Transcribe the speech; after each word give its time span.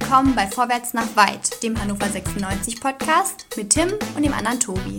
willkommen 0.00 0.34
bei 0.34 0.48
Vorwärts 0.48 0.92
nach 0.92 1.14
Weit, 1.14 1.62
dem 1.62 1.80
Hannover 1.80 2.06
96 2.06 2.80
Podcast 2.80 3.46
mit 3.56 3.70
Tim 3.70 3.92
und 4.16 4.24
dem 4.24 4.32
anderen 4.32 4.58
Tobi. 4.58 4.98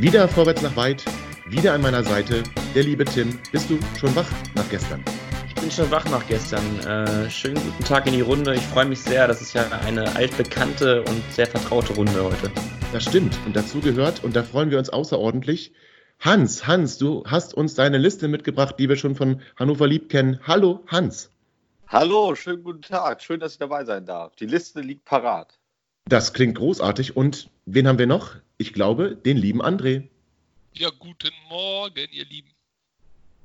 Wieder 0.00 0.26
Vorwärts 0.26 0.62
nach 0.62 0.74
Weit, 0.74 1.04
wieder 1.48 1.74
an 1.74 1.82
meiner 1.82 2.02
Seite, 2.02 2.42
der 2.74 2.82
liebe 2.82 3.04
Tim. 3.04 3.38
Bist 3.52 3.70
du 3.70 3.78
schon 4.00 4.16
wach 4.16 4.26
nach 4.56 4.68
gestern? 4.68 5.00
Ich 5.46 5.54
bin 5.54 5.70
schon 5.70 5.88
wach 5.92 6.04
nach 6.06 6.26
gestern. 6.26 6.80
Äh, 6.80 7.30
schönen 7.30 7.62
guten 7.62 7.84
Tag 7.84 8.08
in 8.08 8.14
die 8.14 8.20
Runde. 8.22 8.56
Ich 8.56 8.66
freue 8.66 8.86
mich 8.86 9.00
sehr. 9.00 9.28
Das 9.28 9.40
ist 9.40 9.52
ja 9.52 9.64
eine 9.86 10.16
altbekannte 10.16 11.02
und 11.04 11.22
sehr 11.32 11.46
vertraute 11.46 11.92
Runde 11.92 12.24
heute. 12.24 12.50
Das 12.92 13.04
stimmt 13.04 13.38
und 13.46 13.54
dazu 13.54 13.78
gehört, 13.78 14.24
und 14.24 14.34
da 14.34 14.42
freuen 14.42 14.72
wir 14.72 14.78
uns 14.78 14.90
außerordentlich, 14.90 15.72
Hans, 16.20 16.66
Hans, 16.66 16.98
du 16.98 17.22
hast 17.26 17.54
uns 17.54 17.76
deine 17.76 17.96
Liste 17.96 18.26
mitgebracht, 18.26 18.74
die 18.80 18.88
wir 18.88 18.96
schon 18.96 19.14
von 19.14 19.40
Hannover 19.54 19.86
Lieb 19.86 20.08
kennen. 20.08 20.40
Hallo, 20.42 20.82
Hans. 20.88 21.30
Hallo, 21.86 22.34
schönen 22.34 22.64
guten 22.64 22.82
Tag. 22.82 23.22
Schön, 23.22 23.38
dass 23.38 23.52
ich 23.52 23.58
dabei 23.58 23.84
sein 23.84 24.04
darf. 24.04 24.34
Die 24.34 24.46
Liste 24.46 24.80
liegt 24.80 25.04
parat. 25.04 25.60
Das 26.08 26.32
klingt 26.32 26.56
großartig. 26.56 27.16
Und 27.16 27.50
wen 27.66 27.86
haben 27.86 28.00
wir 28.00 28.08
noch? 28.08 28.34
Ich 28.56 28.72
glaube, 28.72 29.14
den 29.14 29.36
lieben 29.36 29.62
André. 29.62 30.08
Ja, 30.72 30.90
guten 30.98 31.30
Morgen, 31.48 32.08
ihr 32.10 32.24
Lieben. 32.24 32.50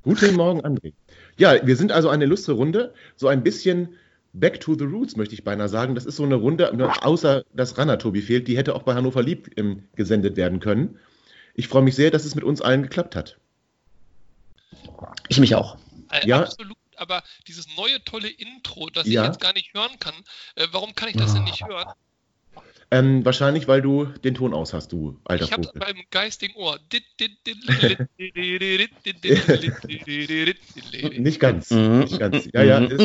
Guten 0.02 0.34
Morgen, 0.34 0.60
André. 0.62 0.94
Ja, 1.36 1.64
wir 1.64 1.76
sind 1.76 1.92
also 1.92 2.08
eine 2.08 2.26
lustre 2.26 2.54
Runde. 2.54 2.92
So 3.14 3.28
ein 3.28 3.44
bisschen 3.44 3.94
Back 4.32 4.58
to 4.60 4.74
the 4.74 4.84
Roots, 4.84 5.14
möchte 5.14 5.34
ich 5.34 5.44
beinahe 5.44 5.68
sagen. 5.68 5.94
Das 5.94 6.06
ist 6.06 6.16
so 6.16 6.24
eine 6.24 6.34
Runde, 6.34 6.72
außer 7.02 7.44
dass 7.52 7.78
Ranna 7.78 7.98
Tobi 7.98 8.20
fehlt, 8.20 8.48
die 8.48 8.56
hätte 8.56 8.74
auch 8.74 8.82
bei 8.82 8.94
Hannover 8.94 9.22
Lieb 9.22 9.52
ähm, 9.56 9.84
gesendet 9.94 10.36
werden 10.36 10.58
können. 10.58 10.98
Ich 11.54 11.68
freue 11.68 11.82
mich 11.82 11.94
sehr, 11.94 12.10
dass 12.10 12.24
es 12.24 12.34
mit 12.34 12.44
uns 12.44 12.60
allen 12.60 12.82
geklappt 12.82 13.16
hat. 13.16 13.38
Ich 15.28 15.38
mich 15.38 15.54
auch. 15.54 15.78
Äh, 16.10 16.26
ja. 16.26 16.42
Absolut, 16.42 16.76
aber 16.96 17.22
dieses 17.46 17.66
neue 17.76 18.02
tolle 18.04 18.28
Intro, 18.28 18.90
das 18.90 19.06
ja. 19.06 19.22
ich 19.22 19.28
jetzt 19.28 19.40
gar 19.40 19.52
nicht 19.52 19.72
hören 19.74 19.98
kann, 19.98 20.14
äh, 20.56 20.66
warum 20.72 20.94
kann 20.94 21.08
ich 21.08 21.16
das 21.16 21.34
denn 21.34 21.44
nicht 21.44 21.66
hören? 21.66 21.88
Ähm, 22.90 23.24
wahrscheinlich, 23.24 23.66
weil 23.66 23.82
du 23.82 24.04
den 24.04 24.34
Ton 24.34 24.54
aus 24.54 24.72
hast, 24.72 24.92
du 24.92 25.18
alter 25.24 25.46
Ich 25.46 25.52
hab's 25.52 25.72
beim 25.74 25.96
geistigen 26.10 26.54
Ohr. 26.54 26.78
nicht 31.18 31.40
ganz. 31.40 31.70
Nicht 31.70 32.18
ganz. 32.20 32.48
Ja, 32.52 32.62
ja. 32.62 32.78
Ist, 32.84 33.00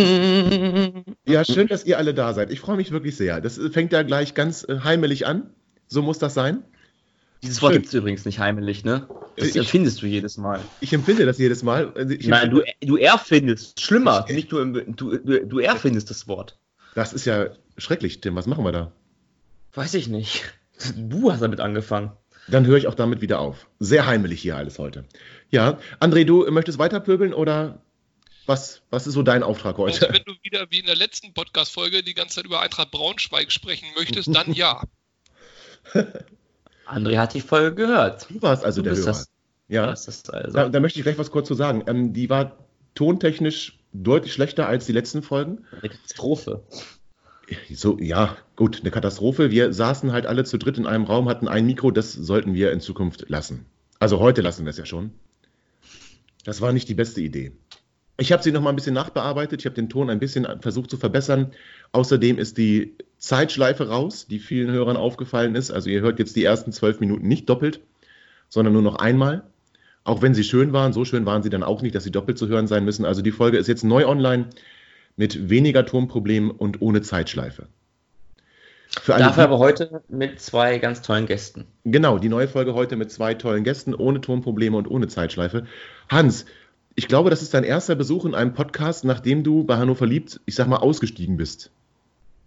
ja, 1.25 1.45
schön, 1.45 1.67
dass 1.67 1.85
ihr 1.85 1.97
alle 1.97 2.13
da 2.13 2.33
seid. 2.33 2.51
Ich 2.51 2.59
freue 2.59 2.77
mich 2.77 2.91
wirklich 2.91 3.15
sehr. 3.15 3.41
Das 3.41 3.59
fängt 3.71 3.91
ja 3.91 4.03
gleich 4.03 4.35
ganz 4.35 4.67
heimelig 4.67 5.25
an. 5.25 5.55
So 5.87 6.03
muss 6.03 6.19
das 6.19 6.35
sein. 6.35 6.63
Dieses 7.41 7.61
Wort 7.61 7.73
gibt 7.73 7.85
es 7.85 7.93
übrigens 7.93 8.25
nicht 8.25 8.39
heimelig, 8.39 8.83
ne? 8.83 9.07
Das 9.37 9.49
ich, 9.49 9.55
empfindest 9.55 10.01
du 10.01 10.05
jedes 10.07 10.37
Mal. 10.37 10.61
Ich 10.81 10.91
empfinde 10.91 11.25
das 11.25 11.37
jedes 11.37 11.63
Mal. 11.63 11.93
Also 11.93 12.15
Nein, 12.25 12.49
du, 12.49 12.61
du 12.81 12.97
erfindest. 12.97 13.79
Schlimmer. 13.79 14.25
Ich, 14.27 14.35
nicht 14.35 14.51
du, 14.51 14.65
du, 14.65 15.17
du, 15.17 15.45
du 15.45 15.59
erfindest 15.59 16.09
das 16.09 16.27
Wort. 16.27 16.57
Das 16.95 17.13
ist 17.13 17.25
ja 17.25 17.47
schrecklich, 17.77 18.19
Tim. 18.19 18.35
Was 18.35 18.47
machen 18.47 18.65
wir 18.65 18.73
da? 18.73 18.91
Weiß 19.73 19.93
ich 19.93 20.07
nicht. 20.07 20.43
Du 20.97 21.31
hast 21.31 21.41
damit 21.41 21.61
angefangen. 21.61 22.11
Dann 22.47 22.65
höre 22.65 22.77
ich 22.77 22.87
auch 22.87 22.95
damit 22.95 23.21
wieder 23.21 23.39
auf. 23.39 23.67
Sehr 23.79 24.05
heimelig 24.05 24.41
hier 24.41 24.57
alles 24.57 24.79
heute. 24.79 25.05
Ja, 25.49 25.79
André, 25.99 26.25
du 26.25 26.49
möchtest 26.51 26.79
weiterpöbeln 26.79 27.33
oder 27.33 27.81
was, 28.45 28.81
was 28.89 29.05
ist 29.05 29.13
so 29.13 29.21
dein 29.21 29.43
Auftrag 29.43 29.77
heute? 29.77 30.07
Also 30.07 30.13
wenn 30.13 30.23
du 30.25 30.33
wieder 30.41 30.65
wie 30.71 30.79
in 30.79 30.87
der 30.87 30.95
letzten 30.95 31.33
Podcast-Folge 31.33 32.01
die 32.01 32.15
ganze 32.15 32.35
Zeit 32.35 32.45
über 32.45 32.61
Eintracht 32.61 32.91
Braunschweig 32.91 33.51
sprechen 33.51 33.87
möchtest, 33.95 34.33
dann 34.35 34.51
ja. 34.53 34.83
André 36.89 37.17
hat 37.17 37.33
die 37.33 37.41
Folge 37.41 37.75
gehört. 37.75 38.27
Du 38.29 38.41
warst 38.41 38.65
also 38.65 38.81
du 38.81 38.89
der 38.89 38.97
Hörer. 38.97 39.05
Das, 39.05 39.29
ja, 39.67 39.85
das 39.87 40.29
also. 40.29 40.53
da, 40.53 40.69
da, 40.69 40.79
möchte 40.79 40.99
ich 40.99 41.03
gleich 41.03 41.17
was 41.17 41.31
kurz 41.31 41.47
zu 41.47 41.53
sagen. 41.53 41.83
Ähm, 41.87 42.13
die 42.13 42.29
war 42.29 42.57
tontechnisch 42.95 43.79
deutlich 43.93 44.33
schlechter 44.33 44.67
als 44.67 44.85
die 44.85 44.91
letzten 44.91 45.21
Folgen. 45.21 45.65
Eine 45.71 45.89
Katastrophe. 45.89 46.63
So, 47.73 47.97
ja, 47.99 48.37
gut, 48.55 48.81
eine 48.81 48.91
Katastrophe. 48.91 49.49
Wir 49.51 49.73
saßen 49.73 50.11
halt 50.11 50.25
alle 50.25 50.43
zu 50.43 50.57
dritt 50.57 50.77
in 50.77 50.85
einem 50.85 51.05
Raum, 51.05 51.29
hatten 51.29 51.47
ein 51.47 51.65
Mikro, 51.65 51.91
das 51.91 52.13
sollten 52.13 52.53
wir 52.53 52.71
in 52.71 52.79
Zukunft 52.79 53.27
lassen. 53.29 53.65
Also 53.99 54.19
heute 54.19 54.41
lassen 54.41 54.65
wir 54.65 54.69
es 54.69 54.77
ja 54.77 54.85
schon. 54.85 55.11
Das 56.45 56.61
war 56.61 56.71
nicht 56.73 56.87
die 56.89 56.95
beste 56.95 57.21
Idee. 57.21 57.51
Ich 58.19 58.31
habe 58.31 58.43
sie 58.43 58.51
noch 58.51 58.61
mal 58.61 58.69
ein 58.69 58.75
bisschen 58.75 58.93
nachbearbeitet. 58.93 59.61
Ich 59.61 59.65
habe 59.65 59.75
den 59.75 59.89
Ton 59.89 60.09
ein 60.09 60.19
bisschen 60.19 60.45
versucht 60.61 60.89
zu 60.89 60.97
verbessern. 60.97 61.53
Außerdem 61.93 62.37
ist 62.37 62.57
die 62.57 62.95
Zeitschleife 63.17 63.89
raus, 63.89 64.27
die 64.27 64.39
vielen 64.39 64.71
Hörern 64.71 64.97
aufgefallen 64.97 65.55
ist. 65.55 65.71
Also 65.71 65.89
ihr 65.89 66.01
hört 66.01 66.19
jetzt 66.19 66.35
die 66.35 66.43
ersten 66.43 66.71
zwölf 66.71 66.99
Minuten 66.99 67.27
nicht 67.27 67.49
doppelt, 67.49 67.79
sondern 68.49 68.73
nur 68.73 68.81
noch 68.81 68.95
einmal. 68.95 69.43
Auch 70.03 70.21
wenn 70.21 70.33
sie 70.33 70.43
schön 70.43 70.73
waren, 70.73 70.93
so 70.93 71.05
schön 71.05 71.25
waren 71.25 71.43
sie 71.43 71.49
dann 71.49 71.63
auch 71.63 71.81
nicht, 71.81 71.95
dass 71.95 72.03
sie 72.03 72.11
doppelt 72.11 72.37
zu 72.37 72.47
hören 72.47 72.67
sein 72.67 72.85
müssen. 72.85 73.05
Also 73.05 73.21
die 73.21 73.31
Folge 73.31 73.57
ist 73.57 73.67
jetzt 73.67 73.83
neu 73.83 74.05
online 74.05 74.49
mit 75.15 75.49
weniger 75.49 75.85
Tonproblemen 75.85 76.51
und 76.51 76.81
ohne 76.81 77.01
Zeitschleife. 77.01 77.67
Dafür 79.05 79.43
aber 79.43 79.59
heute 79.59 80.01
mit 80.07 80.39
zwei 80.39 80.79
ganz 80.79 81.01
tollen 81.01 81.27
Gästen. 81.27 81.65
Genau, 81.83 82.17
die 82.17 82.29
neue 82.29 82.47
Folge 82.47 82.73
heute 82.73 82.95
mit 82.95 83.11
zwei 83.11 83.35
tollen 83.35 83.63
Gästen, 83.63 83.93
ohne 83.93 84.19
Tonprobleme 84.19 84.75
und 84.75 84.89
ohne 84.89 85.07
Zeitschleife. 85.07 85.67
Hans, 86.09 86.45
ich 86.99 87.07
glaube, 87.07 87.29
das 87.29 87.41
ist 87.41 87.53
dein 87.53 87.63
erster 87.63 87.95
Besuch 87.95 88.25
in 88.25 88.35
einem 88.35 88.53
Podcast, 88.53 89.05
nachdem 89.05 89.41
du 89.41 89.63
bei 89.63 89.77
Hannover 89.77 90.05
liebt, 90.05 90.41
ich 90.45 90.55
sag 90.55 90.67
mal, 90.67 90.79
ausgestiegen 90.79 91.37
bist. 91.37 91.71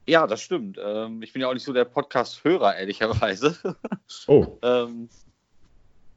Ja, 0.07 0.27
das 0.27 0.43
stimmt. 0.43 0.79
Ähm, 0.79 1.23
ich 1.23 1.33
bin 1.33 1.41
ja 1.41 1.49
auch 1.49 1.55
nicht 1.55 1.65
so 1.65 1.73
der 1.73 1.87
Podcast-Hörer, 1.87 2.77
ehrlicherweise. 2.77 3.57
Oh. 4.27 4.59
ähm, 4.61 5.09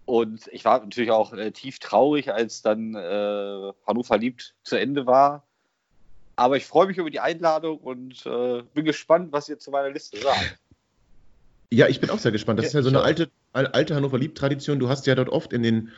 und 0.04 0.50
ich 0.52 0.66
war 0.66 0.82
natürlich 0.82 1.12
auch 1.12 1.32
äh, 1.32 1.52
tief 1.52 1.80
traurig, 1.80 2.34
als 2.34 2.62
dann 2.62 2.94
äh, 2.94 3.72
Hannover 3.88 4.18
liebt 4.18 4.54
zu 4.64 4.76
Ende 4.76 5.06
war. 5.06 5.44
Aber 6.36 6.58
ich 6.58 6.66
freue 6.66 6.88
mich 6.88 6.98
über 6.98 7.10
die 7.10 7.22
Einladung 7.22 7.78
und 7.78 8.26
äh, 8.26 8.64
bin 8.74 8.84
gespannt, 8.84 9.32
was 9.32 9.48
ihr 9.48 9.60
zu 9.60 9.72
meiner 9.72 9.92
Liste 9.92 10.18
sagt. 10.20 10.60
Ja, 11.72 11.88
ich 11.88 12.02
bin 12.02 12.10
auch 12.10 12.20
sehr 12.20 12.34
gespannt. 12.34 12.60
Das 12.60 12.66
ist 12.66 12.74
ja 12.74 12.82
so 12.82 12.90
eine 12.90 13.02
alte, 13.02 13.30
alte 13.54 13.96
Hannover 13.96 14.20
Liebt-Tradition. 14.20 14.78
Du 14.78 14.90
hast 14.90 15.08
ja 15.08 15.16
dort 15.16 15.30
oft 15.30 15.54
in 15.54 15.64
den 15.64 15.94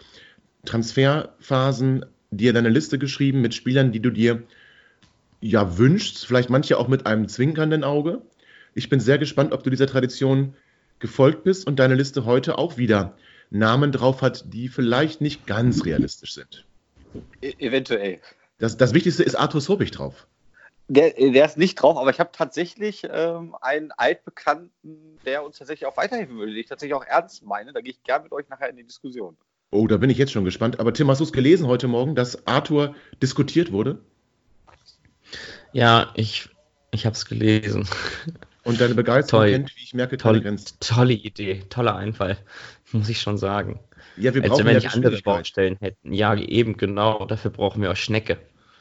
Transferphasen 0.65 2.05
dir 2.31 2.53
deine 2.53 2.69
Liste 2.69 2.97
geschrieben 2.97 3.41
mit 3.41 3.53
Spielern, 3.53 3.91
die 3.91 3.99
du 3.99 4.09
dir 4.09 4.43
ja 5.41 5.77
wünschst, 5.77 6.25
vielleicht 6.25 6.49
manche 6.49 6.77
auch 6.77 6.87
mit 6.87 7.05
einem 7.05 7.27
zwinkernden 7.27 7.83
Auge. 7.83 8.21
Ich 8.73 8.89
bin 8.89 8.99
sehr 8.99 9.17
gespannt, 9.17 9.53
ob 9.53 9.63
du 9.63 9.69
dieser 9.69 9.87
Tradition 9.87 10.55
gefolgt 10.99 11.43
bist 11.43 11.67
und 11.67 11.77
deine 11.77 11.95
Liste 11.95 12.25
heute 12.25 12.57
auch 12.57 12.77
wieder 12.77 13.15
Namen 13.49 13.91
drauf 13.91 14.21
hat, 14.21 14.53
die 14.53 14.67
vielleicht 14.67 15.21
nicht 15.21 15.45
ganz 15.45 15.85
realistisch 15.85 16.33
sind. 16.33 16.65
E 17.41 17.53
eventuell. 17.59 18.19
Das, 18.57 18.77
das 18.77 18.93
Wichtigste 18.93 19.23
ist 19.23 19.35
Arthur 19.35 19.61
Sobich 19.61 19.91
drauf. 19.91 20.27
Der, 20.89 21.11
der, 21.11 21.45
ist 21.45 21.57
nicht 21.57 21.75
drauf, 21.75 21.97
aber 21.97 22.11
ich 22.11 22.19
habe 22.19 22.29
tatsächlich 22.31 23.05
ähm, 23.09 23.55
einen 23.59 23.91
Altbekannten, 23.91 25.19
der 25.25 25.43
uns 25.43 25.57
tatsächlich 25.57 25.85
auch 25.85 25.97
weiterhelfen 25.97 26.37
würde, 26.37 26.53
den 26.53 26.61
ich 26.61 26.67
tatsächlich 26.67 26.93
auch 26.93 27.03
ernst 27.03 27.43
meine. 27.43 27.73
Da 27.73 27.81
gehe 27.81 27.91
ich 27.91 28.03
gerne 28.03 28.23
mit 28.23 28.31
euch 28.31 28.47
nachher 28.47 28.69
in 28.69 28.77
die 28.77 28.85
Diskussion. 28.85 29.37
Oh, 29.69 29.87
da 29.87 29.97
bin 29.97 30.09
ich 30.09 30.17
jetzt 30.17 30.31
schon 30.31 30.45
gespannt. 30.45 30.79
Aber 30.79 30.93
Tim, 30.93 31.09
hast 31.09 31.19
du 31.19 31.25
es 31.25 31.33
gelesen 31.33 31.67
heute 31.67 31.87
Morgen, 31.87 32.15
dass 32.15 32.47
Arthur 32.47 32.95
diskutiert 33.21 33.71
wurde? 33.71 33.99
Ja, 35.73 36.11
ich, 36.15 36.49
ich 36.91 37.05
habe 37.05 37.15
es 37.15 37.25
gelesen. 37.25 37.87
Und 38.63 38.79
deine 38.79 38.95
Begeisterung 38.95 39.43
Toll. 39.43 39.51
kennt, 39.51 39.75
wie 39.75 39.83
ich 39.83 39.93
merke, 39.93 40.17
keine 40.17 40.41
Grenzen. 40.41 40.77
Tolle 40.79 41.13
Idee, 41.13 41.63
toller 41.69 41.95
Einfall, 41.95 42.37
muss 42.91 43.09
ich 43.09 43.21
schon 43.21 43.37
sagen. 43.37 43.79
Ja, 44.15 44.33
wir 44.33 44.41
brauchen 44.41 44.51
Als 44.51 44.59
wenn 44.59 44.67
ja 44.67 44.79
nicht 44.79 44.93
andere 44.93 45.21
Baustellen 45.21 45.77
hätten. 45.79 46.13
Ja, 46.13 46.33
eben 46.35 46.77
genau, 46.77 47.25
dafür 47.25 47.51
brauchen 47.51 47.81
wir 47.81 47.91
auch 47.91 47.95
Schnecke. 47.95 48.37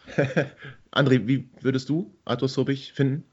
André, 0.93 1.27
wie 1.27 1.51
würdest 1.61 1.89
du 1.89 2.15
Arthur 2.25 2.49
Sobich 2.49 2.93
finden? 2.93 3.25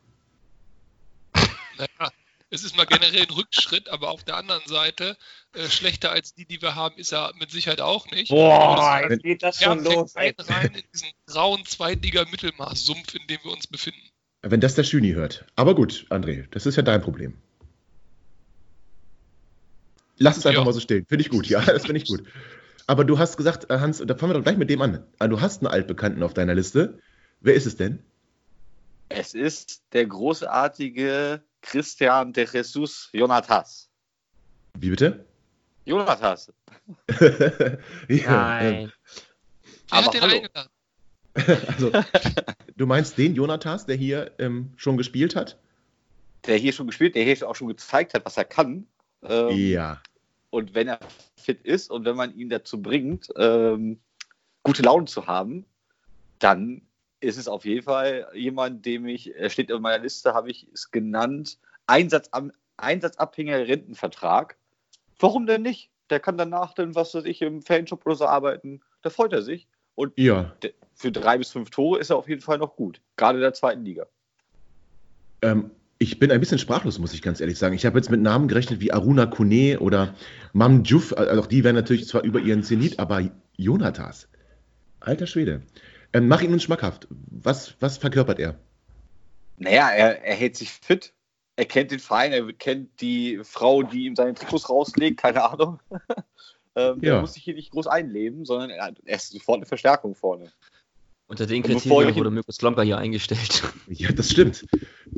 Naja, 1.77 2.11
es 2.53 2.63
ist 2.63 2.77
mal 2.77 2.85
generell 2.85 3.23
ein 3.23 3.31
Rückschritt, 3.31 3.89
aber 3.89 4.11
auf 4.11 4.23
der 4.23 4.37
anderen 4.37 4.61
Seite, 4.67 5.17
äh, 5.53 5.67
schlechter 5.69 6.11
als 6.11 6.35
die, 6.35 6.45
die 6.45 6.61
wir 6.61 6.75
haben, 6.75 6.95
ist 6.97 7.11
er 7.11 7.33
mit 7.39 7.49
Sicherheit 7.49 7.81
auch 7.81 8.05
nicht. 8.11 8.29
Boah, 8.29 9.01
jetzt 9.09 9.23
geht 9.23 9.41
das 9.41 9.59
schon 9.59 9.83
los. 9.83 10.15
Rein, 10.15 10.35
rein 10.37 10.71
in 10.75 10.83
diesen 10.93 11.09
grauen 11.25 11.65
Zweitliga-Mittelmaß-Sumpf, 11.65 13.15
in 13.15 13.25
dem 13.25 13.39
wir 13.43 13.51
uns 13.51 13.65
befinden. 13.65 13.99
Wenn 14.43 14.61
das 14.61 14.75
der 14.75 14.83
Schüni 14.83 15.13
hört. 15.13 15.45
Aber 15.55 15.73
gut, 15.73 16.05
André, 16.11 16.45
das 16.51 16.67
ist 16.67 16.75
ja 16.75 16.83
dein 16.83 17.01
Problem. 17.01 17.33
Lass 20.19 20.37
es 20.37 20.45
einfach 20.45 20.61
ja. 20.61 20.65
mal 20.65 20.73
so 20.73 20.79
stehen. 20.79 21.07
Finde 21.07 21.23
ich 21.23 21.31
gut, 21.31 21.47
ja, 21.47 21.59
das 21.59 21.87
finde 21.87 22.01
ich 22.01 22.07
gut. 22.07 22.23
Aber 22.85 23.03
du 23.03 23.17
hast 23.17 23.35
gesagt, 23.35 23.71
äh, 23.71 23.79
Hans, 23.79 23.97
da 23.97 24.15
fangen 24.15 24.31
wir 24.31 24.35
doch 24.35 24.43
gleich 24.43 24.57
mit 24.57 24.69
dem 24.69 24.81
an. 24.83 25.03
Ah, 25.17 25.27
du 25.27 25.41
hast 25.41 25.63
einen 25.63 25.73
Altbekannten 25.73 26.21
auf 26.21 26.35
deiner 26.35 26.53
Liste. 26.53 26.99
Wer 27.41 27.55
ist 27.55 27.65
es 27.65 27.77
denn? 27.77 28.03
Es 29.09 29.33
ist 29.33 29.81
der 29.93 30.05
großartige 30.05 31.41
Christian 31.63 32.33
de 32.33 32.45
Jesus 32.45 33.09
Jonatas. 33.13 33.89
Wie 34.77 34.89
bitte? 34.89 35.25
Jonatas. 35.85 36.53
ja, 38.07 38.31
Nein. 38.31 38.91
Aber 39.89 40.05
hat 40.05 40.13
den 40.13 40.21
hallo. 40.21 40.35
eingeladen? 40.35 40.69
also, 41.67 41.91
du 42.77 42.85
meinst 42.85 43.17
den 43.17 43.33
Jonatas, 43.33 43.85
der 43.85 43.95
hier 43.95 44.31
ähm, 44.37 44.73
schon 44.75 44.97
gespielt 44.97 45.35
hat? 45.35 45.57
Der 46.45 46.57
hier 46.57 46.73
schon 46.73 46.87
gespielt, 46.87 47.15
der 47.15 47.23
hier 47.23 47.49
auch 47.49 47.55
schon 47.55 47.69
gezeigt 47.69 48.13
hat, 48.13 48.25
was 48.25 48.37
er 48.37 48.45
kann. 48.45 48.85
Ähm, 49.23 49.49
ja. 49.49 50.01
Und 50.49 50.75
wenn 50.75 50.87
er 50.87 50.99
fit 51.35 51.61
ist 51.63 51.89
und 51.89 52.05
wenn 52.05 52.15
man 52.15 52.35
ihn 52.35 52.49
dazu 52.49 52.81
bringt, 52.81 53.29
ähm, 53.37 53.99
gute 54.61 54.83
Laune 54.83 55.05
zu 55.05 55.25
haben, 55.25 55.65
dann 56.39 56.81
ist 57.23 57.37
es 57.37 57.47
auf 57.47 57.65
jeden 57.65 57.83
Fall 57.83 58.27
jemand, 58.33 58.85
dem 58.85 59.07
ich, 59.07 59.35
er 59.35 59.49
steht 59.49 59.69
in 59.69 59.81
meiner 59.81 60.03
Liste, 60.03 60.33
habe 60.33 60.51
ich 60.51 60.67
es 60.73 60.91
genannt, 60.91 61.57
Einsatz, 61.87 62.29
einsatzabhängiger 62.77 63.67
Rentenvertrag. 63.67 64.57
Warum 65.19 65.45
denn 65.45 65.61
nicht? 65.61 65.89
Der 66.09 66.19
kann 66.19 66.37
danach 66.37 66.73
dann, 66.73 66.95
was 66.95 67.15
weiß 67.15 67.25
ich, 67.25 67.41
im 67.41 67.61
Fanshop 67.61 68.05
oder 68.05 68.15
so 68.15 68.25
arbeiten. 68.25 68.81
Da 69.01 69.09
freut 69.09 69.33
er 69.33 69.41
sich. 69.41 69.67
Und 69.95 70.17
ja. 70.17 70.53
für 70.95 71.11
drei 71.11 71.37
bis 71.37 71.51
fünf 71.51 71.69
Tore 71.69 71.99
ist 71.99 72.09
er 72.09 72.17
auf 72.17 72.27
jeden 72.27 72.41
Fall 72.41 72.57
noch 72.57 72.75
gut. 72.75 72.99
Gerade 73.15 73.37
in 73.37 73.43
der 73.43 73.53
zweiten 73.53 73.85
Liga. 73.85 74.07
Ähm, 75.41 75.71
ich 75.99 76.19
bin 76.19 76.31
ein 76.31 76.39
bisschen 76.39 76.57
sprachlos, 76.59 76.99
muss 76.99 77.13
ich 77.13 77.21
ganz 77.21 77.39
ehrlich 77.39 77.57
sagen. 77.57 77.75
Ich 77.75 77.85
habe 77.85 77.97
jetzt 77.97 78.09
mit 78.09 78.21
Namen 78.21 78.47
gerechnet 78.47 78.81
wie 78.81 78.91
Aruna 78.91 79.27
Kone 79.27 79.79
oder 79.79 80.13
Mam 80.51 80.83
Juf. 80.83 81.15
Also 81.15 81.41
auch 81.41 81.47
die 81.47 81.63
wären 81.63 81.75
natürlich 81.75 82.07
zwar 82.07 82.23
über 82.23 82.39
ihren 82.39 82.63
Zenit, 82.63 82.99
aber 82.99 83.29
Jonathas. 83.55 84.27
Alter 84.99 85.27
Schwede. 85.27 85.61
Ähm, 86.13 86.27
mach 86.27 86.41
ihn 86.41 86.53
uns 86.53 86.63
schmackhaft. 86.63 87.07
Was, 87.09 87.75
was 87.79 87.97
verkörpert 87.97 88.39
er? 88.39 88.59
Naja, 89.57 89.89
er, 89.89 90.23
er 90.23 90.35
hält 90.35 90.55
sich 90.55 90.71
fit. 90.71 91.13
Er 91.55 91.65
kennt 91.65 91.91
den 91.91 91.99
Verein, 91.99 92.31
er 92.31 92.51
kennt 92.53 93.01
die 93.01 93.39
Frau, 93.43 93.83
die 93.83 94.05
ihm 94.05 94.15
seine 94.15 94.33
Trikots 94.33 94.69
rauslegt, 94.69 95.19
keine 95.19 95.43
Ahnung. 95.43 95.79
ähm, 96.75 96.99
ja. 97.01 97.15
Er 97.15 97.21
muss 97.21 97.33
sich 97.33 97.43
hier 97.43 97.53
nicht 97.53 97.71
groß 97.71 97.87
einleben, 97.87 98.45
sondern 98.45 98.71
er, 98.71 98.93
er 99.05 99.15
ist 99.15 99.29
sofort 99.29 99.57
eine 99.57 99.65
Verstärkung 99.67 100.15
vorne. 100.15 100.51
Unter 101.27 101.45
den 101.45 101.63
Kriterien 101.63 102.15
wurde 102.15 102.31
Mirko 102.31 102.51
Slomka 102.51 102.81
hier 102.81 102.97
eingestellt. 102.97 103.63
Ja, 103.87 104.11
das 104.11 104.31
stimmt. 104.31 104.65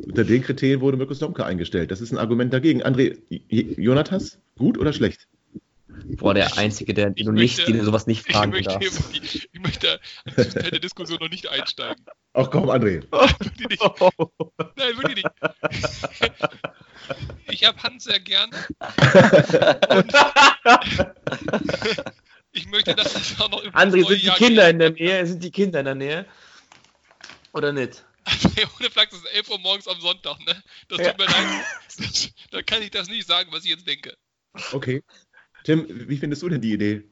Unter 0.06 0.24
den 0.24 0.42
Kriterien 0.42 0.80
wurde 0.80 0.96
Mirko 0.96 1.14
Slomka 1.14 1.44
eingestellt. 1.44 1.90
Das 1.90 2.00
ist 2.00 2.12
ein 2.12 2.18
Argument 2.18 2.52
dagegen. 2.52 2.82
André, 2.82 3.18
Jonathas, 3.78 4.38
gut 4.56 4.78
oder 4.78 4.92
schlecht? 4.92 5.28
Boah, 6.04 6.34
der 6.34 6.56
Einzige, 6.58 6.94
der 6.94 7.12
ich 7.14 7.24
du 7.24 7.32
nicht, 7.32 7.66
den 7.66 7.84
sowas 7.84 8.06
nicht 8.06 8.30
fragen 8.30 8.54
ich 8.54 8.66
möchte, 8.66 8.78
darf. 8.78 9.14
Ich, 9.14 9.48
ich 9.52 9.60
möchte 9.60 10.00
in 10.36 10.70
der 10.70 10.80
Diskussion 10.80 11.18
noch 11.20 11.30
nicht 11.30 11.48
einsteigen. 11.48 12.04
Ach 12.34 12.50
komm, 12.50 12.68
André. 12.70 13.02
Nein, 14.76 14.96
wirklich 14.98 15.24
nicht. 15.24 15.28
Ich 17.48 17.64
habe 17.64 17.82
Hans 17.82 18.04
sehr 18.04 18.20
gern. 18.20 18.50
ich 22.52 22.68
möchte, 22.68 22.94
dass 22.94 23.12
das 23.12 23.40
auch 23.40 23.50
noch 23.50 23.62
im 23.62 23.72
André, 23.72 24.06
sind 24.06 24.22
die 24.22 24.30
Kinder 24.30 24.64
geht. 24.64 24.72
in 24.72 24.78
der 24.78 24.90
Nähe? 24.90 25.26
Sind 25.26 25.42
die 25.44 25.50
Kinder 25.50 25.80
in 25.80 25.86
der 25.86 25.94
Nähe? 25.94 26.26
Oder 27.52 27.72
nicht? 27.72 28.04
Ohne 28.78 28.90
Flachs 28.90 29.14
ist 29.14 29.26
11 29.26 29.50
Uhr 29.50 29.58
morgens 29.60 29.88
am 29.88 30.00
Sonntag, 30.00 30.38
ne? 30.40 30.62
Das 30.88 30.98
tut 30.98 31.06
ja. 31.06 31.14
mir 31.16 31.26
leid. 31.26 32.32
Da 32.50 32.62
kann 32.62 32.82
ich 32.82 32.90
das 32.90 33.08
nicht 33.08 33.26
sagen, 33.26 33.50
was 33.52 33.64
ich 33.64 33.70
jetzt 33.70 33.86
denke. 33.86 34.16
Okay. 34.72 35.02
Tim, 35.66 35.84
wie 35.88 36.16
findest 36.16 36.42
du 36.42 36.48
denn 36.48 36.60
die 36.60 36.74
Idee? 36.74 37.02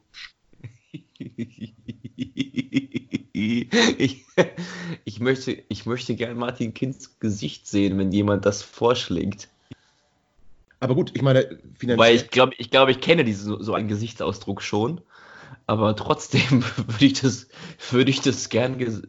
ich, 3.33 4.23
ich, 5.03 5.19
möchte, 5.19 5.61
ich 5.67 5.85
möchte 5.85 6.15
gerne 6.15 6.35
Martin 6.35 6.73
Kinds 6.73 7.19
Gesicht 7.19 7.67
sehen, 7.67 7.97
wenn 7.97 8.13
jemand 8.13 8.45
das 8.45 8.61
vorschlägt. 8.63 9.49
Aber 10.79 10.95
gut, 10.95 11.11
ich 11.15 11.21
meine, 11.21 11.59
finanziell. 11.77 11.97
Weil 11.97 12.15
ich 12.15 12.29
glaube, 12.29 12.53
ich, 12.57 12.71
glaub, 12.71 12.87
ich 12.87 13.01
kenne 13.01 13.25
diesen, 13.25 13.61
so 13.61 13.73
einen 13.73 13.89
Gesichtsausdruck 13.89 14.61
schon. 14.61 15.01
Aber 15.67 15.93
trotzdem 15.97 16.63
würde 16.77 17.05
ich 17.05 17.19
das, 17.19 17.49
würde 17.91 18.09
ich 18.09 18.21
das 18.21 18.47
gern. 18.47 19.05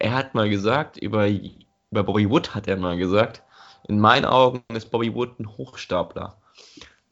Er 0.00 0.14
hat 0.14 0.34
mal 0.34 0.50
gesagt, 0.50 0.96
über, 0.96 1.28
über 1.28 2.02
Bobby 2.02 2.28
Wood 2.28 2.56
hat 2.56 2.66
er 2.66 2.76
mal 2.76 2.96
gesagt, 2.96 3.44
in 3.86 4.00
meinen 4.00 4.24
Augen 4.24 4.64
ist 4.74 4.90
Bobby 4.90 5.14
Wood 5.14 5.38
ein 5.38 5.46
Hochstapler. 5.46 6.40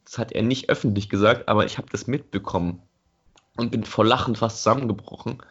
Das 0.09 0.17
hat 0.17 0.31
er 0.31 0.41
nicht 0.41 0.71
öffentlich 0.71 1.07
gesagt, 1.07 1.47
aber 1.47 1.65
ich 1.67 1.77
habe 1.77 1.87
das 1.91 2.07
mitbekommen 2.07 2.81
und 3.57 3.69
bin 3.69 3.83
vor 3.83 4.03
Lachen 4.03 4.35
fast 4.35 4.57
zusammengebrochen, 4.57 5.43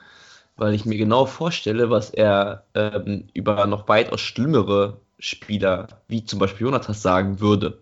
weil 0.57 0.75
ich 0.75 0.85
mir 0.85 0.99
genau 0.99 1.27
vorstelle, 1.27 1.91
was 1.91 2.11
er 2.11 2.65
ähm, 2.75 3.29
über 3.35 3.67
noch 3.67 3.87
weitaus 3.87 4.21
schlimmere 4.21 5.01
Spieler, 5.21 5.87
wie 6.09 6.25
zum 6.25 6.41
Beispiel 6.41 6.67
Jonathas, 6.67 7.03
sagen 7.03 7.39
würde. 7.39 7.79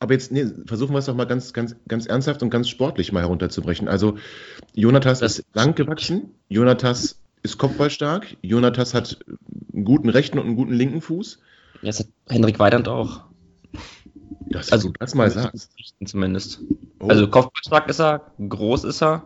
Aber 0.00 0.12
jetzt 0.12 0.32
nee, 0.32 0.44
versuchen 0.66 0.92
wir 0.92 0.98
es 0.98 1.06
doch 1.06 1.14
mal 1.14 1.24
ganz, 1.24 1.54
ganz, 1.54 1.74
ganz 1.88 2.04
ernsthaft 2.04 2.42
und 2.42 2.50
ganz 2.50 2.68
sportlich 2.68 3.10
mal 3.10 3.22
herunterzubrechen. 3.22 3.88
Also, 3.88 4.18
Jonathas 4.74 5.20
das 5.20 5.38
ist 5.38 5.46
lang 5.54 5.74
gewachsen, 5.74 6.34
Jonathas 6.50 7.20
ist 7.42 7.56
kopfballstark, 7.56 8.36
Jonathas 8.42 8.92
hat 8.92 9.18
einen 9.72 9.86
guten 9.86 10.10
rechten 10.10 10.38
und 10.38 10.44
einen 10.44 10.56
guten 10.56 10.74
linken 10.74 11.00
Fuß. 11.00 11.38
Das 11.80 12.00
hat 12.00 12.08
Henrik 12.28 12.58
Weidand 12.58 12.86
auch. 12.86 13.24
Dass 14.46 14.72
also, 14.72 14.88
du 14.88 14.94
das 14.98 15.14
mal 15.14 15.30
sagst. 15.30 15.72
Zumindest. 16.04 16.60
Oh. 17.00 17.08
Also 17.08 17.28
Kopfballstark 17.28 17.88
ist 17.88 18.00
er, 18.00 18.32
groß 18.48 18.84
ist 18.84 19.02
er. 19.02 19.24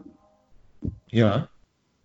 Ja. 1.10 1.48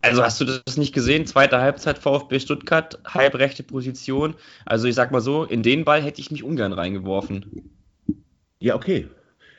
Also 0.01 0.21
hast 0.21 0.41
du 0.41 0.45
das 0.45 0.77
nicht 0.77 0.93
gesehen? 0.93 1.25
Zweite 1.25 1.59
Halbzeit 1.59 1.97
VfB 1.97 2.39
Stuttgart, 2.39 2.99
halbrechte 3.05 3.63
Position. 3.63 4.35
Also 4.65 4.87
ich 4.87 4.95
sag 4.95 5.11
mal 5.11 5.21
so, 5.21 5.45
in 5.45 5.63
den 5.63 5.85
Ball 5.85 6.01
hätte 6.01 6.19
ich 6.19 6.29
mich 6.29 6.43
ungern 6.43 6.73
reingeworfen. 6.73 7.71
Ja, 8.59 8.75
okay. 8.75 9.07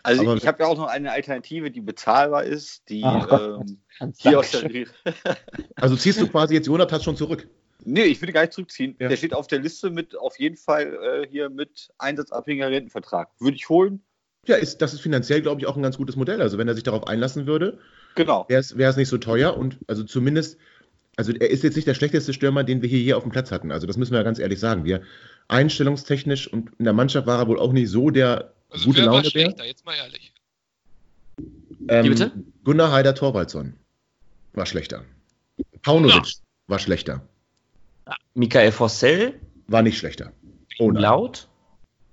Also 0.03 0.23
Aber 0.23 0.37
ich 0.37 0.47
habe 0.47 0.63
ja 0.63 0.69
auch 0.69 0.77
noch 0.77 0.89
eine 0.89 1.13
Alternative, 1.13 1.71
die 1.71 1.81
bezahlbar 1.81 2.45
ist, 2.45 2.91
die 2.91 3.01
ähm, 3.01 3.79
hier 4.19 4.39
aus 4.39 4.51
der 4.51 4.71
Also 5.77 5.97
ziehst 5.97 6.21
du 6.21 6.29
quasi 6.29 6.55
jetzt 6.55 6.67
Jonathan 6.67 7.01
schon 7.01 7.17
zurück? 7.17 7.49
Nee, 7.85 8.05
ich 8.05 8.21
würde 8.21 8.33
gar 8.33 8.43
nicht 8.43 8.53
zurückziehen. 8.53 8.97
Ja. 8.99 9.09
Der 9.09 9.17
steht 9.17 9.35
auf 9.35 9.47
der 9.47 9.61
Liste 9.61 9.91
mit 9.91 10.17
auf 10.17 10.39
jeden 10.39 10.57
Fall 10.57 10.99
äh, 11.03 11.29
hier 11.29 11.51
mit 11.51 11.91
einsatzabhängiger 11.99 12.71
Rentenvertrag. 12.71 13.31
Würde 13.39 13.57
ich 13.57 13.69
holen. 13.69 14.03
Ja, 14.47 14.57
ist, 14.57 14.79
das 14.79 14.93
ist 14.93 15.01
finanziell, 15.01 15.43
glaube 15.43 15.61
ich, 15.61 15.67
auch 15.67 15.77
ein 15.77 15.83
ganz 15.83 15.97
gutes 15.97 16.17
Modell. 16.17 16.43
Also 16.43 16.59
wenn 16.59 16.69
er 16.69 16.75
sich 16.75 16.83
darauf 16.83 17.07
einlassen 17.07 17.47
würde, 17.47 17.79
genau. 18.15 18.47
wäre 18.49 18.61
es 18.61 18.97
nicht 18.97 19.09
so 19.09 19.19
teuer 19.19 19.57
und 19.57 19.79
also 19.87 20.05
zumindest, 20.05 20.59
also 21.17 21.33
er 21.33 21.51
ist 21.51 21.63
jetzt 21.63 21.77
nicht 21.77 21.89
der 21.89 21.95
schlechteste 21.95 22.33
Stürmer, 22.33 22.65
den 22.65 22.83
wir 22.83 22.89
hier, 22.89 22.99
hier 22.99 23.17
auf 23.17 23.23
dem 23.23 23.33
Platz 23.33 23.51
hatten. 23.51 23.73
Also 23.73 23.87
das 23.87 23.97
müssen 23.97 24.13
wir 24.13 24.19
ja 24.19 24.25
ganz 24.25 24.39
ehrlich 24.39 24.61
sagen. 24.61 24.85
Wir 24.85 25.03
einstellungstechnisch 25.49 26.53
und 26.53 26.71
in 26.79 26.85
der 26.85 26.95
Mannschaft 26.95 27.27
war 27.27 27.39
er 27.39 27.49
wohl 27.49 27.59
auch 27.59 27.73
nicht 27.73 27.89
so 27.91 28.11
der 28.11 28.53
also 28.71 28.87
gute 28.87 28.99
wer 28.99 29.07
Laune 29.07 29.25
war 29.25 29.31
schlechter, 29.31 29.65
jetzt 29.65 29.87
mal 29.87 29.95
ehrlich. 29.95 30.33
Ähm, 31.89 32.05
Wie 32.05 32.09
bitte? 32.11 32.33
Gunnar 32.65 32.93
Heider 32.93 33.15
Torwaldsson 33.15 33.75
war 34.55 34.67
schlechter. 34.67 35.05
Paunovic 35.83 36.15
ja. 36.15 36.33
war 36.67 36.79
schlechter. 36.79 37.27
Michael 38.35 38.73
Fossell. 38.73 39.41
War 39.67 39.83
nicht 39.83 39.99
schlechter. 39.99 40.33
Oh 40.79 40.91
Laut? 40.91 41.49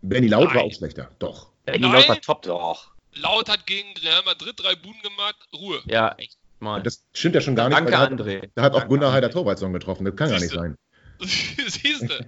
Benny 0.01 0.27
Laut 0.27 0.47
Nein. 0.47 0.55
war 0.55 0.63
auch 0.63 0.73
schlechter. 0.73 1.11
Doch. 1.19 1.51
Benny 1.65 1.79
Laut 1.79 2.07
war 2.09 2.21
top. 2.21 2.41
Doch. 2.43 2.91
Laut 3.13 3.49
hat 3.49 3.67
gegen 3.67 3.89
Real 4.03 4.21
Madrid 4.25 4.53
drei 4.57 4.75
Buben 4.75 5.01
gemacht. 5.01 5.35
Ruhe. 5.53 5.81
Ja, 5.85 6.15
echt 6.17 6.37
mal. 6.59 6.81
Das 6.81 7.03
stimmt 7.13 7.35
ja 7.35 7.41
schon 7.41 7.55
gar 7.55 7.67
nicht. 7.69 7.77
Danke, 7.77 7.91
da 7.91 8.05
André. 8.05 8.49
da 8.55 8.61
hat 8.63 8.73
auch 8.73 8.87
Gunnar 8.87 9.11
Heider 9.11 9.29
Torwaldsson 9.29 9.73
getroffen. 9.73 10.05
Das 10.05 10.15
kann 10.15 10.29
Siehste. 10.29 10.55
gar 10.55 10.67
nicht 10.67 10.77
sein. 11.19 11.67
Siehst 11.67 12.03
du? 12.03 12.25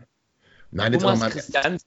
Nein, 0.72 0.94
jetzt 0.94 1.02
Thomas 1.04 1.22
aber 1.56 1.70
mal. 1.70 1.78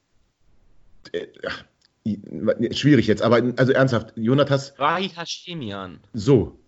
Äh, 1.13 2.75
schwierig 2.75 3.07
jetzt, 3.07 3.23
aber 3.23 3.43
also 3.57 3.73
ernsthaft, 3.73 4.13
Jonathas. 4.17 4.79
Rahid 4.79 5.17
Hashemian. 5.17 6.01
So, 6.13 6.59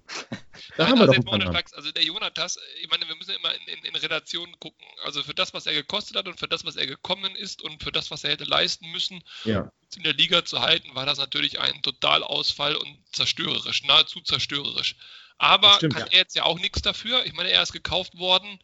da 0.76 0.88
haben 0.88 0.98
wir 0.98 1.08
also, 1.08 1.20
doch 1.20 1.52
Fax, 1.52 1.72
also 1.72 1.92
der 1.92 2.04
Jonathas, 2.04 2.58
ich 2.80 2.88
meine, 2.88 3.06
wir 3.08 3.16
müssen 3.16 3.34
immer 3.34 3.54
in, 3.54 3.78
in, 3.78 3.84
in 3.84 3.96
Relation 3.96 4.50
gucken. 4.58 4.86
Also 5.04 5.22
für 5.22 5.34
das, 5.34 5.54
was 5.54 5.66
er 5.66 5.74
gekostet 5.74 6.16
hat 6.16 6.26
und 6.28 6.38
für 6.38 6.48
das, 6.48 6.64
was 6.64 6.76
er 6.76 6.86
gekommen 6.86 7.36
ist 7.36 7.62
und 7.62 7.82
für 7.82 7.92
das, 7.92 8.10
was 8.10 8.24
er 8.24 8.30
hätte 8.30 8.44
leisten 8.44 8.90
müssen, 8.90 9.22
ja. 9.44 9.70
in 9.96 10.02
der 10.02 10.14
Liga 10.14 10.44
zu 10.44 10.60
halten, 10.60 10.94
war 10.94 11.06
das 11.06 11.18
natürlich 11.18 11.60
ein 11.60 11.82
Totalausfall 11.82 12.76
und 12.76 12.98
zerstörerisch, 13.12 13.84
nahezu 13.84 14.20
zerstörerisch. 14.20 14.96
Aber 15.38 15.74
stimmt, 15.74 15.94
kann 15.94 16.06
ja. 16.06 16.12
er 16.12 16.18
jetzt 16.18 16.36
ja 16.36 16.44
auch 16.44 16.58
nichts 16.58 16.82
dafür. 16.82 17.24
Ich 17.26 17.32
meine, 17.32 17.50
er 17.50 17.62
ist 17.62 17.72
gekauft 17.72 18.18
worden 18.18 18.58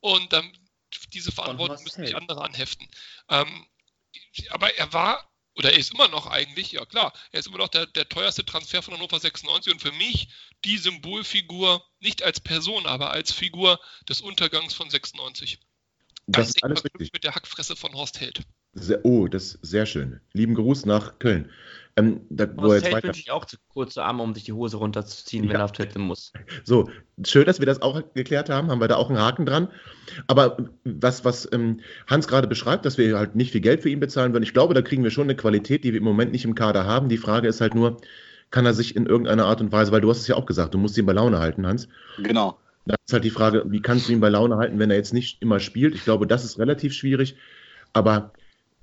und 0.00 0.32
dann 0.32 0.52
diese 1.12 1.32
Verantwortung 1.32 1.82
müssen 1.82 2.04
sich 2.04 2.16
andere 2.16 2.42
anheften. 2.42 2.88
Ähm, 3.28 3.66
aber 4.50 4.74
er 4.76 4.92
war 4.92 5.29
oder 5.60 5.74
er 5.74 5.78
ist 5.78 5.92
immer 5.92 6.08
noch 6.08 6.26
eigentlich, 6.26 6.72
ja 6.72 6.86
klar, 6.86 7.12
er 7.32 7.40
ist 7.40 7.46
immer 7.46 7.58
noch 7.58 7.68
der, 7.68 7.84
der 7.84 8.08
teuerste 8.08 8.46
Transfer 8.46 8.80
von 8.80 8.94
Hannover 8.94 9.20
96 9.20 9.74
und 9.74 9.82
für 9.82 9.92
mich 9.92 10.30
die 10.64 10.78
Symbolfigur, 10.78 11.84
nicht 12.00 12.22
als 12.22 12.40
Person, 12.40 12.86
aber 12.86 13.10
als 13.10 13.30
Figur 13.30 13.78
des 14.08 14.22
Untergangs 14.22 14.72
von 14.72 14.88
96. 14.88 15.60
Ganz 16.30 16.48
das 16.48 16.56
ist 16.56 16.64
alles 16.64 16.82
richtig. 16.84 17.12
mit 17.12 17.24
der 17.24 17.34
Hackfresse 17.34 17.76
von 17.76 17.92
Horst 17.92 18.20
Held. 18.20 18.40
Sehr, 18.72 19.04
oh, 19.04 19.28
das 19.28 19.56
ist 19.56 19.58
sehr 19.60 19.84
schön. 19.84 20.20
Lieben 20.32 20.54
Gruß 20.54 20.86
nach 20.86 21.18
Köln. 21.18 21.50
Ähm, 21.96 22.20
da, 22.30 22.46
wo 22.56 22.72
jetzt 22.72 22.92
weiter... 22.92 23.08
wünsche 23.08 23.20
ich 23.20 23.30
auch 23.30 23.44
zu 23.44 23.56
kurze 23.72 24.02
Arme, 24.02 24.22
um 24.22 24.34
sich 24.34 24.44
die 24.44 24.52
Hose 24.52 24.76
runterzuziehen, 24.76 25.44
ja. 25.44 25.50
wenn 25.50 25.56
er 25.56 25.64
auf 25.64 25.72
Toilette 25.72 25.98
muss. 25.98 26.32
So, 26.64 26.88
schön, 27.24 27.44
dass 27.46 27.58
wir 27.58 27.66
das 27.66 27.82
auch 27.82 28.02
geklärt 28.14 28.48
haben. 28.48 28.70
Haben 28.70 28.80
wir 28.80 28.88
da 28.88 28.96
auch 28.96 29.08
einen 29.08 29.18
Haken 29.18 29.46
dran. 29.46 29.68
Aber 30.26 30.56
was, 30.84 31.24
was 31.24 31.48
ähm, 31.52 31.80
Hans 32.06 32.28
gerade 32.28 32.46
beschreibt, 32.46 32.84
dass 32.84 32.98
wir 32.98 33.18
halt 33.18 33.34
nicht 33.34 33.52
viel 33.52 33.60
Geld 33.60 33.82
für 33.82 33.90
ihn 33.90 34.00
bezahlen 34.00 34.32
würden, 34.32 34.44
ich 34.44 34.52
glaube, 34.52 34.74
da 34.74 34.82
kriegen 34.82 35.02
wir 35.02 35.10
schon 35.10 35.24
eine 35.24 35.36
Qualität, 35.36 35.84
die 35.84 35.92
wir 35.92 35.98
im 35.98 36.04
Moment 36.04 36.32
nicht 36.32 36.44
im 36.44 36.54
Kader 36.54 36.84
haben. 36.84 37.08
Die 37.08 37.18
Frage 37.18 37.48
ist 37.48 37.60
halt 37.60 37.74
nur, 37.74 37.96
kann 38.50 38.66
er 38.66 38.74
sich 38.74 38.96
in 38.96 39.06
irgendeiner 39.06 39.46
Art 39.46 39.60
und 39.60 39.72
Weise, 39.72 39.92
weil 39.92 40.00
du 40.00 40.10
hast 40.10 40.20
es 40.20 40.28
ja 40.28 40.36
auch 40.36 40.46
gesagt, 40.46 40.74
du 40.74 40.78
musst 40.78 40.96
ihn 40.98 41.06
bei 41.06 41.12
Laune 41.12 41.38
halten, 41.38 41.66
Hans. 41.66 41.88
Genau. 42.18 42.58
Da 42.86 42.96
ist 43.06 43.12
halt 43.12 43.24
die 43.24 43.30
Frage, 43.30 43.64
wie 43.68 43.82
kannst 43.82 44.08
du 44.08 44.12
ihn 44.12 44.20
bei 44.20 44.28
Laune 44.28 44.56
halten, 44.56 44.78
wenn 44.78 44.90
er 44.90 44.96
jetzt 44.96 45.12
nicht 45.12 45.40
immer 45.42 45.60
spielt? 45.60 45.94
Ich 45.94 46.04
glaube, 46.04 46.26
das 46.26 46.44
ist 46.44 46.58
relativ 46.58 46.92
schwierig. 46.92 47.36
Aber 47.92 48.32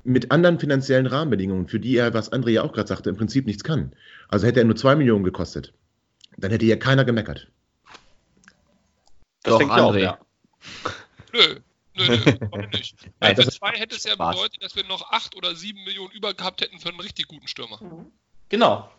mit 0.08 0.32
anderen 0.32 0.58
finanziellen 0.58 1.06
Rahmenbedingungen, 1.06 1.68
für 1.68 1.80
die 1.80 1.98
er, 1.98 2.14
was 2.14 2.32
André 2.32 2.52
ja 2.52 2.64
auch 2.64 2.72
gerade 2.72 2.88
sagte, 2.88 3.10
im 3.10 3.18
Prinzip 3.18 3.46
nichts 3.46 3.64
kann. 3.64 3.92
Also 4.30 4.48
hätte 4.48 4.62
er 4.62 4.66
nur 4.66 4.76
zwei 4.76 4.96
Millionen 4.96 5.24
gekostet, 5.24 5.74
dann 6.38 6.52
hätte 6.52 6.66
ja 6.66 6.78
keiner 6.78 7.04
gemeckert. 7.04 7.48
Das 9.44 9.60
Doch, 9.60 9.62
André. 9.62 9.82
Auch, 9.82 9.96
ja. 9.96 10.18
Nö, 11.34 11.56
nö, 11.96 12.18
nö, 12.56 12.68
nicht. 12.74 12.96
Weil 13.20 13.36
für 13.36 13.48
zwei 13.50 13.72
hätte 13.72 13.96
es 13.96 14.06
ja 14.06 14.16
bedeutet, 14.16 14.64
dass 14.64 14.76
wir 14.76 14.86
noch 14.86 15.12
acht 15.12 15.36
oder 15.36 15.56
sieben 15.56 15.84
Millionen 15.84 16.12
über 16.12 16.34
gehabt 16.34 16.62
hätten 16.62 16.80
für 16.80 16.90
einen 16.90 17.00
richtig 17.00 17.28
guten 17.28 17.48
Stürmer. 17.48 17.80
Genau. 18.50 18.90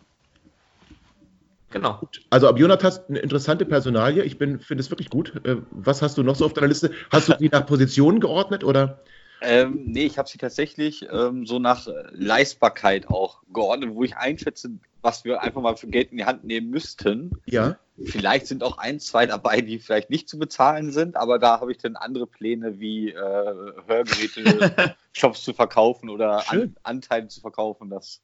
Genau. 1.71 2.01
Also 2.29 2.47
ab 2.47 2.59
Jonathas 2.59 3.07
eine 3.09 3.19
interessante 3.19 3.65
Personalie. 3.65 4.23
Ich 4.23 4.37
finde 4.37 4.59
es 4.59 4.89
wirklich 4.89 5.09
gut. 5.09 5.33
Äh, 5.45 5.57
was 5.71 6.01
hast 6.01 6.17
du 6.17 6.23
noch 6.23 6.35
so 6.35 6.45
auf 6.45 6.53
deiner 6.53 6.67
Liste? 6.67 6.91
Hast 7.11 7.29
du 7.29 7.33
die 7.33 7.49
nach 7.49 7.65
Positionen 7.65 8.19
geordnet 8.19 8.63
oder? 8.63 9.01
Ähm, 9.41 9.83
nee, 9.85 10.05
ich 10.05 10.17
habe 10.17 10.27
sie 10.27 10.37
tatsächlich 10.37 11.07
ähm, 11.11 11.45
so 11.45 11.59
nach 11.59 11.87
Leistbarkeit 12.11 13.07
auch 13.09 13.41
geordnet, 13.53 13.91
wo 13.93 14.03
ich 14.03 14.17
einschätze, 14.17 14.71
was 15.01 15.23
wir 15.23 15.41
einfach 15.41 15.61
mal 15.61 15.77
für 15.77 15.87
Geld 15.87 16.11
in 16.11 16.17
die 16.17 16.25
Hand 16.25 16.43
nehmen 16.43 16.69
müssten. 16.69 17.31
Ja. 17.45 17.77
Vielleicht 18.03 18.47
sind 18.47 18.63
auch 18.63 18.77
ein, 18.77 18.99
zwei 18.99 19.25
dabei, 19.25 19.61
die 19.61 19.79
vielleicht 19.79 20.09
nicht 20.09 20.29
zu 20.29 20.39
bezahlen 20.39 20.91
sind, 20.91 21.15
aber 21.15 21.39
da 21.39 21.59
habe 21.59 21.71
ich 21.71 21.77
dann 21.77 21.95
andere 21.95 22.27
Pläne 22.27 22.79
wie 22.79 23.09
äh, 23.09 23.15
Hörgeräte, 23.15 24.95
Shops 25.11 25.43
zu 25.43 25.53
verkaufen 25.53 26.09
oder 26.09 26.49
An 26.49 26.75
Anteile 26.83 27.27
zu 27.27 27.41
verkaufen. 27.41 27.89
Das 27.89 28.21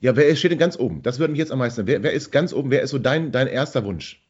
ja, 0.00 0.14
wer 0.14 0.36
steht 0.36 0.50
denn 0.50 0.58
ganz 0.58 0.78
oben? 0.78 1.02
Das 1.02 1.18
würde 1.18 1.32
mich 1.32 1.38
jetzt 1.38 1.52
am 1.52 1.58
meisten. 1.58 1.86
Wer, 1.86 2.02
wer 2.02 2.12
ist 2.12 2.30
ganz 2.30 2.52
oben? 2.52 2.70
Wer 2.70 2.82
ist 2.82 2.90
so 2.90 2.98
dein, 2.98 3.32
dein 3.32 3.46
erster 3.46 3.84
Wunsch? 3.84 4.22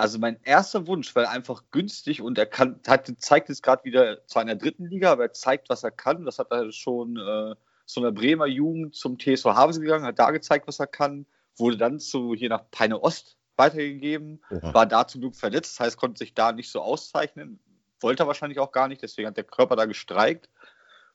Also 0.00 0.18
mein 0.18 0.40
erster 0.44 0.86
Wunsch, 0.86 1.14
weil 1.14 1.24
er 1.24 1.30
einfach 1.30 1.64
günstig 1.70 2.22
und 2.22 2.38
er 2.38 2.46
kann, 2.46 2.80
hat, 2.86 3.12
zeigt 3.18 3.50
jetzt 3.50 3.62
gerade 3.62 3.84
wieder 3.84 4.26
zwar 4.26 4.40
in 4.40 4.48
der 4.48 4.56
dritten 4.56 4.86
Liga, 4.86 5.12
aber 5.12 5.24
er 5.24 5.32
zeigt, 5.34 5.68
was 5.68 5.84
er 5.84 5.90
kann. 5.90 6.24
Das 6.24 6.38
hat 6.38 6.50
er 6.50 6.72
schon 6.72 7.18
äh, 7.18 7.54
zu 7.84 8.00
einer 8.00 8.10
Bremer 8.10 8.46
Jugend 8.46 8.94
zum 8.94 9.18
TSV 9.18 9.44
Havelse 9.44 9.80
gegangen, 9.80 10.06
hat 10.06 10.18
da 10.18 10.30
gezeigt, 10.30 10.66
was 10.66 10.80
er 10.80 10.86
kann, 10.86 11.26
wurde 11.56 11.76
dann 11.76 12.00
zu 12.00 12.34
hier 12.34 12.48
nach 12.48 12.62
Peine 12.70 13.02
Ost 13.02 13.36
weitergegeben, 13.56 14.42
Oha. 14.50 14.72
war 14.72 14.86
da 14.86 15.06
zum 15.06 15.20
Glück 15.20 15.36
verletzt, 15.36 15.78
das 15.78 15.86
heißt, 15.86 15.96
konnte 15.98 16.18
sich 16.18 16.32
da 16.32 16.52
nicht 16.52 16.70
so 16.70 16.80
auszeichnen, 16.80 17.60
wollte 18.00 18.22
er 18.22 18.26
wahrscheinlich 18.26 18.58
auch 18.58 18.72
gar 18.72 18.88
nicht, 18.88 19.02
deswegen 19.02 19.28
hat 19.28 19.36
der 19.36 19.44
Körper 19.44 19.76
da 19.76 19.84
gestreikt, 19.84 20.48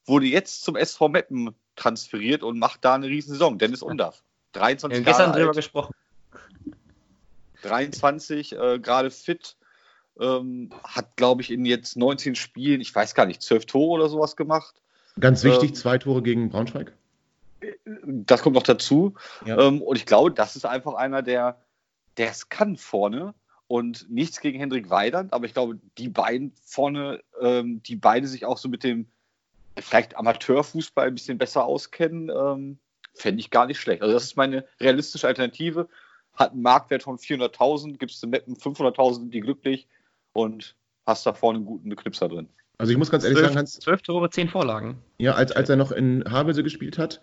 wurde 0.06 0.28
jetzt 0.28 0.64
zum 0.64 0.76
SV 0.76 1.10
Meppen 1.10 1.56
transferiert 1.76 2.44
und 2.44 2.60
macht 2.60 2.86
da 2.86 2.94
eine 2.94 3.08
Riesensaison. 3.08 3.58
Dennis 3.58 3.82
Undaff. 3.82 4.24
23 4.52 5.00
ja, 5.00 5.12
gestern 5.12 5.34
drüber 5.34 5.54
gesprochen. 5.54 5.92
23, 7.62 8.54
äh, 8.54 8.80
gerade 8.80 9.12
fit. 9.12 9.56
Ähm, 10.20 10.70
hat, 10.84 11.18
glaube 11.18 11.42
ich, 11.42 11.52
in 11.52 11.66
jetzt 11.66 11.98
19 11.98 12.36
Spielen, 12.36 12.80
ich 12.80 12.96
weiß 12.96 13.16
gar 13.16 13.26
nicht, 13.26 13.42
12 13.42 13.66
Tore 13.66 14.00
oder 14.00 14.10
sowas 14.10 14.38
gemacht. 14.38 14.76
Ganz 15.20 15.44
wichtig, 15.44 15.70
ähm, 15.70 15.76
zwei 15.76 15.98
Tore 15.98 16.22
gegen 16.22 16.50
Braunschweig. 16.50 16.94
Das 18.06 18.42
kommt 18.42 18.56
noch 18.56 18.64
dazu. 18.64 19.16
Ja. 19.46 19.58
Ähm, 19.60 19.82
und 19.82 19.98
ich 19.98 20.06
glaube, 20.06 20.32
das 20.32 20.56
ist 20.56 20.66
einfach 20.66 20.94
einer, 20.94 21.22
der 21.22 21.58
es 22.16 22.50
kann 22.50 22.78
vorne. 22.78 23.34
Und 23.68 24.10
nichts 24.12 24.42
gegen 24.42 24.60
Hendrik 24.60 24.92
Weidand, 24.92 25.34
aber 25.34 25.46
ich 25.48 25.54
glaube, 25.54 25.80
die 25.98 26.08
beiden 26.08 26.54
vorne, 26.64 27.22
ähm, 27.42 27.82
die 27.82 27.96
beide 27.96 28.28
sich 28.28 28.46
auch 28.46 28.60
so 28.60 28.70
mit 28.70 28.84
dem 28.84 29.08
vielleicht 29.76 30.18
Amateurfußball 30.18 31.08
ein 31.08 31.16
bisschen 31.16 31.40
besser 31.40 31.66
auskennen, 31.66 32.30
ähm, 32.30 32.78
fände 33.16 33.40
ich 33.40 33.50
gar 33.50 33.66
nicht 33.66 33.80
schlecht. 33.80 34.04
Also 34.04 34.14
das 34.14 34.24
ist 34.24 34.38
meine 34.38 34.66
realistische 34.80 35.28
Alternative. 35.28 35.90
Hat 36.36 36.52
einen 36.52 36.62
Marktwert 36.62 37.04
von 37.04 37.18
400.000, 37.18 37.98
gibst 37.98 38.22
du 38.22 38.28
Mappen 38.28 38.56
500.000, 38.56 39.30
die 39.30 39.40
glücklich 39.40 39.88
und 40.34 40.76
hast 41.06 41.26
da 41.26 41.34
vorne 41.34 41.58
einen 41.58 41.66
guten 41.66 41.96
Knipser 41.96 42.28
drin. 42.28 42.50
Also 42.78 42.92
ich 42.92 42.98
muss 42.98 43.10
ganz 43.10 43.24
ehrlich 43.24 43.38
12, 43.38 43.48
sagen, 43.48 43.60
Hans. 43.60 43.80
Zwölf 43.80 44.02
Tore, 44.02 44.30
zehn 44.30 44.50
Vorlagen. 44.50 44.98
Ja, 45.18 45.36
als, 45.36 45.52
als 45.52 45.70
er 45.70 45.78
noch 45.78 45.92
in 45.92 46.26
Havelse 46.30 46.64
gespielt 46.64 46.98
hat, 46.98 47.22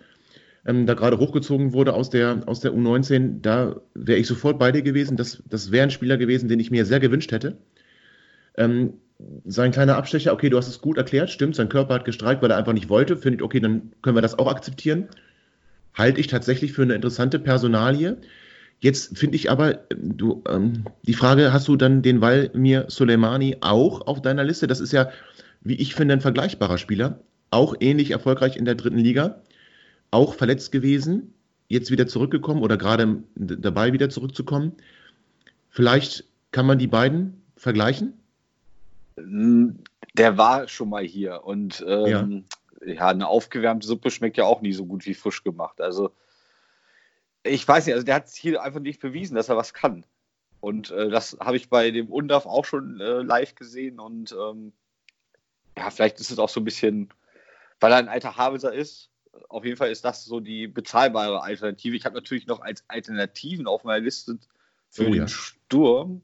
ähm, 0.65 0.87
da 0.87 0.95
gerade 0.95 1.19
hochgezogen 1.19 1.73
wurde 1.73 1.95
aus 1.95 2.11
der, 2.11 2.43
aus 2.47 2.61
der 2.61 2.73
U19, 2.73 3.41
da 3.43 3.81
wäre 3.95 4.19
ich 4.19 4.27
sofort 4.27 4.59
bei 4.59 4.73
dir 4.73 4.83
gewesen. 4.83 5.17
Das, 5.17 5.43
das 5.47 5.73
wäre 5.73 5.85
ein 5.85 5.91
Spieler 5.91 6.17
gewesen, 6.17 6.49
den 6.49 6.61
ich 6.61 6.71
mir 6.71 6.87
sehr 6.87 7.01
gewünscht 7.01 7.33
hätte. 7.33 7.59
Ähm, 8.57 8.95
sein 9.45 9.73
kleiner 9.73 9.97
Abstecher, 9.97 10.33
okay, 10.33 10.51
du 10.51 10.57
hast 10.57 10.69
es 10.69 10.81
gut 10.81 10.99
erklärt, 10.99 11.31
stimmt, 11.31 11.55
sein 11.55 11.69
Körper 11.69 11.95
hat 11.95 12.05
gestreikt, 12.05 12.43
weil 12.43 12.51
er 12.51 12.57
einfach 12.57 12.73
nicht 12.73 12.89
wollte, 12.89 13.17
finde 13.17 13.37
ich, 13.37 13.43
okay, 13.43 13.61
dann 13.61 13.93
können 14.03 14.17
wir 14.17 14.23
das 14.23 14.39
auch 14.39 14.49
akzeptieren. 14.49 15.09
Halte 15.95 16.21
ich 16.21 16.27
tatsächlich 16.27 16.73
für 16.73 16.83
eine 16.83 16.95
interessante 16.95 17.39
Personalie. 17.39 18.19
Jetzt 18.83 19.17
finde 19.17 19.37
ich 19.37 19.49
aber, 19.49 19.75
du, 19.91 20.43
ähm, 20.49 20.87
die 21.03 21.15
Frage, 21.15 21.53
hast 21.53 21.69
du 21.69 21.77
dann 21.77 22.03
den 22.03 22.21
Walmir 22.21 22.87
Soleimani 22.89 23.59
auch 23.61 24.09
auf 24.09 24.21
deiner 24.21 24.43
Liste? 24.43 24.67
Das 24.67 24.81
ist 24.81 24.93
ja, 24.93 25.09
wie 25.61 25.77
ich 25.77 25.95
finde, 25.95 26.15
ein 26.15 26.21
vergleichbarer 26.21 26.79
Spieler. 26.79 27.21
Auch 27.53 27.77
ähnlich 27.79 28.11
erfolgreich 28.11 28.57
in 28.57 28.65
der 28.65 28.75
dritten 28.75 28.99
Liga. 28.99 29.41
Auch 30.11 30.35
verletzt 30.35 30.73
gewesen, 30.73 31.33
jetzt 31.69 31.93
wieder 31.93 32.09
zurückgekommen 32.09 32.61
oder 32.61 32.77
gerade 32.77 33.23
dabei 33.37 33.93
wieder 33.93 34.11
zurückzukommen. 34.11 34.73
Vielleicht 35.71 36.25
kann 36.51 36.67
man 36.67 36.81
die 36.81 36.89
beiden 36.89 37.41
vergleichen? 37.57 38.15
Der 39.17 40.39
war 40.39 40.67
schon 40.67 40.89
mal 40.89 41.05
hier 41.05 41.45
und 41.45 41.85
ähm, 41.87 42.45
ja. 42.85 42.93
ja. 42.95 43.07
eine 43.07 43.29
aufgewärmte 43.29 43.87
Suppe 43.87 44.11
schmeckt 44.11 44.39
ja 44.39 44.45
auch 44.45 44.61
nie 44.61 44.73
so 44.73 44.87
gut 44.87 45.07
wie 45.07 45.15
frisch 45.15 45.45
gemacht. 45.45 45.81
Also 45.81 46.11
ich 47.45 47.67
weiß 47.67 47.87
nicht, 47.87 47.95
also 47.95 48.05
der 48.05 48.15
hat 48.17 48.29
hier 48.31 48.63
einfach 48.63 48.81
nicht 48.81 49.01
bewiesen, 49.01 49.35
dass 49.35 49.49
er 49.49 49.57
was 49.57 49.75
kann. 49.75 50.07
Und 50.61 50.91
äh, 50.91 51.11
das 51.11 51.37
habe 51.41 51.57
ich 51.57 51.69
bei 51.69 51.91
dem 51.91 52.09
Undaf 52.09 52.47
auch 52.47 52.65
schon 52.65 53.01
äh, 53.01 53.23
live 53.23 53.55
gesehen 53.57 53.99
und 53.99 54.33
ähm, 54.33 54.73
ja, 55.77 55.91
vielleicht 55.91 56.21
ist 56.21 56.31
es 56.31 56.39
auch 56.39 56.49
so 56.49 56.61
ein 56.61 56.65
bisschen, 56.65 57.13
weil 57.81 57.93
er 57.93 57.99
ein 57.99 58.09
alter 58.09 58.37
Havelser 58.37 58.73
ist. 58.73 59.11
Auf 59.49 59.65
jeden 59.65 59.77
Fall 59.77 59.91
ist 59.91 60.05
das 60.05 60.25
so 60.25 60.39
die 60.39 60.69
bezahlbare 60.69 61.43
Alternative. 61.43 61.97
Ich 61.97 62.05
habe 62.05 62.15
natürlich 62.15 62.47
noch 62.47 62.61
als 62.61 62.85
Alternativen 62.89 63.67
auf 63.67 63.83
meiner 63.83 64.05
Liste 64.05 64.39
für 64.91 65.09
oh, 65.09 65.11
den 65.11 65.23
ja. 65.23 65.29
Sturm. 65.29 66.23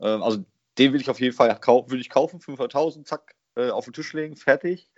Ähm, 0.00 0.22
also 0.22 0.44
den 0.76 0.92
will 0.92 1.00
ich 1.00 1.08
auf 1.08 1.20
jeden 1.20 1.34
Fall 1.34 1.58
kaufen, 1.58 1.90
will 1.90 2.00
ich 2.00 2.10
kaufen, 2.10 2.40
500.000, 2.40 3.04
zack, 3.04 3.34
äh, 3.54 3.70
auf 3.70 3.84
den 3.84 3.94
Tisch 3.94 4.12
legen, 4.12 4.36
fertig. 4.36 4.90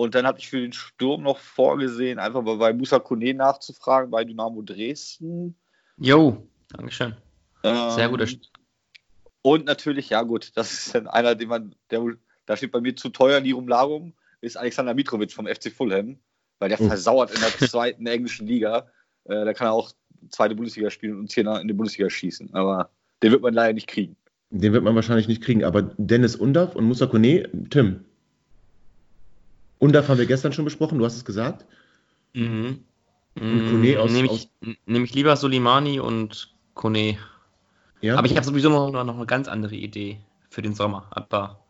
Und 0.00 0.14
dann 0.14 0.28
habe 0.28 0.38
ich 0.38 0.48
für 0.48 0.60
den 0.60 0.72
Sturm 0.72 1.24
noch 1.24 1.38
vorgesehen, 1.38 2.20
einfach 2.20 2.40
mal 2.42 2.56
bei 2.56 2.72
Musa 2.72 3.00
Kone 3.00 3.34
nachzufragen, 3.34 4.12
bei 4.12 4.22
Dynamo 4.22 4.62
Dresden. 4.62 5.56
Jo, 5.96 6.46
Dankeschön. 6.68 7.16
Ähm, 7.64 7.90
Sehr 7.90 8.08
guter 8.08 8.28
St 8.28 8.48
Und 9.42 9.64
natürlich, 9.64 10.10
ja 10.10 10.22
gut, 10.22 10.52
das 10.54 10.72
ist 10.72 10.94
dann 10.94 11.08
einer, 11.08 11.34
den 11.34 11.48
man, 11.48 11.74
der 11.90 12.14
da 12.46 12.56
steht 12.56 12.70
bei 12.70 12.80
mir 12.80 12.94
zu 12.94 13.08
teuer, 13.08 13.40
Lirum 13.40 13.66
Larum, 13.66 14.12
ist 14.40 14.56
Alexander 14.56 14.94
Mitrovic 14.94 15.32
vom 15.32 15.48
FC 15.48 15.72
Fulham, 15.72 16.20
weil 16.60 16.68
der 16.68 16.80
oh. 16.80 16.86
versauert 16.86 17.34
in 17.34 17.40
der 17.40 17.50
zweiten 17.68 18.06
englischen 18.06 18.46
Liga. 18.46 18.86
Äh, 19.24 19.44
da 19.44 19.52
kann 19.52 19.66
er 19.66 19.72
auch 19.72 19.90
zweite 20.30 20.54
Bundesliga 20.54 20.90
spielen 20.90 21.14
und 21.14 21.20
uns 21.22 21.34
hier 21.34 21.44
in 21.60 21.66
die 21.66 21.74
Bundesliga 21.74 22.08
schießen. 22.08 22.54
Aber 22.54 22.90
den 23.24 23.32
wird 23.32 23.42
man 23.42 23.52
leider 23.52 23.72
nicht 23.72 23.88
kriegen. 23.88 24.14
Den 24.50 24.72
wird 24.72 24.84
man 24.84 24.94
wahrscheinlich 24.94 25.26
nicht 25.26 25.42
kriegen, 25.42 25.64
aber 25.64 25.82
Dennis 25.82 26.36
Undav 26.36 26.76
und 26.76 26.84
Musa 26.84 27.06
Kone, 27.08 27.50
Tim. 27.68 28.04
Undav 29.78 30.08
haben 30.08 30.18
wir 30.18 30.26
gestern 30.26 30.52
schon 30.52 30.64
besprochen, 30.64 30.98
du 30.98 31.04
hast 31.04 31.16
es 31.16 31.24
gesagt. 31.24 31.64
Mhm. 32.34 32.84
Und 33.40 33.70
Kone 33.70 34.00
aus. 34.00 34.10
Nehme 34.10 34.32
ich, 34.32 34.50
nehm 34.86 35.04
ich 35.04 35.14
lieber 35.14 35.36
Solimani 35.36 36.00
und 36.00 36.52
Kone. 36.74 37.18
Ja? 38.00 38.16
Aber 38.16 38.26
ich 38.26 38.36
habe 38.36 38.44
sowieso 38.44 38.68
noch, 38.68 39.04
noch 39.04 39.16
eine 39.16 39.26
ganz 39.26 39.48
andere 39.48 39.76
Idee 39.76 40.18
für 40.50 40.62
den 40.62 40.74
Sommer. 40.74 41.06
Aber 41.10 41.60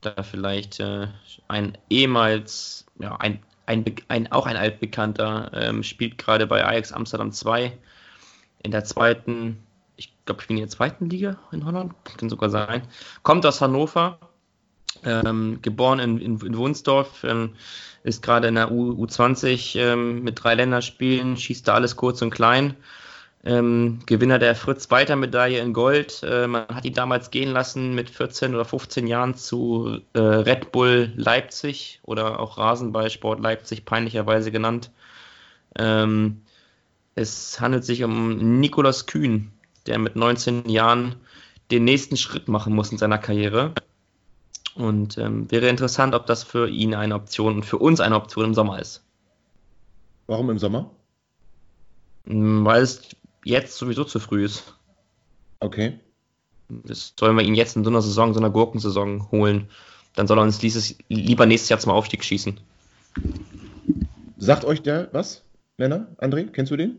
da 0.00 0.22
vielleicht 0.22 0.80
äh, 0.80 1.08
ein 1.48 1.76
ehemals, 1.90 2.86
ja, 2.98 3.16
ein, 3.16 3.42
ein, 3.66 3.84
ein, 4.08 4.32
auch 4.32 4.46
ein 4.46 4.56
altbekannter, 4.56 5.50
ähm, 5.54 5.82
spielt 5.82 6.18
gerade 6.18 6.46
bei 6.46 6.64
Ajax 6.64 6.92
Amsterdam 6.92 7.32
2 7.32 7.76
in 8.62 8.70
der 8.70 8.84
zweiten 8.84 9.58
ich 9.96 10.12
glaube, 10.24 10.42
ich 10.42 10.48
bin 10.48 10.56
in 10.56 10.62
der 10.62 10.70
zweiten 10.70 11.10
Liga 11.10 11.38
in 11.52 11.64
Holland, 11.64 11.94
kann 12.04 12.30
sogar 12.30 12.50
sein. 12.50 12.82
Kommt 13.22 13.44
aus 13.46 13.60
Hannover, 13.60 14.18
ähm, 15.04 15.58
geboren 15.62 15.98
in, 15.98 16.18
in, 16.18 16.40
in 16.40 16.56
Wunsdorf, 16.56 17.24
ähm, 17.24 17.54
ist 18.04 18.22
gerade 18.22 18.48
in 18.48 18.56
der 18.56 18.70
U, 18.70 18.92
U20 19.04 19.78
ähm, 19.78 20.22
mit 20.22 20.42
drei 20.42 20.54
Länderspielen, 20.54 21.36
schießt 21.36 21.66
da 21.68 21.74
alles 21.74 21.96
kurz 21.96 22.22
und 22.22 22.30
klein. 22.30 22.76
Ähm, 23.44 23.98
Gewinner 24.06 24.38
der 24.38 24.54
Fritz-Walter-Medaille 24.54 25.58
in 25.58 25.72
Gold. 25.72 26.22
Äh, 26.22 26.46
man 26.46 26.68
hat 26.68 26.84
ihn 26.84 26.94
damals 26.94 27.30
gehen 27.30 27.50
lassen 27.50 27.94
mit 27.94 28.08
14 28.08 28.54
oder 28.54 28.64
15 28.64 29.08
Jahren 29.08 29.34
zu 29.34 30.00
äh, 30.12 30.20
Red 30.20 30.70
Bull 30.70 31.12
Leipzig 31.16 32.00
oder 32.04 32.38
auch 32.38 32.56
Rasenballsport 32.58 33.40
Leipzig 33.40 33.84
peinlicherweise 33.84 34.52
genannt. 34.52 34.90
Ähm, 35.76 36.42
es 37.14 37.60
handelt 37.60 37.84
sich 37.84 38.04
um 38.04 38.60
Nikolas 38.60 39.06
Kühn, 39.06 39.50
der 39.86 39.98
mit 39.98 40.14
19 40.14 40.68
Jahren 40.68 41.16
den 41.72 41.84
nächsten 41.84 42.16
Schritt 42.16 42.48
machen 42.48 42.74
muss 42.74 42.92
in 42.92 42.98
seiner 42.98 43.18
Karriere. 43.18 43.74
Und 44.74 45.18
ähm, 45.18 45.50
wäre 45.50 45.68
interessant, 45.68 46.14
ob 46.14 46.26
das 46.26 46.44
für 46.44 46.68
ihn 46.68 46.94
eine 46.94 47.14
Option 47.14 47.56
und 47.56 47.64
für 47.64 47.78
uns 47.78 48.00
eine 48.00 48.16
Option 48.16 48.46
im 48.46 48.54
Sommer 48.54 48.80
ist. 48.80 49.04
Warum 50.26 50.50
im 50.50 50.58
Sommer? 50.58 50.90
Hm, 52.26 52.64
weil 52.64 52.82
es 52.82 53.02
jetzt 53.44 53.76
sowieso 53.76 54.04
zu 54.04 54.18
früh 54.18 54.44
ist. 54.44 54.74
Okay. 55.60 56.00
Das 56.68 57.12
sollen 57.18 57.36
wir 57.36 57.44
ihn 57.44 57.54
jetzt 57.54 57.76
in 57.76 57.84
so 57.84 57.90
einer 57.90 58.00
Saison, 58.00 58.32
so 58.32 58.40
einer 58.40 58.50
Gurkensaison 58.50 59.30
holen. 59.30 59.68
Dann 60.14 60.26
soll 60.26 60.38
er 60.38 60.42
uns 60.42 60.58
dieses 60.58 60.96
lieber 61.08 61.46
nächstes 61.46 61.68
Jahr 61.68 61.80
zum 61.80 61.92
Aufstieg 61.92 62.24
schießen. 62.24 62.58
Sagt 64.38 64.64
euch 64.64 64.82
der 64.82 65.08
was, 65.12 65.44
Lennart? 65.76 66.18
André, 66.18 66.48
kennst 66.50 66.72
du 66.72 66.76
den? 66.76 66.98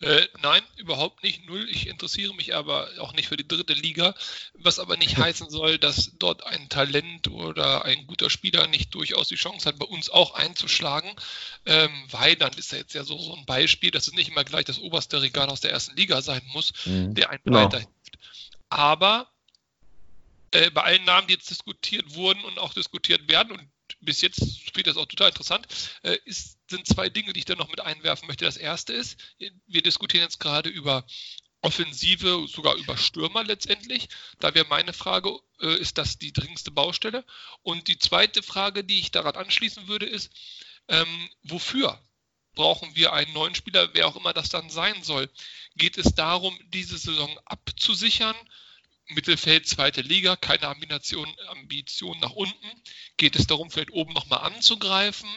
Äh, 0.00 0.26
nein, 0.40 0.62
überhaupt 0.76 1.22
nicht. 1.22 1.46
Null. 1.46 1.68
Ich 1.70 1.86
interessiere 1.86 2.34
mich 2.34 2.54
aber 2.54 2.88
auch 2.98 3.12
nicht 3.12 3.28
für 3.28 3.36
die 3.36 3.46
dritte 3.46 3.74
Liga, 3.74 4.14
was 4.54 4.78
aber 4.78 4.96
nicht 4.96 5.16
heißen 5.18 5.50
soll, 5.50 5.78
dass 5.78 6.12
dort 6.18 6.44
ein 6.44 6.68
Talent 6.70 7.28
oder 7.28 7.84
ein 7.84 8.06
guter 8.06 8.30
Spieler 8.30 8.66
nicht 8.66 8.94
durchaus 8.94 9.28
die 9.28 9.36
Chance 9.36 9.68
hat, 9.68 9.78
bei 9.78 9.86
uns 9.86 10.08
auch 10.08 10.34
einzuschlagen. 10.34 11.14
Ähm, 11.66 11.90
Weidand 12.10 12.56
ist 12.58 12.72
ja 12.72 12.78
jetzt 12.78 12.94
ja 12.94 13.04
so, 13.04 13.18
so 13.18 13.34
ein 13.34 13.44
Beispiel, 13.44 13.90
dass 13.90 14.06
es 14.06 14.14
nicht 14.14 14.30
immer 14.30 14.44
gleich 14.44 14.64
das 14.64 14.78
oberste 14.78 15.20
Regal 15.20 15.50
aus 15.50 15.60
der 15.60 15.70
ersten 15.70 15.96
Liga 15.96 16.22
sein 16.22 16.42
muss, 16.52 16.72
mhm. 16.86 17.14
der 17.14 17.30
einen 17.30 17.42
genau. 17.44 17.64
weiterhilft. 17.64 17.90
Aber 18.70 19.28
äh, 20.52 20.70
bei 20.70 20.82
allen 20.82 21.04
Namen, 21.04 21.26
die 21.26 21.34
jetzt 21.34 21.50
diskutiert 21.50 22.14
wurden 22.14 22.42
und 22.44 22.58
auch 22.58 22.72
diskutiert 22.72 23.28
werden, 23.30 23.52
und 23.52 23.68
bis 24.00 24.22
jetzt 24.22 24.38
finde 24.38 24.80
ich 24.80 24.84
das 24.84 24.96
auch 24.96 25.06
total 25.06 25.28
interessant, 25.28 25.66
äh, 26.02 26.16
ist, 26.24 26.58
sind 26.70 26.86
zwei 26.86 27.08
Dinge, 27.08 27.32
die 27.32 27.40
ich 27.40 27.44
da 27.44 27.54
noch 27.54 27.68
mit 27.68 27.80
einwerfen 27.80 28.26
möchte. 28.26 28.44
Das 28.44 28.56
erste 28.56 28.92
ist, 28.92 29.18
wir 29.66 29.82
diskutieren 29.82 30.22
jetzt 30.22 30.40
gerade 30.40 30.70
über 30.70 31.04
Offensive, 31.62 32.46
sogar 32.48 32.74
über 32.76 32.96
Stürmer 32.96 33.44
letztendlich. 33.44 34.08
Da 34.38 34.54
wäre 34.54 34.66
meine 34.68 34.94
Frage, 34.94 35.38
äh, 35.60 35.76
ist 35.78 35.98
das 35.98 36.18
die 36.18 36.32
dringendste 36.32 36.70
Baustelle? 36.70 37.24
Und 37.62 37.88
die 37.88 37.98
zweite 37.98 38.42
Frage, 38.42 38.82
die 38.82 38.98
ich 38.98 39.10
daran 39.10 39.36
anschließen 39.36 39.86
würde, 39.86 40.06
ist, 40.06 40.32
ähm, 40.88 41.28
wofür 41.42 42.02
brauchen 42.54 42.96
wir 42.96 43.12
einen 43.12 43.32
neuen 43.32 43.54
Spieler, 43.54 43.90
wer 43.92 44.08
auch 44.08 44.16
immer 44.16 44.32
das 44.32 44.48
dann 44.48 44.70
sein 44.70 45.02
soll? 45.02 45.30
Geht 45.76 45.98
es 45.98 46.14
darum, 46.14 46.58
diese 46.68 46.96
Saison 46.96 47.38
abzusichern? 47.44 48.36
Mittelfeld, 49.08 49.66
zweite 49.66 50.02
Liga, 50.02 50.36
keine 50.36 50.68
Ambition, 50.68 51.28
Ambition 51.48 52.18
nach 52.20 52.32
unten. 52.32 52.82
Geht 53.16 53.36
es 53.36 53.46
darum, 53.46 53.70
vielleicht 53.70 53.90
oben 53.90 54.12
nochmal 54.12 54.40
anzugreifen? 54.40 55.28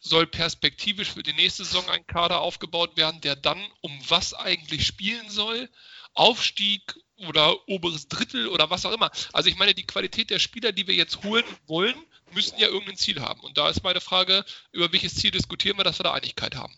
Soll 0.00 0.26
perspektivisch 0.26 1.12
für 1.12 1.22
die 1.22 1.32
nächste 1.32 1.64
Saison 1.64 1.88
ein 1.90 2.06
Kader 2.06 2.40
aufgebaut 2.40 2.96
werden, 2.96 3.20
der 3.20 3.36
dann 3.36 3.58
um 3.80 3.92
was 4.08 4.34
eigentlich 4.34 4.86
spielen 4.86 5.28
soll? 5.28 5.68
Aufstieg 6.14 6.82
oder 7.28 7.68
oberes 7.68 8.08
Drittel 8.08 8.48
oder 8.48 8.70
was 8.70 8.86
auch 8.86 8.92
immer. 8.92 9.10
Also 9.32 9.48
ich 9.48 9.58
meine, 9.58 9.74
die 9.74 9.86
Qualität 9.86 10.30
der 10.30 10.38
Spieler, 10.38 10.72
die 10.72 10.86
wir 10.86 10.94
jetzt 10.94 11.22
holen 11.24 11.44
wollen, 11.66 11.94
müssen 12.34 12.58
ja 12.58 12.68
irgendein 12.68 12.96
Ziel 12.96 13.20
haben. 13.20 13.40
Und 13.40 13.58
da 13.58 13.68
ist 13.68 13.82
meine 13.82 14.00
Frage, 14.00 14.44
über 14.72 14.92
welches 14.92 15.14
Ziel 15.14 15.30
diskutieren 15.30 15.76
wir, 15.76 15.84
dass 15.84 15.98
wir 15.98 16.04
da 16.04 16.12
Einigkeit 16.12 16.56
haben. 16.56 16.72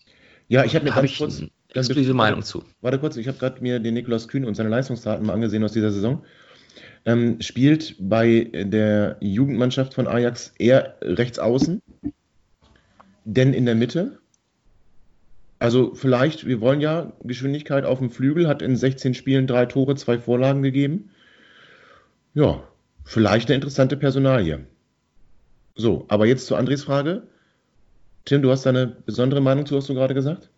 Ja, 0.48 0.64
ich 0.64 0.74
habe 0.74 0.84
mir 0.84 0.92
ganz 0.92 1.16
kurz 1.16 1.42
exklusive 1.72 2.14
Meinung 2.14 2.42
zu. 2.42 2.64
Warte 2.80 2.98
kurz, 2.98 3.16
ich 3.16 3.28
habe 3.28 3.38
gerade 3.38 3.60
mir 3.60 3.78
den 3.78 3.94
Nikolaus 3.94 4.28
Kühn 4.28 4.44
und 4.44 4.54
seine 4.54 4.68
Leistungsdaten 4.68 5.24
mal 5.24 5.34
angesehen 5.34 5.62
aus 5.62 5.72
dieser 5.72 5.92
Saison 5.92 6.24
ähm, 7.04 7.40
spielt 7.40 7.96
bei 7.98 8.50
der 8.52 9.16
Jugendmannschaft 9.20 9.94
von 9.94 10.06
Ajax 10.06 10.52
eher 10.58 10.96
rechts 11.02 11.38
außen, 11.38 11.82
denn 13.34 13.54
in 13.54 13.66
der 13.66 13.74
Mitte. 13.74 14.18
Also 15.58 15.94
vielleicht, 15.94 16.46
wir 16.46 16.60
wollen 16.60 16.80
ja 16.80 17.12
Geschwindigkeit 17.22 17.84
auf 17.84 17.98
dem 17.98 18.10
Flügel, 18.10 18.48
hat 18.48 18.62
in 18.62 18.76
16 18.76 19.14
Spielen 19.14 19.46
drei 19.46 19.66
Tore, 19.66 19.94
zwei 19.94 20.18
Vorlagen 20.18 20.62
gegeben. 20.62 21.10
Ja, 22.34 22.66
vielleicht 23.04 23.48
eine 23.48 23.56
interessante 23.56 23.96
Personalie. 23.96 24.66
So, 25.74 26.06
aber 26.08 26.26
jetzt 26.26 26.46
zu 26.46 26.56
Andres 26.56 26.84
Frage. 26.84 27.22
Tim, 28.24 28.42
du 28.42 28.50
hast 28.50 28.64
da 28.64 28.70
eine 28.70 28.86
besondere 28.86 29.40
Meinung 29.40 29.66
zu, 29.66 29.76
hast 29.76 29.88
du 29.88 29.94
gerade 29.94 30.14
gesagt? 30.14 30.50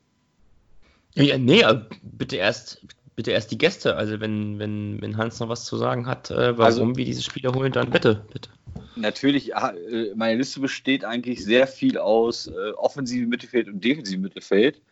Ja, 1.15 1.37
nee, 1.37 1.63
bitte 2.03 2.37
erst, 2.37 2.85
bitte 3.17 3.31
erst 3.31 3.51
die 3.51 3.59
Gäste. 3.59 3.97
Also 3.97 4.21
wenn, 4.21 4.59
wenn, 4.59 5.01
wenn 5.01 5.17
Hans 5.17 5.41
noch 5.41 5.49
was 5.49 5.65
zu 5.65 5.77
sagen 5.77 6.07
hat, 6.07 6.31
äh, 6.31 6.57
warum 6.59 6.65
also, 6.65 6.97
wir 6.97 7.05
diese 7.05 7.23
Spieler 7.23 7.55
holen, 7.55 7.73
dann 7.73 7.91
bitte, 7.91 8.25
bitte. 8.33 8.51
Natürlich, 8.97 9.55
äh, 9.55 10.15
meine 10.15 10.37
Liste 10.37 10.61
besteht 10.61 11.05
eigentlich 11.05 11.45
sehr 11.45 11.67
viel 11.67 11.99
aus 11.99 12.47
äh, 12.47 12.71
offensivem 12.77 13.29
Mittelfeld 13.29 13.69
und 13.69 13.83
defensivem 13.83 14.23
Mittelfeld. 14.23 14.83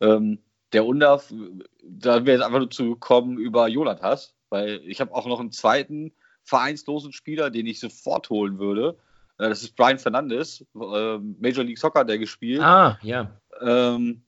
Ähm, 0.00 0.38
der 0.72 0.86
Undaf, 0.86 1.32
da 1.82 2.24
wäre 2.24 2.38
jetzt 2.38 2.46
einfach 2.46 2.58
nur 2.58 2.70
zu 2.70 2.90
gekommen 2.90 3.36
über 3.38 3.68
Jonathas, 3.68 4.34
weil 4.48 4.80
ich 4.86 5.00
habe 5.00 5.14
auch 5.14 5.26
noch 5.26 5.40
einen 5.40 5.52
zweiten 5.52 6.12
vereinslosen 6.44 7.12
Spieler, 7.12 7.50
den 7.50 7.66
ich 7.66 7.78
sofort 7.78 8.30
holen 8.30 8.58
würde. 8.58 8.96
Äh, 9.38 9.48
das 9.48 9.62
ist 9.62 9.76
Brian 9.76 9.98
Fernandes, 9.98 10.64
äh, 10.74 11.18
Major 11.18 11.64
League 11.64 11.78
Soccer, 11.78 12.04
der 12.04 12.18
gespielt. 12.18 12.62
Ah, 12.62 12.98
ja. 13.02 13.30
Ähm, 13.60 14.22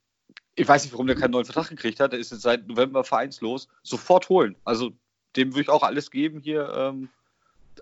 ich 0.57 0.69
weiß 0.69 0.85
nicht, 0.85 0.93
warum 0.93 1.07
der 1.07 1.17
keinen 1.17 1.33
neuen 1.33 1.45
Vertrag 1.45 1.69
gekriegt 1.69 2.01
hat. 2.01 2.13
Der 2.13 2.21
ist 2.21 2.31
jetzt 2.31 2.43
seit 2.43 2.67
November 2.67 3.05
vereinslos. 3.05 3.69
Sofort 3.83 4.29
holen. 4.29 4.57
Also 4.65 4.93
dem 5.37 5.53
würde 5.53 5.63
ich 5.63 5.69
auch 5.69 5.83
alles 5.83 6.11
geben 6.11 6.41
hier. 6.41 6.73
Ähm, 6.77 7.09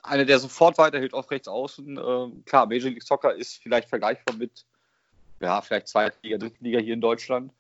einer, 0.03 0.25
der 0.25 0.39
sofort 0.39 0.79
weiterhilft 0.79 1.15
auf 1.15 1.31
rechts 1.31 1.49
außen. 1.49 1.99
Ähm, 1.99 2.45
klar, 2.47 2.67
Major 2.67 2.91
League 2.91 3.03
Soccer 3.03 3.35
ist 3.35 3.63
vielleicht 3.63 3.89
vergleichbar 3.89 4.37
mit, 4.37 4.65
ja, 5.41 5.61
vielleicht 5.61 5.89
Zweitliga, 5.89 6.39
Drittliga 6.39 6.79
hier 6.79 6.95
in 6.95 7.01
Deutschland. 7.01 7.53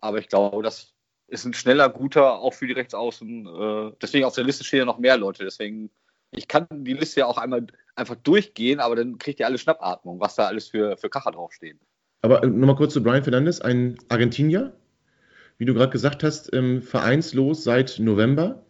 Aber 0.00 0.18
ich 0.18 0.28
glaube, 0.28 0.62
das 0.62 0.92
ist 1.28 1.44
ein 1.44 1.54
schneller, 1.54 1.88
guter, 1.88 2.40
auch 2.40 2.54
für 2.54 2.66
die 2.66 2.72
Rechtsaußen. 2.72 3.46
Äh, 3.46 3.92
deswegen 4.02 4.24
auf 4.24 4.34
der 4.34 4.44
Liste 4.44 4.64
stehen 4.64 4.80
ja 4.80 4.84
noch 4.84 4.98
mehr 4.98 5.16
Leute. 5.16 5.44
Deswegen, 5.44 5.90
ich 6.32 6.48
kann 6.48 6.66
die 6.70 6.94
Liste 6.94 7.20
ja 7.20 7.26
auch 7.26 7.38
einmal 7.38 7.66
einfach 7.94 8.16
durchgehen, 8.16 8.80
aber 8.80 8.96
dann 8.96 9.18
kriegt 9.18 9.38
ihr 9.38 9.46
alle 9.46 9.58
Schnappatmung, 9.58 10.18
was 10.18 10.34
da 10.34 10.46
alles 10.46 10.68
für, 10.68 10.96
für 10.96 11.08
Kacher 11.08 11.30
draufstehen. 11.30 11.78
Aber 12.26 12.42
äh, 12.42 12.48
nochmal 12.48 12.74
kurz 12.74 12.92
zu 12.92 13.04
Brian 13.04 13.22
Fernandes, 13.22 13.60
ein 13.60 13.98
Argentinier, 14.08 14.72
wie 15.58 15.64
du 15.64 15.74
gerade 15.74 15.92
gesagt 15.92 16.24
hast, 16.24 16.52
ähm, 16.52 16.82
vereinslos 16.82 17.62
seit 17.62 18.00
November. 18.00 18.64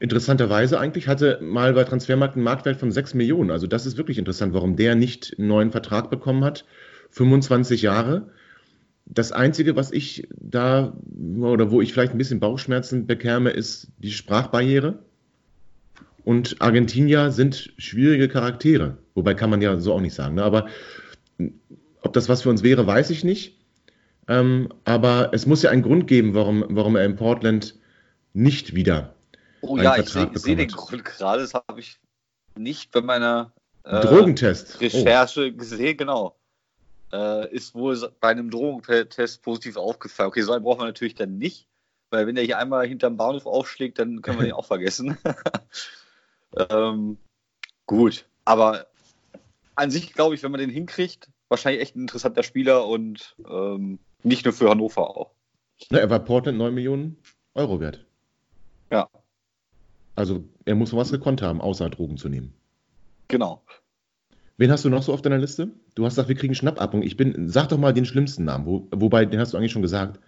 Interessanterweise 0.00 0.80
eigentlich 0.80 1.06
hatte 1.06 1.38
mal 1.40 1.72
bei 1.74 1.84
Transfermarkt 1.84 2.34
einen 2.34 2.42
Marktwert 2.42 2.78
von 2.78 2.90
6 2.90 3.14
Millionen. 3.14 3.52
Also 3.52 3.68
das 3.68 3.86
ist 3.86 3.96
wirklich 3.96 4.18
interessant, 4.18 4.54
warum 4.54 4.74
der 4.74 4.96
nicht 4.96 5.36
einen 5.38 5.46
neuen 5.46 5.70
Vertrag 5.70 6.10
bekommen 6.10 6.42
hat. 6.42 6.64
25 7.10 7.80
Jahre. 7.80 8.30
Das 9.06 9.30
Einzige, 9.30 9.76
was 9.76 9.92
ich 9.92 10.26
da 10.40 10.96
oder 11.38 11.70
wo 11.70 11.80
ich 11.80 11.92
vielleicht 11.92 12.10
ein 12.10 12.18
bisschen 12.18 12.40
Bauchschmerzen 12.40 13.06
bekäme, 13.06 13.50
ist 13.50 13.92
die 13.98 14.10
Sprachbarriere. 14.10 14.98
Und 16.24 16.60
Argentinier 16.60 17.30
sind 17.30 17.72
schwierige 17.78 18.26
Charaktere. 18.26 18.98
Wobei 19.14 19.34
kann 19.34 19.50
man 19.50 19.62
ja 19.62 19.78
so 19.78 19.92
auch 19.92 20.00
nicht 20.00 20.14
sagen. 20.14 20.34
Ne? 20.34 20.42
Aber 20.42 20.66
ob 22.02 22.12
das 22.12 22.28
was 22.28 22.42
für 22.42 22.50
uns 22.50 22.62
wäre, 22.62 22.86
weiß 22.86 23.10
ich 23.10 23.24
nicht. 23.24 23.58
Ähm, 24.28 24.68
aber 24.84 25.30
es 25.32 25.46
muss 25.46 25.62
ja 25.62 25.70
einen 25.70 25.82
Grund 25.82 26.06
geben, 26.06 26.34
warum, 26.34 26.64
warum 26.68 26.96
er 26.96 27.04
in 27.04 27.16
Portland 27.16 27.76
nicht 28.32 28.74
wieder. 28.74 29.14
Oh 29.60 29.74
einen 29.74 29.84
ja, 29.84 29.94
Vertrag 29.94 30.30
ich 30.34 30.42
sehe 30.42 30.56
seh 30.56 30.56
den 30.56 30.68
Grund 30.68 31.04
gerade, 31.04 31.42
das 31.42 31.54
habe 31.54 31.80
ich 31.80 31.98
nicht 32.56 32.92
bei 32.92 33.00
meiner 33.00 33.52
äh, 33.84 34.00
Drogentest. 34.00 34.80
Recherche 34.80 35.52
oh. 35.52 35.56
gesehen, 35.56 35.96
genau. 35.96 36.36
Äh, 37.12 37.54
ist 37.54 37.74
wohl 37.74 38.10
bei 38.20 38.28
einem 38.28 38.50
Drogentest 38.50 39.42
positiv 39.42 39.76
aufgefallen. 39.76 40.28
Okay, 40.28 40.42
so 40.42 40.52
einen 40.52 40.64
braucht 40.64 40.78
man 40.78 40.88
natürlich 40.88 41.14
dann 41.14 41.36
nicht, 41.36 41.68
weil 42.10 42.26
wenn 42.26 42.34
der 42.34 42.44
hier 42.44 42.58
einmal 42.58 42.86
hinterm 42.86 43.16
Bahnhof 43.16 43.46
aufschlägt, 43.46 43.98
dann 43.98 44.22
können 44.22 44.38
wir 44.38 44.46
den 44.46 44.52
auch 44.54 44.66
vergessen. 44.66 45.18
ähm, 46.70 47.18
gut, 47.86 48.24
aber 48.44 48.86
an 49.74 49.90
sich 49.90 50.14
glaube 50.14 50.34
ich, 50.34 50.42
wenn 50.42 50.52
man 50.52 50.60
den 50.60 50.70
hinkriegt, 50.70 51.28
wahrscheinlich 51.52 51.82
echt 51.82 51.94
ein 51.94 52.02
interessanter 52.02 52.42
Spieler 52.42 52.88
und 52.88 53.36
ähm, 53.48 54.00
nicht 54.24 54.44
nur 54.44 54.52
für 54.52 54.68
Hannover 54.68 55.08
auch. 55.08 55.30
Na, 55.90 55.98
er 55.98 56.10
war 56.10 56.18
Portland 56.18 56.58
9 56.58 56.74
Millionen 56.74 57.16
Euro 57.54 57.78
wert. 57.78 58.04
Ja. 58.90 59.08
Also 60.16 60.44
er 60.64 60.74
muss 60.74 60.94
was 60.94 61.12
gekonnt 61.12 61.42
haben, 61.42 61.60
außer 61.60 61.88
Drogen 61.90 62.16
zu 62.16 62.28
nehmen. 62.28 62.54
Genau. 63.28 63.62
Wen 64.58 64.70
hast 64.70 64.84
du 64.84 64.90
noch 64.90 65.02
so 65.02 65.12
auf 65.12 65.22
deiner 65.22 65.38
Liste? 65.38 65.70
Du 65.94 66.04
hast 66.04 66.12
gesagt, 66.14 66.28
wir 66.28 66.36
kriegen 66.36 66.54
Schnappatmung. 66.54 67.02
Ich 67.02 67.16
bin, 67.16 67.48
sag 67.48 67.68
doch 67.68 67.78
mal 67.78 67.94
den 67.94 68.04
schlimmsten 68.04 68.44
Namen, 68.44 68.66
wo, 68.66 68.88
wobei, 68.90 69.24
den 69.24 69.40
hast 69.40 69.52
du 69.52 69.56
eigentlich 69.56 69.72
schon 69.72 69.82
gesagt. 69.82 70.20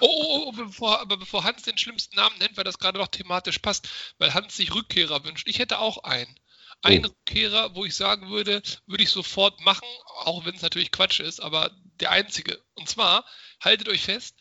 Oh, 0.00 0.06
oh, 0.06 0.44
oh 0.48 0.52
bevor, 0.52 1.00
aber 1.00 1.16
bevor 1.16 1.44
Hans 1.44 1.62
den 1.62 1.78
schlimmsten 1.78 2.16
Namen 2.16 2.36
nennt, 2.38 2.56
weil 2.56 2.64
das 2.64 2.78
gerade 2.78 2.98
noch 2.98 3.08
thematisch 3.08 3.58
passt, 3.58 3.88
weil 4.18 4.34
Hans 4.34 4.56
sich 4.56 4.74
Rückkehrer 4.74 5.24
wünscht. 5.24 5.48
Ich 5.48 5.58
hätte 5.58 5.78
auch 5.78 6.04
einen. 6.04 6.34
Ein 6.82 7.04
oh. 7.04 7.08
Rückkehrer, 7.08 7.74
wo 7.74 7.84
ich 7.84 7.94
sagen 7.94 8.30
würde, 8.30 8.62
würde 8.86 9.02
ich 9.02 9.10
sofort 9.10 9.60
machen, 9.60 9.86
auch 10.24 10.44
wenn 10.44 10.54
es 10.54 10.62
natürlich 10.62 10.90
Quatsch 10.90 11.20
ist, 11.20 11.40
aber 11.40 11.70
der 12.00 12.10
einzige. 12.10 12.62
Und 12.74 12.88
zwar, 12.88 13.24
haltet 13.60 13.88
euch 13.88 14.02
fest, 14.02 14.36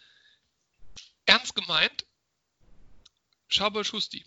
ernst 1.25 1.55
gemeint, 1.55 2.05
Schabel 3.47 3.85
Schusti. 3.85 4.25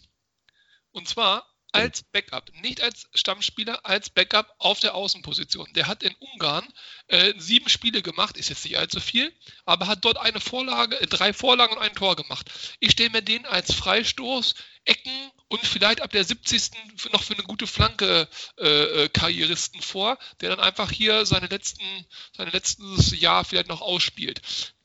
Und 0.92 1.08
zwar 1.08 1.53
als 1.74 2.04
Backup, 2.04 2.52
nicht 2.62 2.80
als 2.80 3.08
Stammspieler, 3.14 3.84
als 3.84 4.08
Backup 4.08 4.54
auf 4.58 4.78
der 4.78 4.94
Außenposition. 4.94 5.68
Der 5.74 5.88
hat 5.88 6.04
in 6.04 6.14
Ungarn 6.20 6.66
äh, 7.08 7.34
sieben 7.36 7.68
Spiele 7.68 8.00
gemacht, 8.00 8.36
ist 8.36 8.48
jetzt 8.48 8.64
nicht 8.64 8.78
allzu 8.78 9.00
viel, 9.00 9.34
aber 9.64 9.88
hat 9.88 10.04
dort 10.04 10.18
eine 10.18 10.38
Vorlage, 10.38 11.00
äh, 11.00 11.06
drei 11.08 11.32
Vorlagen 11.32 11.74
und 11.74 11.82
ein 11.82 11.94
Tor 11.94 12.14
gemacht. 12.14 12.48
Ich 12.78 12.92
stelle 12.92 13.10
mir 13.10 13.22
den 13.22 13.44
als 13.44 13.74
Freistoß, 13.74 14.54
Ecken 14.84 15.32
und 15.48 15.66
vielleicht 15.66 16.00
ab 16.00 16.12
der 16.12 16.24
70. 16.24 16.70
noch 17.12 17.24
für 17.24 17.34
eine 17.34 17.42
gute 17.42 17.66
Flanke 17.66 18.28
äh, 18.58 18.68
äh, 18.68 19.08
Karrieristen 19.08 19.82
vor, 19.82 20.16
der 20.40 20.50
dann 20.50 20.60
einfach 20.60 20.92
hier 20.92 21.26
seine 21.26 21.48
letzten, 21.48 22.06
sein 22.36 22.50
letztes 22.52 23.18
Jahr 23.18 23.44
vielleicht 23.44 23.68
noch 23.68 23.80
ausspielt. 23.80 24.42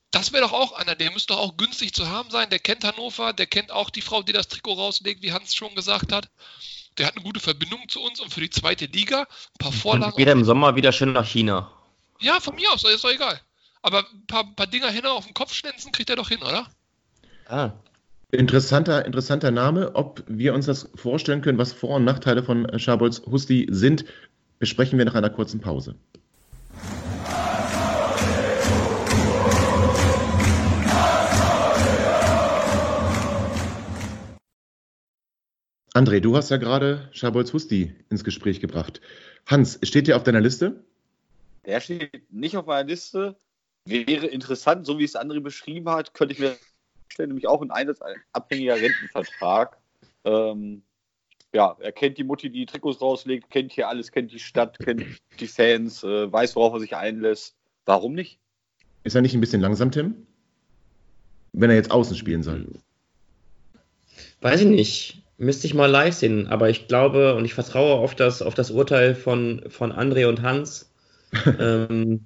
Das 0.10 0.34
wäre 0.34 0.44
doch 0.44 0.54
auch 0.54 0.72
einer, 0.72 0.96
der 0.96 1.12
müsste 1.12 1.34
doch 1.34 1.40
auch 1.40 1.58
günstig 1.58 1.94
zu 1.94 2.10
haben 2.10 2.32
sein. 2.32 2.50
Der 2.50 2.58
kennt 2.58 2.84
Hannover, 2.84 3.32
der 3.32 3.46
kennt 3.46 3.70
auch 3.70 3.92
die 3.92 4.02
Frau, 4.02 4.24
die 4.24 4.34
das 4.34 4.48
Trikot 4.48 4.74
rauslegt, 4.74 5.22
wie 5.22 5.34
Hans 5.34 5.54
schon 5.54 5.76
gesagt 5.76 6.12
hat 6.12 6.30
der 7.00 7.08
hat 7.08 7.16
eine 7.16 7.24
gute 7.24 7.40
Verbindung 7.40 7.88
zu 7.88 8.02
uns 8.02 8.20
und 8.20 8.34
für 8.34 8.42
die 8.42 8.50
zweite 8.50 8.86
Liga. 8.86 9.22
Ein 9.22 9.58
paar 9.58 9.72
Vorlagen. 9.72 10.16
Geht 10.18 10.28
er 10.28 10.34
im 10.34 10.44
Sommer 10.44 10.76
wieder 10.76 10.92
schön 10.92 11.14
nach 11.14 11.26
China. 11.26 11.72
Ja, 12.20 12.40
von 12.40 12.56
mir 12.56 12.72
aus, 12.72 12.84
ist 12.84 13.04
doch 13.04 13.12
egal. 13.12 13.40
Aber 13.82 14.00
ein 14.00 14.26
paar, 14.28 14.44
paar 14.56 14.68
Dinger 14.68 14.90
hin 14.90 15.06
auf 15.06 15.26
den 15.26 15.34
Kopf 15.34 15.54
schlänzen 15.54 15.92
kriegt 15.92 16.10
er 16.10 16.18
doch 16.18 16.30
hin, 16.30 16.42
oder? 16.42 16.68
Ah. 17.48 17.72
Interessanter, 18.32 19.06
interessanter 19.06 19.50
Name. 19.50 19.96
Ob 19.96 20.24
wir 20.28 20.54
uns 20.54 20.68
das 20.68 20.90
vorstellen 20.94 21.42
können, 21.42 21.58
was 21.58 21.74
Vor- 21.74 21.96
und 21.96 22.04
Nachteile 22.04 22.44
von 22.44 22.68
Schabolz 22.78 23.24
Husti 23.26 23.68
sind, 23.72 24.06
besprechen 24.60 25.00
wir 25.00 25.06
nach 25.06 25.16
einer 25.16 25.32
kurzen 25.32 25.62
Pause. 25.62 25.96
André, 35.94 36.20
du 36.20 36.36
hast 36.36 36.50
ja 36.50 36.58
gerade 36.58 37.10
Schabolz 37.12 37.52
Husti 37.54 37.96
ins 38.10 38.24
Gespräch 38.24 38.60
gebracht. 38.60 39.02
Hans, 39.46 39.80
steht 39.84 40.08
der 40.08 40.18
auf 40.18 40.24
deiner 40.24 40.42
Liste? 40.42 40.84
Der 41.66 41.82
steht 41.82 42.32
nicht 42.32 42.56
auf 42.58 42.66
meiner 42.66 42.88
Liste. 42.88 43.38
Wäre 43.86 44.28
interessant, 44.28 44.86
so 44.86 45.00
wie 45.00 45.04
es 45.04 45.16
André 45.16 45.40
beschrieben 45.40 45.90
hat, 45.90 46.14
könnte 46.14 46.34
ich 46.34 46.40
mir 46.40 46.56
vorstellen, 47.06 47.30
nämlich 47.30 47.48
auch 47.48 47.62
ein 47.62 47.72
einsatzabhängiger 47.72 48.76
Rentenvertrag. 48.76 49.78
Ähm, 50.26 50.84
ja, 51.54 51.76
er 51.80 51.92
kennt 51.92 52.20
die 52.20 52.24
Mutti, 52.24 52.52
die 52.52 52.68
Trikots 52.68 53.02
rauslegt, 53.02 53.50
kennt 53.50 53.72
hier 53.72 53.88
alles, 53.88 54.12
kennt 54.12 54.32
die 54.32 54.40
Stadt, 54.40 54.78
kennt 54.78 55.04
die 55.40 55.48
Fans, 55.48 56.04
äh, 56.04 56.32
weiß, 56.32 56.56
worauf 56.56 56.74
er 56.74 56.80
sich 56.80 56.96
einlässt. 56.96 57.56
Warum 57.86 58.14
nicht? 58.14 58.40
Ist 59.04 59.16
er 59.16 59.22
nicht 59.22 59.34
ein 59.34 59.42
bisschen 59.42 59.62
langsam, 59.62 59.90
Tim? 59.92 60.28
Wenn 61.54 61.72
er 61.72 61.76
jetzt 61.76 61.90
außen 61.90 62.16
spielen 62.16 62.44
soll. 62.44 62.68
Weiß 64.42 64.62
ich 64.62 64.68
nicht. 64.68 65.24
Müsste 65.40 65.68
ich 65.68 65.74
mal 65.74 65.86
live 65.86 66.14
sehen, 66.14 66.48
aber 66.48 66.70
ich 66.70 66.88
glaube 66.88 67.34
und 67.36 67.46
ich 67.46 67.54
vertraue 67.54 67.94
auf 67.94 68.14
das, 68.14 68.42
auf 68.42 68.56
das 68.56 68.72
Urteil 68.72 69.16
von, 69.16 69.64
von 69.70 69.94
André 69.94 70.28
und 70.28 70.42
Hans, 70.42 70.92
ähm, 71.60 72.26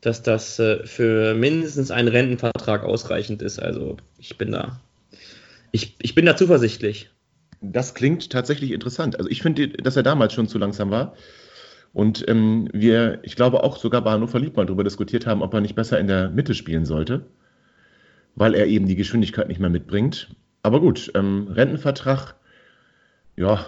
dass 0.00 0.22
das 0.24 0.58
äh, 0.58 0.84
für 0.84 1.34
mindestens 1.34 1.92
einen 1.92 2.08
Rentenvertrag 2.08 2.82
ausreichend 2.82 3.42
ist. 3.42 3.60
Also 3.60 3.96
ich 4.18 4.36
bin 4.38 4.50
da, 4.50 4.80
ich, 5.70 5.96
ich 6.02 6.16
bin 6.16 6.26
da 6.26 6.36
zuversichtlich. 6.36 7.10
Das 7.60 7.94
klingt 7.94 8.30
tatsächlich 8.30 8.72
interessant. 8.72 9.16
Also 9.16 9.30
ich 9.30 9.40
finde, 9.40 9.68
dass 9.68 9.96
er 9.96 10.02
damals 10.02 10.32
schon 10.32 10.48
zu 10.48 10.58
langsam 10.58 10.90
war. 10.90 11.14
Und 11.92 12.28
ähm, 12.28 12.68
wir, 12.72 13.20
ich 13.22 13.36
glaube 13.36 13.62
auch 13.62 13.76
sogar 13.76 14.02
bei 14.02 14.10
Hannover 14.10 14.38
Lieb 14.40 14.56
mal 14.56 14.66
darüber 14.66 14.84
diskutiert 14.84 15.26
haben, 15.26 15.42
ob 15.42 15.54
er 15.54 15.60
nicht 15.60 15.74
besser 15.74 15.98
in 15.98 16.06
der 16.06 16.28
Mitte 16.28 16.54
spielen 16.54 16.86
sollte, 16.86 17.26
weil 18.34 18.54
er 18.54 18.66
eben 18.66 18.86
die 18.86 18.96
Geschwindigkeit 18.96 19.48
nicht 19.48 19.60
mehr 19.60 19.70
mitbringt. 19.70 20.34
Aber 20.62 20.80
gut, 20.80 21.10
ähm, 21.14 21.48
Rentenvertrag, 21.48 22.34
ja, 23.38 23.66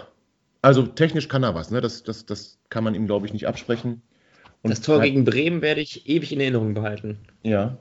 also 0.61 0.85
technisch 0.85 1.27
kann 1.27 1.43
er 1.43 1.55
was, 1.55 1.71
ne? 1.71 1.81
Das, 1.81 2.03
das, 2.03 2.25
das 2.25 2.59
kann 2.69 2.83
man 2.83 2.93
ihm, 2.93 3.07
glaube 3.07 3.25
ich, 3.25 3.33
nicht 3.33 3.47
absprechen. 3.47 4.01
Und 4.61 4.69
das 4.69 4.81
Tor 4.81 5.01
gegen 5.01 5.25
Bremen 5.25 5.61
werde 5.61 5.81
ich 5.81 6.07
ewig 6.07 6.31
in 6.31 6.39
Erinnerung 6.39 6.73
behalten. 6.73 7.17
Ja. 7.41 7.77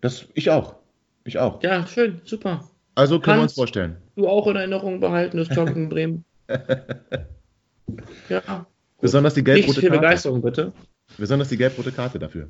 Das, 0.00 0.26
ich 0.34 0.50
auch. 0.50 0.76
Ich 1.24 1.38
auch. 1.38 1.62
Ja, 1.62 1.86
schön, 1.86 2.20
super. 2.24 2.68
Also 2.94 3.20
können 3.20 3.34
Hans, 3.34 3.40
wir 3.40 3.42
uns 3.44 3.54
vorstellen. 3.54 3.96
Du 4.16 4.26
auch 4.26 4.46
in 4.48 4.56
Erinnerung 4.56 5.00
behalten, 5.00 5.36
das 5.36 5.48
Tor 5.48 5.66
gegen 5.66 5.88
Bremen. 5.88 6.24
ja. 8.28 8.66
Besonders 9.00 9.34
die 9.34 9.44
gelb-rote 9.44 9.74
Karte. 9.74 9.80
viel 9.80 9.90
Begeisterung, 9.90 10.42
bitte. 10.42 10.72
Besonders 11.18 11.50
die 11.50 11.58
gelb-rote 11.58 11.92
Karte 11.92 12.18
dafür. 12.18 12.48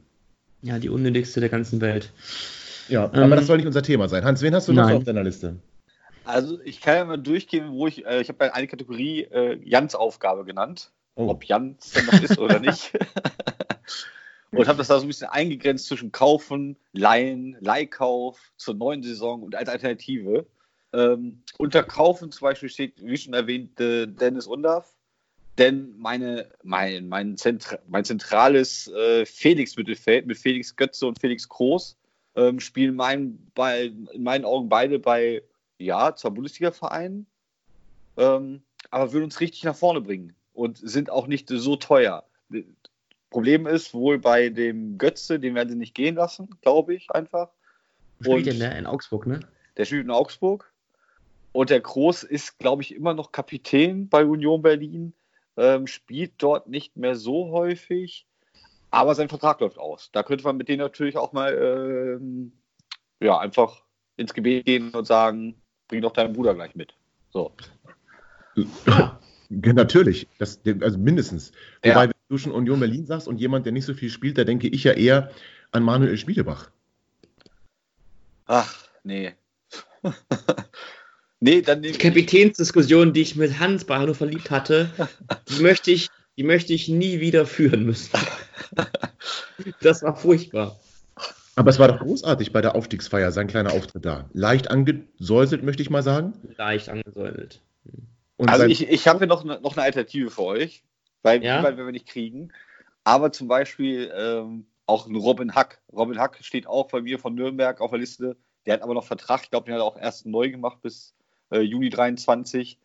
Ja, 0.62 0.78
die 0.78 0.88
unnötigste 0.88 1.40
der 1.40 1.48
ganzen 1.48 1.80
Welt. 1.80 2.12
Ja, 2.88 3.10
ähm, 3.12 3.24
aber 3.24 3.36
das 3.36 3.48
soll 3.48 3.56
nicht 3.56 3.66
unser 3.66 3.82
Thema 3.82 4.08
sein. 4.08 4.24
Hans, 4.24 4.40
wen 4.40 4.54
hast 4.54 4.68
du 4.68 4.72
noch 4.72 4.88
auf 4.90 5.04
deiner 5.04 5.24
Liste? 5.24 5.56
Also 6.26 6.60
ich 6.62 6.80
kann 6.80 6.96
ja 6.96 7.04
mal 7.04 7.16
durchgehen, 7.16 7.72
wo 7.72 7.86
ich, 7.86 8.04
äh, 8.04 8.20
ich 8.20 8.28
habe 8.28 8.52
eine 8.52 8.66
Kategorie 8.66 9.22
äh, 9.22 9.58
Jans 9.62 9.94
Aufgabe 9.94 10.44
genannt. 10.44 10.92
Oh. 11.14 11.28
Ob 11.28 11.44
Jans 11.44 11.92
denn 11.92 12.06
noch 12.06 12.20
ist 12.20 12.38
oder 12.38 12.58
nicht. 12.58 12.92
und 14.50 14.68
habe 14.68 14.78
das 14.78 14.88
da 14.88 14.98
so 14.98 15.04
ein 15.04 15.08
bisschen 15.08 15.28
eingegrenzt 15.28 15.86
zwischen 15.86 16.12
Kaufen, 16.12 16.76
Leihen, 16.92 17.56
Leihkauf 17.60 18.52
zur 18.56 18.74
neuen 18.74 19.02
Saison 19.02 19.42
und 19.42 19.54
als 19.54 19.68
Alternative. 19.68 20.46
Ähm, 20.92 21.42
unter 21.58 21.82
Kaufen 21.82 22.30
zum 22.30 22.46
Beispiel 22.46 22.68
steht, 22.68 23.04
wie 23.04 23.16
schon 23.16 23.34
erwähnt, 23.34 23.80
äh, 23.80 24.06
Dennis 24.06 24.46
Undaff. 24.46 24.94
Denn 25.58 25.96
meine, 25.96 26.50
mein, 26.62 27.08
mein, 27.08 27.36
Zentra 27.38 27.78
mein 27.88 28.04
zentrales 28.04 28.88
äh, 28.88 29.24
Felix-Mittelfeld 29.24 30.26
mit 30.26 30.36
Felix 30.36 30.76
Götze 30.76 31.06
und 31.06 31.18
Felix 31.18 31.48
Groß 31.48 31.96
ähm, 32.36 32.60
spielen 32.60 32.94
mein, 32.94 33.50
bei, 33.54 33.92
in 34.12 34.22
meinen 34.22 34.44
Augen 34.44 34.68
beide 34.68 34.98
bei, 34.98 35.42
ja, 35.78 36.14
zwar 36.14 36.30
Bundesliga-Vereinen, 36.30 37.26
ähm, 38.16 38.62
aber 38.90 39.12
würden 39.12 39.24
uns 39.24 39.40
richtig 39.40 39.64
nach 39.64 39.76
vorne 39.76 40.00
bringen 40.00 40.34
und 40.52 40.78
sind 40.78 41.10
auch 41.10 41.26
nicht 41.26 41.48
so 41.48 41.76
teuer. 41.76 42.24
Problem 43.30 43.66
ist 43.66 43.92
wohl 43.92 44.18
bei 44.18 44.48
dem 44.48 44.98
Götze, 44.98 45.38
den 45.38 45.54
werden 45.54 45.68
sie 45.68 45.76
nicht 45.76 45.94
gehen 45.94 46.14
lassen, 46.14 46.48
glaube 46.62 46.94
ich 46.94 47.10
einfach. 47.10 47.50
Spielt 48.20 48.48
und 48.48 48.58
der 48.60 48.78
in 48.78 48.86
Augsburg, 48.86 49.26
ne? 49.26 49.40
Der 49.76 49.84
spielt 49.84 50.04
in 50.04 50.10
Augsburg. 50.10 50.72
Und 51.52 51.70
der 51.70 51.80
Groß 51.80 52.22
ist, 52.22 52.58
glaube 52.58 52.82
ich, 52.82 52.94
immer 52.94 53.14
noch 53.14 53.32
Kapitän 53.32 54.08
bei 54.08 54.24
Union 54.24 54.62
Berlin, 54.62 55.14
ähm, 55.56 55.86
spielt 55.86 56.34
dort 56.38 56.68
nicht 56.68 56.96
mehr 56.96 57.16
so 57.16 57.50
häufig, 57.50 58.26
aber 58.90 59.14
sein 59.14 59.28
Vertrag 59.28 59.60
läuft 59.60 59.78
aus. 59.78 60.10
Da 60.12 60.22
könnte 60.22 60.44
man 60.44 60.56
mit 60.56 60.68
denen 60.68 60.80
natürlich 60.80 61.16
auch 61.16 61.32
mal 61.32 61.54
ähm, 61.54 62.52
ja, 63.20 63.38
einfach 63.38 63.82
ins 64.16 64.34
Gebet 64.34 64.66
gehen 64.66 64.90
und 64.90 65.06
sagen, 65.06 65.60
bring 65.88 66.02
doch 66.02 66.12
deinen 66.12 66.32
Bruder 66.32 66.54
gleich 66.54 66.74
mit. 66.74 66.94
So. 67.32 67.52
Ja. 68.86 69.20
Natürlich, 69.48 70.26
das, 70.38 70.60
also 70.80 70.98
mindestens. 70.98 71.52
Ja. 71.84 71.90
Wobei, 71.90 72.06
wenn 72.06 72.14
du 72.28 72.38
schon 72.38 72.52
Union 72.52 72.80
Berlin 72.80 73.06
sagst 73.06 73.28
und 73.28 73.38
jemand, 73.38 73.64
der 73.64 73.72
nicht 73.72 73.84
so 73.84 73.94
viel 73.94 74.10
spielt, 74.10 74.38
da 74.38 74.44
denke 74.44 74.66
ich 74.66 74.82
ja 74.84 74.92
eher 74.92 75.30
an 75.70 75.82
Manuel 75.82 76.16
Schmiedebach. 76.16 76.70
Ach, 78.46 78.88
nee. 79.04 79.34
nee, 81.40 81.62
dann 81.62 81.82
Die 81.82 81.92
Kapitänsdiskussion, 81.92 83.12
die 83.12 83.22
ich 83.22 83.36
mit 83.36 83.58
Hans 83.58 83.84
bei 83.84 83.96
Hannover 83.96 84.14
verliebt 84.14 84.50
hatte, 84.50 84.90
die 85.48 85.62
möchte 85.62 85.90
ich, 85.90 86.08
die 86.36 86.44
möchte 86.44 86.72
ich 86.72 86.88
nie 86.88 87.20
wieder 87.20 87.46
führen 87.46 87.84
müssen. 87.84 88.18
Das 89.80 90.02
war 90.02 90.16
furchtbar. 90.16 90.78
Aber 91.56 91.70
es 91.70 91.78
war 91.78 91.88
doch 91.88 92.00
großartig 92.00 92.52
bei 92.52 92.60
der 92.60 92.74
Aufstiegsfeier, 92.74 93.32
sein 93.32 93.46
kleiner 93.46 93.72
Auftritt 93.72 94.04
da. 94.04 94.28
Leicht 94.34 94.70
angesäuselt, 94.70 95.62
möchte 95.62 95.82
ich 95.82 95.88
mal 95.88 96.02
sagen. 96.02 96.34
Leicht 96.56 96.90
angesäuselt. 96.90 97.62
Und 98.36 98.50
also 98.50 98.66
ich, 98.66 98.86
ich 98.86 99.08
habe 99.08 99.26
noch, 99.26 99.42
noch 99.42 99.76
eine 99.76 99.82
Alternative 99.82 100.30
für 100.30 100.42
euch, 100.42 100.84
weil 101.22 101.42
ja? 101.42 101.58
die 101.58 101.64
werden 101.64 101.78
wir 101.78 101.90
nicht 101.90 102.06
kriegen. 102.06 102.52
Aber 103.04 103.32
zum 103.32 103.48
Beispiel 103.48 104.12
ähm, 104.14 104.66
auch 104.84 105.06
ein 105.06 105.16
Robin 105.16 105.54
Hack. 105.54 105.80
Robin 105.92 106.18
Hack 106.18 106.38
steht 106.42 106.66
auch 106.66 106.88
bei 106.88 107.00
mir 107.00 107.18
von 107.18 107.34
Nürnberg 107.34 107.80
auf 107.80 107.90
der 107.90 108.00
Liste. 108.00 108.36
Der 108.66 108.74
hat 108.74 108.82
aber 108.82 108.92
noch 108.92 109.04
Vertrag. 109.04 109.42
Ich 109.44 109.50
glaube, 109.50 109.64
den 109.64 109.74
hat 109.74 109.80
er 109.80 109.84
auch 109.84 109.96
erst 109.96 110.26
neu 110.26 110.50
gemacht 110.50 110.82
bis 110.82 111.14
äh, 111.50 111.60
Juni 111.60 111.88
23. 111.88 112.78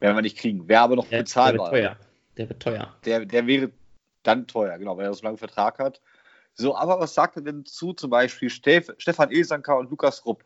Werden 0.00 0.16
wir 0.16 0.22
nicht 0.22 0.36
kriegen. 0.36 0.68
Wäre 0.68 0.82
aber 0.82 0.96
noch 0.96 1.08
der, 1.08 1.18
bezahlbar. 1.18 1.70
Der 1.70 1.80
wird 1.80 1.82
teuer. 1.82 1.96
Der 2.36 2.48
wird 2.50 2.62
teuer. 2.62 2.94
Der, 3.06 3.24
der 3.24 3.46
wäre 3.46 3.70
dann 4.22 4.46
teuer, 4.46 4.76
genau, 4.78 4.96
weil 4.98 5.06
er 5.06 5.14
so 5.14 5.24
lange 5.24 5.38
Vertrag 5.38 5.78
hat. 5.78 6.00
So, 6.54 6.76
aber 6.76 7.00
was 7.00 7.14
sagt 7.14 7.36
er 7.36 7.42
denn 7.42 7.64
zu 7.64 7.92
zum 7.92 8.10
Beispiel 8.10 8.48
Stef 8.48 8.92
Stefan 8.98 9.30
Ilsanker 9.30 9.76
und 9.76 9.90
Lukas 9.90 10.24
Rupp? 10.24 10.44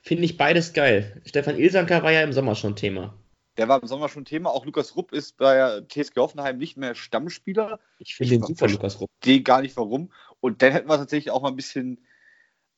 Finde 0.00 0.24
ich 0.24 0.36
beides 0.36 0.72
geil. 0.72 1.22
Stefan 1.24 1.58
Ilsanker 1.58 2.02
war 2.02 2.12
ja 2.12 2.22
im 2.22 2.32
Sommer 2.32 2.54
schon 2.54 2.76
Thema. 2.76 3.14
Der 3.56 3.68
war 3.68 3.82
im 3.82 3.88
Sommer 3.88 4.08
schon 4.08 4.24
Thema. 4.24 4.50
Auch 4.50 4.64
Lukas 4.64 4.96
Rupp 4.96 5.12
ist 5.12 5.36
bei 5.36 5.82
TSG 5.88 6.16
Hoffenheim 6.16 6.56
nicht 6.58 6.76
mehr 6.76 6.94
Stammspieler. 6.94 7.80
Ich 7.98 8.14
finde 8.14 8.38
den 8.38 8.42
super, 8.42 8.68
Lukas 8.68 9.00
Rupp. 9.00 9.10
Die 9.24 9.44
gar 9.44 9.60
nicht 9.60 9.76
warum. 9.76 10.12
Und 10.40 10.62
dann 10.62 10.72
hätten 10.72 10.88
wir 10.88 10.96
tatsächlich 10.96 11.30
auch 11.30 11.42
mal 11.42 11.48
ein 11.48 11.56
bisschen 11.56 12.00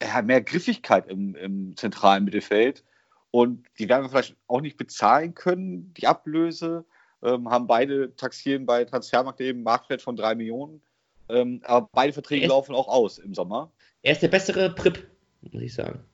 ja, 0.03 0.21
mehr 0.23 0.43
Griffigkeit 0.43 1.09
im, 1.09 1.35
im 1.37 1.77
zentralen 1.77 2.25
Mittelfeld. 2.25 2.85
Und 3.31 3.67
die 3.79 3.89
werden 3.89 4.05
wir 4.05 4.09
vielleicht 4.11 4.37
auch 4.47 4.61
nicht 4.61 4.77
bezahlen 4.77 5.35
können, 5.35 5.93
die 5.95 6.07
Ablöse. 6.07 6.85
Ähm, 7.23 7.49
haben 7.49 7.67
beide 7.67 8.15
taxieren 8.17 8.67
bei 8.67 8.85
Transfermarkt 8.85 9.41
eben 9.41 9.63
Marktwert 9.63 10.03
von 10.03 10.17
drei 10.17 10.35
Millionen. 10.35 10.83
Ähm, 11.29 11.61
aber 11.65 11.89
beide 11.93 12.13
Verträge 12.13 12.47
laufen 12.47 12.75
auch 12.75 12.89
aus 12.89 13.19
im 13.19 13.35
Sommer. 13.35 13.73
Er 14.03 14.13
ist 14.13 14.23
der 14.23 14.29
bessere 14.29 14.71
Prip, 14.71 15.07
muss 15.41 15.63
ich 15.63 15.75
sagen. 15.75 16.05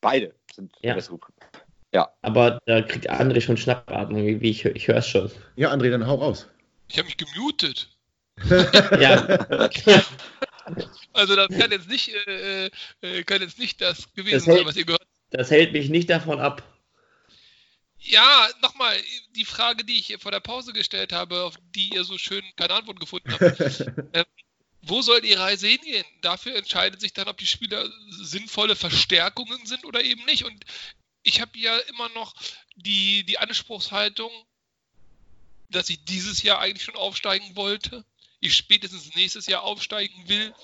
Beide 0.00 0.34
sind 0.54 0.72
ja. 0.80 0.90
der 0.90 0.94
bessere 0.94 1.18
Prip. 1.18 1.34
Ja. 1.92 2.08
Aber 2.22 2.60
da 2.66 2.82
kriegt 2.82 3.10
André 3.10 3.40
schon 3.40 3.56
Schnappatmung, 3.56 4.40
wie 4.40 4.50
ich, 4.50 4.64
ich 4.64 4.88
höre 4.88 4.98
es 4.98 5.08
schon. 5.08 5.30
Ja, 5.56 5.72
André, 5.72 5.90
dann 5.90 6.06
hau 6.06 6.16
raus. 6.16 6.48
Ich 6.88 6.98
habe 6.98 7.06
mich 7.06 7.16
gemutet. 7.16 7.88
ja. 9.00 9.26
also 11.12 11.34
das 11.34 11.48
kann 11.58 11.70
jetzt 11.70 11.88
nicht, 11.88 12.14
äh, 12.26 12.70
äh, 13.00 13.22
kann 13.24 13.40
jetzt 13.40 13.58
nicht 13.58 13.80
das 13.80 14.12
gewesen 14.12 14.34
das 14.34 14.46
hält, 14.46 14.58
sein, 14.58 14.66
was 14.66 14.76
ihr 14.76 14.84
gehört 14.84 15.00
habt. 15.00 15.10
Das 15.30 15.50
hält 15.50 15.72
mich 15.72 15.88
nicht 15.88 16.08
davon 16.10 16.40
ab. 16.40 16.62
Ja, 18.00 18.48
nochmal, 18.62 18.96
die 19.34 19.44
Frage, 19.44 19.84
die 19.84 19.98
ich 19.98 20.16
vor 20.20 20.30
der 20.30 20.40
Pause 20.40 20.72
gestellt 20.72 21.12
habe, 21.12 21.42
auf 21.42 21.56
die 21.74 21.92
ihr 21.94 22.04
so 22.04 22.16
schön 22.16 22.44
keine 22.56 22.74
Antwort 22.74 23.00
gefunden 23.00 23.32
habt. 23.32 23.80
ähm, 24.14 24.24
wo 24.82 25.02
soll 25.02 25.20
die 25.20 25.34
Reise 25.34 25.66
hingehen? 25.66 26.04
Dafür 26.22 26.56
entscheidet 26.56 27.00
sich 27.00 27.12
dann, 27.12 27.28
ob 27.28 27.36
die 27.38 27.46
Spieler 27.46 27.90
sinnvolle 28.10 28.76
Verstärkungen 28.76 29.66
sind 29.66 29.84
oder 29.84 30.02
eben 30.02 30.24
nicht. 30.24 30.44
Und 30.44 30.64
ich 31.22 31.40
habe 31.40 31.58
ja 31.58 31.76
immer 31.78 32.08
noch 32.10 32.34
die, 32.76 33.24
die 33.24 33.38
Anspruchshaltung, 33.38 34.30
dass 35.68 35.90
ich 35.90 36.04
dieses 36.04 36.42
Jahr 36.42 36.60
eigentlich 36.60 36.84
schon 36.84 36.96
aufsteigen 36.96 37.56
wollte. 37.56 38.04
Ich 38.40 38.54
spätestens 38.54 39.14
nächstes 39.16 39.46
Jahr 39.46 39.62
aufsteigen 39.62 40.28
will. 40.28 40.54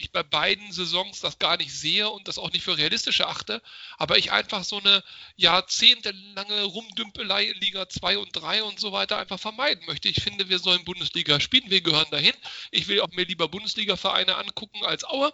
Ich 0.00 0.12
bei 0.12 0.22
beiden 0.22 0.72
Saisons 0.72 1.20
das 1.20 1.38
gar 1.38 1.56
nicht 1.56 1.72
sehe 1.72 2.08
und 2.08 2.26
das 2.26 2.38
auch 2.38 2.50
nicht 2.52 2.64
für 2.64 2.76
realistisch 2.76 3.20
erachte, 3.20 3.62
aber 3.98 4.18
ich 4.18 4.32
einfach 4.32 4.64
so 4.64 4.78
eine 4.78 5.04
jahrzehntelange 5.36 6.64
Rumdümpelei 6.64 7.44
in 7.44 7.60
Liga 7.60 7.88
2 7.88 8.18
und 8.18 8.30
3 8.32 8.62
und 8.64 8.80
so 8.80 8.92
weiter 8.92 9.18
einfach 9.18 9.38
vermeiden 9.38 9.84
möchte. 9.86 10.08
Ich 10.08 10.22
finde, 10.22 10.48
wir 10.48 10.58
sollen 10.58 10.84
Bundesliga 10.84 11.38
spielen, 11.40 11.70
wir 11.70 11.82
gehören 11.82 12.10
dahin. 12.10 12.34
Ich 12.70 12.88
will 12.88 13.00
auch 13.00 13.10
mir 13.12 13.24
lieber 13.24 13.48
Bundesliga-Vereine 13.48 14.36
angucken 14.36 14.84
als 14.84 15.04
Aue 15.04 15.32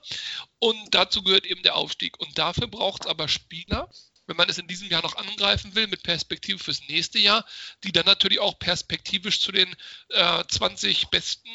und 0.59 0.95
dazu 0.95 1.23
gehört 1.23 1.47
eben 1.47 1.63
der 1.63 1.77
Aufstieg. 1.77 2.19
Und 2.19 2.37
dafür 2.37 2.67
braucht 2.67 3.03
es 3.03 3.07
aber 3.07 3.29
Spieler, 3.29 3.89
wenn 4.27 4.37
man 4.37 4.49
es 4.49 4.59
in 4.59 4.67
diesem 4.67 4.89
Jahr 4.89 5.03
noch 5.03 5.17
angreifen 5.17 5.75
will, 5.75 5.87
mit 5.87 6.03
Perspektive 6.03 6.59
fürs 6.59 6.83
nächste 6.89 7.19
Jahr, 7.19 7.45
die 7.85 7.93
dann 7.93 8.07
natürlich 8.07 8.41
auch 8.41 8.59
perspektivisch 8.59 9.41
zu 9.41 9.53
den 9.53 9.75
äh, 10.11 10.45
20 10.49 11.09
besten 11.09 11.51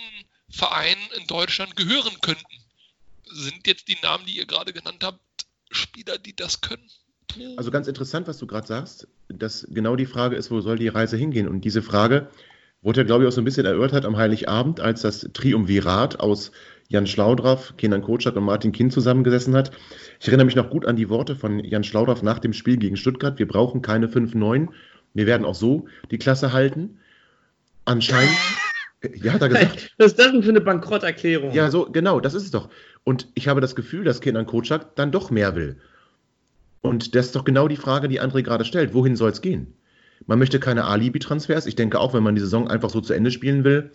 Vereinen 0.50 1.10
in 1.18 1.28
Deutschland 1.28 1.76
gehören 1.76 2.20
könnten. 2.22 2.61
Sind 3.34 3.68
jetzt 3.68 3.88
die 3.88 3.98
Namen, 4.04 4.26
die 4.26 4.38
ihr 4.38 4.46
gerade 4.46 4.74
genannt 4.74 5.04
habt, 5.04 5.22
Spieler, 5.70 6.18
die 6.18 6.36
das 6.36 6.62
können? 6.62 6.90
Also 7.56 7.72
ganz 7.72 7.88
interessant, 7.88 8.28
was 8.28 8.38
du 8.38 8.48
gerade 8.48 8.68
sagst, 8.68 9.08
dass 9.30 9.66
genau 9.70 9.96
die 9.96 10.06
Frage 10.06 10.36
ist, 10.36 10.52
wo 10.52 10.60
soll 10.60 10.78
die 10.78 10.90
Reise 10.90 11.16
hingehen? 11.16 11.48
Und 11.48 11.62
diese 11.62 11.82
Frage 11.82 12.30
wurde, 12.82 13.06
glaube 13.06 13.24
ich, 13.24 13.30
auch 13.30 13.32
so 13.32 13.42
ein 13.42 13.46
bisschen 13.46 13.66
erörtert 13.66 14.06
am 14.06 14.18
Heiligabend, 14.18 14.80
als 14.80 15.02
das 15.02 15.30
Triumvirat 15.34 16.20
aus 16.20 16.52
Jan 16.90 17.08
Schlaudraff, 17.08 17.76
Kenan 17.78 18.02
Kotschak 18.02 18.36
und 18.36 18.44
Martin 18.44 18.74
Kind 18.74 18.92
zusammengesessen 18.92 19.56
hat. 19.56 19.72
Ich 20.20 20.28
erinnere 20.28 20.46
mich 20.46 20.56
noch 20.56 20.70
gut 20.70 20.86
an 20.86 20.98
die 20.98 21.08
Worte 21.08 21.38
von 21.38 21.64
Jan 21.64 21.86
Schlaudraff 21.86 22.22
nach 22.22 22.40
dem 22.40 22.52
Spiel 22.52 22.76
gegen 22.76 22.98
Stuttgart. 22.98 23.40
Wir 23.40 23.48
brauchen 23.48 23.82
keine 23.82 24.08
5-9. 24.08 24.68
Wir 25.14 25.26
werden 25.26 25.46
auch 25.46 25.56
so 25.56 25.88
die 26.10 26.18
Klasse 26.18 26.52
halten. 26.52 27.00
Anscheinend. 27.86 28.36
Ja, 29.16 29.34
hat 29.34 29.42
er 29.42 29.50
gesagt. 29.50 29.94
Was 29.98 30.08
ist 30.08 30.20
das 30.20 30.32
denn 30.32 30.44
für 30.44 30.50
eine 30.50 30.62
Bankrotterklärung? 30.62 31.52
Ja, 31.52 31.72
so, 31.72 31.90
genau, 31.92 32.20
das 32.20 32.34
ist 32.34 32.44
es 32.44 32.52
doch. 32.52 32.70
Und 33.04 33.28
ich 33.34 33.48
habe 33.48 33.62
das 33.62 33.76
Gefühl, 33.76 34.04
dass 34.04 34.22
Kenan 34.22 34.46
Kotschak 34.46 34.96
dann 34.96 35.12
doch 35.12 35.32
mehr 35.32 35.56
will. 35.56 35.78
Und 36.82 37.16
das 37.16 37.28
ist 37.28 37.36
doch 37.36 37.44
genau 37.44 37.68
die 37.68 37.78
Frage, 37.78 38.08
die 38.08 38.22
André 38.22 38.44
gerade 38.44 38.66
stellt. 38.66 38.94
Wohin 38.94 39.16
soll 39.16 39.32
es 39.32 39.42
gehen? 39.42 39.74
Man 40.28 40.40
möchte 40.40 40.60
keine 40.60 40.86
Alibi-Transfers. 40.86 41.66
Ich 41.66 41.76
denke 41.76 42.00
auch, 42.00 42.14
wenn 42.14 42.24
man 42.24 42.36
die 42.36 42.42
Saison 42.42 42.68
einfach 42.68 42.90
so 42.90 43.02
zu 43.02 43.14
Ende 43.14 43.32
spielen 43.32 43.64
will, 43.64 43.92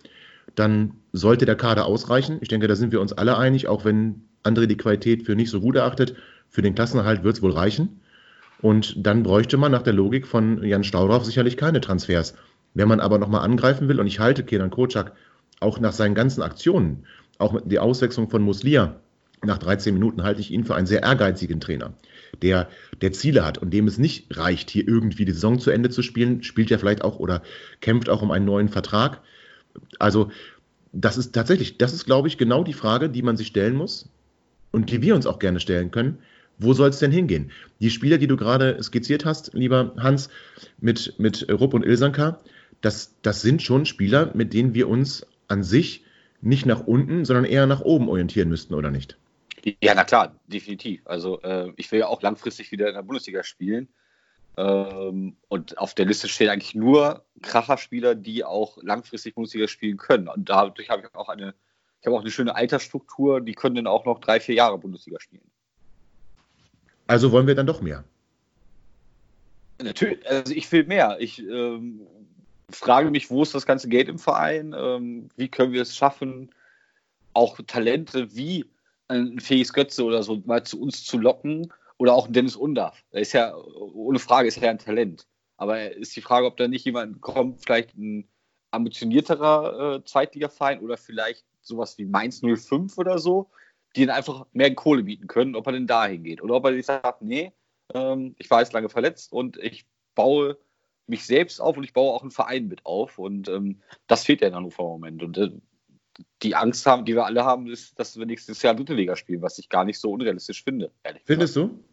dann 0.55 0.95
sollte 1.13 1.47
der 1.47 1.57
Kader 1.57 1.87
ausreichen. 1.87 2.39
Ich 2.41 2.49
denke, 2.49 2.69
da 2.69 2.77
sind 2.77 2.93
wir 2.93 3.01
uns 3.01 3.13
alle 3.13 3.37
einig, 3.37 3.69
auch 3.69 3.85
wenn 3.85 4.23
André 4.45 4.67
die 4.67 4.77
Qualität 4.77 5.25
für 5.25 5.37
nicht 5.37 5.51
so 5.51 5.61
gut 5.61 5.77
erachtet. 5.77 6.15
Für 6.49 6.63
den 6.63 6.75
Klassenerhalt 6.75 7.25
wird 7.25 7.37
es 7.37 7.43
wohl 7.43 7.53
reichen. 7.53 8.01
Und 8.63 9.07
dann 9.07 9.23
bräuchte 9.23 9.57
man 9.57 9.73
nach 9.73 9.83
der 9.83 9.93
Logik 9.93 10.27
von 10.27 10.63
Jan 10.63 10.85
Staudorf 10.85 11.25
sicherlich 11.25 11.57
keine 11.57 11.81
Transfers. 11.81 12.35
Wenn 12.77 12.89
man 12.89 13.01
aber 13.01 13.19
nochmal 13.19 13.41
angreifen 13.41 13.89
will, 13.89 13.99
und 13.99 14.07
ich 14.07 14.21
halte 14.21 14.45
Kenan 14.45 14.69
Kocak 14.69 15.13
auch 15.61 15.81
nach 15.81 15.95
seinen 15.95 16.15
ganzen 16.15 16.43
Aktionen, 16.43 17.07
auch 17.39 17.59
die 17.65 17.79
Auswechslung 17.79 18.29
von 18.29 18.43
Muslia, 18.43 19.01
nach 19.43 19.57
13 19.57 19.95
Minuten 19.95 20.23
halte 20.23 20.43
ich 20.43 20.51
ihn 20.51 20.65
für 20.65 20.75
einen 20.75 20.87
sehr 20.87 21.03
ehrgeizigen 21.03 21.59
Trainer, 21.59 21.95
der, 22.43 22.69
der 23.01 23.13
Ziele 23.13 23.47
hat 23.47 23.57
und 23.57 23.73
dem 23.73 23.87
es 23.87 23.97
nicht 23.97 24.37
reicht, 24.37 24.69
hier 24.69 24.87
irgendwie 24.87 25.25
die 25.25 25.33
Saison 25.33 25.59
zu 25.59 25.71
Ende 25.71 25.89
zu 25.89 26.03
spielen, 26.03 26.43
spielt 26.43 26.69
ja 26.69 26.77
vielleicht 26.77 27.03
auch 27.03 27.19
oder 27.19 27.43
kämpft 27.81 28.11
auch 28.11 28.21
um 28.21 28.31
einen 28.31 28.45
neuen 28.45 28.69
Vertrag. 28.69 29.23
Also, 29.99 30.31
das 30.93 31.17
ist 31.17 31.35
tatsächlich, 31.35 31.79
das 31.79 31.95
ist, 31.95 32.05
glaube 32.05 32.29
ich, 32.29 32.37
genau 32.37 32.63
die 32.63 32.75
Frage, 32.75 33.09
die 33.09 33.23
man 33.23 33.39
sich 33.39 33.47
stellen 33.47 33.75
muss 33.75 34.11
und 34.71 34.91
die 34.91 35.01
wir 35.01 35.15
uns 35.15 35.27
auch 35.27 35.39
gerne 35.39 35.61
stellen 35.61 35.91
können. 35.91 36.19
Wo 36.59 36.75
soll 36.75 36.91
es 36.91 36.99
denn 36.99 37.11
hingehen? 37.11 37.53
Die 37.81 37.91
Spieler, 37.91 38.19
die 38.19 38.27
du 38.27 38.37
gerade 38.37 38.83
skizziert 38.83 39.25
hast, 39.25 39.55
lieber 39.55 39.95
Hans, 39.97 40.29
mit, 40.79 41.15
mit 41.19 41.51
Rupp 41.51 41.73
und 41.73 41.87
Ilsanka, 41.87 42.41
das, 42.81 43.15
das 43.23 43.43
sind 43.43 43.63
schon 43.63 43.87
Spieler, 43.87 44.33
mit 44.35 44.53
denen 44.53 44.75
wir 44.75 44.89
uns 44.89 45.27
an 45.49 45.63
sich 45.63 46.05
nicht 46.41 46.67
nach 46.67 46.87
unten, 46.87 47.25
sondern 47.25 47.45
eher 47.45 47.67
nach 47.67 47.81
oben 47.81 48.09
orientieren 48.09 48.49
müssten, 48.49 48.75
oder 48.75 48.91
nicht? 48.91 49.17
Ja, 49.83 49.95
na 49.95 50.05
klar, 50.05 50.39
definitiv. 50.47 51.07
Also 51.07 51.41
äh, 51.43 51.73
ich 51.77 51.91
will 51.91 51.99
ja 52.01 52.07
auch 52.07 52.23
langfristig 52.23 52.71
wieder 52.71 52.89
in 52.89 52.95
der 52.95 53.03
Bundesliga 53.03 53.43
spielen. 53.43 53.89
Ähm, 54.57 55.37
und 55.49 55.79
auf 55.79 55.95
der 55.95 56.07
Liste 56.07 56.29
stehen 56.29 56.49
eigentlich 56.49 56.75
nur 56.75 57.25
Kracherspieler, 57.43 58.15
die 58.15 58.45
auch 58.45 58.79
langfristig 58.83 59.35
Bundesliga 59.35 59.67
spielen 59.69 59.97
können. 59.97 60.29
Und 60.29 60.49
dadurch 60.49 60.89
habe 60.89 61.03
ich 61.03 61.15
auch 61.15 61.29
eine, 61.29 61.55
ich 62.01 62.07
habe 62.07 62.17
auch 62.17 62.21
eine 62.21 62.31
schöne 62.31 62.55
Altersstruktur, 62.55 63.41
die 63.41 63.55
können 63.55 63.75
dann 63.75 63.87
auch 63.87 64.05
noch 64.05 64.21
drei, 64.21 64.39
vier 64.41 64.55
Jahre 64.55 64.79
Bundesliga 64.79 65.21
spielen. 65.21 65.51
Also 67.07 67.33
wollen 67.33 67.47
wir 67.47 67.55
dann 67.55 67.67
doch 67.67 67.81
mehr? 67.81 68.05
Natürlich, 69.83 70.27
also 70.27 70.55
ich 70.55 70.71
will 70.73 70.85
mehr. 70.85 71.19
Ich 71.21 71.39
ähm, 71.41 72.07
frage 72.71 73.11
mich, 73.11 73.31
wo 73.31 73.43
ist 73.43 73.55
das 73.55 73.67
ganze 73.67 73.89
Geld 73.89 74.09
im 74.09 74.19
Verein? 74.19 74.75
Ähm, 74.77 75.29
wie 75.37 75.49
können 75.49 75.73
wir 75.73 75.83
es 75.83 75.97
schaffen, 75.97 76.51
auch 77.33 77.59
Talente 77.67 78.35
wie 78.35 78.65
ein 79.09 79.39
Felix 79.41 79.73
Götze 79.73 80.05
oder 80.05 80.23
so 80.23 80.43
mal 80.47 80.65
zu 80.65 80.81
uns 80.81 81.05
zu 81.05 81.19
locken? 81.19 81.73
Oder 81.99 82.13
auch 82.13 82.29
Dennis 82.29 82.57
Undaff. 82.57 83.03
Er 83.11 83.23
ist 83.23 83.33
ja, 83.33 83.57
ohne 83.57 84.19
Frage, 84.19 84.49
ist 84.49 84.63
er 84.63 84.71
ein 84.71 84.79
Talent. 84.79 85.27
Aber 85.57 85.93
ist 85.93 86.15
die 86.15 86.21
Frage, 86.21 86.47
ob 86.47 86.59
da 86.59 86.69
nicht 86.69 86.85
jemand 86.85 87.23
kommt, 87.23 87.63
vielleicht 87.63 87.97
ein 87.97 88.29
ambitionierterer 88.71 89.97
äh, 89.97 90.05
Zweitligaverein 90.05 90.81
oder 90.81 90.99
vielleicht 90.99 91.47
sowas 91.63 91.97
wie 91.97 92.05
Mainz 92.05 92.43
05 92.43 92.99
oder 92.99 93.19
so, 93.19 93.49
die 93.95 94.03
ihnen 94.03 94.11
einfach 94.11 94.47
mehr 94.53 94.75
Kohle 94.75 95.05
bieten 95.05 95.27
können, 95.27 95.57
ob 95.57 95.67
er 95.67 95.73
denn 95.73 95.87
dahin 95.87 96.23
geht. 96.25 96.43
Oder 96.43 96.57
ob 96.57 96.67
er 96.67 96.75
sich 96.75 96.85
sagt, 96.85 97.23
nee, 97.23 97.53
ähm, 97.95 98.35
ich 98.39 98.51
war 98.51 98.61
jetzt 98.61 98.75
lange 98.75 98.91
verletzt 98.91 99.33
und 99.33 99.57
ich 99.57 99.87
baue 100.15 100.59
mich 101.07 101.25
selbst 101.25 101.61
auf 101.61 101.77
und 101.77 101.85
ich 101.85 101.93
baue 101.93 102.13
auch 102.13 102.23
einen 102.23 102.31
Verein 102.31 102.69
mit 102.69 102.85
auf. 102.85 103.19
Und 103.19 103.49
ähm, 103.49 103.81
das 104.07 104.25
fehlt 104.25 104.41
ja 104.41 104.49
in 104.49 104.55
Hannover 104.55 104.83
im 104.83 104.89
Moment. 104.89 105.23
Und 105.23 105.39
äh, 105.39 105.51
die 106.43 106.55
Angst 106.55 106.87
haben, 106.87 107.05
die 107.05 107.15
wir 107.15 107.27
alle 107.27 107.45
haben, 107.45 107.67
ist, 107.69 107.99
dass 107.99 108.19
wir 108.19 108.27
nächstes 108.27 108.63
Jahr 108.63 108.75
dritte 108.75 108.95
Liga 108.95 109.17
spielen, 109.17 109.43
was 109.43 109.59
ich 109.59 109.69
gar 109.69 109.85
nicht 109.85 109.99
so 109.99 110.11
unrealistisch 110.11 110.65
finde. 110.65 110.91
Findest 111.25 111.55
gesagt. 111.55 111.73
du? 111.73 111.85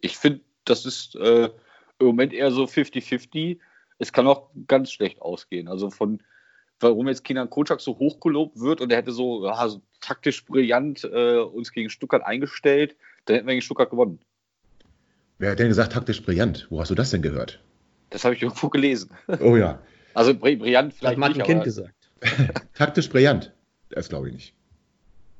Ich 0.00 0.16
finde, 0.16 0.40
das 0.64 0.86
ist 0.86 1.14
äh, 1.16 1.50
im 1.98 2.06
Moment 2.06 2.32
eher 2.32 2.50
so 2.50 2.64
50-50. 2.64 3.58
Es 3.98 4.12
kann 4.12 4.26
auch 4.26 4.50
ganz 4.66 4.90
schlecht 4.90 5.22
ausgehen. 5.22 5.68
Also 5.68 5.90
von 5.90 6.20
warum 6.80 7.08
jetzt 7.08 7.24
Kinan 7.24 7.50
Kocak 7.50 7.80
so 7.80 7.98
hochgelobt 7.98 8.58
wird 8.58 8.80
und 8.80 8.90
er 8.90 8.98
hätte 8.98 9.12
so, 9.12 9.46
ja, 9.46 9.68
so 9.68 9.80
taktisch 10.00 10.44
brillant 10.44 11.04
äh, 11.04 11.38
uns 11.38 11.72
gegen 11.72 11.90
Stuttgart 11.90 12.22
eingestellt, 12.24 12.96
dann 13.24 13.36
hätten 13.36 13.46
wir 13.46 13.54
gegen 13.54 13.62
Stuttgart 13.62 13.90
gewonnen. 13.90 14.20
Wer 15.38 15.52
hat 15.52 15.58
denn 15.58 15.68
gesagt 15.68 15.92
taktisch 15.92 16.22
brillant? 16.22 16.66
Wo 16.70 16.80
hast 16.80 16.90
du 16.90 16.94
das 16.94 17.10
denn 17.10 17.22
gehört? 17.22 17.60
Das 18.14 18.24
habe 18.24 18.36
ich 18.36 18.42
irgendwo 18.42 18.68
gelesen. 18.68 19.10
Oh 19.40 19.56
ja. 19.56 19.80
Also 20.14 20.32
brillant 20.34 20.94
vielleicht. 20.94 21.14
Hat 21.14 21.18
Martin 21.18 21.38
nicht, 21.38 21.46
Kind 21.46 21.64
gesagt. 21.64 22.10
Taktisch 22.74 23.10
brillant. 23.10 23.52
Das 23.90 24.08
glaube 24.08 24.28
ich 24.28 24.34
nicht. 24.34 24.54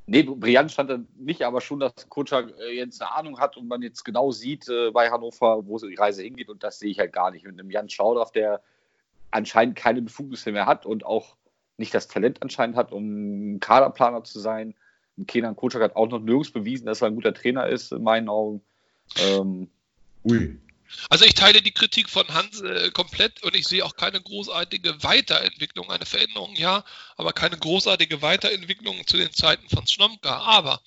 Nee, 0.06 0.24
brillant 0.24 0.72
stand 0.72 0.90
da 0.90 0.98
nicht, 1.16 1.42
aber 1.42 1.60
schon, 1.60 1.78
dass 1.78 1.92
Kutscher 2.08 2.48
äh, 2.58 2.76
jetzt 2.76 3.00
eine 3.00 3.14
Ahnung 3.14 3.38
hat 3.38 3.56
und 3.56 3.68
man 3.68 3.80
jetzt 3.80 4.02
genau 4.02 4.32
sieht 4.32 4.68
äh, 4.68 4.90
bei 4.90 5.08
Hannover, 5.08 5.64
wo 5.68 5.78
die 5.78 5.94
Reise 5.94 6.24
hingeht. 6.24 6.48
Und 6.48 6.64
das 6.64 6.80
sehe 6.80 6.90
ich 6.90 6.98
halt 6.98 7.12
gar 7.12 7.30
nicht. 7.30 7.46
Mit 7.46 7.60
einem 7.60 7.70
Jan 7.70 7.88
Schaudraff, 7.88 8.32
der 8.32 8.60
anscheinend 9.30 9.76
keine 9.76 10.02
Befugnisse 10.02 10.50
mehr 10.50 10.66
hat 10.66 10.84
und 10.84 11.06
auch 11.06 11.36
nicht 11.76 11.94
das 11.94 12.08
Talent 12.08 12.42
anscheinend 12.42 12.74
hat, 12.74 12.90
um 12.90 13.60
Kaderplaner 13.60 14.24
zu 14.24 14.40
sein. 14.40 14.74
Und 15.16 15.28
Kenan 15.28 15.54
Kocak 15.54 15.80
hat 15.80 15.94
auch 15.94 16.08
noch 16.08 16.18
nirgends 16.18 16.50
bewiesen, 16.50 16.86
dass 16.86 17.02
er 17.02 17.06
ein 17.06 17.14
guter 17.14 17.34
Trainer 17.34 17.68
ist, 17.68 17.92
in 17.92 18.02
meinen 18.02 18.28
Augen. 18.28 18.62
Ähm, 19.20 19.70
Ui. 20.24 20.58
Also 21.10 21.24
ich 21.24 21.34
teile 21.34 21.62
die 21.62 21.72
Kritik 21.72 22.08
von 22.08 22.26
Hans 22.28 22.60
äh, 22.60 22.90
komplett 22.90 23.42
und 23.42 23.54
ich 23.54 23.66
sehe 23.66 23.84
auch 23.84 23.96
keine 23.96 24.20
großartige 24.20 25.02
Weiterentwicklung, 25.02 25.90
eine 25.90 26.06
Veränderung 26.06 26.54
ja, 26.56 26.84
aber 27.16 27.32
keine 27.32 27.58
großartige 27.58 28.22
Weiterentwicklung 28.22 29.06
zu 29.06 29.16
den 29.16 29.32
Zeiten 29.32 29.68
von 29.68 29.86
Schnomka. 29.86 30.38
Aber 30.38 30.80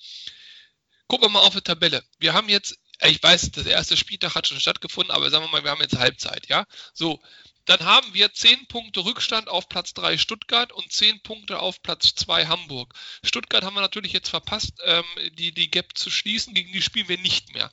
gucken 1.08 1.26
wir 1.26 1.30
mal 1.30 1.40
auf 1.40 1.54
die 1.54 1.60
Tabelle. 1.60 2.02
Wir 2.18 2.34
haben 2.34 2.48
jetzt, 2.48 2.78
ich 3.04 3.22
weiß, 3.22 3.50
das 3.52 3.66
erste 3.66 3.96
Spieltag 3.96 4.34
hat 4.34 4.46
schon 4.46 4.60
stattgefunden, 4.60 5.14
aber 5.14 5.30
sagen 5.30 5.44
wir 5.44 5.50
mal, 5.50 5.64
wir 5.64 5.70
haben 5.70 5.80
jetzt 5.82 5.98
Halbzeit, 5.98 6.48
ja. 6.48 6.66
So, 6.92 7.20
dann 7.68 7.80
haben 7.80 8.14
wir 8.14 8.32
10 8.32 8.66
Punkte 8.66 9.04
Rückstand 9.04 9.48
auf 9.48 9.68
Platz 9.68 9.92
3 9.92 10.16
Stuttgart 10.16 10.72
und 10.72 10.90
10 10.90 11.22
Punkte 11.22 11.60
auf 11.60 11.82
Platz 11.82 12.14
2 12.14 12.46
Hamburg. 12.46 12.94
Stuttgart 13.22 13.62
haben 13.62 13.74
wir 13.74 13.82
natürlich 13.82 14.14
jetzt 14.14 14.30
verpasst, 14.30 14.72
ähm, 14.86 15.04
die, 15.32 15.52
die 15.52 15.70
Gap 15.70 15.96
zu 15.98 16.10
schließen. 16.10 16.54
Gegen 16.54 16.72
die 16.72 16.80
spielen 16.80 17.08
wir 17.08 17.18
nicht 17.18 17.52
mehr. 17.52 17.70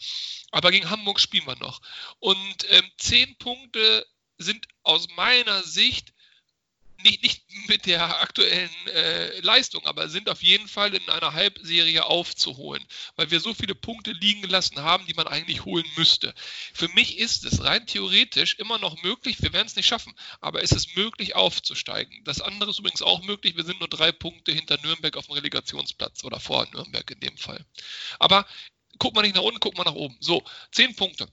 Aber 0.51 0.71
gegen 0.71 0.89
Hamburg 0.89 1.21
spielen 1.21 1.47
wir 1.47 1.55
noch. 1.59 1.79
Und 2.19 2.69
ähm, 2.71 2.91
10 2.97 3.37
Punkte 3.37 4.05
sind 4.37 4.67
aus 4.83 5.07
meiner 5.15 5.63
Sicht 5.63 6.13
nicht, 7.05 7.23
nicht 7.23 7.43
mit 7.67 7.85
der 7.85 8.21
aktuellen 8.21 8.69
äh, 8.87 9.39
Leistung, 9.39 9.85
aber 9.85 10.09
sind 10.09 10.29
auf 10.29 10.43
jeden 10.43 10.67
Fall 10.67 10.93
in 10.93 11.09
einer 11.09 11.33
Halbserie 11.33 12.05
aufzuholen, 12.05 12.83
weil 13.15 13.31
wir 13.31 13.39
so 13.39 13.53
viele 13.53 13.75
Punkte 13.75 14.11
liegen 14.11 14.41
gelassen 14.41 14.81
haben, 14.81 15.05
die 15.05 15.13
man 15.13 15.27
eigentlich 15.27 15.63
holen 15.63 15.85
müsste. 15.95 16.33
Für 16.73 16.89
mich 16.89 17.17
ist 17.19 17.45
es 17.45 17.63
rein 17.63 17.87
theoretisch 17.87 18.55
immer 18.55 18.77
noch 18.79 19.01
möglich, 19.03 19.41
wir 19.41 19.53
werden 19.53 19.67
es 19.67 19.75
nicht 19.75 19.87
schaffen, 19.87 20.13
aber 20.41 20.63
es 20.63 20.71
ist 20.71 20.95
möglich 20.97 21.35
aufzusteigen. 21.35 22.23
Das 22.25 22.41
andere 22.41 22.71
ist 22.71 22.79
übrigens 22.79 23.01
auch 23.01 23.23
möglich, 23.23 23.55
wir 23.55 23.63
sind 23.63 23.79
nur 23.79 23.89
drei 23.89 24.11
Punkte 24.11 24.51
hinter 24.51 24.77
Nürnberg 24.81 25.15
auf 25.15 25.27
dem 25.27 25.35
Relegationsplatz 25.35 26.23
oder 26.23 26.39
vor 26.39 26.67
Nürnberg 26.73 27.09
in 27.11 27.19
dem 27.19 27.37
Fall. 27.37 27.65
Aber 28.19 28.45
guck 28.97 29.15
mal 29.15 29.21
nicht 29.21 29.35
nach 29.35 29.43
unten, 29.43 29.59
guck 29.59 29.77
mal 29.77 29.83
nach 29.83 29.93
oben. 29.93 30.17
So, 30.19 30.43
zehn 30.71 30.95
Punkte. 30.95 31.27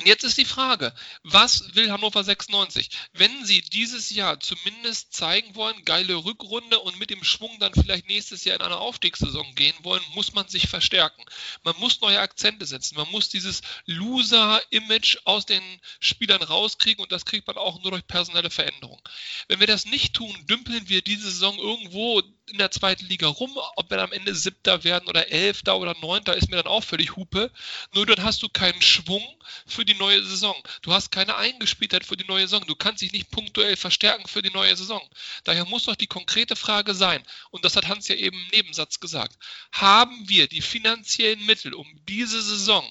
Und 0.00 0.06
jetzt 0.06 0.22
ist 0.22 0.38
die 0.38 0.44
Frage, 0.44 0.94
was 1.24 1.74
will 1.74 1.90
Hannover 1.90 2.22
96? 2.22 2.88
Wenn 3.14 3.44
sie 3.44 3.62
dieses 3.62 4.10
Jahr 4.10 4.38
zumindest 4.38 5.12
zeigen 5.12 5.56
wollen, 5.56 5.84
geile 5.84 6.14
Rückrunde 6.14 6.78
und 6.78 7.00
mit 7.00 7.10
dem 7.10 7.24
Schwung 7.24 7.58
dann 7.58 7.74
vielleicht 7.74 8.06
nächstes 8.06 8.44
Jahr 8.44 8.54
in 8.54 8.62
eine 8.62 8.76
Aufstiegssaison 8.76 9.56
gehen 9.56 9.74
wollen, 9.82 10.02
muss 10.14 10.34
man 10.34 10.46
sich 10.46 10.68
verstärken. 10.68 11.24
Man 11.64 11.74
muss 11.78 12.00
neue 12.00 12.20
Akzente 12.20 12.64
setzen. 12.64 12.96
Man 12.96 13.10
muss 13.10 13.28
dieses 13.28 13.62
Loser-Image 13.86 15.18
aus 15.24 15.46
den 15.46 15.62
Spielern 15.98 16.42
rauskriegen 16.42 17.02
und 17.02 17.10
das 17.10 17.24
kriegt 17.24 17.48
man 17.48 17.56
auch 17.56 17.82
nur 17.82 17.90
durch 17.90 18.06
personelle 18.06 18.50
Veränderung. 18.50 19.00
Wenn 19.48 19.58
wir 19.58 19.66
das 19.66 19.84
nicht 19.84 20.14
tun, 20.14 20.32
dümpeln 20.46 20.88
wir 20.88 21.02
diese 21.02 21.28
Saison 21.28 21.58
irgendwo 21.58 22.22
in 22.48 22.58
der 22.58 22.70
zweiten 22.70 23.06
Liga 23.06 23.28
rum. 23.28 23.56
Ob 23.76 23.90
wir 23.90 23.96
dann 23.96 24.06
am 24.06 24.12
Ende 24.12 24.34
Siebter 24.34 24.84
werden 24.84 25.08
oder 25.08 25.28
Elfter 25.30 25.78
oder 25.78 25.94
Neunter, 26.00 26.36
ist 26.36 26.50
mir 26.50 26.56
dann 26.56 26.66
auch 26.66 26.82
völlig 26.82 27.16
Hupe. 27.16 27.50
Nur 27.94 28.06
dann 28.06 28.22
hast 28.22 28.42
du 28.42 28.48
keinen 28.48 28.82
Schwung 28.82 29.22
für 29.66 29.84
die 29.84 29.94
neue 29.94 30.22
Saison. 30.24 30.54
Du 30.82 30.92
hast 30.92 31.10
keine 31.10 31.36
Eingespieltheit 31.36 32.04
für 32.04 32.16
die 32.16 32.26
neue 32.26 32.48
Saison. 32.48 32.66
Du 32.66 32.76
kannst 32.76 33.02
dich 33.02 33.12
nicht 33.12 33.30
punktuell 33.30 33.76
verstärken 33.76 34.26
für 34.26 34.42
die 34.42 34.50
neue 34.50 34.76
Saison. 34.76 35.02
Daher 35.44 35.64
muss 35.66 35.84
doch 35.84 35.96
die 35.96 36.06
konkrete 36.06 36.56
Frage 36.56 36.94
sein, 36.94 37.22
und 37.50 37.64
das 37.64 37.76
hat 37.76 37.88
Hans 37.88 38.08
ja 38.08 38.14
eben 38.14 38.36
im 38.36 38.48
Nebensatz 38.50 39.00
gesagt, 39.00 39.36
haben 39.72 40.28
wir 40.28 40.48
die 40.48 40.62
finanziellen 40.62 41.44
Mittel, 41.46 41.74
um 41.74 41.86
diese 42.06 42.42
Saison 42.42 42.90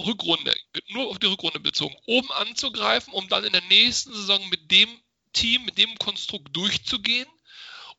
Rückrunde, 0.00 0.52
nur 0.88 1.08
auf 1.08 1.18
die 1.18 1.26
Rückrunde 1.26 1.60
bezogen, 1.60 1.96
oben 2.06 2.30
anzugreifen, 2.32 3.12
um 3.12 3.28
dann 3.28 3.44
in 3.44 3.52
der 3.52 3.62
nächsten 3.62 4.12
Saison 4.12 4.48
mit 4.48 4.70
dem 4.70 4.88
Team, 5.32 5.64
mit 5.64 5.78
dem 5.78 5.96
Konstrukt 5.98 6.54
durchzugehen? 6.56 7.28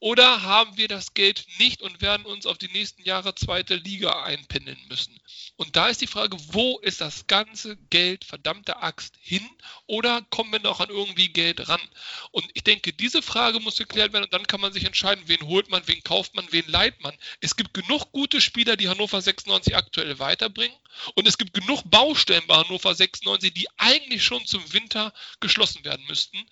Oder 0.05 0.43
haben 0.43 0.77
wir 0.77 0.87
das 0.87 1.15
Geld 1.15 1.47
nicht 1.57 1.81
und 1.81 1.99
werden 1.99 2.27
uns 2.27 2.45
auf 2.45 2.59
die 2.59 2.67
nächsten 2.67 3.01
Jahre 3.01 3.33
zweite 3.33 3.73
Liga 3.73 4.21
einpendeln 4.21 4.77
müssen? 4.87 5.19
Und 5.55 5.75
da 5.75 5.87
ist 5.87 5.99
die 5.99 6.05
Frage, 6.05 6.37
wo 6.51 6.77
ist 6.77 7.01
das 7.01 7.25
ganze 7.25 7.75
Geld, 7.89 8.23
verdammte 8.23 8.83
Axt, 8.83 9.15
hin? 9.19 9.49
Oder 9.87 10.21
kommen 10.29 10.51
wir 10.51 10.59
noch 10.59 10.79
an 10.79 10.89
irgendwie 10.89 11.29
Geld 11.29 11.67
ran? 11.69 11.81
Und 12.29 12.45
ich 12.53 12.63
denke, 12.63 12.93
diese 12.93 13.23
Frage 13.23 13.59
muss 13.59 13.77
geklärt 13.77 14.13
werden 14.13 14.25
und 14.25 14.33
dann 14.33 14.45
kann 14.45 14.61
man 14.61 14.73
sich 14.73 14.85
entscheiden, 14.85 15.23
wen 15.25 15.41
holt 15.41 15.71
man, 15.71 15.81
wen 15.87 16.03
kauft 16.03 16.35
man, 16.35 16.45
wen 16.51 16.67
leiht 16.67 17.01
man. 17.01 17.17
Es 17.41 17.55
gibt 17.55 17.73
genug 17.73 18.11
gute 18.11 18.41
Spieler, 18.41 18.77
die 18.77 18.89
Hannover 18.89 19.19
96 19.19 19.75
aktuell 19.75 20.19
weiterbringen. 20.19 20.77
Und 21.15 21.27
es 21.27 21.39
gibt 21.39 21.55
genug 21.55 21.81
Baustellen 21.89 22.45
bei 22.45 22.57
Hannover 22.57 22.93
96, 22.93 23.55
die 23.55 23.67
eigentlich 23.77 24.23
schon 24.23 24.45
zum 24.45 24.71
Winter 24.71 25.15
geschlossen 25.39 25.83
werden 25.83 26.05
müssten. 26.07 26.45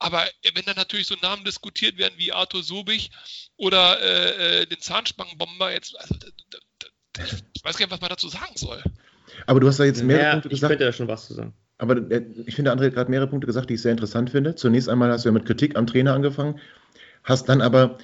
Aber 0.00 0.24
wenn 0.54 0.64
dann 0.64 0.76
natürlich 0.76 1.06
so 1.06 1.14
Namen 1.22 1.44
diskutiert 1.44 1.98
werden 1.98 2.14
wie 2.16 2.32
Arthur 2.32 2.62
Sobich 2.62 3.10
oder 3.56 4.00
äh, 4.00 4.62
äh 4.62 4.66
den 4.66 4.80
Zahnspangenbomber, 4.80 5.72
jetzt, 5.72 5.94
also, 6.00 6.14
ich 7.54 7.64
weiß 7.64 7.76
gar 7.76 7.86
nicht, 7.86 7.92
was 7.92 8.00
man 8.00 8.10
dazu 8.10 8.28
sagen 8.28 8.56
soll. 8.56 8.82
Aber 9.46 9.60
du 9.60 9.68
hast 9.68 9.78
da 9.78 9.84
jetzt 9.84 10.02
mehrere 10.02 10.24
ja, 10.24 10.32
Punkte 10.32 10.48
gesagt. 10.48 10.72
Ich 10.72 10.78
könnte 10.78 10.84
da 10.86 10.92
schon 10.92 11.08
was 11.08 11.26
zu 11.26 11.34
sagen. 11.34 11.54
Aber 11.78 11.96
äh, 12.10 12.24
ich 12.46 12.54
finde, 12.54 12.72
André 12.72 12.86
hat 12.86 12.94
gerade 12.94 13.10
mehrere 13.10 13.28
Punkte 13.28 13.46
gesagt, 13.46 13.70
die 13.70 13.74
ich 13.74 13.82
sehr 13.82 13.92
interessant 13.92 14.30
finde. 14.30 14.54
Zunächst 14.54 14.88
einmal 14.88 15.10
hast 15.10 15.24
du 15.24 15.28
ja 15.28 15.32
mit 15.32 15.46
Kritik 15.46 15.76
am 15.76 15.86
Trainer 15.86 16.14
angefangen, 16.14 16.58
hast 17.22 17.48
dann 17.48 17.60
aber 17.60 17.98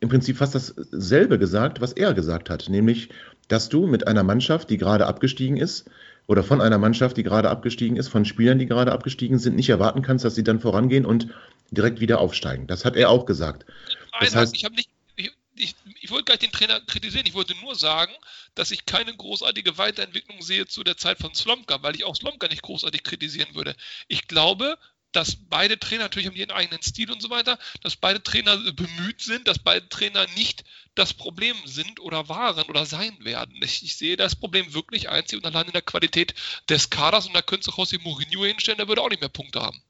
im 0.00 0.10
Prinzip 0.10 0.36
fast 0.36 0.54
dasselbe 0.54 1.38
gesagt, 1.38 1.80
was 1.80 1.92
er 1.92 2.12
gesagt 2.12 2.50
hat, 2.50 2.68
nämlich, 2.68 3.08
dass 3.48 3.70
du 3.70 3.86
mit 3.86 4.06
einer 4.06 4.22
Mannschaft, 4.22 4.68
die 4.68 4.76
gerade 4.76 5.06
abgestiegen 5.06 5.56
ist, 5.56 5.88
oder 6.26 6.42
von 6.42 6.60
einer 6.60 6.78
Mannschaft, 6.78 7.16
die 7.16 7.22
gerade 7.22 7.50
abgestiegen 7.50 7.96
ist, 7.96 8.08
von 8.08 8.24
Spielern, 8.24 8.58
die 8.58 8.66
gerade 8.66 8.92
abgestiegen 8.92 9.38
sind, 9.38 9.56
nicht 9.56 9.68
erwarten 9.68 10.02
kannst, 10.02 10.24
dass 10.24 10.34
sie 10.34 10.44
dann 10.44 10.60
vorangehen 10.60 11.04
und 11.04 11.28
direkt 11.70 12.00
wieder 12.00 12.20
aufsteigen. 12.20 12.66
Das 12.66 12.84
hat 12.84 12.96
er 12.96 13.10
auch 13.10 13.26
gesagt. 13.26 13.66
Nein, 14.12 14.20
das 14.20 14.34
heißt, 14.34 14.54
ich 14.54 14.64
habe 14.64 14.74
nicht, 14.74 14.88
ich, 15.16 15.32
ich, 15.56 15.74
ich 16.00 16.10
wollte 16.10 16.24
gar 16.24 16.34
nicht 16.34 16.42
den 16.42 16.52
Trainer 16.52 16.80
kritisieren. 16.80 17.26
Ich 17.26 17.34
wollte 17.34 17.54
nur 17.60 17.74
sagen, 17.74 18.12
dass 18.54 18.70
ich 18.70 18.86
keine 18.86 19.14
großartige 19.14 19.76
Weiterentwicklung 19.76 20.40
sehe 20.40 20.66
zu 20.66 20.82
der 20.82 20.96
Zeit 20.96 21.18
von 21.18 21.34
Slomka, 21.34 21.82
weil 21.82 21.96
ich 21.96 22.04
auch 22.04 22.16
Slomka 22.16 22.48
nicht 22.48 22.62
großartig 22.62 23.02
kritisieren 23.02 23.54
würde. 23.54 23.74
Ich 24.08 24.26
glaube, 24.26 24.78
dass 25.16 25.36
beide 25.36 25.78
Trainer, 25.78 26.04
natürlich 26.04 26.28
haben 26.28 26.36
ihren 26.36 26.50
eigenen 26.50 26.82
Stil 26.82 27.10
und 27.10 27.22
so 27.22 27.30
weiter, 27.30 27.58
dass 27.82 27.96
beide 27.96 28.22
Trainer 28.22 28.56
bemüht 28.72 29.20
sind, 29.20 29.48
dass 29.48 29.58
beide 29.58 29.88
Trainer 29.88 30.26
nicht 30.36 30.64
das 30.94 31.14
Problem 31.14 31.56
sind 31.64 32.00
oder 32.00 32.28
waren 32.28 32.64
oder 32.68 32.84
sein 32.86 33.16
werden. 33.20 33.54
Ich, 33.62 33.82
ich 33.82 33.96
sehe 33.96 34.16
das 34.16 34.36
Problem 34.36 34.74
wirklich 34.74 35.08
einzig 35.08 35.38
und 35.38 35.46
allein 35.46 35.66
in 35.66 35.72
der 35.72 35.82
Qualität 35.82 36.34
des 36.68 36.90
Kaders 36.90 37.26
und 37.26 37.34
da 37.34 37.42
könntest 37.42 37.68
du 37.68 37.72
José 37.72 38.02
Mourinho 38.02 38.44
hinstellen, 38.44 38.78
der 38.78 38.88
würde 38.88 39.02
auch 39.02 39.10
nicht 39.10 39.20
mehr 39.20 39.28
Punkte 39.28 39.60
haben. 39.60 39.80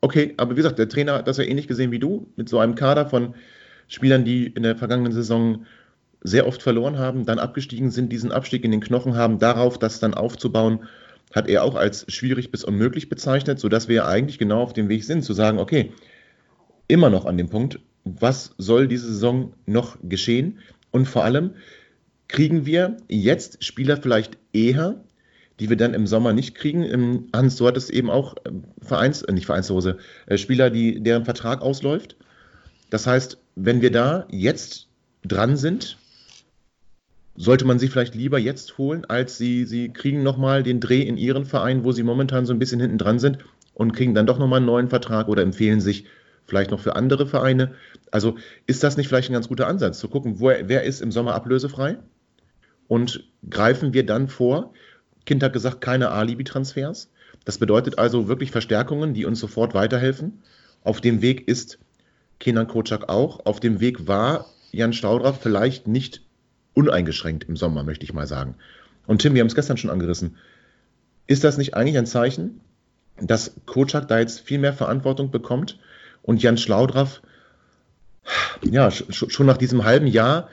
Okay, 0.00 0.34
aber 0.36 0.52
wie 0.52 0.56
gesagt, 0.56 0.78
der 0.78 0.88
Trainer 0.88 1.14
hat 1.14 1.28
das 1.28 1.38
ja 1.38 1.44
ähnlich 1.44 1.68
gesehen 1.68 1.92
wie 1.92 2.00
du, 2.00 2.32
mit 2.36 2.48
so 2.48 2.58
einem 2.58 2.74
Kader 2.74 3.08
von 3.08 3.34
Spielern, 3.86 4.24
die 4.24 4.46
in 4.46 4.62
der 4.62 4.76
vergangenen 4.76 5.12
Saison 5.12 5.66
sehr 6.22 6.46
oft 6.46 6.62
verloren 6.62 6.98
haben, 6.98 7.26
dann 7.26 7.38
abgestiegen 7.38 7.90
sind, 7.90 8.10
diesen 8.12 8.32
Abstieg 8.32 8.64
in 8.64 8.70
den 8.70 8.80
Knochen 8.80 9.14
haben, 9.14 9.38
darauf 9.38 9.78
das 9.78 10.00
dann 10.00 10.14
aufzubauen 10.14 10.88
hat 11.32 11.48
er 11.48 11.64
auch 11.64 11.74
als 11.74 12.04
schwierig 12.08 12.50
bis 12.50 12.64
unmöglich 12.64 13.08
bezeichnet, 13.08 13.58
sodass 13.58 13.88
wir 13.88 14.06
eigentlich 14.06 14.38
genau 14.38 14.62
auf 14.62 14.72
dem 14.72 14.88
Weg 14.88 15.04
sind, 15.04 15.22
zu 15.22 15.32
sagen, 15.32 15.58
okay, 15.58 15.92
immer 16.88 17.10
noch 17.10 17.24
an 17.24 17.38
dem 17.38 17.48
Punkt, 17.48 17.80
was 18.04 18.54
soll 18.58 18.88
diese 18.88 19.06
Saison 19.06 19.54
noch 19.66 19.96
geschehen? 20.02 20.58
Und 20.90 21.06
vor 21.06 21.24
allem, 21.24 21.52
kriegen 22.28 22.66
wir 22.66 22.96
jetzt 23.08 23.62
Spieler 23.64 23.96
vielleicht 23.96 24.38
eher, 24.52 25.04
die 25.60 25.68
wir 25.68 25.76
dann 25.76 25.94
im 25.94 26.06
Sommer 26.06 26.32
nicht 26.32 26.54
kriegen? 26.54 27.28
Hans, 27.32 27.56
du 27.56 27.66
hattest 27.66 27.90
eben 27.90 28.10
auch 28.10 28.34
ähm, 28.46 28.64
Vereins, 28.80 29.22
äh, 29.22 29.32
nicht 29.32 29.46
Vereinslose, 29.46 29.98
äh, 30.26 30.38
Spieler, 30.38 30.70
die, 30.70 31.02
deren 31.02 31.24
Vertrag 31.24 31.62
ausläuft. 31.62 32.16
Das 32.90 33.06
heißt, 33.06 33.38
wenn 33.54 33.80
wir 33.80 33.90
da 33.90 34.26
jetzt 34.30 34.88
dran 35.24 35.56
sind, 35.56 35.98
sollte 37.34 37.64
man 37.64 37.78
sie 37.78 37.88
vielleicht 37.88 38.14
lieber 38.14 38.38
jetzt 38.38 38.78
holen, 38.78 39.04
als 39.06 39.38
sie, 39.38 39.64
sie 39.64 39.92
kriegen 39.92 40.22
nochmal 40.22 40.62
den 40.62 40.80
Dreh 40.80 41.02
in 41.02 41.16
ihren 41.16 41.44
Verein, 41.44 41.84
wo 41.84 41.92
sie 41.92 42.02
momentan 42.02 42.46
so 42.46 42.52
ein 42.52 42.58
bisschen 42.58 42.80
hinten 42.80 42.98
dran 42.98 43.18
sind 43.18 43.38
und 43.74 43.92
kriegen 43.92 44.14
dann 44.14 44.26
doch 44.26 44.38
nochmal 44.38 44.58
einen 44.58 44.66
neuen 44.66 44.88
Vertrag 44.88 45.28
oder 45.28 45.42
empfehlen 45.42 45.80
sich 45.80 46.04
vielleicht 46.44 46.70
noch 46.70 46.80
für 46.80 46.96
andere 46.96 47.26
Vereine. 47.26 47.72
Also 48.10 48.36
ist 48.66 48.82
das 48.82 48.96
nicht 48.96 49.08
vielleicht 49.08 49.30
ein 49.30 49.34
ganz 49.34 49.48
guter 49.48 49.66
Ansatz, 49.66 49.98
zu 49.98 50.08
gucken, 50.08 50.40
wo, 50.40 50.48
wer 50.48 50.82
ist 50.82 51.00
im 51.00 51.12
Sommer 51.12 51.34
ablösefrei 51.34 51.98
und 52.88 53.24
greifen 53.48 53.94
wir 53.94 54.04
dann 54.04 54.28
vor. 54.28 54.74
Kind 55.24 55.42
hat 55.42 55.52
gesagt, 55.52 55.80
keine 55.80 56.10
Alibi-Transfers. 56.10 57.10
Das 57.44 57.58
bedeutet 57.58 57.98
also 57.98 58.28
wirklich 58.28 58.50
Verstärkungen, 58.50 59.14
die 59.14 59.24
uns 59.24 59.40
sofort 59.40 59.72
weiterhelfen. 59.74 60.42
Auf 60.84 61.00
dem 61.00 61.22
Weg 61.22 61.48
ist 61.48 61.78
Kenan 62.38 62.66
Kocak 62.66 63.08
auch. 63.08 63.46
Auf 63.46 63.60
dem 63.60 63.80
Weg 63.80 64.06
war 64.06 64.46
Jan 64.72 64.92
Staudraff 64.92 65.40
vielleicht 65.40 65.86
nicht 65.86 66.22
uneingeschränkt 66.74 67.44
im 67.48 67.56
Sommer, 67.56 67.82
möchte 67.84 68.04
ich 68.04 68.12
mal 68.12 68.26
sagen. 68.26 68.54
Und 69.06 69.22
Tim, 69.22 69.34
wir 69.34 69.40
haben 69.40 69.48
es 69.48 69.54
gestern 69.54 69.76
schon 69.76 69.90
angerissen. 69.90 70.36
Ist 71.26 71.44
das 71.44 71.58
nicht 71.58 71.74
eigentlich 71.74 71.98
ein 71.98 72.06
Zeichen, 72.06 72.60
dass 73.20 73.54
Kocak 73.66 74.08
da 74.08 74.18
jetzt 74.18 74.40
viel 74.40 74.58
mehr 74.58 74.72
Verantwortung 74.72 75.30
bekommt 75.30 75.78
und 76.22 76.42
Jan 76.42 76.58
Schlaudraff 76.58 77.22
ja 78.62 78.90
schon 78.90 79.46
nach 79.46 79.56
diesem 79.56 79.84
halben 79.84 80.06
Jahr 80.06 80.48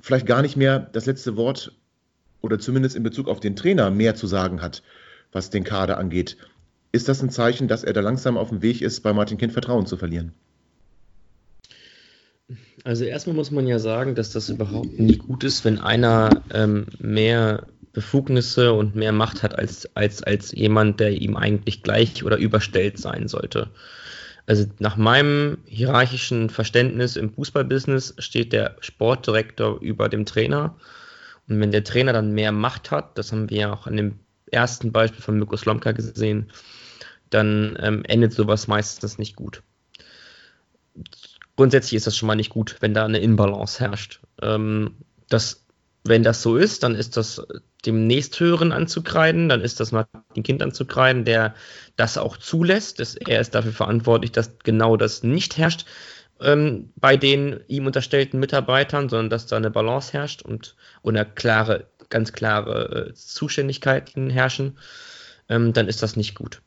vielleicht 0.00 0.26
gar 0.26 0.42
nicht 0.42 0.56
mehr 0.56 0.78
das 0.78 1.06
letzte 1.06 1.36
Wort 1.36 1.72
oder 2.40 2.58
zumindest 2.58 2.96
in 2.96 3.02
Bezug 3.02 3.28
auf 3.28 3.40
den 3.40 3.56
Trainer 3.56 3.90
mehr 3.90 4.14
zu 4.14 4.26
sagen 4.26 4.60
hat, 4.60 4.82
was 5.32 5.50
den 5.50 5.64
Kader 5.64 5.98
angeht. 5.98 6.36
Ist 6.92 7.08
das 7.08 7.22
ein 7.22 7.30
Zeichen, 7.30 7.68
dass 7.68 7.84
er 7.84 7.92
da 7.92 8.00
langsam 8.00 8.36
auf 8.36 8.50
dem 8.50 8.62
Weg 8.62 8.82
ist, 8.82 9.00
bei 9.00 9.12
Martin 9.12 9.38
Kind 9.38 9.52
Vertrauen 9.52 9.86
zu 9.86 9.96
verlieren? 9.96 10.32
Also 12.84 13.06
erstmal 13.06 13.34
muss 13.34 13.50
man 13.50 13.66
ja 13.66 13.78
sagen, 13.78 14.14
dass 14.14 14.30
das 14.30 14.50
überhaupt 14.50 14.98
nicht 14.98 15.20
gut 15.20 15.42
ist, 15.42 15.64
wenn 15.64 15.78
einer 15.78 16.42
ähm, 16.52 16.84
mehr 16.98 17.66
Befugnisse 17.94 18.74
und 18.74 18.94
mehr 18.94 19.12
Macht 19.12 19.42
hat 19.42 19.58
als, 19.58 19.88
als, 19.96 20.22
als 20.22 20.52
jemand, 20.52 21.00
der 21.00 21.12
ihm 21.12 21.34
eigentlich 21.36 21.82
gleich 21.82 22.24
oder 22.24 22.36
überstellt 22.36 22.98
sein 22.98 23.26
sollte. 23.26 23.70
Also 24.46 24.66
nach 24.80 24.98
meinem 24.98 25.58
hierarchischen 25.64 26.50
Verständnis 26.50 27.16
im 27.16 27.32
Fußballbusiness 27.32 28.16
steht 28.18 28.52
der 28.52 28.76
Sportdirektor 28.80 29.80
über 29.80 30.10
dem 30.10 30.26
Trainer. 30.26 30.76
Und 31.48 31.60
wenn 31.60 31.72
der 31.72 31.84
Trainer 31.84 32.12
dann 32.12 32.32
mehr 32.32 32.52
Macht 32.52 32.90
hat, 32.90 33.16
das 33.16 33.32
haben 33.32 33.48
wir 33.48 33.58
ja 33.58 33.72
auch 33.72 33.86
an 33.86 33.96
dem 33.96 34.18
ersten 34.50 34.92
Beispiel 34.92 35.22
von 35.22 35.38
Mirko 35.38 35.56
Slomka 35.56 35.92
gesehen, 35.92 36.50
dann 37.30 37.78
ähm, 37.80 38.04
endet 38.04 38.34
sowas 38.34 38.68
meistens 38.68 39.16
nicht 39.16 39.36
gut 39.36 39.62
grundsätzlich 41.56 41.94
ist 41.94 42.06
das 42.06 42.16
schon 42.16 42.26
mal 42.26 42.36
nicht 42.36 42.50
gut, 42.50 42.76
wenn 42.80 42.94
da 42.94 43.04
eine 43.04 43.18
Inbalance 43.18 43.80
herrscht. 43.80 44.20
Ähm, 44.42 44.96
das, 45.28 45.64
wenn 46.04 46.22
das 46.22 46.42
so 46.42 46.56
ist, 46.56 46.82
dann 46.82 46.94
ist 46.94 47.16
das 47.16 47.46
dem 47.86 48.06
Nächsthöheren 48.06 48.72
anzukreiden, 48.72 49.48
dann 49.48 49.60
ist 49.60 49.80
das 49.80 49.92
mal 49.92 50.06
dem 50.36 50.42
Kind 50.42 50.62
anzukreiden, 50.62 51.24
der 51.24 51.54
das 51.96 52.18
auch 52.18 52.36
zulässt. 52.36 53.00
Das, 53.00 53.14
er 53.14 53.40
ist 53.40 53.54
dafür 53.54 53.72
verantwortlich, 53.72 54.32
dass 54.32 54.58
genau 54.60 54.96
das 54.96 55.22
nicht 55.22 55.58
herrscht 55.58 55.86
ähm, 56.40 56.92
bei 56.96 57.16
den 57.16 57.60
ihm 57.68 57.86
unterstellten 57.86 58.40
Mitarbeitern, 58.40 59.08
sondern 59.08 59.30
dass 59.30 59.46
da 59.46 59.56
eine 59.56 59.70
Balance 59.70 60.12
herrscht 60.12 60.42
und 60.42 60.76
oder 61.02 61.24
klare, 61.24 61.88
ganz 62.10 62.32
klare 62.32 63.08
äh, 63.10 63.14
Zuständigkeiten 63.14 64.30
herrschen, 64.30 64.78
ähm, 65.48 65.72
dann 65.72 65.88
ist 65.88 66.02
das 66.02 66.16
nicht 66.16 66.34
gut. 66.34 66.62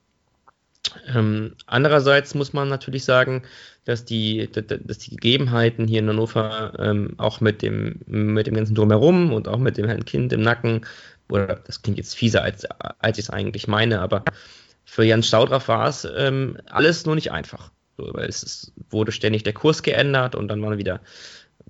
Ähm, 1.14 1.54
andererseits 1.66 2.36
muss 2.36 2.54
man 2.54 2.70
natürlich 2.70 3.04
sagen, 3.04 3.44
dass 3.86 4.06
die, 4.06 4.50
dass 4.52 4.98
die 4.98 5.12
Gegebenheiten 5.12 5.88
hier 5.88 6.00
in 6.00 6.10
Hannover 6.10 6.74
ähm, 6.80 7.14
auch 7.18 7.42
mit 7.42 7.62
dem, 7.62 8.02
mit 8.06 8.48
dem 8.48 8.56
ganzen 8.56 8.76
Drumherum 8.76 9.34
und 9.34 9.48
auch 9.48 9.60
mit 9.60 9.78
dem 9.78 9.88
Herrn 9.88 10.06
Kind 10.06 10.34
im 10.34 10.42
Nacken, 10.42 10.86
oder 11.30 11.62
das 11.66 11.82
klingt 11.82 11.98
jetzt 11.98 12.16
fieser, 12.16 12.44
als, 12.44 12.66
als 12.66 13.18
ich 13.18 13.26
es 13.26 13.30
eigentlich 13.30 13.68
meine, 13.68 14.02
aber 14.02 14.24
für 14.86 15.04
Jan 15.04 15.24
Staudraff 15.24 15.68
war 15.68 15.88
es 15.88 16.08
ähm, 16.18 16.58
alles 16.66 17.06
nur 17.06 17.16
nicht 17.16 17.32
einfach. 17.32 17.72
So, 17.98 18.10
weil 18.14 18.30
es 18.30 18.44
ist, 18.44 18.74
wurde 18.90 19.12
ständig 19.12 19.44
der 19.44 19.54
Kurs 19.54 19.84
geändert 19.84 20.36
und 20.36 20.48
dann 20.48 20.62
war 20.62 20.78
wieder 20.78 21.02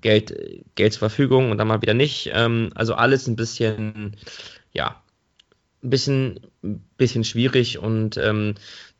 Geld, 0.00 0.34
Geld 0.74 0.92
zur 0.92 1.00
Verfügung 1.00 1.50
und 1.50 1.58
dann 1.58 1.68
mal 1.68 1.82
wieder 1.82 1.94
nicht. 1.94 2.30
Ähm, 2.32 2.70
also 2.74 2.94
alles 2.94 3.26
ein 3.26 3.36
bisschen, 3.36 4.16
ja, 4.72 5.02
ein 5.82 5.90
bisschen, 5.90 6.40
bisschen 6.96 7.24
schwierig 7.24 7.78
und 7.78 8.16
ähm, 8.16 8.54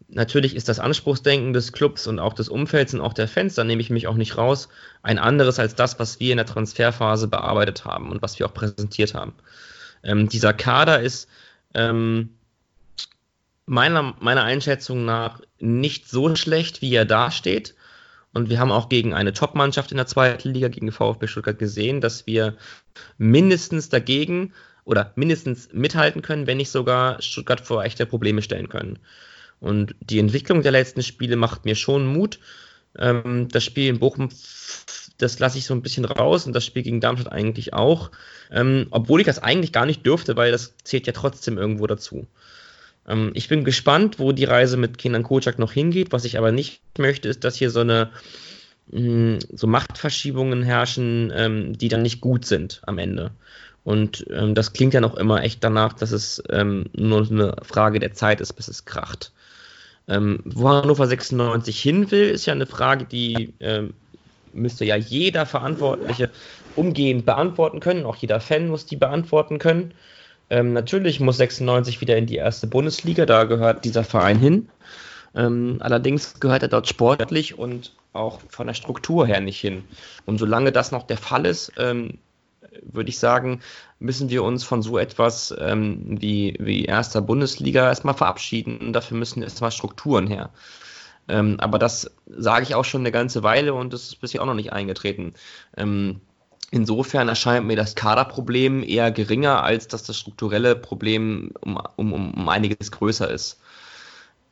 natürlich 0.09 0.57
ist 0.57 0.69
das 0.69 0.81
Anspruchsdenken 0.81 1.53
des 1.53 1.73
Clubs 1.73 2.07
und 2.07 2.19
auch 2.19 2.33
des 2.33 2.49
Umfelds 2.49 2.95
und 2.95 3.01
auch 3.01 3.13
der 3.13 3.29
Fans, 3.29 3.55
da 3.55 3.65
nehme 3.65 3.81
ich 3.81 3.91
mich 3.91 4.07
auch 4.07 4.17
nicht 4.17 4.37
raus, 4.37 4.69
ein 5.03 5.19
anderes 5.19 5.59
als 5.59 5.75
das, 5.75 5.99
was 5.99 6.19
wir 6.19 6.33
in 6.33 6.39
der 6.39 6.47
Transferphase 6.47 7.29
bearbeitet 7.29 7.85
haben 7.85 8.11
und 8.11 8.23
was 8.23 8.39
wir 8.39 8.47
auch 8.47 8.55
präsentiert 8.55 9.15
haben. 9.15 9.35
Ähm, 10.03 10.29
dieser 10.29 10.53
Kader 10.55 11.01
ist 11.01 11.29
ähm, 11.75 12.31
meiner, 13.67 14.15
meiner 14.21 14.45
Einschätzung 14.45 15.05
nach 15.05 15.41
nicht 15.59 16.09
so 16.09 16.35
schlecht, 16.35 16.81
wie 16.83 16.95
er 16.95 17.05
dasteht. 17.05 17.75
Und 18.33 18.51
wir 18.51 18.61
haben 18.61 18.73
auch 18.73 18.89
gegen 18.89 19.15
eine 19.15 19.33
Top-Mannschaft 19.33 19.91
in 19.91 19.97
der 19.97 20.07
zweiten 20.07 20.53
Liga, 20.53 20.69
gegen 20.69 20.93
VfB 20.93 21.27
Stuttgart, 21.27 21.59
gesehen, 21.59 22.01
dass 22.01 22.27
wir 22.27 22.57
mindestens 23.17 23.89
dagegen 23.89 24.53
oder 24.85 25.13
mindestens 25.17 25.71
mithalten 25.73 26.23
können, 26.23 26.47
wenn 26.47 26.59
nicht 26.59 26.71
sogar 26.71 27.21
Stuttgart 27.21 27.61
vor 27.61 27.85
echte 27.85 28.07
Probleme 28.07 28.43
stellen 28.43 28.69
können. 28.69 28.99
Und 29.61 29.95
die 30.01 30.19
Entwicklung 30.19 30.63
der 30.63 30.73
letzten 30.73 31.03
Spiele 31.03 31.37
macht 31.37 31.65
mir 31.65 31.75
schon 31.75 32.07
Mut. 32.07 32.39
Ähm, 32.97 33.49
das 33.51 33.65
Spiel 33.65 33.89
in 33.89 33.99
Bochum, 33.99 34.29
das 35.19 35.39
lasse 35.39 35.59
ich 35.59 35.65
so 35.65 35.75
ein 35.75 35.83
bisschen 35.83 36.05
raus 36.05 36.47
und 36.47 36.53
das 36.53 36.65
Spiel 36.65 36.83
gegen 36.83 37.01
Darmstadt 37.01 37.33
eigentlich 37.33 37.75
auch. 37.75 38.11
Ähm, 38.51 38.87
obwohl 38.91 39.21
ich 39.21 39.27
das 39.27 39.41
eigentlich 39.41 39.73
gar 39.73 39.87
nicht 39.87 40.07
dürfte, 40.07 40.37
weil 40.37 40.53
das 40.53 40.75
zählt 40.85 41.07
ja 41.07 41.13
trotzdem 41.13 41.59
irgendwo 41.59 41.87
dazu. 41.87 42.27
Ähm, 43.07 43.33
ich 43.35 43.49
bin 43.49 43.65
gespannt, 43.65 44.19
wo 44.19 44.33
die 44.33 44.45
Reise 44.45 44.77
mit 44.77 44.99
Kindern 44.99 45.25
Kocak 45.25 45.59
noch 45.59 45.73
hingeht. 45.73 46.13
Was 46.13 46.25
ich 46.25 46.39
aber 46.39 46.53
nicht 46.53 46.81
möchte, 46.99 47.29
ist, 47.29 47.45
dass 47.45 47.57
hier 47.57 47.71
so 47.71 47.81
eine 47.81 48.11
hm, 48.93 49.39
so 49.53 49.67
Machtverschiebungen 49.67 50.63
herrschen, 50.63 51.33
ähm, 51.35 51.77
die 51.77 51.89
dann 51.89 52.03
nicht 52.03 52.21
gut 52.21 52.45
sind 52.45 52.81
am 52.87 52.99
Ende. 52.99 53.33
Und 53.85 54.27
ähm, 54.31 54.55
das 54.55 54.73
klingt 54.73 54.95
ja 54.95 55.01
noch 55.01 55.17
immer 55.17 55.43
echt 55.43 55.65
danach, 55.65 55.95
dass 55.95 56.13
es 56.13 56.43
ähm, 56.51 56.87
nur 56.93 57.27
eine 57.31 57.57
Frage 57.63 57.99
der 57.99 58.13
Zeit 58.13 58.41
ist, 58.41 58.53
bis 58.53 58.69
es 58.69 58.85
kracht. 58.85 59.33
Ähm, 60.09 60.41
wo 60.45 60.69
Hannover 60.69 61.07
96 61.07 61.81
hin 61.81 62.11
will, 62.11 62.31
ist 62.31 62.47
ja 62.47 62.55
eine 62.55 62.67
Frage, 62.67 63.05
die 63.05 63.53
ähm, 63.61 63.95
müsste 64.53 64.85
ja 64.85 64.97
jeder 64.97 65.47
Verantwortliche 65.47 66.31
umgehend 66.77 67.27
beantworten 67.27 67.81
können. 67.81 68.07
Auch 68.07 68.17
jeder 68.17 68.41
Fan 68.41 68.69
muss 68.69 68.87
die 68.87 68.97
beantworten 68.97 69.59
können. 69.59 69.93
Ähm, 70.51 70.73
natürlich 70.73 71.21
muss 71.21 71.37
96 71.37 72.01
wieder 72.01 72.17
in 72.17 72.27
die 72.27 72.37
erste 72.37 72.67
Bundesliga, 72.67 73.27
da 73.27 73.45
gehört 73.45 73.85
dieser 73.85 74.05
Verein 74.05 74.39
hin. 74.39 74.69
Ähm, 75.35 75.77
allerdings 75.81 76.41
gehört 76.41 76.63
er 76.63 76.69
dort 76.69 76.89
sportlich 76.89 77.59
und 77.59 77.93
auch 78.15 78.41
von 78.49 78.67
der 78.67 78.75
Struktur 78.75 79.27
her 79.27 79.41
nicht 79.41 79.61
hin. 79.61 79.85
Und 80.25 80.39
solange 80.39 80.73
das 80.73 80.91
noch 80.91 81.03
der 81.03 81.19
Fall 81.19 81.45
ist, 81.45 81.73
ähm, 81.77 82.19
würde 82.83 83.11
ich 83.11 83.19
sagen, 83.19 83.61
müssen 83.99 84.31
wir 84.31 84.43
uns 84.45 84.65
von 84.65 84.83
so 84.83 84.99
etwas 84.99 85.55
ähm, 85.59 86.21
wie, 86.21 86.57
wie 86.59 86.85
erster 86.85 87.21
Bundesliga 87.21 87.87
erstmal 87.87 88.15
verabschieden. 88.15 88.79
Und 88.79 88.93
dafür 88.93 89.17
müssen 89.17 89.43
erstmal 89.43 89.71
Strukturen 89.71 90.27
her. 90.27 90.51
Ähm, 91.29 91.57
aber 91.61 91.79
das 91.79 92.11
sage 92.27 92.65
ich 92.65 92.75
auch 92.75 92.85
schon 92.85 93.03
eine 93.03 93.13
ganze 93.13 93.43
Weile 93.43 93.75
und 93.75 93.93
das 93.93 94.05
ist 94.05 94.21
bisher 94.21 94.43
auch 94.43 94.47
noch 94.47 94.55
nicht 94.55 94.73
eingetreten. 94.73 95.35
Ähm, 95.77 96.21
insofern 96.71 97.29
erscheint 97.29 97.67
mir 97.67 97.77
das 97.77 97.95
Kaderproblem 97.95 98.83
eher 98.83 99.11
geringer, 99.11 99.63
als 99.63 99.89
dass 99.89 100.03
das 100.03 100.19
strukturelle 100.19 100.75
Problem 100.75 101.53
um, 101.61 101.79
um, 101.97 102.13
um 102.13 102.49
einiges 102.49 102.91
größer 102.91 103.31
ist. 103.31 103.61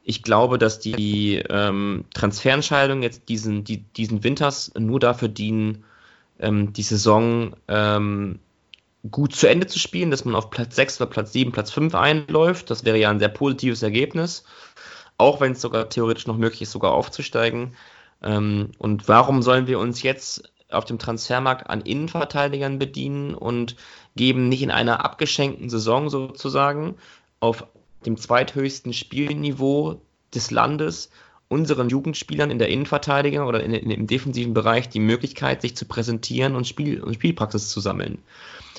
Ich 0.03 0.23
glaube, 0.23 0.59
dass 0.59 0.79
die 0.79 1.43
ähm, 1.49 2.05
Transferentscheidungen 2.15 3.03
jetzt 3.03 3.29
diesen, 3.29 3.65
die, 3.65 3.79
diesen 3.79 4.23
Winters 4.23 4.73
nur 4.79 5.01
dafür 5.01 5.29
dienen, 5.29 5.85
ähm, 6.39 6.73
die 6.73 6.83
Saison 6.83 7.57
ähm, 7.69 8.41
gut 9.11 9.35
zu 9.35 9.49
Ende 9.49 9.67
zu 9.67 9.79
spielen, 9.79 10.11
dass 10.11 10.25
man 10.25 10.35
auf 10.35 10.51
Platz 10.51 10.77
6 10.77 11.01
oder 11.01 11.11
Platz 11.11 11.33
7, 11.33 11.53
Platz 11.53 11.71
5 11.71 11.95
einläuft. 11.95 12.71
Das 12.71 12.85
wäre 12.85 12.99
ja 12.99 13.11
ein 13.11 13.19
sehr 13.19 13.29
positives 13.29 13.83
Ergebnis, 13.83 14.45
auch 15.19 15.41
wenn 15.41 15.53
es 15.53 15.61
sogar 15.61 15.89
theoretisch 15.89 16.27
noch 16.27 16.37
möglich 16.37 16.63
ist, 16.63 16.73
sogar 16.73 16.93
aufzusteigen. 16.93 17.77
Ähm, 18.23 18.73
und 18.79 19.09
warum 19.09 19.43
sollen 19.43 19.67
wir 19.67 19.79
uns 19.79 20.03
jetzt 20.03 20.51
auf 20.71 20.85
dem 20.85 20.99
Transfermarkt 20.99 21.71
an 21.71 21.81
Innenverteidigern 21.81 22.79
bedienen 22.79 23.35
und 23.35 23.77
geben 24.17 24.49
nicht 24.49 24.63
in 24.63 24.71
einer 24.71 25.05
abgeschenkten 25.05 25.71
Saison 25.71 26.11
sozusagen 26.11 26.97
auf 27.39 27.67
dem 28.05 28.17
zweithöchsten 28.17 28.93
Spielniveau 28.93 30.01
des 30.35 30.51
Landes 30.51 31.11
unseren 31.49 31.89
Jugendspielern 31.89 32.51
in 32.51 32.59
der 32.59 32.69
Innenverteidigung 32.69 33.47
oder 33.47 33.63
in, 33.63 33.73
in, 33.73 33.91
im 33.91 34.07
defensiven 34.07 34.55
Bereich 34.55 34.89
die 34.89 35.01
Möglichkeit, 35.01 35.63
sich 35.63 35.77
zu 35.77 35.85
präsentieren 35.85 36.57
und, 36.57 36.67
Spiel, 36.67 37.01
und 37.03 37.15
Spielpraxis 37.15 37.69
zu 37.69 37.81
sammeln. 37.81 38.19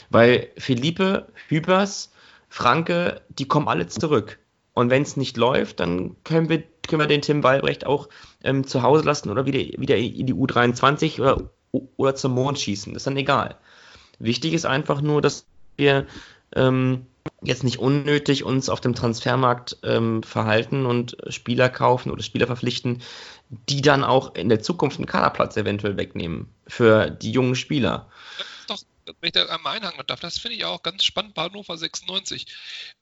Weil 0.10 0.50
Philippe, 0.58 1.28
Hübers, 1.48 2.12
Franke, 2.50 3.22
die 3.30 3.48
kommen 3.48 3.68
alle 3.68 3.88
zurück. 3.88 4.40
Und 4.74 4.90
wenn 4.90 5.02
es 5.02 5.18
nicht 5.18 5.38
läuft, 5.38 5.80
dann 5.80 6.16
können 6.24 6.50
wir, 6.50 6.64
können 6.88 7.02
wir 7.02 7.08
den 7.08 7.22
Tim 7.22 7.44
Walbrecht 7.44 7.86
auch 7.86 8.10
ähm, 8.44 8.66
zu 8.66 8.84
Hause 8.84 9.06
lassen 9.06 9.30
oder 9.30 9.46
wieder, 9.46 9.60
wieder 9.80 9.98
in 9.98 10.28
die 10.28 10.34
U23 10.34 11.20
oder, 11.20 11.50
oder 11.72 12.16
zum 12.16 12.34
Mond 12.34 12.60
schießen. 12.60 12.94
Das 12.94 13.02
ist 13.02 13.08
dann 13.08 13.18
egal. 13.18 13.56
Wichtig 14.20 14.54
ist 14.54 14.66
einfach 14.66 15.02
nur, 15.02 15.22
dass 15.22 15.46
wir 15.78 16.06
ähm, 16.56 17.06
jetzt 17.42 17.64
nicht 17.64 17.80
unnötig 17.80 18.44
uns 18.44 18.70
auf 18.70 18.82
dem 18.82 18.96
Transfermarkt 18.96 19.78
ähm, 19.84 20.24
verhalten 20.24 20.86
und 20.86 21.18
Spieler 21.30 21.70
kaufen 21.70 22.12
oder 22.12 22.24
Spieler 22.24 22.48
verpflichten, 22.48 23.04
die 23.50 23.82
dann 23.82 24.04
auch 24.04 24.36
in 24.36 24.50
der 24.50 24.62
Zukunft 24.62 24.98
einen 24.98 25.06
Kaderplatz 25.06 25.56
eventuell 25.56 25.98
wegnehmen 25.98 26.50
für 26.66 27.10
die 27.10 27.32
jungen 27.32 27.56
Spieler. 27.56 28.10
Doch, 28.68 28.80
wenn 29.06 29.28
ich 29.28 29.32
da 29.32 29.46
einmal 29.46 29.78
einhaken 29.78 30.04
darf, 30.08 30.20
das 30.20 30.40
finde 30.40 30.58
ich 30.58 30.66
auch 30.66 30.82
ganz 30.82 31.04
spannend 31.04 31.36
bei 31.36 31.44
Hannover 31.44 31.78
96. 31.78 32.48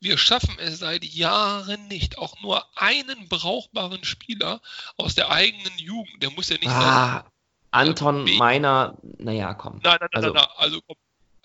Wir 0.02 0.18
schaffen 0.18 0.58
es 0.60 0.80
seit 0.80 1.06
Jahren 1.06 1.88
nicht, 1.88 2.18
auch 2.18 2.40
nur 2.42 2.66
einen 2.76 3.30
brauchbaren 3.30 4.04
Spieler 4.04 4.62
aus 4.98 5.16
der 5.16 5.32
eigenen 5.32 5.78
Jugend, 5.78 6.22
der 6.22 6.32
muss 6.32 6.50
ja 6.50 6.58
nicht 6.58 6.68
ah. 6.68 7.26
Anton 7.72 8.24
Meiner, 8.38 8.98
naja, 9.18 9.54
komm. 9.54 9.82
Nein, 9.84 9.98
nein, 10.00 10.00
nein, 10.00 10.10
also, 10.14 10.34
nein, 10.34 10.44
nein, 10.48 10.56
also 10.58 10.82
komm, 10.88 10.96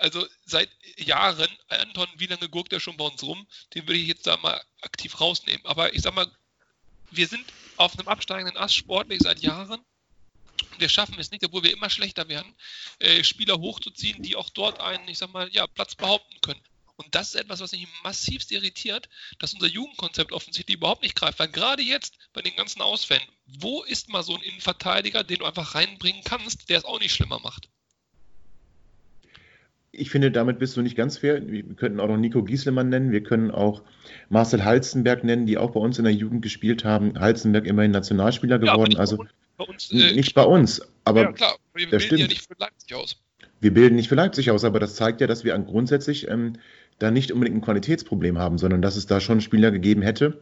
also 0.00 0.26
seit 0.44 0.70
Jahren, 0.96 1.48
Anton, 1.68 2.08
wie 2.16 2.26
lange 2.26 2.48
gurkt 2.48 2.72
er 2.72 2.80
schon 2.80 2.96
bei 2.96 3.04
uns 3.04 3.22
rum? 3.22 3.46
Den 3.74 3.86
würde 3.86 3.98
ich 3.98 4.08
jetzt 4.08 4.26
da 4.26 4.36
mal 4.38 4.60
aktiv 4.80 5.20
rausnehmen. 5.20 5.64
Aber 5.66 5.94
ich 5.94 6.02
sag 6.02 6.14
mal, 6.14 6.30
wir 7.10 7.26
sind 7.26 7.44
auf 7.76 7.98
einem 7.98 8.08
absteigenden 8.08 8.56
Ast 8.56 8.76
sportlich 8.76 9.20
seit 9.22 9.40
Jahren. 9.40 9.84
Wir 10.78 10.88
schaffen 10.88 11.18
es 11.18 11.30
nicht, 11.30 11.44
obwohl 11.44 11.62
wir 11.62 11.72
immer 11.72 11.90
schlechter 11.90 12.28
werden, 12.28 12.54
äh, 12.98 13.24
Spieler 13.24 13.58
hochzuziehen, 13.58 14.22
die 14.22 14.36
auch 14.36 14.50
dort 14.50 14.80
einen, 14.80 15.08
ich 15.08 15.18
sag 15.18 15.32
mal, 15.32 15.48
ja, 15.52 15.66
Platz 15.66 15.94
behaupten 15.94 16.40
können. 16.40 16.62
Und 16.96 17.14
das 17.14 17.28
ist 17.28 17.34
etwas, 17.36 17.60
was 17.60 17.72
mich 17.72 17.88
massivst 18.02 18.52
irritiert, 18.52 19.08
dass 19.38 19.54
unser 19.54 19.68
Jugendkonzept 19.68 20.32
offensichtlich 20.32 20.76
überhaupt 20.76 21.02
nicht 21.02 21.16
greift. 21.16 21.38
Weil 21.38 21.48
gerade 21.48 21.82
jetzt 21.82 22.18
bei 22.34 22.42
den 22.42 22.56
ganzen 22.56 22.82
Ausfällen, 22.82 23.26
wo 23.46 23.82
ist 23.82 24.10
mal 24.10 24.22
so 24.22 24.34
ein 24.34 24.42
Innenverteidiger, 24.42 25.24
den 25.24 25.38
du 25.38 25.46
einfach 25.46 25.74
reinbringen 25.74 26.22
kannst, 26.24 26.68
der 26.68 26.78
es 26.78 26.84
auch 26.84 27.00
nicht 27.00 27.14
schlimmer 27.14 27.38
macht? 27.40 27.70
Ich 29.92 30.10
finde, 30.10 30.30
damit 30.30 30.58
bist 30.58 30.76
du 30.76 30.82
nicht 30.82 30.96
ganz 30.96 31.18
fair. 31.18 31.46
Wir 31.46 31.62
könnten 31.74 32.00
auch 32.00 32.08
noch 32.08 32.16
Nico 32.16 32.42
Gieslemann 32.42 32.88
nennen. 32.88 33.10
Wir 33.10 33.22
können 33.22 33.50
auch 33.50 33.82
Marcel 34.28 34.64
Halzenberg 34.64 35.24
nennen, 35.24 35.46
die 35.46 35.58
auch 35.58 35.72
bei 35.72 35.80
uns 35.80 35.98
in 35.98 36.04
der 36.04 36.12
Jugend 36.12 36.42
gespielt 36.42 36.84
haben. 36.84 37.18
Halzenberg 37.18 37.66
immerhin 37.66 37.90
Nationalspieler 37.90 38.58
geworden. 38.58 38.92
Ja, 38.92 38.98
also 38.98 39.24
bei 39.56 39.64
uns, 39.64 39.90
äh, 39.90 40.14
nicht 40.14 40.34
bei 40.34 40.44
uns, 40.44 40.80
aber 41.04 41.22
ja, 41.22 41.32
klar. 41.32 41.56
Wir 41.74 41.90
bilden 41.90 42.00
stimmt. 42.00 42.20
ja 42.20 42.26
nicht 42.28 42.46
für 42.46 42.54
Leipzig 42.58 42.94
aus. 42.94 43.16
Wir 43.60 43.74
bilden 43.74 43.96
nicht 43.96 44.08
für 44.08 44.14
Leipzig 44.14 44.50
aus, 44.50 44.64
aber 44.64 44.80
das 44.80 44.94
zeigt 44.94 45.20
ja, 45.20 45.26
dass 45.26 45.44
wir 45.44 45.58
grundsätzlich 45.58 46.28
ähm, 46.28 46.54
da 46.98 47.10
nicht 47.10 47.32
unbedingt 47.32 47.58
ein 47.58 47.62
Qualitätsproblem 47.62 48.38
haben, 48.38 48.58
sondern 48.58 48.80
dass 48.80 48.96
es 48.96 49.06
da 49.06 49.20
schon 49.20 49.40
Spieler 49.40 49.70
gegeben 49.70 50.02
hätte, 50.02 50.40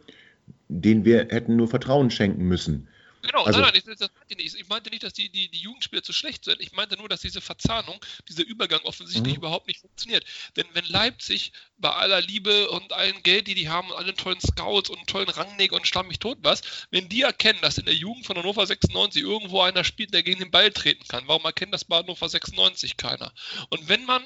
denen 0.69 1.05
wir 1.05 1.27
hätten 1.31 1.57
nur 1.57 1.69
Vertrauen 1.69 2.11
schenken 2.11 2.45
müssen. 2.45 2.89
Genau, 3.29 3.45
also, 3.45 3.61
nein, 3.61 3.73
nein, 3.75 3.83
das, 3.85 3.99
das 3.99 4.11
meinte 4.15 4.33
ich 4.33 4.39
nicht. 4.39 4.55
Ich 4.55 4.69
meinte 4.69 4.91
nicht, 4.91 5.03
dass 5.03 5.13
die, 5.13 5.29
die, 5.29 5.51
die 5.51 5.61
Jugendspieler 5.61 6.03
zu 6.03 6.15
schlecht 6.15 6.45
sind. 6.45 6.63
Ich 6.63 6.73
meinte 6.73 6.97
nur, 6.97 7.11
dass 7.11 7.21
diese 7.21 7.43
Verzahnung, 7.43 8.03
dieser 8.27 8.45
Übergang 8.45 8.81
offensichtlich 8.85 9.35
mhm. 9.35 9.39
überhaupt 9.39 9.67
nicht 9.67 9.81
funktioniert. 9.81 10.25
Denn 10.57 10.67
wenn 10.73 10.87
Leipzig 10.87 11.53
bei 11.77 11.91
aller 11.91 12.23
Liebe 12.23 12.71
und 12.71 12.93
allen 12.95 13.23
Geld, 13.23 13.47
die 13.47 13.55
die 13.55 13.69
haben 13.69 13.91
und 13.91 13.97
allen 13.97 14.17
tollen 14.17 14.41
Scouts 14.41 14.89
und 14.89 15.07
tollen 15.07 15.29
Rangneger 15.29 15.77
und 15.77 15.87
schlamm 15.87 16.09
mich 16.09 16.19
tot 16.19 16.39
was, 16.41 16.63
wenn 16.91 17.11
die 17.11 17.21
erkennen, 17.21 17.59
dass 17.61 17.77
in 17.77 17.85
der 17.85 17.95
Jugend 17.95 18.25
von 18.25 18.39
Hannover 18.39 18.67
96 18.67 19.23
irgendwo 19.23 19.61
einer 19.61 19.85
spielt, 19.85 20.15
der 20.15 20.23
gegen 20.23 20.41
den 20.41 20.51
Ball 20.51 20.71
treten 20.71 21.07
kann, 21.07 21.29
warum 21.29 21.45
erkennt 21.45 21.75
das 21.75 21.85
bei 21.85 21.99
Hannover 21.99 22.31
96 22.31 22.97
keiner? 22.97 23.35
Und 23.69 23.89
wenn 23.89 24.07
man 24.07 24.25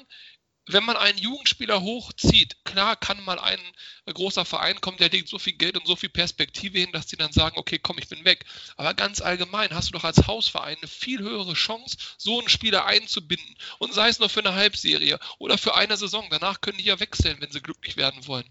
wenn 0.65 0.85
man 0.85 0.95
einen 0.95 1.17
Jugendspieler 1.17 1.81
hochzieht, 1.81 2.63
klar 2.63 2.95
kann 2.95 3.23
mal 3.25 3.37
ein 3.39 3.59
großer 4.05 4.45
Verein 4.45 4.79
kommen, 4.79 4.97
der 4.97 5.09
legt 5.09 5.27
so 5.27 5.37
viel 5.37 5.53
Geld 5.53 5.77
und 5.77 5.85
so 5.85 5.95
viel 5.95 6.09
Perspektive 6.09 6.79
hin, 6.79 6.91
dass 6.93 7.07
die 7.07 7.17
dann 7.17 7.33
sagen, 7.33 7.57
okay, 7.57 7.79
komm, 7.79 7.97
ich 7.97 8.07
bin 8.07 8.23
weg. 8.23 8.45
Aber 8.77 8.93
ganz 8.93 9.21
allgemein 9.21 9.73
hast 9.73 9.89
du 9.89 9.93
doch 9.93 10.05
als 10.05 10.27
Hausverein 10.27 10.77
eine 10.77 10.87
viel 10.87 11.19
höhere 11.19 11.53
Chance, 11.53 11.97
so 12.17 12.39
einen 12.39 12.49
Spieler 12.49 12.85
einzubinden. 12.85 13.55
Und 13.79 13.93
sei 13.93 14.07
es 14.07 14.19
nur 14.19 14.29
für 14.29 14.39
eine 14.39 14.55
Halbserie 14.55 15.19
oder 15.37 15.57
für 15.57 15.75
eine 15.75 15.97
Saison. 15.97 16.27
Danach 16.29 16.61
können 16.61 16.77
die 16.77 16.85
ja 16.85 16.99
wechseln, 16.99 17.41
wenn 17.41 17.51
sie 17.51 17.61
glücklich 17.61 17.97
werden 17.97 18.25
wollen. 18.27 18.49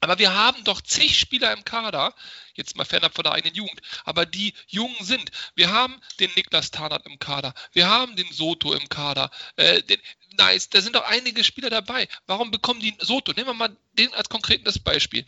Aber 0.00 0.18
wir 0.18 0.34
haben 0.34 0.62
doch 0.64 0.80
zig 0.80 1.18
Spieler 1.18 1.52
im 1.52 1.64
Kader, 1.64 2.14
jetzt 2.56 2.76
mal 2.76 2.84
fernab 2.84 3.14
von 3.14 3.24
der 3.24 3.32
eigenen 3.32 3.54
Jugend, 3.54 3.80
aber 4.04 4.26
die 4.26 4.54
jung 4.66 4.94
sind. 5.00 5.30
Wir 5.54 5.70
haben 5.70 6.00
den 6.20 6.30
Niklas 6.36 6.70
Tarnat 6.70 7.06
im 7.06 7.18
Kader, 7.18 7.54
wir 7.72 7.88
haben 7.88 8.16
den 8.16 8.30
Soto 8.32 8.72
im 8.72 8.88
Kader, 8.88 9.30
äh, 9.56 9.82
den, 9.82 10.00
nice, 10.36 10.68
da 10.68 10.80
sind 10.80 10.96
doch 10.96 11.04
einige 11.04 11.44
Spieler 11.44 11.70
dabei. 11.70 12.08
Warum 12.26 12.50
bekommen 12.50 12.80
die 12.80 12.96
Soto? 12.98 13.32
Nehmen 13.32 13.48
wir 13.48 13.54
mal 13.54 13.76
den 13.92 14.12
als 14.14 14.28
konkretes 14.28 14.78
Beispiel 14.78 15.24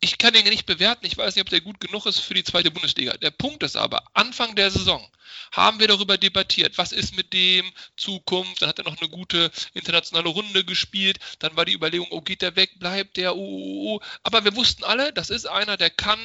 ich 0.00 0.18
kann 0.18 0.32
den 0.32 0.44
nicht 0.44 0.66
bewerten. 0.66 1.06
Ich 1.06 1.16
weiß 1.16 1.34
nicht, 1.34 1.42
ob 1.42 1.50
der 1.50 1.60
gut 1.60 1.80
genug 1.80 2.06
ist 2.06 2.20
für 2.20 2.34
die 2.34 2.44
zweite 2.44 2.70
Bundesliga. 2.70 3.16
Der 3.16 3.32
Punkt 3.32 3.62
ist 3.62 3.76
aber, 3.76 4.04
Anfang 4.14 4.54
der 4.54 4.70
Saison 4.70 5.04
haben 5.50 5.80
wir 5.80 5.88
darüber 5.88 6.16
debattiert, 6.16 6.78
was 6.78 6.92
ist 6.92 7.16
mit 7.16 7.32
dem 7.32 7.70
Zukunft. 7.96 8.62
Dann 8.62 8.68
hat 8.68 8.78
er 8.78 8.84
noch 8.84 9.00
eine 9.00 9.10
gute 9.10 9.50
internationale 9.74 10.28
Runde 10.28 10.64
gespielt. 10.64 11.18
Dann 11.40 11.56
war 11.56 11.64
die 11.64 11.74
Überlegung, 11.74 12.06
oh, 12.10 12.20
geht 12.20 12.42
der 12.42 12.54
weg, 12.54 12.78
bleibt 12.78 13.16
der, 13.16 13.34
oh, 13.34 13.38
oh, 13.38 13.96
oh. 13.96 14.00
Aber 14.22 14.44
wir 14.44 14.54
wussten 14.54 14.84
alle, 14.84 15.12
das 15.12 15.30
ist 15.30 15.46
einer, 15.46 15.76
der 15.76 15.90
kann 15.90 16.20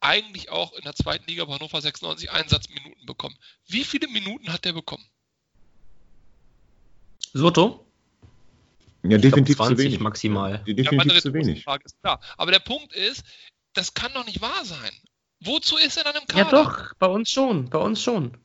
eigentlich 0.00 0.50
auch 0.50 0.74
in 0.74 0.82
der 0.82 0.94
zweiten 0.94 1.26
Liga 1.26 1.44
bei 1.46 1.54
Hannover 1.54 1.80
96 1.80 2.30
Einsatzminuten 2.30 3.06
bekommen. 3.06 3.36
Wie 3.66 3.84
viele 3.84 4.08
Minuten 4.08 4.52
hat 4.52 4.64
der 4.64 4.74
bekommen? 4.74 5.04
Soto? 7.32 7.85
Ja, 9.10 9.18
definitiv 9.18 9.56
glaub, 9.56 9.68
20 9.68 9.76
zu 9.76 9.84
wenig. 9.84 10.00
maximal. 10.00 10.62
Ja, 10.66 10.74
definitiv 10.74 11.12
ja, 11.12 11.20
zu 11.20 11.34
wenig. 11.34 11.66
Ist 11.84 12.00
klar. 12.02 12.20
Aber 12.36 12.52
der 12.52 12.60
Punkt 12.60 12.92
ist, 12.94 13.24
das 13.72 13.94
kann 13.94 14.12
doch 14.14 14.26
nicht 14.26 14.40
wahr 14.40 14.64
sein. 14.64 14.90
Wozu 15.40 15.76
ist 15.76 15.96
er 15.96 16.04
dann 16.04 16.16
im 16.16 16.26
Kader? 16.26 16.58
Ja 16.58 16.64
doch, 16.64 16.94
bei 16.98 17.06
uns 17.06 17.30
schon, 17.30 17.68
bei 17.68 17.78
uns 17.78 18.02
schon. 18.02 18.36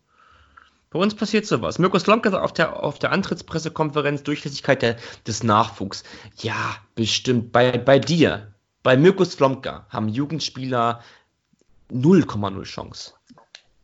Bei 0.90 1.00
uns 1.00 1.16
passiert 1.16 1.46
sowas. 1.46 1.80
Mirko 1.80 1.98
Slomka 2.00 2.38
auf 2.42 2.52
der, 2.52 2.84
auf 2.84 3.00
der 3.00 3.14
Antrittspressekonferenz 3.14 4.24
Durchlässigkeit 4.24 4.82
der, 4.82 4.98
des 5.26 5.42
Nachwuchs. 5.42 6.04
Ja, 6.40 6.76
bestimmt. 6.96 7.54
Bei, 7.54 7.78
bei 7.78 7.98
dir, 7.98 8.54
bei 8.84 8.98
Mirko 8.98 9.24
Slomka 9.24 9.86
haben 9.90 10.10
Jugendspieler 10.10 11.02
0,0 11.90 12.64
Chance. 12.64 13.14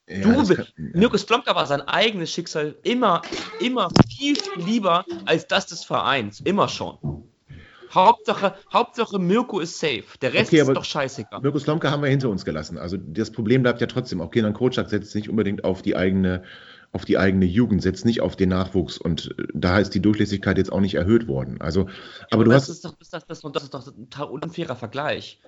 Ja, 0.10 0.20
du, 0.20 0.55
kann, 0.55 0.66
ja. 0.78 0.84
Mirko 0.93 1.18
Slomka 1.18 1.53
war 1.53 1.66
sein 1.66 1.82
eigenes 1.82 2.32
Schicksal 2.32 2.76
immer, 2.84 3.22
immer 3.60 3.89
viel, 4.10 4.36
viel 4.36 4.64
lieber 4.64 5.05
als 5.26 5.47
das 5.47 5.66
des 5.68 5.84
Vereins. 5.84 6.39
Immer 6.41 6.70
schon. 6.70 6.97
Hauptsache, 7.93 8.55
Hauptsache 8.72 9.20
Mirko 9.20 9.60
ist 9.60 9.80
safe. 9.80 10.03
Der 10.22 10.34
Rest 10.34 10.51
okay, 10.51 10.62
ist 10.62 10.74
doch 10.74 10.84
scheißegal. 10.86 11.41
Mirko 11.41 11.60
Slomka 11.60 11.91
haben 11.91 12.01
wir 12.03 12.10
hinter 12.10 12.30
uns 12.30 12.45
gelassen. 12.45 12.78
Also 12.78 12.97
das 12.97 13.32
Problem 13.32 13.64
bleibt 13.64 13.82
ja 13.82 13.88
trotzdem. 13.88 14.22
Auch 14.22 14.32
Kenan 14.32 14.53
Kocak 14.53 14.89
setzt 14.89 15.14
nicht 15.16 15.30
unbedingt 15.30 15.64
auf 15.64 15.82
die 15.82 15.95
eigene 15.95 16.43
auf 16.93 17.03
die 17.03 17.18
eigene 17.18 17.45
Jugend, 17.45 17.82
setzt 17.82 18.05
nicht 18.05 18.22
auf 18.22 18.38
den 18.38 18.47
Nachwuchs 18.47 18.97
und 18.97 19.36
äh, 19.38 19.43
da 19.53 19.78
ist 19.78 19.93
die 19.93 20.01
Durchlässigkeit 20.01 20.58
jetzt 20.58 20.72
auch 20.72 20.80
nicht 20.80 20.95
erhöht 20.95 21.28
worden. 21.28 21.60
Also, 21.60 21.82
aber, 21.82 21.91
aber 22.32 22.43
du 22.45 22.51
das 22.51 22.64
hast. 22.64 22.70
Ist 22.70 22.86
doch, 22.86 22.95
das, 22.97 23.10
das, 23.10 23.26
das 23.28 23.62
ist 23.62 23.74
doch 23.74 23.88
ein 23.88 24.30
unfairer 24.30 24.78
Vergleich 24.78 25.41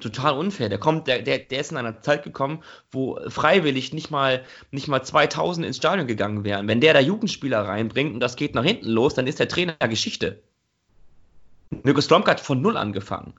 total 0.00 0.38
unfair. 0.38 0.68
Der 0.68 0.78
kommt, 0.78 1.06
der, 1.06 1.22
der, 1.22 1.38
der 1.38 1.60
ist 1.60 1.70
in 1.70 1.76
einer 1.76 2.00
Zeit 2.00 2.22
gekommen, 2.22 2.62
wo 2.90 3.18
freiwillig 3.28 3.92
nicht 3.92 4.10
mal, 4.10 4.44
nicht 4.70 4.88
mal 4.88 5.02
2000 5.02 5.66
ins 5.66 5.76
Stadion 5.76 6.06
gegangen 6.06 6.44
wären. 6.44 6.68
Wenn 6.68 6.80
der 6.80 6.94
da 6.94 7.00
Jugendspieler 7.00 7.62
reinbringt 7.62 8.14
und 8.14 8.20
das 8.20 8.36
geht 8.36 8.54
nach 8.54 8.64
hinten 8.64 8.88
los, 8.88 9.14
dann 9.14 9.26
ist 9.26 9.40
der 9.40 9.48
Trainer 9.48 9.76
Geschichte. 9.88 10.42
Mirko 11.82 12.00
Stromka 12.00 12.30
hat 12.30 12.40
von 12.40 12.60
Null 12.60 12.76
angefangen. 12.76 13.34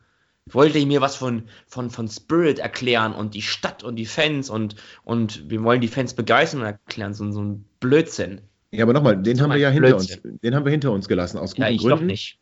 Wollte 0.46 0.84
mir 0.86 1.02
was 1.02 1.16
von, 1.16 1.44
von, 1.68 1.90
von 1.90 2.08
Spirit 2.08 2.60
erklären 2.60 3.14
und 3.14 3.34
die 3.36 3.42
Stadt 3.42 3.84
und 3.84 3.96
die 3.96 4.06
Fans 4.06 4.50
und, 4.50 4.76
und 5.04 5.50
wir 5.50 5.64
wollen 5.64 5.82
die 5.82 5.88
Fans 5.88 6.14
begeistern 6.14 6.62
und 6.62 6.66
erklären, 6.66 7.14
so, 7.14 7.30
so 7.32 7.42
ein 7.42 7.66
Blödsinn. 7.80 8.42
Ja, 8.72 8.84
aber 8.84 8.94
nochmal, 8.94 9.18
den 9.18 9.42
haben 9.42 9.52
wir 9.52 9.58
ja 9.58 9.70
hinter 9.70 9.96
uns, 9.96 10.20
den 10.24 10.56
haben 10.56 10.66
wir 10.66 10.72
hinter 10.72 10.92
uns 10.92 11.08
gelassen, 11.08 11.38
aus 11.38 11.52
guten 11.52 11.62
ja, 11.64 11.70
ich 11.70 11.82
Gründen. 11.82 12.00
Doch 12.00 12.06
nicht. 12.06 12.40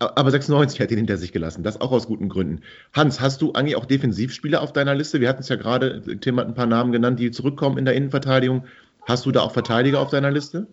Aber 0.00 0.30
96 0.30 0.80
hat 0.80 0.90
ihn 0.90 0.98
hinter 0.98 1.16
sich 1.16 1.32
gelassen, 1.32 1.62
das 1.62 1.80
auch 1.80 1.92
aus 1.92 2.08
guten 2.08 2.28
Gründen. 2.28 2.62
Hans, 2.92 3.20
hast 3.20 3.40
du 3.40 3.52
eigentlich 3.52 3.76
auch 3.76 3.84
Defensivspieler 3.84 4.62
auf 4.62 4.72
deiner 4.72 4.96
Liste? 4.96 5.20
Wir 5.20 5.28
hatten 5.28 5.42
es 5.42 5.48
ja 5.48 5.56
gerade, 5.56 6.02
Tim 6.18 6.40
hat 6.40 6.48
ein 6.48 6.54
paar 6.54 6.66
Namen 6.66 6.90
genannt, 6.90 7.20
die 7.20 7.30
zurückkommen 7.30 7.78
in 7.78 7.84
der 7.84 7.94
Innenverteidigung. 7.94 8.66
Hast 9.06 9.26
du 9.26 9.30
da 9.32 9.42
auch 9.42 9.52
Verteidiger 9.52 10.00
auf 10.00 10.10
deiner 10.10 10.30
Liste? 10.30 10.66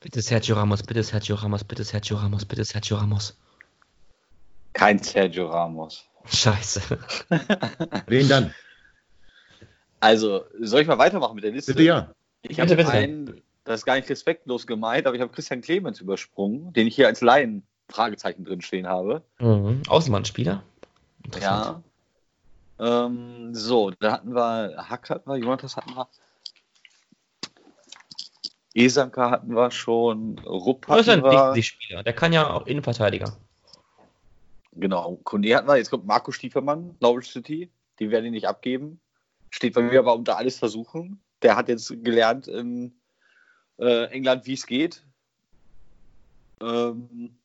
Bitte 0.00 0.20
Sergio 0.20 0.54
Ramos, 0.54 0.82
bitte 0.82 1.02
Sergio 1.02 1.36
Ramos, 1.36 1.64
bitte 1.64 1.82
Sergio 1.82 2.18
Ramos, 2.18 2.44
bitte 2.44 2.64
Sergio 2.64 2.98
Ramos. 2.98 3.38
Kein 4.74 4.98
Sergio 4.98 5.48
Ramos. 5.48 6.04
Scheiße. 6.26 6.80
Wen 8.06 8.28
dann? 8.28 8.54
Also, 10.00 10.44
soll 10.60 10.82
ich 10.82 10.86
mal 10.86 10.98
weitermachen 10.98 11.34
mit 11.34 11.44
der 11.44 11.52
Liste? 11.52 11.72
Bitte 11.72 11.84
ja. 11.84 12.12
Ich 12.42 12.60
habe 12.60 12.86
einen, 12.86 13.40
das 13.66 13.80
ist 13.80 13.84
gar 13.84 13.96
nicht 13.96 14.08
respektlos 14.08 14.66
gemeint, 14.66 15.06
aber 15.06 15.16
ich 15.16 15.20
habe 15.20 15.32
Christian 15.32 15.60
Clemens 15.60 16.00
übersprungen, 16.00 16.72
den 16.72 16.86
ich 16.86 16.94
hier 16.94 17.08
als 17.08 17.20
Laien 17.20 17.66
Fragezeichen 17.88 18.44
drin 18.44 18.62
stehen 18.62 18.86
habe. 18.86 19.22
Mhm. 19.38 19.82
Außenbahnspieler. 19.88 20.62
Ja. 21.40 21.82
Ähm, 22.78 23.54
so, 23.54 23.90
da 23.90 24.12
hatten 24.12 24.34
wir 24.34 24.86
Hack 24.88 25.10
hatten 25.10 25.28
wir, 25.28 25.36
Jonatas 25.36 25.76
hatten 25.76 25.94
wir. 25.94 26.08
Esanka 28.74 29.30
hatten 29.30 29.54
wir 29.54 29.70
schon, 29.70 30.38
Rupp 30.40 30.86
hatten 30.86 30.98
das 30.98 31.08
ist 31.08 31.12
ein 31.12 31.22
wir. 31.24 31.62
Spieler, 31.62 32.02
der 32.02 32.12
kann 32.12 32.32
ja 32.32 32.50
auch 32.50 32.66
Innenverteidiger. 32.66 33.36
Genau, 34.72 35.18
Kone 35.24 35.56
hatten 35.56 35.66
wir, 35.66 35.76
jetzt 35.76 35.90
kommt 35.90 36.06
Marco 36.06 36.30
Stiefermann, 36.30 36.94
Norwich 37.00 37.30
City, 37.30 37.70
die 37.98 38.10
werden 38.10 38.26
ihn 38.26 38.32
nicht 38.32 38.46
abgeben. 38.46 39.00
Steht 39.50 39.74
bei 39.74 39.82
mir 39.82 40.00
aber 40.00 40.14
unter 40.14 40.36
alles 40.36 40.58
versuchen. 40.58 41.20
Der 41.40 41.56
hat 41.56 41.68
jetzt 41.68 41.88
gelernt 42.04 42.46
in 42.46 42.92
äh, 43.78 44.06
England, 44.06 44.46
wie 44.46 44.54
es 44.54 44.66
geht. 44.66 45.02
Ähm, 46.60 47.36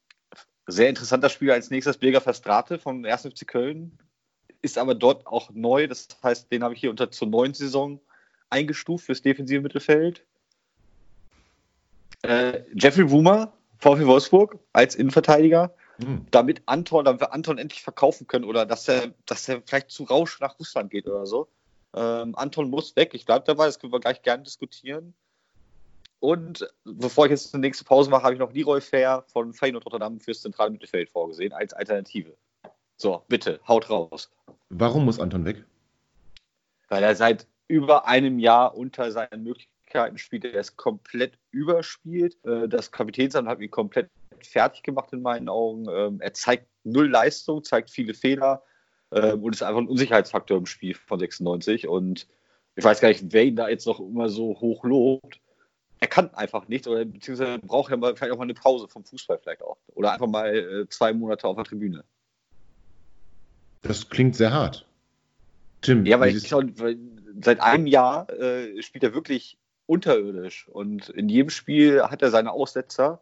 sehr 0.68 0.90
interessanter 0.90 1.30
Spieler 1.30 1.54
als 1.54 1.70
nächstes 1.70 1.98
Birger 1.98 2.22
Verstrate 2.22 2.80
vom 2.80 3.04
1. 3.04 3.24
FC 3.24 3.48
Köln. 3.48 3.98
Ist 4.62 4.78
aber 4.78 4.96
dort 4.96 5.28
auch 5.28 5.50
neu. 5.52 5.88
Das 5.88 6.08
heißt, 6.24 6.52
den 6.52 6.64
habe 6.64 6.74
ich 6.74 6.80
hier 6.80 6.92
unter 6.92 7.12
zur 7.12 7.28
neuen 7.28 7.54
Saison 7.54 8.00
eingestuft 8.50 9.06
fürs 9.06 9.22
defensive 9.22 9.62
Mittelfeld. 9.62 10.24
Äh, 12.22 12.62
Jeffrey 12.76 13.10
Wumer, 13.10 13.54
VfL 13.80 14.06
Wolfsburg, 14.06 14.60
als 14.74 14.96
Innenverteidiger. 14.96 15.74
Mhm. 15.98 16.28
Damit 16.32 16.62
Anton, 16.68 17.06
damit 17.06 17.22
wir 17.22 17.34
Anton 17.34 17.58
endlich 17.58 17.82
verkaufen 17.82 18.28
können 18.28 18.46
oder 18.46 18.66
dass 18.66 18.88
er, 18.88 19.14
dass 19.26 19.50
er 19.50 19.62
vielleicht 19.66 19.90
zu 19.90 20.04
Rausch 20.04 20.40
nach 20.40 20.60
Russland 20.60 20.92
geht 20.92 21.08
oder 21.08 21.26
so. 21.26 21.48
Ähm, 21.96 22.36
Anton 22.36 22.70
muss 22.70 22.96
weg. 22.96 23.14
Ich 23.14 23.26
bleibe 23.26 23.46
dabei, 23.46 23.66
das 23.66 23.80
können 23.80 23.92
wir 23.92 24.00
gleich 24.00 24.22
gerne 24.22 24.44
diskutieren. 24.44 25.14
Und 26.22 26.68
bevor 26.84 27.26
ich 27.26 27.32
jetzt 27.32 27.52
die 27.52 27.58
nächste 27.58 27.84
Pause 27.84 28.12
mache, 28.12 28.22
habe 28.22 28.36
ich 28.36 28.40
noch 28.40 28.54
Leroy 28.54 28.80
Fair 28.80 29.24
von 29.28 29.54
Feyenoord 29.54 29.88
Rotterdam 29.88 30.20
fürs 30.20 30.42
zentrale 30.42 30.70
Mittelfeld 30.70 31.10
vorgesehen 31.10 31.52
als 31.52 31.74
Alternative. 31.74 32.38
So, 32.96 33.24
bitte, 33.28 33.60
haut 33.68 33.90
raus. 33.90 34.32
Warum 34.70 35.06
muss 35.06 35.20
Anton 35.20 35.46
weg? 35.46 35.66
Weil 36.90 37.02
er 37.02 37.16
seit 37.16 37.48
über 37.68 38.06
einem 38.06 38.38
Jahr 38.38 38.78
unter 38.78 39.12
seinen 39.12 39.42
Möglichkeiten 39.42 40.20
spielt. 40.20 40.46
Er 40.46 40.60
ist 40.60 40.78
komplett 40.78 41.40
überspielt. 41.50 42.38
Äh, 42.46 42.70
das 42.70 42.92
Kapitänsamt 42.92 43.50
hat 43.50 43.60
ihn 43.60 43.72
komplett 43.72 44.12
fertig 44.44 44.84
gemacht 44.84 45.12
in 45.14 45.24
meinen 45.24 45.50
Augen. 45.50 45.88
Ähm, 45.90 46.22
er 46.22 46.34
zeigt 46.34 46.68
null 46.84 47.10
Leistung, 47.10 47.64
zeigt 47.64 47.90
viele 47.90 48.14
Fehler 48.14 48.62
ähm, 49.12 49.44
und 49.44 49.56
ist 49.56 49.64
einfach 49.64 49.82
ein 49.82 49.88
Unsicherheitsfaktor 49.88 50.60
im 50.60 50.68
Spiel 50.68 50.94
von 50.94 51.18
96. 51.18 51.88
Und 51.88 52.28
ich 52.76 52.84
weiß 52.84 53.02
gar 53.02 53.10
nicht, 53.10 53.24
wer 53.34 53.44
ihn 53.44 53.56
da 53.56 53.70
jetzt 53.70 53.88
noch 53.88 54.00
immer 54.00 54.30
so 54.30 54.60
hoch 54.60 54.84
lobt 54.84 55.42
er 56.02 56.08
kann 56.08 56.34
einfach 56.34 56.68
nicht 56.68 56.88
oder 56.88 57.06
beziehungsweise 57.06 57.60
braucht 57.60 57.92
er 57.92 57.98
mal, 57.98 58.16
vielleicht 58.16 58.34
auch 58.34 58.38
mal 58.38 58.44
eine 58.44 58.56
Pause 58.56 58.88
vom 58.88 59.06
Fußball 59.06 59.38
vielleicht 59.38 59.62
auch. 59.62 59.78
Oder 59.94 60.12
einfach 60.12 60.28
mal 60.28 60.54
äh, 60.54 60.90
zwei 60.90 61.14
Monate 61.14 61.48
auf 61.48 61.56
der 61.56 61.64
Tribüne. 61.64 62.04
Das 63.84 64.10
klingt 64.10 64.36
sehr 64.36 64.52
hart. 64.52 64.88
Tim. 65.82 66.06
Ja, 66.06 66.20
weil 66.20 66.36
ich 66.36 66.48
schon, 66.48 66.78
weil 66.80 66.98
seit 67.40 67.62
einem 67.62 67.86
Jahr 67.86 68.30
äh, 68.32 68.82
spielt 68.82 69.04
er 69.04 69.14
wirklich 69.14 69.60
unterirdisch 69.86 70.68
und 70.68 71.10
in 71.10 71.30
jedem 71.30 71.52
Spiel 71.52 72.02
hat 72.04 72.24
er 72.24 72.32
seine 72.32 72.52
Aussetzer, 72.52 73.22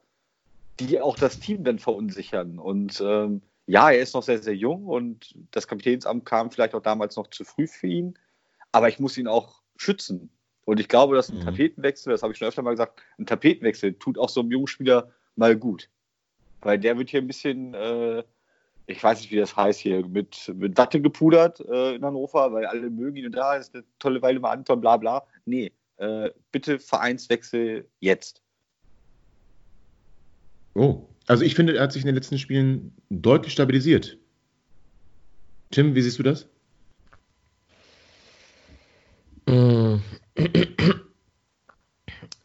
die 0.79 1.01
auch 1.01 1.17
das 1.17 1.39
Team 1.39 1.65
dann 1.65 1.79
verunsichern. 1.79 2.59
Und 2.59 3.01
ähm, 3.01 3.41
ja, 3.65 3.91
er 3.91 3.99
ist 3.99 4.13
noch 4.13 4.23
sehr, 4.23 4.41
sehr 4.41 4.55
jung 4.55 4.85
und 4.85 5.35
das 5.51 5.67
Kapitänsamt 5.67 6.25
kam 6.25 6.49
vielleicht 6.49 6.75
auch 6.75 6.81
damals 6.81 7.17
noch 7.17 7.27
zu 7.27 7.43
früh 7.43 7.67
für 7.67 7.87
ihn, 7.87 8.17
aber 8.71 8.87
ich 8.87 8.99
muss 8.99 9.17
ihn 9.17 9.27
auch 9.27 9.61
schützen. 9.75 10.29
Und 10.69 10.79
ich 10.79 10.87
glaube, 10.87 11.15
dass 11.15 11.29
ein 11.29 11.39
mhm. 11.39 11.45
Tapetenwechsel, 11.45 12.11
das 12.11 12.21
habe 12.21 12.31
ich 12.31 12.37
schon 12.37 12.47
öfter 12.47 12.61
mal 12.61 12.69
gesagt, 12.69 13.01
ein 13.17 13.25
Tapetenwechsel 13.25 13.93
tut 13.93 14.19
auch 14.19 14.29
so 14.29 14.41
einem 14.41 14.51
jungen 14.51 14.67
Spieler 14.67 15.09
mal 15.35 15.55
gut. 15.55 15.89
Weil 16.61 16.77
der 16.77 16.95
wird 16.95 17.09
hier 17.09 17.21
ein 17.21 17.25
bisschen, 17.25 17.73
äh, 17.73 18.21
ich 18.85 19.03
weiß 19.03 19.19
nicht, 19.19 19.31
wie 19.31 19.37
das 19.37 19.57
heißt 19.57 19.79
hier, 19.79 20.05
mit, 20.05 20.53
mit 20.55 20.77
Watte 20.77 21.01
gepudert 21.01 21.59
äh, 21.61 21.95
in 21.95 22.05
Hannover, 22.05 22.53
weil 22.53 22.67
alle 22.67 22.87
mögen 22.91 23.15
ihn 23.15 23.25
und 23.25 23.31
da 23.31 23.55
ist 23.55 23.73
eine 23.73 23.83
tolle 23.97 24.21
Weile 24.21 24.39
mal 24.39 24.51
Anton, 24.51 24.79
bla 24.79 24.97
bla. 24.97 25.25
Nee, 25.45 25.71
äh, 25.97 26.29
bitte 26.51 26.77
Vereinswechsel 26.77 27.89
jetzt. 27.99 28.43
Oh, 30.75 31.07
also 31.25 31.43
ich 31.43 31.55
finde, 31.55 31.77
er 31.77 31.81
hat 31.81 31.93
sich 31.93 32.03
in 32.03 32.09
den 32.09 32.15
letzten 32.15 32.37
Spielen 32.37 32.95
deutlich 33.09 33.53
stabilisiert. 33.53 34.19
Tim, 35.71 35.95
wie 35.95 36.01
siehst 36.03 36.19
du 36.19 36.23
das? 36.23 36.47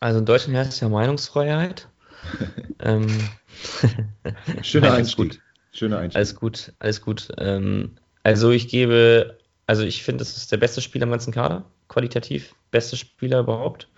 Also 0.04 0.18
in 0.18 0.26
Deutschland 0.26 0.54
herrscht 0.54 0.82
ja 0.82 0.90
Meinungsfreiheit. 0.90 1.88
ähm, 2.80 3.06
Schöner 4.60 4.92
Einstieg. 4.92 5.16
Gut. 5.16 5.40
Schöner 5.72 5.96
Einstieg. 5.96 6.18
Alles 6.18 6.34
gut, 6.34 6.72
alles 6.78 7.00
gut. 7.00 7.28
Ähm, 7.38 7.96
also 8.22 8.50
ich 8.50 8.68
gebe, 8.68 9.38
also 9.66 9.82
ich 9.82 10.02
finde, 10.02 10.18
das 10.18 10.36
ist 10.36 10.52
der 10.52 10.58
beste 10.58 10.82
Spieler 10.82 11.04
im 11.04 11.10
ganzen 11.10 11.32
Kader, 11.32 11.64
qualitativ, 11.88 12.54
beste 12.70 12.98
Spieler 12.98 13.40
überhaupt. 13.40 13.88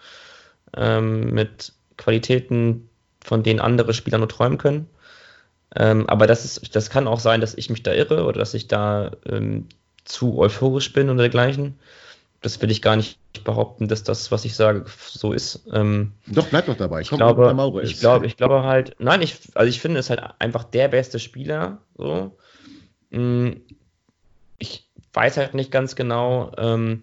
Ähm, 0.77 1.33
mit 1.35 1.73
Qualitäten, 1.97 2.89
von 3.25 3.43
denen 3.43 3.59
andere 3.59 3.93
Spieler 3.93 4.19
nur 4.19 4.29
träumen 4.29 4.59
können. 4.59 4.89
Ähm, 5.75 6.09
aber 6.09 6.29
das, 6.29 6.45
ist, 6.45 6.77
das 6.77 6.89
kann 6.89 7.09
auch 7.09 7.19
sein, 7.19 7.41
dass 7.41 7.57
ich 7.57 7.69
mich 7.69 7.83
da 7.83 7.93
irre 7.93 8.27
oder 8.27 8.39
dass 8.39 8.55
ich 8.55 8.69
da 8.69 9.11
ähm, 9.29 9.67
zu 10.05 10.39
euphorisch 10.39 10.93
bin 10.93 11.11
oder 11.11 11.23
dergleichen. 11.23 11.81
Das 12.47 12.63
will 12.63 12.71
ich 12.71 12.81
gar 12.81 12.95
nicht 12.95 13.19
behaupten, 13.43 13.89
dass 13.89 14.05
das, 14.05 14.31
was 14.31 14.45
ich 14.45 14.55
sage, 14.55 14.85
so 14.99 15.33
ist. 15.33 15.67
Ähm, 15.73 16.13
doch, 16.29 16.47
bleib 16.47 16.67
doch 16.67 16.77
dabei. 16.77 17.01
Ich, 17.01 17.11
ich 17.11 17.17
glaube, 17.19 17.83
ich 17.83 17.99
glaube, 17.99 18.27
ich 18.27 18.37
glaube 18.37 18.63
halt, 18.63 18.95
nein, 19.01 19.21
ich, 19.21 19.37
also 19.55 19.69
ich 19.69 19.81
finde 19.81 19.99
es 19.99 20.11
halt 20.11 20.23
einfach 20.39 20.63
der 20.63 20.87
beste 20.87 21.19
Spieler. 21.19 21.79
So. 21.97 22.37
Mm, 23.11 23.55
ich 24.59 24.89
weiß 25.13 25.39
halt 25.39 25.55
nicht 25.55 25.73
ganz 25.73 25.97
genau, 25.97 26.53
ähm, 26.57 27.01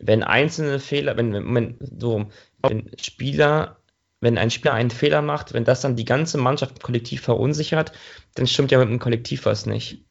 wenn 0.00 0.24
einzelne 0.24 0.80
Fehler, 0.80 1.16
wenn, 1.16 1.54
wenn, 1.54 1.78
so, 1.96 2.26
wenn 2.60 2.90
Spieler 3.00 3.76
wenn 4.20 4.38
ein 4.38 4.50
Spieler 4.50 4.74
einen 4.74 4.90
Fehler 4.90 5.22
macht, 5.22 5.52
wenn 5.52 5.64
das 5.64 5.82
dann 5.82 5.96
die 5.96 6.06
ganze 6.06 6.38
Mannschaft 6.38 6.82
kollektiv 6.82 7.20
verunsichert, 7.20 7.92
dann 8.34 8.46
stimmt 8.46 8.72
ja 8.72 8.78
mit 8.78 8.88
dem 8.88 8.98
Kollektiv 8.98 9.44
was 9.44 9.66
nicht. 9.66 10.02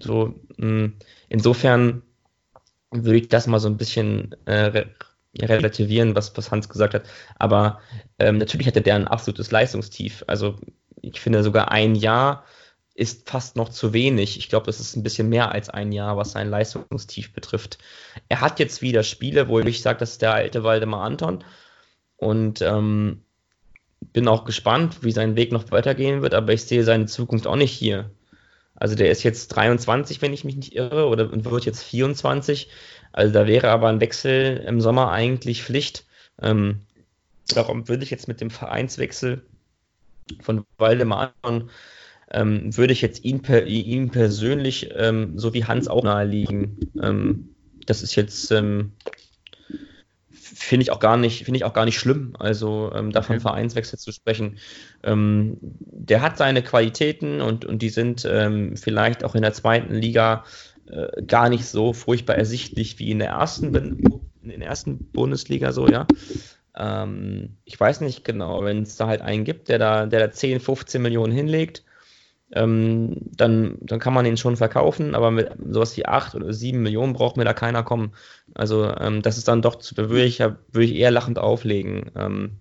So, 0.00 0.34
mh, 0.56 0.66
mm, 0.66 0.92
insofern 1.28 2.02
würde 2.90 3.18
ich 3.18 3.28
das 3.28 3.46
mal 3.46 3.60
so 3.60 3.68
ein 3.68 3.76
bisschen 3.76 4.34
äh, 4.46 4.84
relativieren, 5.38 6.14
was, 6.14 6.36
was 6.36 6.50
Hans 6.50 6.68
gesagt 6.68 6.94
hat. 6.94 7.04
Aber 7.38 7.80
ähm, 8.18 8.38
natürlich 8.38 8.66
hatte 8.66 8.82
der 8.82 8.94
ein 8.94 9.08
absolutes 9.08 9.50
Leistungstief. 9.50 10.24
Also 10.26 10.56
ich 11.02 11.20
finde 11.20 11.42
sogar 11.42 11.70
ein 11.70 11.94
Jahr 11.94 12.44
ist 12.94 13.30
fast 13.30 13.54
noch 13.54 13.68
zu 13.68 13.92
wenig. 13.92 14.38
Ich 14.38 14.48
glaube, 14.48 14.66
das 14.66 14.80
ist 14.80 14.96
ein 14.96 15.04
bisschen 15.04 15.28
mehr 15.28 15.52
als 15.52 15.70
ein 15.70 15.92
Jahr, 15.92 16.16
was 16.16 16.32
sein 16.32 16.50
Leistungstief 16.50 17.32
betrifft. 17.32 17.78
Er 18.28 18.40
hat 18.40 18.58
jetzt 18.58 18.82
wieder 18.82 19.04
Spiele, 19.04 19.46
wo 19.46 19.60
ich 19.60 19.82
sage, 19.82 20.00
das 20.00 20.12
ist 20.12 20.22
der 20.22 20.34
alte 20.34 20.64
Waldemar 20.64 21.04
Anton. 21.04 21.44
Und 22.16 22.60
ähm, 22.60 23.22
bin 24.00 24.26
auch 24.26 24.44
gespannt, 24.44 25.04
wie 25.04 25.12
sein 25.12 25.36
Weg 25.36 25.52
noch 25.52 25.70
weitergehen 25.70 26.22
wird, 26.22 26.34
aber 26.34 26.52
ich 26.52 26.64
sehe 26.64 26.82
seine 26.82 27.06
Zukunft 27.06 27.46
auch 27.46 27.54
nicht 27.54 27.72
hier. 27.72 28.10
Also 28.78 28.94
der 28.94 29.10
ist 29.10 29.22
jetzt 29.22 29.48
23, 29.48 30.22
wenn 30.22 30.32
ich 30.32 30.44
mich 30.44 30.56
nicht 30.56 30.74
irre, 30.74 31.08
oder 31.08 31.30
wird 31.32 31.64
jetzt 31.64 31.82
24. 31.82 32.68
Also 33.12 33.32
da 33.32 33.46
wäre 33.46 33.70
aber 33.70 33.88
ein 33.88 34.00
Wechsel 34.00 34.64
im 34.66 34.80
Sommer 34.80 35.10
eigentlich 35.10 35.62
Pflicht. 35.62 36.04
Ähm, 36.40 36.82
darum 37.48 37.88
würde 37.88 38.04
ich 38.04 38.10
jetzt 38.10 38.28
mit 38.28 38.40
dem 38.40 38.50
Vereinswechsel 38.50 39.42
von 40.40 40.64
Waldemar 40.76 41.32
ähm, 42.30 42.76
würde 42.76 42.92
ich 42.92 43.00
jetzt 43.00 43.24
ihn, 43.24 43.40
per, 43.42 43.66
ihm 43.66 44.10
persönlich, 44.10 44.90
ähm, 44.94 45.38
so 45.38 45.54
wie 45.54 45.64
Hans 45.64 45.88
auch 45.88 46.02
naheliegen. 46.02 46.78
Ähm, 47.02 47.54
das 47.86 48.02
ist 48.02 48.14
jetzt, 48.16 48.50
ähm, 48.50 48.92
finde 50.58 50.82
ich 50.82 50.90
auch 50.90 50.98
gar 50.98 51.16
nicht, 51.16 51.44
finde 51.44 51.58
ich 51.58 51.64
auch 51.64 51.72
gar 51.72 51.84
nicht 51.84 51.98
schlimm. 51.98 52.34
Also 52.38 52.92
ähm, 52.94 53.12
davon 53.12 53.36
okay. 53.36 53.42
Vereinswechsel 53.42 53.98
zu 53.98 54.12
sprechen. 54.12 54.58
Ähm, 55.02 55.56
der 55.60 56.20
hat 56.20 56.36
seine 56.36 56.62
Qualitäten 56.62 57.40
und, 57.40 57.64
und 57.64 57.80
die 57.80 57.88
sind 57.88 58.26
ähm, 58.30 58.76
vielleicht 58.76 59.24
auch 59.24 59.34
in 59.34 59.42
der 59.42 59.52
zweiten 59.52 59.94
Liga 59.94 60.44
äh, 60.86 61.22
gar 61.22 61.48
nicht 61.48 61.64
so 61.64 61.92
furchtbar 61.92 62.36
ersichtlich 62.36 62.98
wie 62.98 63.10
in 63.10 63.20
der 63.20 63.28
ersten, 63.28 63.74
in 64.42 64.60
der 64.60 64.68
ersten 64.68 64.98
Bundesliga 65.12 65.72
so, 65.72 65.86
ja. 65.86 66.06
Ähm, 66.76 67.56
ich 67.64 67.78
weiß 67.78 68.00
nicht 68.00 68.24
genau, 68.24 68.64
wenn 68.64 68.82
es 68.82 68.96
da 68.96 69.06
halt 69.06 69.20
einen 69.20 69.44
gibt, 69.44 69.68
der 69.68 69.78
da, 69.78 70.06
der 70.06 70.20
da 70.20 70.30
10, 70.30 70.60
15 70.60 71.00
Millionen 71.00 71.32
hinlegt, 71.32 71.84
ähm, 72.52 73.16
dann, 73.36 73.76
dann 73.80 73.98
kann 73.98 74.14
man 74.14 74.26
ihn 74.26 74.36
schon 74.36 74.56
verkaufen, 74.56 75.14
aber 75.14 75.30
mit 75.30 75.50
sowas 75.68 75.96
wie 75.96 76.06
8 76.06 76.34
oder 76.34 76.52
7 76.52 76.82
Millionen 76.82 77.12
braucht 77.12 77.36
mir 77.36 77.44
da 77.44 77.52
keiner 77.52 77.82
kommen. 77.82 78.12
Also 78.54 78.90
ähm, 78.98 79.22
das 79.22 79.36
ist 79.36 79.48
dann 79.48 79.62
doch, 79.62 79.76
da 79.76 80.08
würde 80.08 80.24
ich, 80.24 80.40
würde 80.40 80.84
ich 80.84 80.94
eher 80.94 81.10
lachend 81.10 81.38
auflegen. 81.38 82.10
Ähm, 82.16 82.60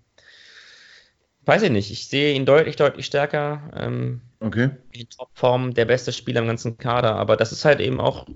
weiß 1.46 1.64
ich 1.64 1.72
nicht, 1.72 1.92
ich 1.92 2.08
sehe 2.08 2.36
ihn 2.36 2.46
deutlich, 2.46 2.76
deutlich 2.76 3.06
stärker. 3.06 3.72
Ähm, 3.76 4.22
okay. 4.42 4.72
In 4.92 5.10
Topform, 5.10 5.74
der 5.74 5.86
beste 5.86 6.12
Spieler 6.12 6.42
im 6.42 6.48
ganzen 6.48 6.78
Kader, 6.78 7.16
aber 7.16 7.38
das 7.38 7.54
ist 7.54 7.64
halt 7.64 7.80
eben 7.80 8.02
auch, 8.02 8.28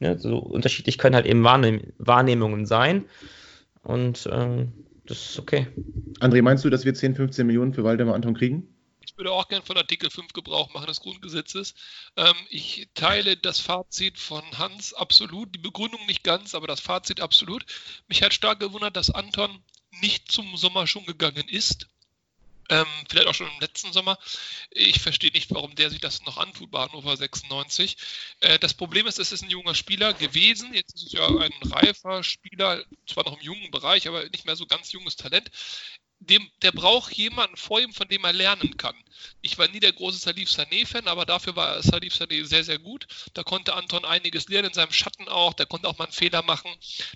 ne, 0.00 0.18
so 0.18 0.38
unterschiedlich 0.38 0.98
können 0.98 1.14
halt 1.14 1.26
eben 1.26 1.44
Wahrnehm 1.44 1.92
Wahrnehmungen 1.98 2.66
sein 2.66 3.04
und 3.82 4.28
ähm, 4.32 4.72
das 5.06 5.30
ist 5.30 5.38
okay. 5.38 5.68
André, 6.18 6.42
meinst 6.42 6.64
du, 6.64 6.70
dass 6.70 6.84
wir 6.84 6.92
10, 6.92 7.14
15 7.14 7.46
Millionen 7.46 7.72
für 7.72 7.84
Waldemar 7.84 8.16
Anton 8.16 8.34
kriegen? 8.34 8.75
Ich 9.16 9.18
würde 9.18 9.32
auch 9.32 9.48
gerne 9.48 9.64
von 9.64 9.78
Artikel 9.78 10.10
5 10.10 10.34
Gebrauch 10.34 10.74
machen 10.74 10.88
des 10.88 11.00
Grundgesetzes. 11.00 11.74
Ähm, 12.18 12.34
ich 12.50 12.86
teile 12.92 13.38
das 13.38 13.60
Fazit 13.60 14.18
von 14.18 14.44
Hans 14.58 14.92
absolut, 14.92 15.54
die 15.54 15.58
Begründung 15.58 16.04
nicht 16.04 16.22
ganz, 16.22 16.54
aber 16.54 16.66
das 16.66 16.80
Fazit 16.80 17.22
absolut. 17.22 17.64
Mich 18.08 18.22
hat 18.22 18.34
stark 18.34 18.60
gewundert, 18.60 18.94
dass 18.94 19.08
Anton 19.08 19.62
nicht 20.02 20.30
zum 20.30 20.54
Sommer 20.58 20.86
schon 20.86 21.06
gegangen 21.06 21.48
ist. 21.48 21.88
Ähm, 22.68 22.84
vielleicht 23.08 23.26
auch 23.26 23.34
schon 23.34 23.48
im 23.48 23.58
letzten 23.58 23.90
Sommer. 23.90 24.18
Ich 24.70 25.00
verstehe 25.00 25.32
nicht, 25.32 25.50
warum 25.54 25.74
der 25.76 25.88
sich 25.88 26.00
das 26.00 26.22
noch 26.26 26.36
antut 26.36 26.70
bei 26.70 26.80
Hannover 26.80 27.16
96. 27.16 27.96
Äh, 28.40 28.58
das 28.58 28.74
Problem 28.74 29.06
ist, 29.06 29.18
es 29.18 29.32
ist 29.32 29.42
ein 29.42 29.48
junger 29.48 29.74
Spieler 29.74 30.12
gewesen. 30.12 30.74
Jetzt 30.74 30.94
ist 30.94 31.06
es 31.06 31.12
ja 31.12 31.26
ein 31.26 31.54
reifer 31.70 32.22
Spieler, 32.22 32.84
zwar 33.06 33.24
noch 33.24 33.38
im 33.38 33.42
jungen 33.42 33.70
Bereich, 33.70 34.08
aber 34.08 34.28
nicht 34.28 34.44
mehr 34.44 34.56
so 34.56 34.66
ganz 34.66 34.92
junges 34.92 35.16
Talent 35.16 35.50
dem, 36.20 36.50
der 36.62 36.72
braucht 36.72 37.12
jemanden 37.12 37.56
vor 37.56 37.80
ihm, 37.80 37.92
von 37.92 38.08
dem 38.08 38.24
er 38.24 38.32
lernen 38.32 38.76
kann. 38.76 38.96
Ich 39.42 39.58
war 39.58 39.68
nie 39.68 39.80
der 39.80 39.92
große 39.92 40.18
Salif 40.18 40.50
Sané-Fan, 40.50 41.08
aber 41.08 41.24
dafür 41.24 41.56
war 41.56 41.82
Salif 41.82 42.14
Sané 42.14 42.44
sehr, 42.44 42.64
sehr 42.64 42.78
gut. 42.78 43.06
Da 43.34 43.42
konnte 43.42 43.74
Anton 43.74 44.04
einiges 44.04 44.48
lernen, 44.48 44.68
in 44.68 44.74
seinem 44.74 44.92
Schatten 44.92 45.28
auch. 45.28 45.54
Der 45.54 45.66
konnte 45.66 45.88
auch 45.88 45.98
mal 45.98 46.04
einen 46.04 46.12
Fehler 46.12 46.42
machen. 46.42 46.70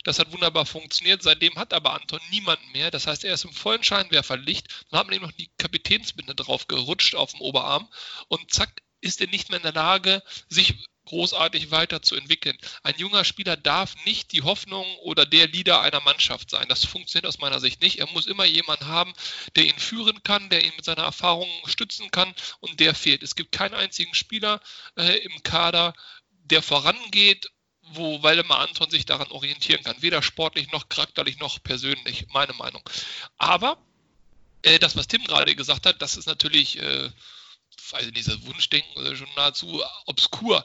Das 0.05 0.19
hat 0.19 0.33
wunderbar 0.33 0.67
funktioniert. 0.67 1.23
Seitdem 1.23 1.57
hat 1.57 1.73
aber 1.73 1.95
Anton 1.95 2.21
niemanden 2.31 2.71
mehr. 2.73 2.91
Das 2.91 3.07
heißt, 3.07 3.25
er 3.25 3.35
ist 3.35 3.45
im 3.45 3.53
vollen 3.53 3.83
Scheinwerferlicht. 3.83 4.69
Dann 4.91 5.01
hat 5.01 5.07
man 5.07 5.17
ihm 5.17 5.23
noch 5.23 5.33
die 5.33 5.51
Kapitänsbinde 5.59 6.35
drauf 6.35 6.69
gerutscht 6.69 7.15
auf 7.15 7.33
dem 7.33 7.41
Oberarm. 7.41 7.89
Und 8.29 8.53
zack, 8.53 8.83
ist 9.01 9.21
er 9.21 9.29
nicht 9.29 9.49
mehr 9.49 9.59
in 9.59 9.63
der 9.63 9.73
Lage, 9.73 10.23
sich 10.49 10.75
großartig 11.07 11.71
weiterzuentwickeln. 11.71 12.57
Ein 12.83 12.95
junger 12.99 13.25
Spieler 13.25 13.57
darf 13.57 13.95
nicht 14.05 14.33
die 14.33 14.43
Hoffnung 14.43 14.87
oder 14.99 15.27
der 15.27 15.49
Leader 15.49 15.81
einer 15.81 16.01
Mannschaft 16.01 16.51
sein. 16.51 16.69
Das 16.69 16.85
funktioniert 16.85 17.27
aus 17.27 17.39
meiner 17.39 17.61
Sicht 17.61 17.83
nicht. 17.83 17.99
Er 17.99 18.07
muss 18.09 18.27
immer 18.27 18.45
jemanden 18.45 18.87
haben, 18.87 19.13
der 19.57 19.65
ihn 19.65 19.79
führen 19.79 20.23
kann, 20.23 20.51
der 20.51 20.65
ihn 20.65 20.73
mit 20.77 20.85
seiner 20.85 21.03
Erfahrung 21.03 21.49
stützen 21.67 22.11
kann 22.11 22.35
und 22.61 22.81
der 22.81 22.95
fehlt. 22.95 23.23
Es 23.23 23.35
gibt 23.35 23.53
keinen 23.53 23.75
einzigen 23.75 24.15
Spieler 24.15 24.61
äh, 24.97 25.19
im 25.19 25.43
Kader, 25.43 25.95
der 26.45 26.63
vorangeht 26.63 27.51
wo 27.93 28.23
Waldemar 28.23 28.61
Anton 28.61 28.91
sich 28.91 29.05
daran 29.05 29.31
orientieren 29.31 29.83
kann. 29.83 30.01
Weder 30.01 30.23
sportlich 30.23 30.71
noch 30.71 30.89
charakterlich 30.89 31.39
noch 31.39 31.63
persönlich, 31.63 32.27
meine 32.33 32.53
Meinung. 32.53 32.89
Aber 33.37 33.79
äh, 34.63 34.79
das, 34.79 34.97
was 34.97 35.09
Tim 35.09 35.25
gerade 35.25 35.55
gesagt 35.55 35.87
hat, 35.87 36.01
das 36.03 36.17
ist 36.17 36.27
natürlich, 36.27 36.79
äh, 36.79 37.11
weiß 37.93 38.07
ich 38.07 38.13
nicht, 38.13 38.29
das 38.29 38.45
Wunschdenken 38.47 39.01
oder 39.01 39.17
schon 39.17 39.29
nahezu 39.37 39.83
obskur 40.07 40.65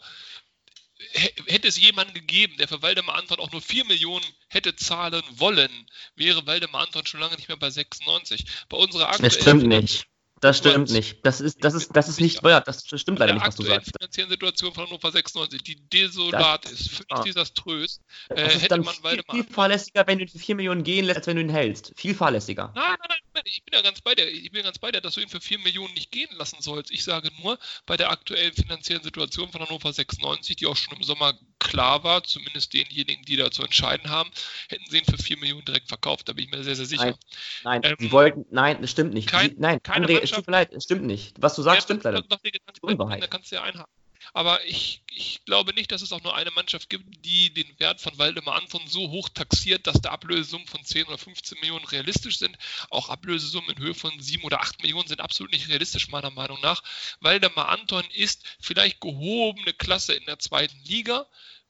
hätte 1.48 1.68
es 1.68 1.80
jemanden 1.80 2.14
gegeben, 2.14 2.56
der 2.58 2.68
für 2.68 2.82
Waldemar 2.82 3.16
Anton 3.16 3.40
auch 3.40 3.52
nur 3.52 3.62
4 3.62 3.86
Millionen 3.86 4.26
hätte 4.48 4.76
zahlen 4.76 5.24
wollen, 5.32 5.72
wäre 6.16 6.46
Waldemar 6.46 6.84
Anton 6.84 7.06
schon 7.06 7.20
lange 7.20 7.36
nicht 7.36 7.48
mehr 7.48 7.58
bei 7.58 7.70
96. 7.70 8.46
Bei 8.70 8.78
unserer 8.78 9.10
aktuellen. 9.10 9.24
Das 9.24 9.42
stimmt 9.42 9.68
nicht. 9.68 10.08
Das 10.42 10.58
stimmt 10.58 10.92
nicht. 10.92 11.26
Das 11.26 11.42
ist, 11.42 11.64
das 11.64 11.74
ist, 11.74 11.96
das 11.96 12.10
ist 12.10 12.20
nicht 12.20 12.44
wert. 12.44 12.68
Das 12.68 12.86
stimmt 12.86 13.20
leider 13.20 13.34
nicht, 13.34 13.46
was 13.46 13.56
du 13.56 13.64
sagst. 13.64 13.88
Die 13.88 13.92
finanzielle 13.98 14.30
Situation 14.30 14.74
von 14.74 14.86
Hannover 14.86 15.12
96, 15.12 15.64
die 15.64 15.90
desolat 15.90 16.66
das, 16.66 16.72
ist, 16.72 16.90
völlig 16.90 17.12
ah. 17.12 17.24
desaströs, 17.24 18.02
äh, 18.30 18.50
hätte 18.50 18.78
man 18.78 18.94
viel, 18.94 19.24
viel 19.32 19.44
fahrlässiger, 19.46 20.06
wenn 20.08 20.20
du 20.20 20.26
die 20.26 20.38
4 20.38 20.56
Millionen 20.56 20.84
gehen 20.84 21.06
lässt, 21.06 21.18
als 21.18 21.28
wenn 21.28 21.38
du 21.38 21.42
ihn 21.42 21.50
hältst. 21.50 21.94
Viel 21.96 22.14
fahrlässiger. 22.14 22.72
Nein, 22.76 22.98
nein, 23.00 23.08
nein, 23.10 23.18
ich 23.44 23.64
bin 23.64 23.74
ja 23.74 23.82
ganz 23.82 24.02
bei 24.02 24.16
dir. 24.16 24.28
Ich 24.28 24.52
bin 24.52 24.64
ganz 24.64 24.80
bei 24.80 24.92
dir, 24.92 25.02
dass 25.02 25.16
du 25.16 25.22
ihn 25.22 25.30
für 25.30 25.42
4 25.42 25.60
Millionen 25.60 25.94
nicht 25.94 26.12
gehen 26.12 26.30
lassen 26.38 26.62
sollst. 26.62 26.92
Ich 26.92 27.04
sage 27.04 27.30
nur, 27.42 27.58
bei 27.86 27.98
der 27.98 28.12
aktuellen 28.12 28.54
finanziellen 28.54 29.04
Situation 29.04 29.52
von 29.52 29.62
Hannover 29.62 29.92
96, 29.92 30.56
die 30.56 30.68
auch 30.68 30.76
schon 30.76 30.98
im 30.98 31.04
Sommer 31.04 31.34
klar 31.60 32.04
war, 32.04 32.24
zumindest 32.24 32.74
denjenigen, 32.74 33.24
die 33.26 33.36
da 33.36 33.52
zu 33.52 33.64
entscheiden 33.64 34.10
haben, 34.10 34.30
hätten 34.70 34.86
sie 34.90 35.00
ihn 35.00 35.06
für 35.06 35.18
4 35.18 35.38
Millionen 35.38 35.66
direkt 35.66 35.88
verkauft. 35.88 36.30
Da 36.30 36.34
bin 36.34 36.46
ich 36.46 36.52
mir 36.52 36.64
sehr, 36.64 36.76
sehr 36.76 36.86
sicher. 36.86 37.18
Nein, 37.64 37.82
nein, 37.82 37.84
ähm, 37.84 37.96
sie 38.00 38.12
wollten, 38.12 38.46
nein, 38.52 38.82
das 38.82 38.92
stimmt 38.92 39.14
nicht. 39.14 39.30
Kein, 39.30 39.52
sie, 39.52 39.56
nein, 39.58 39.80
André, 39.80 40.20
es 40.22 40.32
tut 40.32 40.48
mir 40.48 40.52
leid, 40.52 40.74
es 40.74 40.86
stimmt 40.86 41.04
nicht. 41.04 41.36
Was 41.42 41.56
du 41.56 41.62
sagst, 41.62 41.78
ja, 41.78 41.82
stimmt 41.84 42.04
leider. 42.04 42.22
Doch, 42.22 42.40
die 42.40 42.82
Unwahrheit. 42.82 43.24
Da 43.24 43.28
kannst 43.28 43.52
du 43.52 43.56
ja 43.56 43.64
einhaken. 43.64 43.92
Aber 44.34 44.64
ich, 44.66 45.02
ich 45.14 45.44
glaube 45.46 45.74
nicht, 45.74 45.92
dass 45.92 46.02
es 46.02 46.12
auch 46.12 46.22
nur 46.22 46.36
eine 46.36 46.52
Mannschaft 46.52 46.90
gibt, 46.90 47.26
die 47.26 47.54
den 47.54 47.80
Wert 47.80 48.02
von 48.02 48.18
Waldemar 48.18 48.56
Anton 48.56 48.82
so 48.88 49.10
hoch 49.10 49.30
taxiert, 49.30 49.88
dass 49.88 50.02
da 50.02 50.12
Ablösesummen 50.12 50.68
von 50.68 50.84
10 50.84 51.06
oder 51.06 51.18
15 51.18 51.60
Millionen 51.60 51.86
realistisch 51.86 52.38
sind. 52.38 52.58
Auch 52.90 53.10
Ablösesummen 53.10 53.72
in 53.72 53.84
Höhe 53.84 53.94
von 53.96 54.20
7 54.20 54.44
oder 54.44 54.62
8 54.62 54.82
Millionen 54.82 55.08
sind 55.08 55.22
absolut 55.22 55.52
nicht 55.52 55.70
realistisch, 55.70 56.10
meiner 56.10 56.32
Meinung 56.32 56.60
nach. 56.62 56.84
Waldemar 57.20 57.70
Anton 57.70 58.06
ist 58.14 58.44
vielleicht 58.60 59.02
gehobene 59.02 59.74
Klasse 59.74 60.14
in 60.14 60.26
der 60.26 60.40
zweiten 60.40 60.78
Liga, 60.86 61.28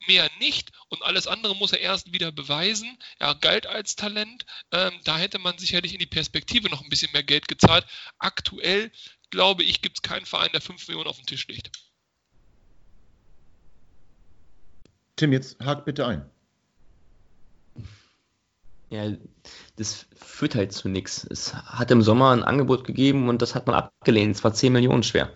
mehr 0.08 0.30
nicht 0.40 0.72
und 0.90 1.02
alles 1.04 1.28
andere 1.28 1.56
muss 1.56 1.72
er 1.72 1.80
erst 1.80 2.12
wieder 2.12 2.32
beweisen. 2.32 2.98
Er 3.20 3.36
galt 3.36 3.68
als 3.68 3.96
Talent. 3.96 4.46
Ähm, 4.72 5.00
da 5.04 5.18
hätte 5.18 5.40
man 5.40 5.58
sicherlich 5.58 5.94
in 5.94 6.00
die 6.00 6.06
Perspektive 6.06 6.70
noch 6.70 6.82
ein 6.82 6.90
bisschen 6.90 7.12
mehr 7.12 7.24
Geld 7.24 7.48
gezahlt. 7.48 7.86
Aktuell, 8.20 8.92
glaube 9.30 9.64
ich, 9.64 9.82
gibt 9.82 9.98
es 9.98 10.02
keinen 10.02 10.26
Verein, 10.26 10.52
der 10.52 10.62
5 10.62 10.88
Millionen 10.88 11.10
auf 11.10 11.18
den 11.18 11.26
Tisch 11.26 11.48
legt. 11.48 11.72
Tim, 15.16 15.32
jetzt 15.32 15.60
hakt 15.64 15.86
bitte 15.86 16.06
ein. 16.06 16.26
Ja, 18.90 19.12
das 19.78 20.06
führt 20.16 20.56
halt 20.56 20.72
zu 20.72 20.90
nichts. 20.90 21.26
Es 21.30 21.54
hat 21.54 21.92
im 21.92 22.02
Sommer 22.02 22.32
ein 22.32 22.44
Angebot 22.44 22.84
gegeben 22.86 23.30
und 23.30 23.42
das 23.42 23.56
hat 23.56 23.68
man 23.68 23.76
abgelehnt. 23.76 24.36
Es 24.36 24.44
war 24.44 24.54
10 24.54 24.74
Millionen 24.74 25.04
schwer. 25.04 25.32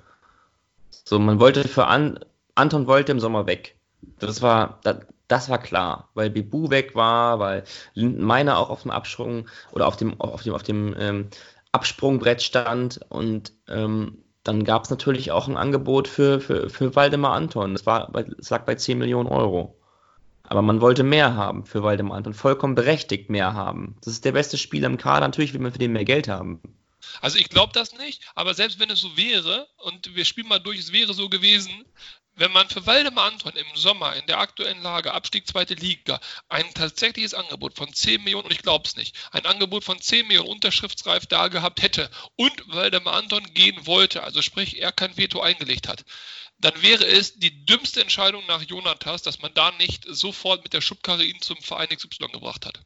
So, 0.90 1.18
man 1.18 1.40
wollte 1.40 1.68
für 1.68 1.88
An 1.88 2.20
Anton 2.56 2.88
wollte 2.88 3.12
im 3.12 3.20
Sommer 3.20 3.48
weg. 3.48 3.78
Das 4.20 4.42
war, 4.42 4.80
das, 4.84 4.98
das, 5.28 5.50
war 5.50 5.60
klar, 5.60 6.10
weil 6.14 6.30
Bibu 6.30 6.70
weg 6.70 6.94
war, 6.94 7.40
weil 7.40 7.64
Meiner 7.96 8.58
auch 8.58 8.70
auf 8.70 8.82
dem 8.82 8.92
Absprung 8.92 9.48
oder 9.72 9.88
auf 9.88 9.96
dem, 9.96 10.20
auf 10.20 10.44
dem, 10.44 10.54
auf 10.54 10.64
dem 10.64 10.96
ähm, 10.98 11.30
Absprungbrett 11.72 12.42
stand 12.42 13.00
und 13.10 13.54
ähm, 13.68 14.24
dann 14.44 14.64
gab 14.64 14.84
es 14.84 14.90
natürlich 14.90 15.32
auch 15.32 15.48
ein 15.48 15.58
Angebot 15.58 16.08
für, 16.08 16.40
für, 16.40 16.70
für 16.70 16.96
Waldemar 16.96 17.34
Anton. 17.34 17.74
Das, 17.74 17.86
war, 17.86 18.12
das 18.12 18.50
lag 18.50 18.66
bei 18.66 18.76
10 18.76 18.98
Millionen 18.98 19.30
Euro. 19.30 19.76
Aber 20.44 20.62
man 20.62 20.82
wollte 20.82 21.04
mehr 21.04 21.36
haben 21.36 21.66
für 21.66 21.84
Waldemar 21.84 22.18
Anton, 22.18 22.34
vollkommen 22.34 22.76
berechtigt 22.76 23.30
mehr 23.30 23.54
haben. 23.54 23.96
Das 24.04 24.14
ist 24.14 24.26
der 24.26 24.32
beste 24.32 24.58
Spieler 24.58 24.88
im 24.88 24.98
Kader, 24.98 25.28
natürlich 25.28 25.54
will 25.54 25.62
man 25.62 25.72
für 25.72 25.78
den 25.78 25.92
mehr 25.92 26.06
Geld 26.06 26.28
haben. 26.28 26.62
Also 27.22 27.38
ich 27.38 27.50
glaube 27.50 27.72
das 27.74 27.98
nicht, 27.98 28.24
aber 28.36 28.54
selbst 28.54 28.80
wenn 28.80 28.90
es 28.90 29.00
so 29.00 29.16
wäre, 29.16 29.68
und 29.78 30.16
wir 30.16 30.26
spielen 30.26 30.48
mal 30.48 30.60
durch, 30.60 30.80
es 30.80 30.92
wäre 30.92 31.14
so 31.14 31.30
gewesen, 31.30 31.86
wenn 32.40 32.52
man 32.54 32.70
für 32.70 32.86
Waldemar 32.86 33.26
Anton 33.26 33.54
im 33.56 33.68
Sommer 33.76 34.16
in 34.16 34.26
der 34.26 34.40
aktuellen 34.40 34.82
Lage, 34.82 35.14
Abstieg 35.14 35.46
zweite 35.46 35.74
Liga, 35.74 36.20
ein 36.48 36.74
tatsächliches 36.74 37.34
Angebot 37.34 37.76
von 37.76 37.94
10 37.94 38.24
Millionen, 38.24 38.46
und 38.46 38.54
ich 38.54 38.62
glaube 38.62 38.88
es 38.88 38.96
nicht, 38.96 39.16
ein 39.32 39.46
Angebot 39.46 39.84
von 39.84 40.02
10 40.02 40.28
Millionen 40.28 40.50
unterschriftsreif 40.50 41.26
da 41.28 41.50
gehabt 41.50 41.82
hätte 41.82 42.10
und 42.38 42.64
Waldemar 42.68 43.16
Anton 43.16 43.54
gehen 43.54 43.86
wollte, 43.86 44.24
also 44.24 44.42
sprich 44.42 44.82
er 44.82 44.92
kein 44.92 45.18
Veto 45.18 45.42
eingelegt 45.42 45.88
hat, 45.88 46.06
dann 46.60 46.82
wäre 46.82 47.06
es 47.06 47.40
die 47.40 47.66
dümmste 47.66 48.02
Entscheidung 48.02 48.46
nach 48.48 48.62
Jonathas, 48.62 49.22
dass 49.22 49.40
man 49.40 49.54
da 49.54 49.72
nicht 49.72 50.06
sofort 50.08 50.64
mit 50.64 50.74
der 50.74 50.82
Schubkarre 50.82 51.26
ihn 51.26 51.42
zum 51.42 51.58
Verein 51.58 51.90
XY 51.90 52.28
gebracht 52.32 52.66
hat. 52.66 52.82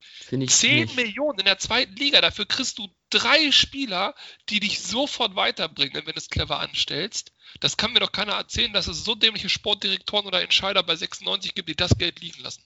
Finde 0.00 0.46
ich 0.46 0.52
10 0.52 0.84
nicht. 0.84 0.96
Millionen 0.96 1.40
in 1.40 1.44
der 1.44 1.58
zweiten 1.58 1.94
Liga, 1.96 2.20
dafür 2.20 2.46
kriegst 2.46 2.78
du 2.78 2.88
drei 3.10 3.50
Spieler, 3.50 4.14
die 4.48 4.60
dich 4.60 4.80
sofort 4.80 5.36
weiterbringen, 5.36 6.02
wenn 6.06 6.14
du 6.14 6.18
es 6.18 6.30
clever 6.30 6.60
anstellst. 6.60 7.32
Das 7.60 7.76
kann 7.76 7.92
mir 7.92 8.00
doch 8.00 8.12
keiner 8.12 8.32
erzählen, 8.32 8.72
dass 8.72 8.86
es 8.86 9.04
so 9.04 9.14
dämliche 9.14 9.48
Sportdirektoren 9.48 10.26
oder 10.26 10.42
Entscheider 10.42 10.82
bei 10.82 10.96
96 10.96 11.54
gibt, 11.54 11.68
die 11.68 11.74
das 11.74 11.98
Geld 11.98 12.20
liegen 12.20 12.42
lassen. 12.42 12.62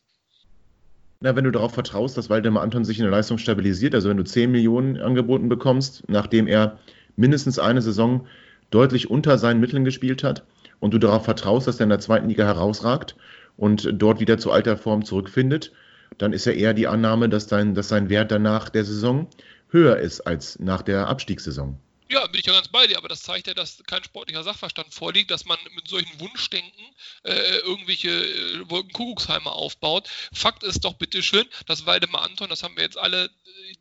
Na, 1.20 1.34
wenn 1.34 1.45
du 1.45 1.51
darauf 1.51 1.72
vertraust, 1.72 2.18
dass 2.18 2.28
Waldemar 2.28 2.62
Anton 2.62 2.84
sich 2.84 2.99
in 2.99 3.05
der 3.05 3.11
Leistung 3.11 3.38
stabilisiert, 3.38 3.95
also 3.95 4.11
wenn 4.11 4.18
du 4.18 4.24
10 4.24 4.51
Millionen 4.51 5.01
angeboten 5.01 5.49
bekommst, 5.49 6.03
nachdem 6.07 6.47
er 6.47 6.78
mindestens 7.16 7.59
eine 7.59 7.80
Saison 7.80 8.26
deutlich 8.70 9.09
unter 9.09 9.38
seinen 9.38 9.61
Mitteln 9.61 9.84
gespielt 9.84 10.22
hat 10.22 10.45
und 10.80 10.92
du 10.92 10.99
darauf 10.99 11.24
vertraust, 11.24 11.66
dass 11.66 11.80
er 11.80 11.84
in 11.84 11.90
der 11.90 12.01
zweiten 12.01 12.28
Liga 12.28 12.45
herausragt 12.45 13.16
und 13.57 13.88
dort 13.95 14.20
wieder 14.20 14.36
zu 14.36 14.51
alter 14.51 14.76
Form 14.76 15.05
zurückfindet, 15.05 15.72
dann 16.18 16.32
ist 16.32 16.45
ja 16.45 16.53
eher 16.53 16.74
die 16.74 16.88
Annahme, 16.88 17.28
dass, 17.28 17.47
dein, 17.47 17.74
dass 17.74 17.88
sein 17.88 18.09
Wert 18.09 18.30
danach 18.30 18.68
der 18.68 18.84
Saison 18.84 19.28
höher 19.74 19.98
ist 19.98 20.22
als 20.22 20.58
nach 20.58 20.80
der 20.80 21.08
Abstiegssaison. 21.08 21.78
Ja, 22.14 22.28
bin 22.28 22.38
ich 22.38 22.46
ja 22.46 22.52
ganz 22.52 22.68
bei 22.68 22.86
dir, 22.86 22.96
aber 22.96 23.08
das 23.08 23.22
zeigt 23.22 23.48
ja, 23.48 23.54
dass 23.54 23.82
kein 23.88 24.04
sportlicher 24.04 24.44
Sachverstand 24.44 24.94
vorliegt, 24.94 25.32
dass 25.32 25.46
man 25.46 25.58
mit 25.74 25.88
solchen 25.88 26.20
Wunschdenken 26.20 26.84
äh, 27.24 27.56
irgendwelche 27.56 28.08
äh, 28.08 28.70
Wolkenkuckucksheime 28.70 29.50
aufbaut. 29.50 30.08
Fakt 30.32 30.62
ist 30.62 30.84
doch 30.84 30.94
bitteschön, 30.94 31.44
dass 31.66 31.86
Waldemar 31.86 32.22
Anton, 32.22 32.48
das 32.48 32.62
haben 32.62 32.76
wir 32.76 32.84
jetzt 32.84 32.96
alle, 32.96 33.30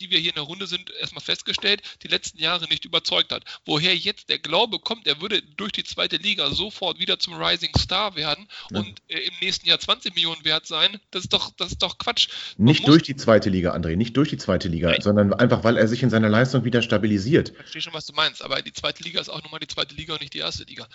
die 0.01 0.09
wir 0.09 0.17
hier 0.17 0.31
in 0.31 0.35
der 0.35 0.45
Runde 0.45 0.65
sind, 0.65 0.89
erstmal 0.99 1.23
festgestellt, 1.23 1.83
die 2.01 2.07
letzten 2.07 2.39
Jahre 2.39 2.67
nicht 2.69 2.85
überzeugt 2.85 3.31
hat. 3.31 3.43
Woher 3.65 3.95
jetzt 3.95 4.29
der 4.29 4.39
Glaube 4.39 4.79
kommt, 4.79 5.05
er 5.05 5.21
würde 5.21 5.43
durch 5.55 5.71
die 5.71 5.83
zweite 5.83 6.17
Liga 6.17 6.49
sofort 6.49 6.97
wieder 6.97 7.19
zum 7.19 7.35
Rising 7.35 7.77
Star 7.77 8.15
werden 8.15 8.47
ja. 8.71 8.79
und 8.79 8.99
äh, 9.09 9.19
im 9.19 9.33
nächsten 9.41 9.67
Jahr 9.67 9.79
20 9.79 10.15
Millionen 10.15 10.43
wert 10.43 10.65
sein, 10.65 10.99
das 11.11 11.25
ist 11.25 11.33
doch, 11.33 11.51
das 11.57 11.73
ist 11.73 11.83
doch 11.83 11.99
Quatsch. 11.99 12.29
Man 12.57 12.65
nicht 12.65 12.87
durch 12.87 13.03
die 13.03 13.15
zweite 13.15 13.51
Liga, 13.51 13.75
André, 13.75 13.95
nicht 13.95 14.17
durch 14.17 14.29
die 14.29 14.37
zweite 14.37 14.69
Liga, 14.69 14.89
Nein. 14.89 15.01
sondern 15.01 15.33
einfach, 15.35 15.63
weil 15.63 15.77
er 15.77 15.87
sich 15.87 16.01
in 16.01 16.09
seiner 16.09 16.29
Leistung 16.29 16.65
wieder 16.65 16.81
stabilisiert. 16.81 17.49
Ich 17.49 17.57
verstehe 17.57 17.81
schon, 17.83 17.93
was 17.93 18.07
du 18.07 18.13
meinst 18.13 18.22
meinst, 18.23 18.41
aber 18.41 18.61
die 18.61 18.73
zweite 18.73 19.03
Liga 19.03 19.19
ist 19.19 19.29
auch 19.29 19.43
nochmal 19.43 19.59
die 19.59 19.67
zweite 19.67 19.95
Liga 19.95 20.13
und 20.13 20.21
nicht 20.21 20.33
die 20.33 20.39
erste 20.39 20.63
Liga. 20.63 20.87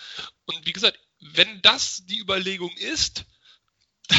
Und 0.45 0.65
wie 0.65 0.73
gesagt, 0.73 0.99
wenn 1.19 1.61
das 1.61 2.05
die 2.05 2.19
Überlegung 2.19 2.75
ist, 2.77 3.25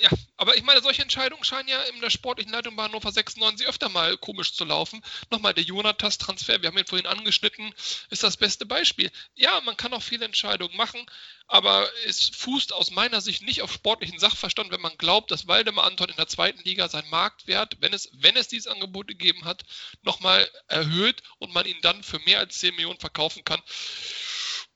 ja, 0.00 0.08
aber 0.36 0.56
ich 0.56 0.62
meine, 0.62 0.80
solche 0.80 1.02
Entscheidungen 1.02 1.44
scheinen 1.44 1.68
ja 1.68 1.80
in 1.82 2.00
der 2.00 2.10
sportlichen 2.10 2.52
Leitung 2.52 2.76
bei 2.76 2.84
Hannover 2.84 3.12
96 3.12 3.66
öfter 3.66 3.88
mal 3.88 4.16
komisch 4.16 4.54
zu 4.54 4.64
laufen. 4.64 5.02
Nochmal 5.30 5.52
der 5.52 5.64
Jonatas-Transfer, 5.64 6.62
wir 6.62 6.68
haben 6.68 6.78
ihn 6.78 6.86
vorhin 6.86 7.06
angeschnitten, 7.06 7.74
ist 8.08 8.22
das 8.22 8.36
beste 8.36 8.64
Beispiel. 8.64 9.10
Ja, 9.34 9.60
man 9.60 9.76
kann 9.76 9.92
auch 9.92 10.02
viele 10.02 10.24
Entscheidungen 10.24 10.76
machen, 10.76 11.00
aber 11.46 11.88
es 12.06 12.30
fußt 12.30 12.72
aus 12.72 12.90
meiner 12.90 13.20
Sicht 13.20 13.42
nicht 13.42 13.62
auf 13.62 13.72
sportlichen 13.72 14.18
Sachverstand, 14.18 14.70
wenn 14.70 14.80
man 14.80 14.96
glaubt, 14.96 15.30
dass 15.30 15.46
Waldemar 15.46 15.84
Anton 15.84 16.08
in 16.08 16.16
der 16.16 16.28
zweiten 16.28 16.62
Liga 16.64 16.88
seinen 16.88 17.10
Marktwert, 17.10 17.76
wenn 17.80 17.92
es, 17.92 18.10
wenn 18.14 18.36
es 18.36 18.48
dieses 18.48 18.68
Angebot 18.68 19.08
gegeben 19.08 19.44
hat, 19.44 19.64
nochmal 20.02 20.48
erhöht 20.68 21.22
und 21.38 21.52
man 21.52 21.66
ihn 21.66 21.78
dann 21.82 22.02
für 22.02 22.18
mehr 22.20 22.38
als 22.38 22.58
10 22.58 22.74
Millionen 22.76 22.98
verkaufen 23.00 23.44
kann. 23.44 23.60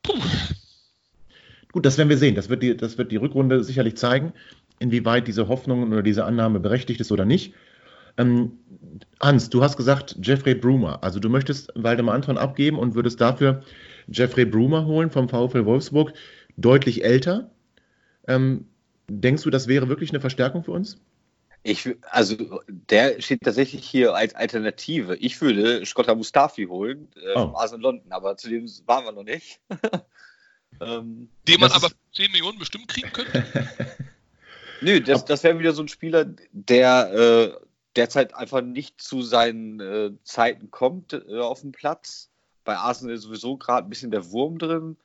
Puh. 0.03 0.20
Gut, 1.72 1.85
das 1.85 1.99
werden 1.99 2.09
wir 2.09 2.18
sehen. 2.18 2.37
Das 2.37 2.49
wird 2.49 2.62
die, 2.62 2.77
das 2.77 2.99
wird 2.99 3.11
die 3.11 3.16
Rückrunde 3.16 3.64
sicherlich 3.64 3.97
zeigen, 3.97 4.33
inwieweit 4.85 5.26
diese 5.26 5.49
Hoffnung 5.49 5.91
oder 5.91 6.03
diese 6.03 6.24
Annahme 6.24 6.61
berechtigt 6.61 7.01
ist 7.01 7.11
oder 7.11 7.24
nicht. 7.24 7.55
Ähm, 8.16 8.59
Hans, 9.20 9.51
du 9.51 9.62
hast 9.62 9.76
gesagt 9.76 10.16
Jeffrey 10.22 10.55
Brumer. 10.55 11.03
Also 11.03 11.18
du 11.18 11.28
möchtest 11.28 11.72
Waldemar 11.74 12.14
Anton 12.14 12.39
abgeben 12.39 12.78
und 12.78 12.95
würdest 12.95 13.20
dafür 13.20 13.62
Jeffrey 14.07 14.45
Brumer 14.45 14.85
holen 14.85 15.11
vom 15.11 15.28
VfL 15.28 15.64
Wolfsburg 15.64 16.12
deutlich 16.57 17.03
älter. 17.03 17.51
Ähm, 18.28 18.68
denkst 19.09 19.43
du, 19.43 19.51
das 19.51 19.66
wäre 19.66 19.89
wirklich 19.89 20.11
eine 20.11 20.20
Verstärkung 20.20 20.62
für 20.62 20.72
uns? 20.72 20.99
Ich, 21.66 21.97
also 22.11 22.61
der 22.68 23.22
steht 23.22 23.41
tatsächlich 23.43 23.89
hier 23.89 24.14
als 24.14 24.35
Alternative. 24.35 25.16
Ich 25.16 25.41
würde 25.41 25.85
Scotta 25.87 26.14
Mustafi 26.14 26.66
holen, 26.66 27.09
äh, 27.16 27.32
oh. 27.37 27.55
Arsenal 27.57 27.82
London, 27.82 28.12
aber 28.12 28.37
zu 28.37 28.51
dem 28.51 28.68
waren 28.85 29.07
wir 29.07 29.12
noch 29.12 29.24
nicht. 29.24 29.61
ähm, 30.82 31.30
Den 31.49 31.61
man 31.61 31.72
aber 31.72 31.89
10 32.14 32.32
Millionen 32.32 32.59
bestimmt 32.59 32.89
kriegen 32.89 33.11
könnte. 33.12 33.45
Nö, 34.85 35.01
das, 35.01 35.24
das 35.24 35.43
wäre 35.43 35.59
wieder 35.59 35.72
so 35.72 35.82
ein 35.82 35.89
Spieler, 35.89 36.26
der 36.53 37.11
äh, 37.14 37.66
derzeit 37.97 38.35
einfach 38.35 38.61
nicht 38.61 39.01
zu 39.01 39.22
seinen 39.22 39.80
äh, 39.80 40.11
Zeiten 40.24 40.70
kommt 40.70 41.14
äh, 41.14 41.41
auf 41.41 41.62
dem 41.62 41.72
Platz. 41.72 42.30
Bei 42.64 42.76
Arsenal 42.76 43.14
ist 43.14 43.22
sowieso 43.22 43.57
gerade 43.57 43.87
ein 43.87 43.89
bisschen 43.89 44.11
der 44.11 44.30
Wurm 44.30 44.59
drin. 44.59 44.99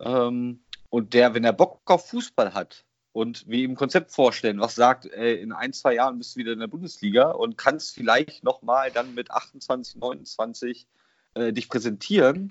Ähm, 0.00 0.64
und 0.88 1.14
der, 1.14 1.32
wenn 1.32 1.44
er 1.44 1.52
Bock 1.52 1.80
auf 1.84 2.08
Fußball 2.08 2.54
hat 2.54 2.84
und 3.12 3.46
wir 3.46 3.60
ihm 3.60 3.70
ein 3.70 3.76
Konzept 3.76 4.10
vorstellen, 4.10 4.58
was 4.58 4.74
sagt, 4.74 5.06
ey, 5.06 5.40
in 5.40 5.52
ein, 5.52 5.72
zwei 5.72 5.94
Jahren 5.94 6.18
bist 6.18 6.34
du 6.34 6.40
wieder 6.40 6.50
in 6.52 6.58
der 6.58 6.66
Bundesliga 6.66 7.30
und 7.30 7.56
kannst 7.56 7.94
vielleicht 7.94 8.42
nochmal 8.42 8.90
dann 8.90 9.14
mit 9.14 9.30
28, 9.30 9.94
29 9.94 10.88
äh, 11.34 11.52
dich 11.52 11.68
präsentieren, 11.68 12.50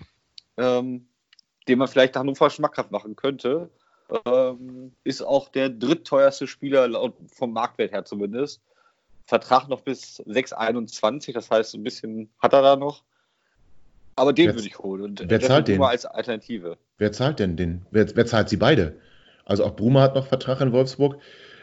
ähm, 0.56 1.10
den 1.68 1.78
man 1.78 1.90
vielleicht 1.90 2.16
Hannover 2.16 2.50
schmackhaft 2.50 2.92
machen 2.92 3.18
könnte, 3.18 3.70
ähm, 4.26 4.92
ist 5.04 5.22
auch 5.22 5.50
der 5.50 5.70
drittteuerste 5.70 6.48
Spieler 6.48 7.14
vom 7.28 7.54
Marktwert 7.54 7.92
her 7.92 8.06
zumindest. 8.06 8.62
Vertrag 9.26 9.68
noch 9.68 9.82
bis 9.82 10.22
6,21, 10.22 11.34
das 11.34 11.52
heißt, 11.52 11.76
ein 11.76 11.84
bisschen 11.84 12.30
hat 12.40 12.54
er 12.54 12.62
da 12.62 12.76
noch. 12.76 13.04
Aber 14.16 14.34
den 14.34 14.48
wer, 14.48 14.56
würde 14.56 14.68
ich 14.68 14.80
holen. 14.80 15.04
Und 15.04 15.24
wer 15.30 15.40
zahlt 15.40 15.68
den? 15.68 15.82
als 15.82 16.06
Alternative. 16.06 16.78
Wer 16.98 17.12
zahlt 17.12 17.40
denn 17.40 17.56
den? 17.56 17.86
Wer, 17.92 18.14
wer, 18.16 18.26
zahlt 18.26 18.50
sie 18.50 18.58
beide? 18.58 18.98
Also 19.46 19.64
auch 19.64 19.76
Bruma 19.76 20.02
hat 20.02 20.16
noch 20.16 20.28
Vertrag 20.28 20.62
in 20.62 20.74
Wolfsburg. 20.74 21.22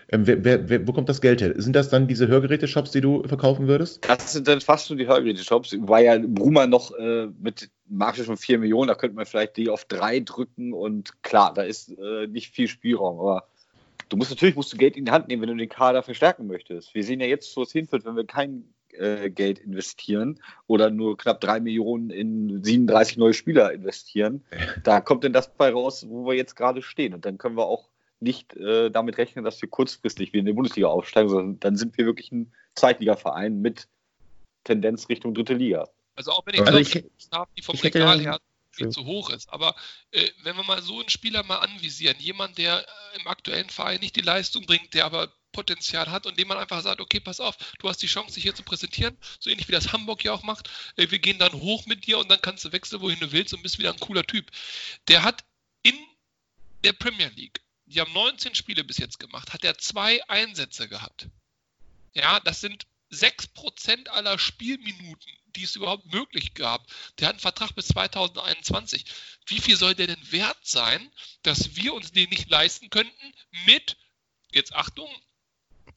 Ähm, 0.08 0.26
wer, 0.26 0.68
wer, 0.68 0.86
wo 0.86 0.92
kommt 0.92 1.08
das 1.08 1.20
Geld 1.20 1.40
her? 1.40 1.54
Sind 1.56 1.74
das 1.74 1.88
dann 1.88 2.06
diese 2.06 2.28
Hörgeräte-Shops, 2.28 2.92
die 2.92 3.00
du 3.00 3.24
verkaufen 3.26 3.66
würdest? 3.66 4.08
Das 4.08 4.32
sind 4.32 4.46
dann 4.46 4.60
fast 4.60 4.86
schon 4.86 4.98
die 4.98 5.08
Hörgeräte-Shops, 5.08 5.76
weil 5.80 6.04
ja 6.04 6.18
Bruma 6.18 6.66
noch 6.66 6.92
äh, 6.96 7.26
mit 7.40 7.70
Marke 7.88 8.22
von 8.22 8.36
4 8.36 8.58
Millionen, 8.58 8.88
da 8.88 8.94
könnte 8.94 9.16
man 9.16 9.26
vielleicht 9.26 9.56
die 9.56 9.68
auf 9.68 9.84
3 9.84 10.20
drücken 10.20 10.72
und 10.72 11.22
klar, 11.22 11.52
da 11.54 11.62
ist 11.62 11.90
äh, 11.98 12.28
nicht 12.28 12.54
viel 12.54 12.68
Spielraum, 12.68 13.18
aber 13.18 13.48
du 14.08 14.16
musst 14.16 14.30
natürlich 14.30 14.54
musst 14.54 14.72
du 14.72 14.76
Geld 14.76 14.96
in 14.96 15.06
die 15.06 15.10
Hand 15.10 15.26
nehmen, 15.26 15.42
wenn 15.42 15.48
du 15.48 15.56
den 15.56 15.68
Kader 15.68 16.02
verstärken 16.04 16.46
möchtest. 16.46 16.94
Wir 16.94 17.02
sehen 17.02 17.20
ja 17.20 17.26
jetzt, 17.26 17.56
wo 17.56 17.62
es 17.62 17.72
hinführt, 17.72 18.04
wenn 18.04 18.16
wir 18.16 18.26
kein 18.26 18.64
äh, 18.92 19.28
Geld 19.30 19.58
investieren 19.58 20.40
oder 20.68 20.90
nur 20.90 21.16
knapp 21.16 21.40
drei 21.40 21.58
Millionen 21.58 22.10
in 22.10 22.62
37 22.62 23.16
neue 23.16 23.34
Spieler 23.34 23.72
investieren, 23.72 24.44
da 24.84 25.00
kommt 25.00 25.24
denn 25.24 25.32
das 25.32 25.52
bei 25.52 25.70
raus, 25.70 26.06
wo 26.08 26.26
wir 26.26 26.34
jetzt 26.34 26.54
gerade 26.54 26.82
stehen. 26.82 27.12
Und 27.12 27.24
dann 27.24 27.38
können 27.38 27.56
wir 27.56 27.66
auch 27.66 27.88
nicht 28.20 28.54
äh, 28.56 28.90
damit 28.90 29.18
rechnen, 29.18 29.44
dass 29.44 29.60
wir 29.60 29.68
kurzfristig 29.68 30.32
wieder 30.32 30.40
in 30.40 30.46
die 30.46 30.52
Bundesliga 30.52 30.88
aufsteigen, 30.88 31.28
sondern 31.28 31.60
dann 31.60 31.76
sind 31.76 31.96
wir 31.98 32.06
wirklich 32.06 32.32
ein 32.32 32.52
Zweitligaverein 32.74 33.60
mit 33.60 33.88
Tendenz 34.64 35.08
Richtung 35.08 35.34
dritte 35.34 35.54
Liga. 35.54 35.88
Also 36.14 36.32
auch 36.32 36.46
wenn 36.46 36.54
ich 36.54 36.60
also 36.60 36.72
glaube, 36.72 36.80
ich, 36.80 37.54
die 37.56 37.62
vom 37.62 37.76
Regal 37.76 38.20
her 38.20 38.40
viel 38.76 38.88
zu 38.90 39.04
hoch 39.04 39.30
ist. 39.30 39.48
Aber 39.52 39.74
äh, 40.12 40.28
wenn 40.42 40.56
wir 40.56 40.64
mal 40.64 40.82
so 40.82 41.00
einen 41.00 41.08
Spieler 41.08 41.42
mal 41.42 41.58
anvisieren, 41.58 42.16
jemand, 42.18 42.58
der 42.58 42.80
äh, 42.80 43.20
im 43.20 43.26
aktuellen 43.26 43.70
Verein 43.70 44.00
nicht 44.00 44.16
die 44.16 44.20
Leistung 44.20 44.66
bringt, 44.66 44.94
der 44.94 45.06
aber 45.06 45.32
Potenzial 45.52 46.10
hat 46.10 46.26
und 46.26 46.38
dem 46.38 46.48
man 46.48 46.58
einfach 46.58 46.82
sagt, 46.82 47.00
okay, 47.00 47.18
pass 47.18 47.40
auf, 47.40 47.56
du 47.78 47.88
hast 47.88 48.02
die 48.02 48.06
Chance, 48.06 48.34
dich 48.34 48.42
hier 48.42 48.54
zu 48.54 48.62
präsentieren, 48.62 49.16
so 49.40 49.48
ähnlich 49.48 49.68
wie 49.68 49.72
das 49.72 49.92
Hamburg 49.92 50.22
ja 50.22 50.32
auch 50.32 50.42
macht. 50.42 50.70
Äh, 50.96 51.10
wir 51.10 51.18
gehen 51.18 51.38
dann 51.38 51.54
hoch 51.54 51.86
mit 51.86 52.06
dir 52.06 52.18
und 52.18 52.30
dann 52.30 52.40
kannst 52.42 52.64
du 52.64 52.72
wechseln, 52.72 53.00
wohin 53.00 53.18
du 53.18 53.32
willst 53.32 53.54
und 53.54 53.62
bist 53.62 53.78
wieder 53.78 53.92
ein 53.92 54.00
cooler 54.00 54.24
Typ. 54.24 54.50
Der 55.08 55.24
hat 55.24 55.44
in 55.82 55.94
der 56.84 56.92
Premier 56.92 57.30
League, 57.34 57.60
die 57.86 58.00
haben 58.00 58.12
19 58.12 58.54
Spiele 58.54 58.84
bis 58.84 58.98
jetzt 58.98 59.18
gemacht, 59.18 59.52
hat 59.52 59.64
er 59.64 59.78
zwei 59.78 60.22
Einsätze 60.28 60.88
gehabt. 60.88 61.28
Ja, 62.14 62.40
das 62.40 62.60
sind 62.60 62.86
6% 63.12 64.08
aller 64.08 64.38
Spielminuten, 64.38 65.32
die 65.54 65.62
es 65.62 65.76
überhaupt 65.76 66.06
möglich 66.12 66.54
gab. 66.54 66.86
Der 67.18 67.28
hat 67.28 67.34
einen 67.34 67.40
Vertrag 67.40 67.74
bis 67.74 67.88
2021. 67.88 69.04
Wie 69.46 69.60
viel 69.60 69.76
soll 69.76 69.94
der 69.94 70.08
denn 70.08 70.32
wert 70.32 70.58
sein, 70.66 71.12
dass 71.42 71.76
wir 71.76 71.94
uns 71.94 72.12
den 72.12 72.28
nicht 72.30 72.50
leisten 72.50 72.90
könnten 72.90 73.34
mit, 73.66 73.96
jetzt 74.52 74.74
Achtung, 74.74 75.08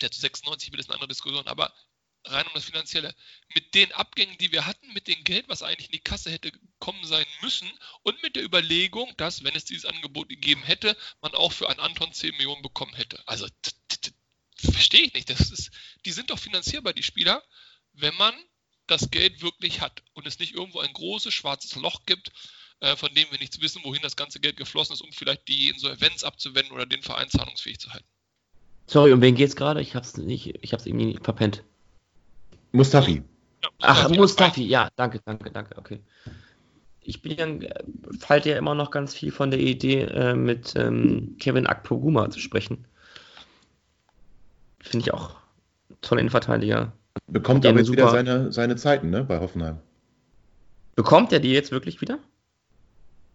der 0.02 0.12
zu 0.12 0.22
96 0.22 0.72
will, 0.72 0.80
ist 0.80 0.88
eine 0.88 0.96
andere 0.96 1.10
Diskussion, 1.10 1.48
aber 1.48 1.74
rein 2.26 2.45
um 2.47 2.53
das 2.53 2.65
Finanzielle, 2.65 3.13
mit 3.53 3.74
den 3.76 3.91
Abgängen, 3.93 4.38
die 4.39 4.51
wir 4.51 4.65
hatten, 4.65 4.93
mit 4.93 5.07
dem 5.07 5.24
Geld, 5.24 5.47
was 5.47 5.63
eigentlich 5.63 5.88
in 5.88 5.93
die 5.93 6.03
Kasse 6.03 6.32
hätte 6.32 6.51
kommen 6.80 7.03
sein 7.05 7.26
müssen 7.41 7.70
und 8.03 8.22
mit 8.22 8.36
der 8.36 8.43
Überlegung, 8.43 9.13
dass, 9.17 9.43
wenn 9.43 9.55
es 9.55 9.65
dieses 9.65 9.86
Angebot 9.86 10.30
gegeben 10.30 10.63
hätte, 10.63 10.95
man 11.22 11.34
auch 11.34 11.51
für 11.51 11.70
einen 11.70 11.80
Anton 11.80 12.11
10 12.11 12.32
Millionen 12.38 12.61
bekommen 12.61 12.93
hätte. 12.93 13.22
Also 13.28 13.47
verstehe 14.55 15.01
ich 15.01 15.13
nicht. 15.13 15.30
Das 15.30 15.51
ist, 15.51 15.72
die 16.05 16.11
sind 16.11 16.30
doch 16.30 16.39
finanzierbar, 16.39 16.93
die 16.93 17.03
Spieler, 17.03 17.43
wenn 17.93 18.15
man 18.15 18.34
das 18.88 19.11
Geld 19.11 19.41
wirklich 19.41 19.82
hat 19.82 20.03
und 20.13 20.26
es 20.28 20.39
nicht 20.39 20.55
irgendwo 20.55 20.80
ein 20.80 20.93
großes 20.93 21.34
schwarzes 21.34 21.76
Loch 21.76 22.05
gibt, 22.05 22.32
äh, 22.80 22.95
von 22.95 23.13
dem 23.13 23.30
wir 23.32 23.39
nichts 23.39 23.61
wissen, 23.61 23.84
wohin 23.84 24.01
das 24.01 24.15
ganze 24.15 24.39
Geld 24.39 24.57
geflossen 24.57 24.93
ist, 24.93 25.01
um 25.01 25.11
vielleicht 25.11 25.47
die 25.47 25.70
Insolvenz 25.70 26.24
abzuwenden 26.24 26.74
oder 26.74 26.86
den 26.86 27.03
Verein 27.03 27.30
zahlungsfähig 27.30 27.80
zu 27.80 27.91
halten. 27.91 28.07
Sorry, 28.88 29.13
um 29.13 29.22
wen 29.22 29.36
geht's 29.36 29.55
gerade? 29.55 29.82
Ich 29.82 29.95
hab's 29.95 30.17
nicht, 30.17 30.55
ich 30.61 30.74
hab's 30.74 30.88
irgendwie 30.88 31.20
verpennt. 31.22 31.63
Mustafi. 32.72 33.24
Ja, 33.61 33.70
Mustafi 33.80 34.03
Ach, 34.05 34.09
Mustafi, 34.09 34.63
ja, 34.63 34.89
danke, 34.95 35.20
danke, 35.26 35.51
danke, 35.51 35.78
okay. 35.78 36.01
Ich 37.01 37.22
bin 37.22 37.61
ja, 37.61 37.70
falte 38.20 38.49
ja 38.49 38.57
immer 38.57 38.76
noch 38.76 38.91
ganz 38.91 39.13
viel 39.13 39.32
von 39.32 39.51
der 39.51 39.59
Idee, 39.59 40.01
äh, 40.03 40.36
mit 40.36 40.74
ähm, 40.76 41.36
Kevin 41.39 41.65
Akpoguma 41.65 42.30
zu 42.30 42.39
sprechen. 42.39 42.86
Finde 44.80 45.05
ich 45.05 45.13
auch 45.13 45.36
toller 46.01 46.22
Innenverteidiger. 46.22 46.93
Bekommt 47.28 47.65
er 47.65 47.76
jetzt 47.76 47.91
wieder 47.91 48.09
seine, 48.09 48.51
seine 48.51 48.76
Zeiten, 48.76 49.09
ne, 49.09 49.24
bei 49.24 49.39
Hoffenheim. 49.39 49.80
Bekommt 50.95 51.32
er 51.32 51.39
die 51.39 51.51
jetzt 51.51 51.72
wirklich 51.72 52.01
wieder? 52.01 52.20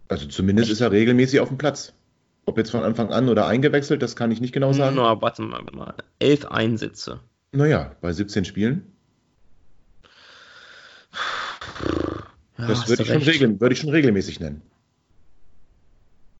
Also 0.08 0.26
zumindest 0.26 0.68
Echt? 0.68 0.74
ist 0.74 0.80
er 0.80 0.92
regelmäßig 0.92 1.40
auf 1.40 1.48
dem 1.48 1.58
Platz. 1.58 1.92
Ob 2.46 2.58
jetzt 2.58 2.70
von 2.70 2.82
Anfang 2.82 3.10
an 3.10 3.28
oder 3.28 3.46
eingewechselt, 3.46 4.02
das 4.02 4.16
kann 4.16 4.30
ich 4.30 4.40
nicht 4.40 4.52
genau 4.52 4.72
sagen. 4.72 4.96
Na, 4.96 5.20
warte 5.22 5.42
mal, 5.42 5.60
warte 5.60 5.76
mal. 5.76 5.94
Elf 6.18 6.44
Einsätze. 6.44 7.20
Naja, 7.52 7.96
bei 8.00 8.12
17 8.12 8.44
Spielen. 8.44 8.93
Ja, 12.58 12.66
das 12.68 12.88
würde 12.88 13.02
ich, 13.02 13.08
schon 13.08 13.22
regel, 13.22 13.60
würde 13.60 13.72
ich 13.72 13.80
schon 13.80 13.90
regelmäßig 13.90 14.40
nennen. 14.40 14.62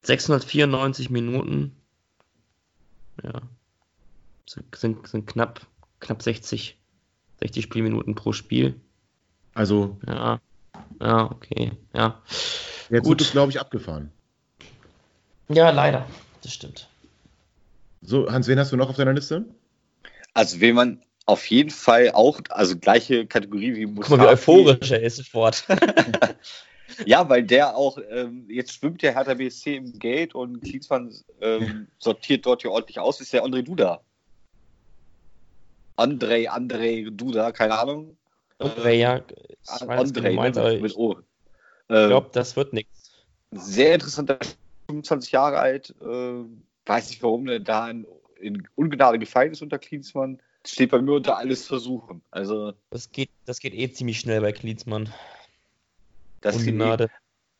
694 0.03 1.09
Minuten. 1.09 1.75
Ja. 3.23 3.41
Sind, 4.47 5.07
sind 5.07 5.27
knapp, 5.27 5.65
knapp 5.99 6.21
60 6.21 6.77
60 7.39 7.63
Spielminuten 7.63 8.15
pro 8.15 8.33
Spiel. 8.33 8.79
Also. 9.53 9.97
Ja. 10.07 10.39
Ja, 10.99 11.31
okay. 11.31 11.71
Ja. 11.93 12.21
Der 12.89 13.03
Zug 13.03 13.21
ist, 13.21 13.31
glaube 13.31 13.51
ich, 13.51 13.59
abgefahren. 13.59 14.11
Ja, 15.47 15.69
leider. 15.69 16.07
Das 16.41 16.53
stimmt. 16.53 16.89
So, 18.01 18.31
Hans, 18.31 18.47
wen 18.47 18.59
hast 18.59 18.71
du 18.71 18.77
noch 18.77 18.89
auf 18.89 18.97
deiner 18.97 19.13
Liste? 19.13 19.45
Also, 20.33 20.59
wen 20.59 20.75
man 20.75 21.01
auf 21.25 21.45
jeden 21.47 21.71
Fall 21.71 22.11
auch, 22.11 22.39
also 22.49 22.77
gleiche 22.77 23.25
Kategorie 23.25 23.75
wie 23.75 23.85
Mustafi. 23.85 24.09
Guck 24.09 24.17
mal, 24.17 24.25
wie 24.25 24.33
euphorisch 24.33 24.91
er 24.91 25.01
ist 25.01 25.17
sofort. 25.17 25.65
ja, 27.05 27.27
weil 27.27 27.43
der 27.43 27.75
auch, 27.75 27.97
ähm, 28.09 28.45
jetzt 28.47 28.73
schwimmt 28.73 29.01
der 29.01 29.13
Hertha 29.13 29.33
BSC 29.33 29.77
im 29.77 29.97
Gate 29.97 30.35
und 30.35 30.61
Klinsmann 30.61 31.13
ähm, 31.41 31.87
sortiert 31.97 32.45
dort 32.45 32.63
ja 32.63 32.69
ordentlich 32.69 32.99
aus, 32.99 33.21
ist 33.21 33.33
der 33.33 33.43
André 33.43 33.63
Duda. 33.63 34.01
Andrei, 35.95 36.49
Andrei 36.49 37.07
Duda, 37.09 37.51
keine 37.51 37.79
Ahnung. 37.79 38.17
Andrei, 38.59 38.95
ja. 38.95 39.21
Ich 39.63 39.81
Andrei, 39.81 40.33
meinst, 40.33 40.61
mit, 40.61 40.81
mit 40.81 40.95
O. 40.95 41.17
Ich 41.87 41.87
glaube, 41.87 42.29
das 42.33 42.55
wird 42.55 42.73
nichts. 42.73 43.11
Sehr 43.51 43.93
interessanter, 43.95 44.39
25 44.87 45.31
Jahre 45.31 45.57
alt. 45.57 45.95
Äh, 46.01 46.43
weiß 46.85 47.09
nicht, 47.09 47.23
warum 47.23 47.45
der 47.45 47.59
da 47.59 47.89
in, 47.89 48.05
in 48.39 48.67
Ungnade 48.75 49.19
gefallen 49.19 49.51
ist 49.51 49.61
unter 49.61 49.79
Klinsmann. 49.79 50.39
Steht 50.65 50.91
bei 50.91 51.01
mir 51.01 51.13
unter 51.13 51.37
alles 51.37 51.67
versuchen. 51.67 52.21
Also, 52.31 52.73
das, 52.89 53.11
geht, 53.11 53.29
das 53.45 53.59
geht 53.59 53.73
eh 53.73 53.91
ziemlich 53.91 54.19
schnell 54.19 54.41
bei 54.41 54.51
Klinsmann. 54.51 55.13
Das 56.41 56.57
Ungnade. 56.57 57.09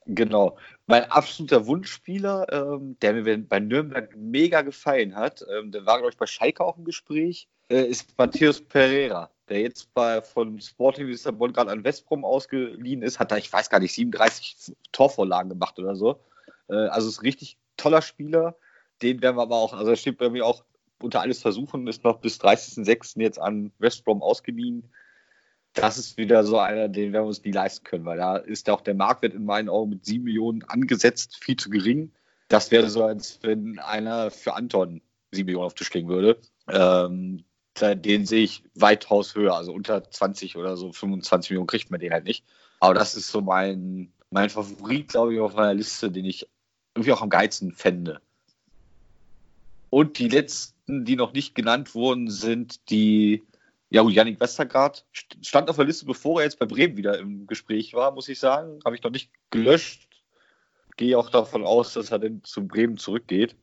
Genau. 0.07 0.57
Mein 0.85 1.09
absoluter 1.09 1.65
Wunschspieler, 1.65 2.45
ähm, 2.51 2.97
der 3.01 3.13
mir 3.13 3.37
bei 3.37 3.59
Nürnberg 3.59 4.15
mega 4.15 4.61
gefallen 4.61 5.15
hat, 5.15 5.43
ähm, 5.51 5.71
der 5.71 5.85
war, 5.85 5.97
glaube 5.97 6.11
ich, 6.11 6.17
bei 6.17 6.27
Schalke 6.27 6.63
auch 6.63 6.77
im 6.77 6.85
Gespräch, 6.85 7.47
äh, 7.69 7.83
ist 7.83 8.15
Matthias 8.17 8.61
Pereira, 8.61 9.31
der 9.49 9.61
jetzt 9.61 9.91
bei, 9.95 10.21
von 10.21 10.61
Sporting 10.61 11.07
Lissabon 11.07 11.53
gerade 11.53 11.71
an 11.71 11.83
Westbrom 11.83 12.23
ausgeliehen 12.23 13.01
ist, 13.01 13.19
hat 13.19 13.31
da, 13.31 13.37
ich 13.37 13.51
weiß 13.51 13.71
gar 13.71 13.79
nicht, 13.79 13.95
37 13.95 14.75
Torvorlagen 14.91 15.49
gemacht 15.49 15.79
oder 15.79 15.95
so. 15.95 16.19
Äh, 16.69 16.75
also 16.75 17.09
ist 17.09 17.19
ein 17.19 17.25
richtig 17.25 17.57
toller 17.77 18.03
Spieler. 18.03 18.55
Den 19.01 19.21
werden 19.23 19.37
wir 19.37 19.41
aber 19.41 19.55
auch, 19.55 19.73
also 19.73 19.89
er 19.89 19.97
steht 19.97 20.19
bei 20.19 20.29
mir 20.29 20.45
auch 20.45 20.63
unter 21.01 21.21
alles 21.21 21.41
versuchen, 21.41 21.87
ist 21.87 22.03
noch 22.03 22.19
bis 22.19 22.39
30.06. 22.39 23.21
jetzt 23.21 23.39
an 23.39 23.71
Westbrom 23.79 24.21
ausgeliehen. 24.21 24.91
Das 25.73 25.97
ist 25.97 26.17
wieder 26.17 26.43
so 26.45 26.57
einer, 26.57 26.87
den 26.87 27.11
werden 27.11 27.25
wir 27.25 27.27
uns 27.27 27.43
nie 27.43 27.51
leisten 27.51 27.83
können, 27.83 28.05
weil 28.05 28.17
da 28.17 28.37
ist 28.37 28.69
auch 28.69 28.81
der 28.81 28.93
Marktwert 28.93 29.33
in 29.33 29.45
meinen 29.45 29.67
Augen 29.67 29.89
mit 29.89 30.05
7 30.05 30.23
Millionen 30.23 30.63
angesetzt, 30.63 31.37
viel 31.43 31.57
zu 31.57 31.69
gering. 31.69 32.11
Das 32.47 32.71
wäre 32.71 32.89
so, 32.89 33.03
als 33.03 33.39
wenn 33.41 33.79
einer 33.79 34.31
für 34.31 34.53
Anton 34.53 35.01
7 35.31 35.45
Millionen 35.45 35.65
auf 35.65 35.73
den 35.73 35.79
Tisch 35.79 35.93
legen 35.93 36.07
würde. 36.07 36.39
Ähm, 36.69 37.43
den 37.77 38.25
sehe 38.25 38.43
ich 38.43 38.63
weitaus 38.73 39.35
höher, 39.35 39.55
also 39.55 39.73
unter 39.73 40.09
20 40.09 40.55
oder 40.55 40.77
so 40.77 40.93
25 40.93 41.51
Millionen 41.51 41.67
kriegt 41.67 41.91
man 41.91 41.99
den 41.99 42.13
halt 42.13 42.23
nicht. 42.23 42.45
Aber 42.79 42.93
das 42.93 43.15
ist 43.15 43.29
so 43.29 43.41
mein, 43.41 44.13
mein 44.29 44.49
Favorit, 44.49 45.09
glaube 45.09 45.33
ich, 45.33 45.41
auf 45.41 45.55
meiner 45.55 45.73
Liste, 45.73 46.09
den 46.09 46.23
ich 46.23 46.47
irgendwie 46.93 47.11
auch 47.11 47.21
am 47.21 47.29
geilsten 47.29 47.73
fände. 47.73 48.21
Und 49.89 50.19
die 50.19 50.29
letzten, 50.85 51.05
die 51.05 51.15
noch 51.15 51.33
nicht 51.33 51.55
genannt 51.55 51.95
wurden, 51.95 52.29
sind 52.29 52.89
die, 52.89 53.43
ja 53.89 54.07
Yannick 54.07 54.39
Westergaard 54.39 55.05
stand 55.41 55.69
auf 55.69 55.75
der 55.75 55.85
Liste, 55.85 56.05
bevor 56.05 56.39
er 56.39 56.45
jetzt 56.45 56.59
bei 56.59 56.65
Bremen 56.65 56.97
wieder 56.97 57.17
im 57.19 57.47
Gespräch 57.47 57.93
war, 57.93 58.11
muss 58.11 58.29
ich 58.29 58.39
sagen. 58.39 58.79
Habe 58.85 58.95
ich 58.95 59.03
noch 59.03 59.11
nicht 59.11 59.31
gelöscht. 59.49 60.07
Gehe 60.97 61.17
auch 61.17 61.29
davon 61.29 61.65
aus, 61.65 61.93
dass 61.93 62.11
er 62.11 62.19
dann 62.19 62.43
zu 62.43 62.67
Bremen 62.67 62.97
zurückgeht. 62.97 63.55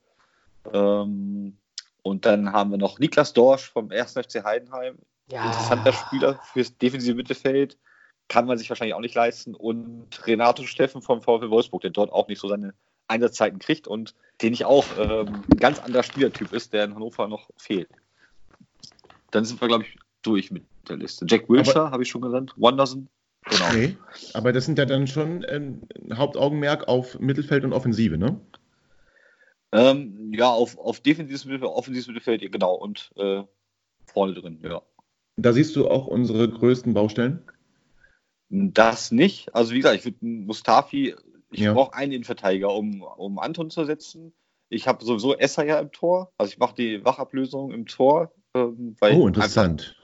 Ähm, 0.72 1.56
und 2.02 2.26
dann 2.26 2.52
haben 2.52 2.70
wir 2.70 2.78
noch 2.78 2.98
Niklas 2.98 3.32
Dorsch 3.32 3.70
vom 3.70 3.90
1. 3.90 4.12
FC 4.12 4.44
Heidenheim. 4.44 4.98
Ja. 5.30 5.46
Interessanter 5.46 5.92
Spieler 5.92 6.40
fürs 6.52 6.76
defensive 6.76 7.14
Mittelfeld. 7.14 7.78
Kann 8.28 8.46
man 8.46 8.58
sich 8.58 8.68
wahrscheinlich 8.68 8.94
auch 8.94 9.00
nicht 9.00 9.14
leisten. 9.14 9.54
Und 9.54 10.26
Renato 10.26 10.64
Steffen 10.64 11.00
vom 11.00 11.22
VfL 11.22 11.50
Wolfsburg, 11.50 11.82
der 11.82 11.90
dort 11.90 12.12
auch 12.12 12.28
nicht 12.28 12.40
so 12.40 12.48
seine 12.48 12.74
Einsatzzeiten 13.12 13.58
kriegt 13.58 13.86
und 13.86 14.14
den 14.40 14.52
ich 14.52 14.64
auch 14.64 14.84
ähm, 14.98 15.44
ein 15.50 15.58
ganz 15.58 15.78
anderer 15.78 16.02
Spielertyp 16.02 16.52
ist, 16.52 16.72
der 16.72 16.84
in 16.84 16.94
Hannover 16.94 17.28
noch 17.28 17.48
fehlt. 17.56 17.88
Dann 19.30 19.44
sind 19.44 19.60
wir, 19.60 19.68
glaube 19.68 19.84
ich, 19.84 19.96
durch 20.22 20.50
mit 20.50 20.64
der 20.88 20.96
Liste. 20.96 21.26
Jack 21.28 21.48
Wilshere 21.48 21.90
habe 21.90 22.02
ich 22.02 22.08
schon 22.08 22.22
genannt. 22.22 22.52
Wanderson. 22.56 23.08
Genau. 23.44 23.66
Okay. 23.66 23.96
Aber 24.34 24.52
das 24.52 24.66
sind 24.66 24.78
ja 24.78 24.84
dann 24.84 25.06
schon 25.06 25.44
ein 25.44 25.86
Hauptaugenmerk 26.14 26.88
auf 26.88 27.18
Mittelfeld 27.18 27.64
und 27.64 27.72
Offensive, 27.72 28.16
ne? 28.16 28.40
Ähm, 29.72 30.32
ja, 30.34 30.50
auf, 30.50 30.78
auf 30.78 31.00
defensives 31.00 31.44
Mittelfeld, 31.44 31.72
offensives 31.72 32.06
Mittelfeld, 32.06 32.52
genau, 32.52 32.74
und 32.74 33.10
äh, 33.16 33.42
vorne 34.06 34.34
drin, 34.34 34.60
ja. 34.62 34.82
Da 35.36 35.52
siehst 35.52 35.74
du 35.76 35.88
auch 35.88 36.06
unsere 36.06 36.48
größten 36.48 36.92
Baustellen? 36.92 37.42
Das 38.50 39.12
nicht. 39.12 39.54
Also 39.54 39.72
wie 39.72 39.78
gesagt, 39.78 39.96
ich 39.96 40.04
würde 40.04 40.18
Mustafi, 40.20 41.14
ich 41.53 41.61
ja. 41.61 41.72
brauche 41.72 41.94
einen 41.94 42.12
Innenverteidiger, 42.12 42.72
um, 42.74 43.03
um 43.03 43.38
Anton 43.38 43.70
zu 43.70 43.84
setzen. 43.84 44.32
Ich 44.68 44.88
habe 44.88 45.05
sowieso 45.05 45.36
Esser 45.36 45.64
ja 45.64 45.78
im 45.78 45.92
Tor. 45.92 46.32
Also 46.38 46.53
ich 46.53 46.59
mache 46.59 46.74
die 46.74 47.05
Wachablösung 47.05 47.72
im 47.72 47.86
Tor. 47.86 48.32
Ähm, 48.55 48.96
oh, 49.00 49.26
interessant. 49.26 49.96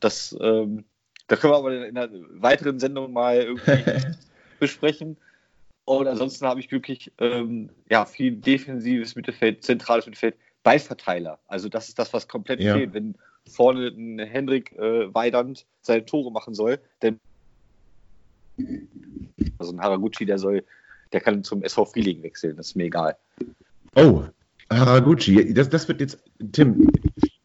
Das, 0.00 0.36
ähm, 0.40 0.84
Da 1.28 1.36
können 1.36 1.52
wir 1.52 1.56
aber 1.56 1.86
in 1.86 1.96
einer 1.96 2.10
weiteren 2.32 2.78
Sendung 2.78 3.12
mal 3.12 3.36
irgendwie 3.36 3.84
besprechen. 4.60 5.16
Und 5.84 6.06
ansonsten 6.06 6.46
habe 6.46 6.60
ich 6.60 6.70
wirklich 6.70 7.10
ähm, 7.18 7.70
ja, 7.90 8.04
viel 8.04 8.36
defensives 8.36 9.16
Mittelfeld, 9.16 9.64
zentrales 9.64 10.06
Mittelfeld, 10.06 10.36
Ballverteiler. 10.62 11.38
Also 11.48 11.68
das 11.68 11.88
ist 11.88 11.98
das, 11.98 12.12
was 12.12 12.28
komplett 12.28 12.60
ja. 12.60 12.74
fehlt. 12.74 12.94
Wenn 12.94 13.16
vorne 13.50 13.88
ein 13.88 14.18
Hendrik 14.18 14.72
äh, 14.72 15.12
Weidand 15.12 15.66
seine 15.80 16.04
Tore 16.04 16.30
machen 16.30 16.54
soll, 16.54 16.78
denn 17.02 17.18
also 19.58 19.72
ein 19.72 19.80
Haraguchi, 19.80 20.26
der 20.26 20.38
soll, 20.38 20.64
der 21.12 21.20
kann 21.20 21.44
zum 21.44 21.62
SV 21.62 21.86
Frieling 21.86 22.22
wechseln, 22.22 22.56
das 22.56 22.68
ist 22.68 22.76
mir 22.76 22.84
egal. 22.84 23.16
Oh, 23.94 24.24
Haraguchi, 24.70 25.52
das, 25.52 25.68
das 25.68 25.88
wird 25.88 26.00
jetzt, 26.00 26.18
Tim, 26.52 26.90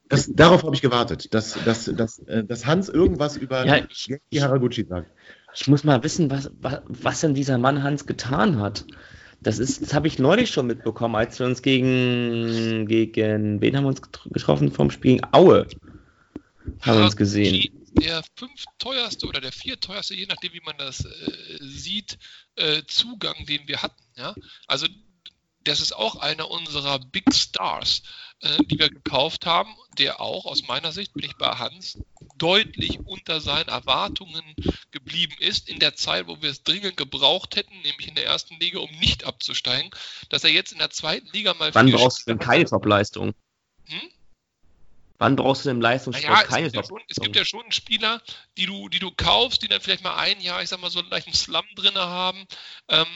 das, 0.09 0.31
darauf 0.33 0.63
habe 0.63 0.75
ich 0.75 0.81
gewartet, 0.81 1.33
dass, 1.33 1.57
dass, 1.65 1.85
dass, 1.85 2.19
äh, 2.19 2.43
dass 2.43 2.65
Hans 2.65 2.89
irgendwas 2.89 3.37
über 3.37 3.65
ja, 3.65 3.85
ich, 3.89 4.41
Haraguchi 4.41 4.85
sagt. 4.85 5.11
Ich 5.53 5.67
muss 5.67 5.83
mal 5.83 6.03
wissen, 6.03 6.29
was, 6.29 6.51
was, 6.61 6.81
was 6.87 7.21
denn 7.21 7.33
dieser 7.33 7.57
Mann 7.57 7.83
Hans 7.83 8.05
getan 8.05 8.59
hat. 8.59 8.85
Das 9.41 9.59
ist, 9.59 9.81
das 9.81 9.93
habe 9.93 10.07
ich 10.07 10.17
neulich 10.17 10.49
schon 10.49 10.67
mitbekommen, 10.67 11.15
als 11.15 11.39
wir 11.39 11.45
uns 11.45 11.61
gegen, 11.61 12.87
gegen, 12.87 13.61
wen 13.61 13.77
haben 13.77 13.83
wir 13.83 13.89
uns 13.89 14.01
getroffen 14.01 14.71
vom 14.71 14.89
Spiel? 14.89 15.21
Aue. 15.31 15.67
Haben 16.81 16.97
wir 16.99 17.05
uns 17.05 17.15
gesehen. 17.15 17.76
Der 17.99 18.23
fünf 18.35 18.63
teuerste 18.79 19.27
oder 19.27 19.41
der 19.41 19.51
vier 19.51 19.79
teuerste, 19.79 20.15
je 20.15 20.25
nachdem, 20.27 20.53
wie 20.53 20.61
man 20.61 20.77
das 20.77 21.05
äh, 21.05 21.57
sieht, 21.59 22.17
äh, 22.55 22.83
Zugang, 22.87 23.45
den 23.45 23.67
wir 23.67 23.81
hatten. 23.81 24.03
Ja? 24.15 24.35
Also 24.67 24.87
das 25.67 25.81
ist 25.81 25.93
auch 25.93 26.15
einer 26.15 26.49
unserer 26.49 26.99
Big 26.99 27.33
Stars, 27.33 28.01
äh, 28.39 28.57
die 28.65 28.79
wir 28.79 28.89
gekauft 28.89 29.45
haben, 29.45 29.75
der 29.97 30.21
auch 30.21 30.45
aus 30.45 30.67
meiner 30.67 30.91
Sicht, 30.91 31.13
bin 31.13 31.25
ich 31.25 31.35
bei 31.35 31.49
Hans, 31.49 31.99
deutlich 32.37 32.99
unter 33.05 33.41
seinen 33.41 33.67
Erwartungen 33.67 34.55
geblieben 34.91 35.35
ist 35.39 35.67
in 35.67 35.79
der 35.79 35.95
Zeit, 35.95 36.27
wo 36.27 36.41
wir 36.41 36.51
es 36.51 36.63
dringend 36.63 36.97
gebraucht 36.97 37.55
hätten, 37.55 37.75
nämlich 37.81 38.07
in 38.07 38.15
der 38.15 38.25
ersten 38.25 38.59
Liga, 38.59 38.79
um 38.79 38.91
nicht 38.99 39.25
abzusteigen, 39.25 39.91
dass 40.29 40.43
er 40.43 40.51
jetzt 40.51 40.71
in 40.71 40.77
der 40.77 40.91
zweiten 40.91 41.27
Liga 41.33 41.53
mal. 41.55 41.73
Wann 41.75 41.91
brauchst 41.91 42.19
du 42.19 42.31
denn 42.31 42.39
keine 42.39 42.65
Top-Leistung? 42.65 43.33
Hm? 43.85 44.01
Wann 45.19 45.35
brauchst 45.35 45.65
du 45.65 45.69
denn 45.69 45.81
Leistungssport 45.81 46.31
naja, 46.31 46.43
keine 46.43 46.67
es 46.67 46.73
gibt, 46.73 46.85
ja 46.85 46.87
schon, 46.87 47.01
es 47.07 47.15
gibt 47.17 47.35
ja 47.35 47.45
schon 47.45 47.71
Spieler, 47.71 48.21
die 48.57 48.67
du, 48.67 48.87
die 48.89 48.99
du 48.99 49.11
kaufst, 49.11 49.63
die 49.63 49.67
dann 49.67 49.81
vielleicht 49.81 50.03
mal 50.03 50.15
ein 50.15 50.39
Jahr, 50.39 50.61
ich 50.61 50.69
sag 50.69 50.79
mal, 50.79 50.91
so 50.91 50.99
einen 50.99 51.09
leichten 51.09 51.33
Slum 51.33 51.65
drin 51.75 51.95
haben, 51.95 52.45
ähm, 52.87 53.07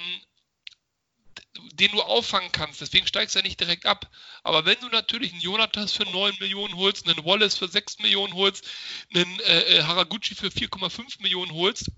den 1.74 1.92
du 1.92 2.02
auffangen 2.02 2.52
kannst. 2.52 2.82
Deswegen 2.82 3.06
steigst 3.06 3.36
du 3.36 3.40
ja 3.40 3.44
nicht 3.44 3.60
direkt 3.60 3.86
ab. 3.86 4.10
Aber 4.44 4.66
wenn 4.66 4.80
du 4.80 4.88
natürlich 4.88 5.32
einen 5.32 5.42
Jonatas 5.42 5.94
für 5.94 6.06
9 6.06 6.36
Millionen 6.40 6.76
holst, 6.76 7.08
einen 7.08 7.24
Wallace 7.24 7.58
für 7.58 7.68
6 7.68 8.00
Millionen 8.00 8.34
holst, 8.34 8.68
einen 9.14 9.40
äh, 9.42 9.78
äh 9.78 9.84
Haraguchi 9.84 10.34
für 10.34 10.48
4,5 10.48 11.22
Millionen 11.22 11.52
holst, 11.54 11.92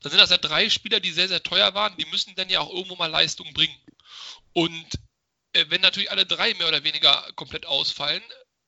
dann 0.00 0.10
sind 0.10 0.20
das 0.20 0.30
ja 0.30 0.36
drei 0.36 0.68
Spieler, 0.68 1.00
die 1.00 1.10
sehr, 1.10 1.28
sehr 1.28 1.42
teuer 1.42 1.74
waren. 1.74 1.96
Die 1.96 2.06
müssen 2.06 2.34
dann 2.34 2.50
ja 2.50 2.60
auch 2.60 2.72
irgendwo 2.72 2.96
mal 2.96 3.06
Leistung 3.10 3.50
bringen. 3.54 3.76
Und 4.52 4.86
äh, 5.54 5.64
wenn 5.68 5.80
natürlich 5.80 6.10
alle 6.10 6.26
drei 6.26 6.52
mehr 6.54 6.68
oder 6.68 6.84
weniger 6.84 7.26
komplett 7.34 7.64
ausfallen, 7.64 8.22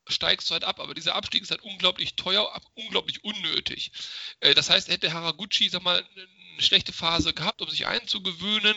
steigst 0.09 0.49
du 0.49 0.55
halt 0.55 0.65
ab. 0.65 0.81
Aber 0.81 0.95
dieser 0.95 1.15
Abstieg 1.15 1.43
ist 1.43 1.51
halt 1.51 1.63
unglaublich 1.63 2.15
teuer, 2.17 2.51
unglaublich 2.75 3.25
unnötig. 3.25 3.93
Äh, 4.41 4.55
das 4.55 4.71
heißt, 4.71 4.89
hätte 4.89 5.13
Haraguchi, 5.13 5.69
sag 5.69 5.83
mal, 5.83 5.99
eine 5.99 6.63
schlechte 6.63 6.93
Phase 6.93 7.33
gehabt, 7.33 7.63
um 7.63 7.71
sich 7.71 7.87
einzugewöhnen 7.87 8.75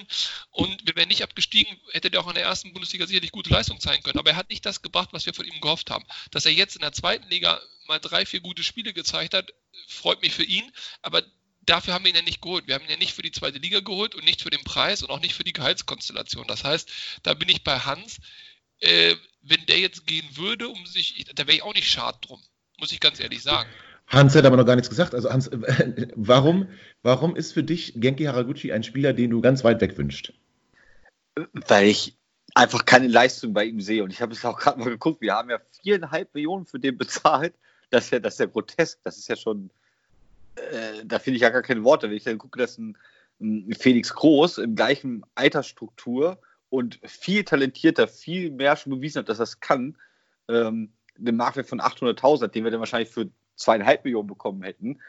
und 0.52 0.86
wir 0.86 0.96
wären 0.96 1.10
nicht 1.10 1.24
abgestiegen, 1.24 1.76
hätte 1.92 2.12
der 2.12 2.22
auch 2.22 2.28
in 2.28 2.36
der 2.36 2.44
ersten 2.44 2.74
Bundesliga 2.74 3.08
sicherlich 3.08 3.32
gute 3.32 3.50
Leistung 3.50 3.80
zeigen 3.80 4.04
können. 4.04 4.20
Aber 4.20 4.32
er 4.32 4.36
hat 4.36 4.50
nicht 4.50 4.66
das 4.66 4.82
gebracht, 4.82 5.10
was 5.12 5.26
wir 5.26 5.34
von 5.34 5.46
ihm 5.46 5.60
gehofft 5.62 5.90
haben. 5.90 6.06
Dass 6.32 6.46
er 6.46 6.52
jetzt 6.52 6.76
in 6.76 6.82
der 6.82 6.94
zweiten 6.94 7.28
Liga 7.30 7.60
mal 7.88 8.00
drei, 8.00 8.26
vier 8.26 8.42
gute 8.42 8.64
Spiele 8.64 8.94
gezeigt 8.94 9.34
hat, 9.34 9.54
freut 9.88 10.22
mich 10.22 10.34
für 10.34 10.44
ihn. 10.44 10.72
Aber 11.02 11.24
dafür 11.62 11.94
haben 11.94 12.06
wir 12.06 12.10
ihn 12.10 12.16
ja 12.16 12.22
nicht 12.22 12.42
geholt. 12.42 12.68
Wir 12.68 12.76
haben 12.76 12.84
ihn 12.86 12.92
ja 12.92 12.98
nicht 12.98 13.14
für 13.14 13.22
die 13.22 13.32
zweite 13.32 13.60
Liga 13.60 13.80
geholt 13.80 14.16
und 14.16 14.26
nicht 14.26 14.42
für 14.42 14.50
den 14.50 14.64
Preis 14.64 15.02
und 15.02 15.10
auch 15.10 15.20
nicht 15.20 15.34
für 15.34 15.44
die 15.44 15.54
Gehaltskonstellation. 15.54 16.48
Das 16.48 16.64
heißt, 16.64 16.92
da 17.24 17.34
bin 17.34 17.50
ich 17.50 17.64
bei 17.64 17.80
Hans. 17.80 18.20
Äh, 18.80 19.16
wenn 19.42 19.66
der 19.68 19.80
jetzt 19.80 20.06
gehen 20.06 20.28
würde, 20.36 20.68
um 20.68 20.86
sich, 20.86 21.26
da 21.36 21.48
wäre 21.48 21.58
ich 21.58 21.64
auch 21.64 21.74
nicht 21.74 21.90
schad 21.90 22.18
drum, 22.28 22.40
muss 22.80 22.92
ich 22.92 23.00
ganz 23.00 23.20
ehrlich 23.20 23.42
sagen. 23.42 23.70
Hans 24.08 24.36
hat 24.36 24.46
aber 24.46 24.58
noch 24.58 24.66
gar 24.66 24.76
nichts 24.76 24.90
gesagt. 24.90 25.16
Also 25.16 25.32
Hans, 25.32 25.50
warum, 26.16 26.68
warum 27.02 27.36
ist 27.36 27.54
für 27.54 27.64
dich 27.64 27.94
Genki 27.96 28.26
Haraguchi 28.26 28.72
ein 28.72 28.84
Spieler, 28.84 29.14
den 29.14 29.30
du 29.30 29.42
ganz 29.42 29.64
weit 29.64 29.80
weg 29.82 29.98
wünschst? 29.98 30.34
Weil 31.54 31.88
ich 31.88 32.18
einfach 32.54 32.86
keine 32.86 33.08
Leistung 33.08 33.54
bei 33.54 33.66
ihm 33.66 33.80
sehe. 33.80 34.04
Und 34.04 34.12
ich 34.12 34.22
habe 34.22 34.34
es 34.34 34.44
auch 34.44 34.58
gerade 34.58 34.80
mal 34.80 34.90
geguckt, 34.90 35.22
wir 35.22 35.34
haben 35.34 35.50
ja 35.50 35.60
viereinhalb 35.82 36.34
Millionen 36.34 36.66
für 36.66 36.80
den 36.80 36.98
bezahlt. 36.98 37.54
Das 37.90 38.06
ist 38.06 38.12
ja, 38.12 38.20
das 38.20 38.34
ist 38.34 38.40
ja 38.40 38.46
grotesk. 38.48 39.00
Das 39.04 39.18
ist 39.18 39.30
ja 39.30 39.38
schon, 39.38 39.70
äh, 40.56 41.06
da 41.06 41.20
finde 41.20 41.38
ich 41.38 41.42
ja 41.42 41.50
gar 41.50 41.62
keine 41.62 41.84
Worte. 41.84 42.10
Wenn 42.10 42.18
ich 42.18 42.24
dann 42.24 42.38
gucke, 42.38 42.60
dass 42.60 42.78
ein, 42.78 42.98
ein 43.40 43.74
Felix 43.80 44.14
Groß 44.14 44.58
in 44.58 44.76
gleichen 44.76 45.24
Altersstruktur 45.36 46.38
und 46.72 47.00
viel 47.04 47.44
talentierter, 47.44 48.08
viel 48.08 48.50
mehr 48.50 48.78
schon 48.78 48.94
bewiesen 48.94 49.20
hat, 49.20 49.30
dass 49.30 49.40
es 49.40 49.60
kann, 49.60 49.98
ähm, 50.48 50.94
einen 51.20 51.36
Marktwert 51.36 51.68
von 51.68 51.82
800.000 51.82 52.48
den 52.48 52.64
wir 52.64 52.72
dann 52.72 52.80
wahrscheinlich 52.80 53.10
für 53.10 53.30
zweieinhalb 53.56 54.06
Millionen 54.06 54.28
bekommen 54.28 54.64
hätten, 54.64 55.00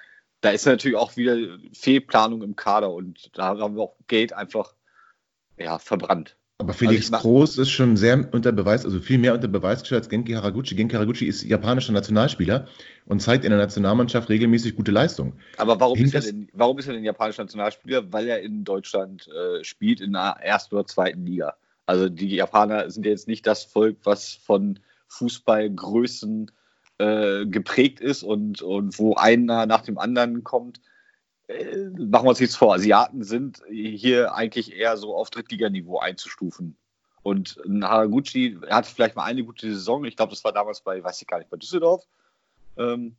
da 0.42 0.50
ist 0.50 0.66
natürlich 0.66 0.98
auch 0.98 1.16
wieder 1.16 1.58
Fehlplanung 1.72 2.42
im 2.42 2.56
Kader 2.56 2.92
und 2.92 3.30
da 3.38 3.56
haben 3.56 3.76
wir 3.76 3.82
auch 3.82 3.96
Geld 4.08 4.32
einfach 4.32 4.74
ja, 5.56 5.78
verbrannt. 5.78 6.36
Aber 6.62 6.74
Felix 6.74 7.12
also 7.12 7.22
Groß 7.22 7.58
ist 7.58 7.70
schon 7.70 7.96
sehr 7.96 8.32
unter 8.32 8.52
Beweis, 8.52 8.84
also 8.84 9.00
viel 9.00 9.18
mehr 9.18 9.34
unter 9.34 9.48
Beweis 9.48 9.80
gestellt 9.80 10.02
als 10.02 10.08
Genki 10.08 10.32
Haraguchi. 10.32 10.76
Genki 10.76 10.94
Haraguchi 10.94 11.26
ist 11.26 11.42
japanischer 11.42 11.92
Nationalspieler 11.92 12.68
und 13.06 13.20
zeigt 13.20 13.44
in 13.44 13.50
der 13.50 13.58
Nationalmannschaft 13.58 14.28
regelmäßig 14.28 14.76
gute 14.76 14.92
Leistung. 14.92 15.32
Aber 15.56 15.80
warum, 15.80 15.98
ist 15.98 16.14
er, 16.14 16.20
denn, 16.20 16.48
warum 16.52 16.78
ist 16.78 16.86
er 16.86 16.94
denn 16.94 17.02
japanischer 17.02 17.42
Nationalspieler? 17.42 18.12
Weil 18.12 18.28
er 18.28 18.42
in 18.42 18.62
Deutschland 18.62 19.28
äh, 19.28 19.64
spielt 19.64 20.00
in 20.00 20.12
der 20.12 20.36
ersten 20.40 20.76
oder 20.76 20.86
zweiten 20.86 21.26
Liga. 21.26 21.54
Also 21.86 22.08
die 22.08 22.36
Japaner 22.36 22.88
sind 22.90 23.06
jetzt 23.06 23.26
nicht 23.26 23.44
das 23.44 23.64
Volk, 23.64 23.96
was 24.04 24.32
von 24.32 24.78
Fußballgrößen 25.08 26.48
äh, 26.98 27.44
geprägt 27.46 28.00
ist 28.00 28.22
und, 28.22 28.62
und 28.62 28.98
wo 29.00 29.16
einer 29.16 29.66
nach 29.66 29.82
dem 29.82 29.98
anderen 29.98 30.44
kommt. 30.44 30.80
Äh, 31.52 31.90
machen 31.98 32.24
wir 32.24 32.30
uns 32.30 32.40
nichts 32.40 32.56
vor, 32.56 32.74
Asiaten 32.74 33.24
sind 33.24 33.62
hier 33.68 34.34
eigentlich 34.34 34.74
eher 34.74 34.96
so 34.96 35.14
auf 35.16 35.30
Drittliganiveau 35.30 35.98
einzustufen. 35.98 36.76
Und 37.22 37.60
Haraguchi 37.82 38.58
hatte 38.68 38.92
vielleicht 38.92 39.14
mal 39.14 39.24
eine 39.24 39.44
gute 39.44 39.72
Saison, 39.72 40.04
ich 40.04 40.16
glaube, 40.16 40.30
das 40.30 40.42
war 40.44 40.52
damals 40.52 40.80
bei, 40.80 41.02
weiß 41.02 41.22
ich 41.22 41.28
gar 41.28 41.38
nicht, 41.38 41.50
bei 41.50 41.56
Düsseldorf. 41.56 42.04
Ähm, 42.76 43.16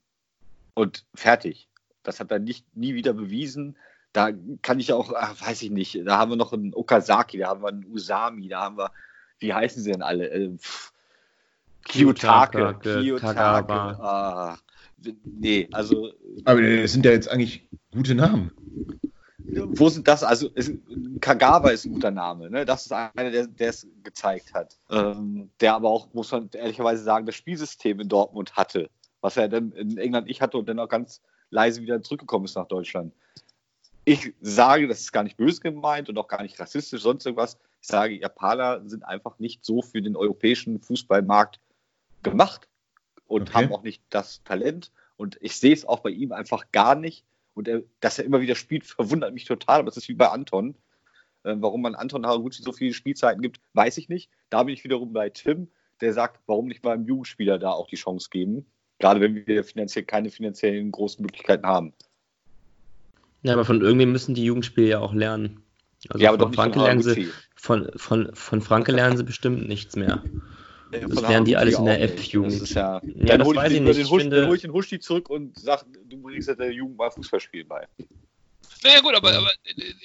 und 0.73 1.05
fertig. 1.15 1.69
Das 2.03 2.19
hat 2.19 2.31
er 2.31 2.39
nicht, 2.39 2.65
nie 2.75 2.95
wieder 2.95 3.13
bewiesen. 3.13 3.77
Da 4.11 4.31
kann 4.61 4.79
ich 4.79 4.91
auch, 4.91 5.13
ach, 5.15 5.41
weiß 5.41 5.61
ich 5.61 5.71
nicht, 5.71 6.05
da 6.05 6.17
haben 6.17 6.31
wir 6.31 6.35
noch 6.35 6.53
einen 6.53 6.73
Okazaki, 6.73 7.37
da 7.37 7.47
haben 7.47 7.63
wir 7.63 7.69
einen 7.69 7.85
Usami, 7.85 8.47
da 8.49 8.61
haben 8.61 8.77
wir, 8.77 8.91
wie 9.39 9.53
heißen 9.53 9.81
sie 9.81 9.91
denn 9.91 10.01
alle? 10.01 10.29
Äh, 10.29 10.57
pff, 10.57 10.91
Kiyotake. 11.85 12.77
Kiyotake. 12.81 13.73
Ah, 13.73 14.57
nee, 15.23 15.67
also. 15.71 16.11
Aber 16.45 16.61
das 16.61 16.91
sind 16.91 17.05
ja 17.05 17.11
jetzt 17.11 17.29
eigentlich 17.29 17.67
gute 17.93 18.15
Namen. 18.15 18.51
Wo 19.37 19.89
sind 19.89 20.07
das? 20.07 20.23
Also, 20.23 20.49
ist, 20.49 20.73
Kagawa 21.21 21.69
ist 21.69 21.85
ein 21.85 21.93
guter 21.93 22.11
Name. 22.11 22.49
Ne? 22.49 22.65
Das 22.65 22.85
ist 22.85 22.91
einer, 22.91 23.31
der, 23.31 23.47
der 23.47 23.69
es 23.69 23.87
gezeigt 24.03 24.53
hat. 24.53 24.77
Ähm, 24.89 25.49
der 25.59 25.75
aber 25.75 25.89
auch, 25.89 26.13
muss 26.13 26.31
man 26.31 26.49
ehrlicherweise 26.53 27.03
sagen, 27.03 27.25
das 27.25 27.35
Spielsystem 27.35 27.99
in 27.99 28.09
Dortmund 28.09 28.55
hatte. 28.55 28.89
Was 29.21 29.37
er 29.37 29.47
dann 29.47 29.71
in 29.73 29.97
England 29.97 30.27
nicht 30.27 30.41
hatte 30.41 30.57
und 30.57 30.67
dann 30.67 30.79
auch 30.79 30.89
ganz 30.89 31.21
leise 31.49 31.81
wieder 31.81 32.01
zurückgekommen 32.01 32.45
ist 32.45 32.55
nach 32.55 32.67
Deutschland. 32.67 33.13
Ich 34.05 34.33
sage, 34.41 34.87
das 34.87 34.99
ist 34.99 35.13
gar 35.13 35.23
nicht 35.23 35.37
böse 35.37 35.61
gemeint 35.61 36.09
und 36.09 36.17
auch 36.17 36.27
gar 36.27 36.41
nicht 36.41 36.59
rassistisch, 36.59 37.01
sonst 37.01 37.25
irgendwas. 37.25 37.57
Ich 37.81 37.87
sage, 37.87 38.19
Japaner 38.19 38.81
sind 38.85 39.05
einfach 39.05 39.39
nicht 39.39 39.63
so 39.63 39.81
für 39.81 40.01
den 40.01 40.17
europäischen 40.17 40.81
Fußballmarkt 40.81 41.59
gemacht 42.21 42.67
und 43.27 43.49
okay. 43.49 43.53
haben 43.53 43.73
auch 43.73 43.83
nicht 43.83 44.01
das 44.09 44.43
Talent. 44.43 44.91
Und 45.17 45.37
ich 45.41 45.57
sehe 45.57 45.73
es 45.73 45.85
auch 45.85 45.99
bei 45.99 46.09
ihm 46.09 46.31
einfach 46.31 46.71
gar 46.71 46.95
nicht. 46.95 47.23
Und 47.53 47.67
er, 47.67 47.83
dass 47.99 48.19
er 48.19 48.25
immer 48.25 48.41
wieder 48.41 48.55
spielt, 48.55 48.85
verwundert 48.85 49.33
mich 49.33 49.45
total. 49.45 49.79
Aber 49.79 49.89
es 49.89 49.97
ist 49.97 50.09
wie 50.09 50.15
bei 50.15 50.29
Anton. 50.29 50.75
Äh, 51.43 51.55
warum 51.57 51.81
man 51.81 51.95
Anton 51.95 52.25
Haraguchi 52.25 52.63
so 52.63 52.71
viele 52.71 52.93
Spielzeiten 52.93 53.41
gibt, 53.41 53.59
weiß 53.73 53.97
ich 53.97 54.09
nicht. 54.09 54.29
Da 54.49 54.63
bin 54.63 54.73
ich 54.73 54.83
wiederum 54.83 55.13
bei 55.13 55.29
Tim, 55.29 55.67
der 56.01 56.13
sagt, 56.13 56.41
warum 56.47 56.67
nicht 56.67 56.83
mal 56.83 56.93
einem 56.93 57.05
Jugendspieler 57.05 57.59
da 57.59 57.71
auch 57.71 57.87
die 57.87 57.95
Chance 57.95 58.29
geben. 58.31 58.65
Gerade 58.99 59.19
wenn 59.19 59.45
wir 59.47 59.63
finanziell 59.63 60.05
keine 60.05 60.29
finanziellen 60.29 60.91
großen 60.91 61.21
Möglichkeiten 61.21 61.65
haben. 61.65 61.93
Ja, 63.41 63.53
aber 63.53 63.65
von 63.65 63.81
irgendwem 63.81 64.11
müssen 64.11 64.35
die 64.35 64.45
Jugendspieler 64.45 64.87
ja 64.87 64.99
auch 64.99 65.13
lernen. 65.13 65.63
Also 66.09 66.23
ja, 66.23 66.31
aber 66.31 66.45
von 66.45 66.53
Franke 66.53 66.79
lernen 66.79 67.01
sie, 67.01 67.29
von, 67.55 67.91
von, 67.95 68.33
von 68.33 68.61
Franke 68.61 68.91
lernen 68.91 69.17
sie 69.17 69.23
bestimmt 69.23 69.67
nichts 69.67 69.95
mehr. 69.95 70.23
Das 71.01 71.21
lernen 71.21 71.45
die 71.45 71.57
alles 71.57 71.77
in 71.77 71.85
der 71.85 72.01
F-Jugend. 72.01 72.61
Das 72.61 72.73
ja, 72.73 73.01
ja 73.03 73.37
das 73.37 73.47
weiß 73.47 73.71
ich 73.71 73.81
nicht. 73.81 73.97
Den, 73.97 74.09
Husch, 74.09 74.21
finde, 74.21 74.35
dann 74.37 74.47
hole 74.47 74.55
ich 74.55 74.61
den 74.61 74.73
Huschti 74.73 74.99
zurück 74.99 75.29
und 75.29 75.57
sag, 75.57 75.85
du 76.05 76.21
bringst 76.21 76.47
der 76.47 76.71
Jugend 76.71 76.97
mal 76.97 77.11
Fußballspielen 77.11 77.67
bei. 77.67 77.87
Naja, 78.83 78.99
gut, 78.99 79.15
aber. 79.15 79.33
aber 79.33 79.51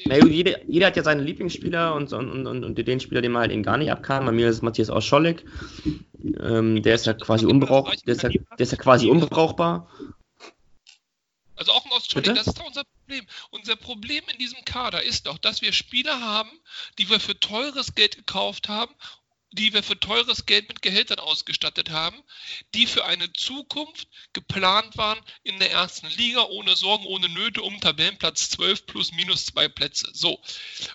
naja, 0.05 0.25
jeder, 0.27 0.65
jeder, 0.65 0.87
hat 0.87 0.97
ja 0.97 1.03
seine 1.03 1.23
Lieblingsspieler 1.23 1.95
und, 1.95 2.13
und, 2.13 2.47
und, 2.47 2.65
und, 2.65 2.79
den 2.79 3.01
Spieler, 3.01 3.21
den 3.21 3.33
man 3.33 3.43
halt 3.43 3.53
eben 3.53 3.63
gar 3.63 3.77
nicht 3.77 3.91
abkam. 3.91 4.25
Bei 4.25 4.33
mir 4.33 4.49
ist 4.49 4.63
Matthias 4.63 4.91
Auscholek. 4.91 5.45
Ähm, 6.41 6.83
der 6.83 6.95
ist 6.95 7.07
ja 7.07 7.15
quasi 7.15 7.47
unbrauch, 7.47 7.93
der 8.07 8.15
ist 8.15 8.23
ja, 8.23 8.29
der 8.29 8.61
ist 8.61 8.73
ja 8.73 8.79
quasi 8.79 9.09
unbrauchbar. 9.09 9.91
Also 11.57 11.73
auch 11.73 11.85
ein 11.85 11.93
Australier, 11.93 12.35
das 12.35 12.47
ist 12.47 12.59
doch 12.59 12.67
unser 12.67 12.85
Problem. 12.85 13.27
Unser 13.51 13.77
Problem 13.77 14.23
in 14.33 14.39
diesem 14.39 14.65
Kader 14.65 15.03
ist 15.03 15.27
doch, 15.27 15.39
dass 15.39 15.61
wir 15.61 15.73
Spieler 15.73 16.21
haben, 16.21 16.51
die 16.99 17.11
wir 17.11 17.19
für 17.19 17.39
teures 17.39 17.95
Geld 17.97 18.17
gekauft 18.17 18.69
haben 18.69 18.95
die 19.53 19.73
wir 19.73 19.83
für 19.83 19.99
teures 19.99 20.47
Geld 20.47 20.69
mit 20.69 20.83
Gehältern 20.83 21.19
ausgestattet 21.19 21.91
haben, 21.91 22.23
die 22.75 22.87
für 22.87 23.05
eine 23.05 23.33
Zukunft 23.33 24.09
geplant 24.33 24.97
waren 24.97 25.19
in 25.43 25.59
der 25.59 25.71
ersten 25.71 26.09
Liga, 26.09 26.45
ohne 26.45 26.77
Sorgen, 26.77 27.07
ohne 27.07 27.29
Nöte, 27.29 27.63
um 27.63 27.81
Tabellenplatz 27.81 28.51
12 28.51 28.87
plus 28.87 29.13
minus 29.13 29.47
zwei 29.47 29.69
Plätze. 29.69 30.11
So. 30.13 30.41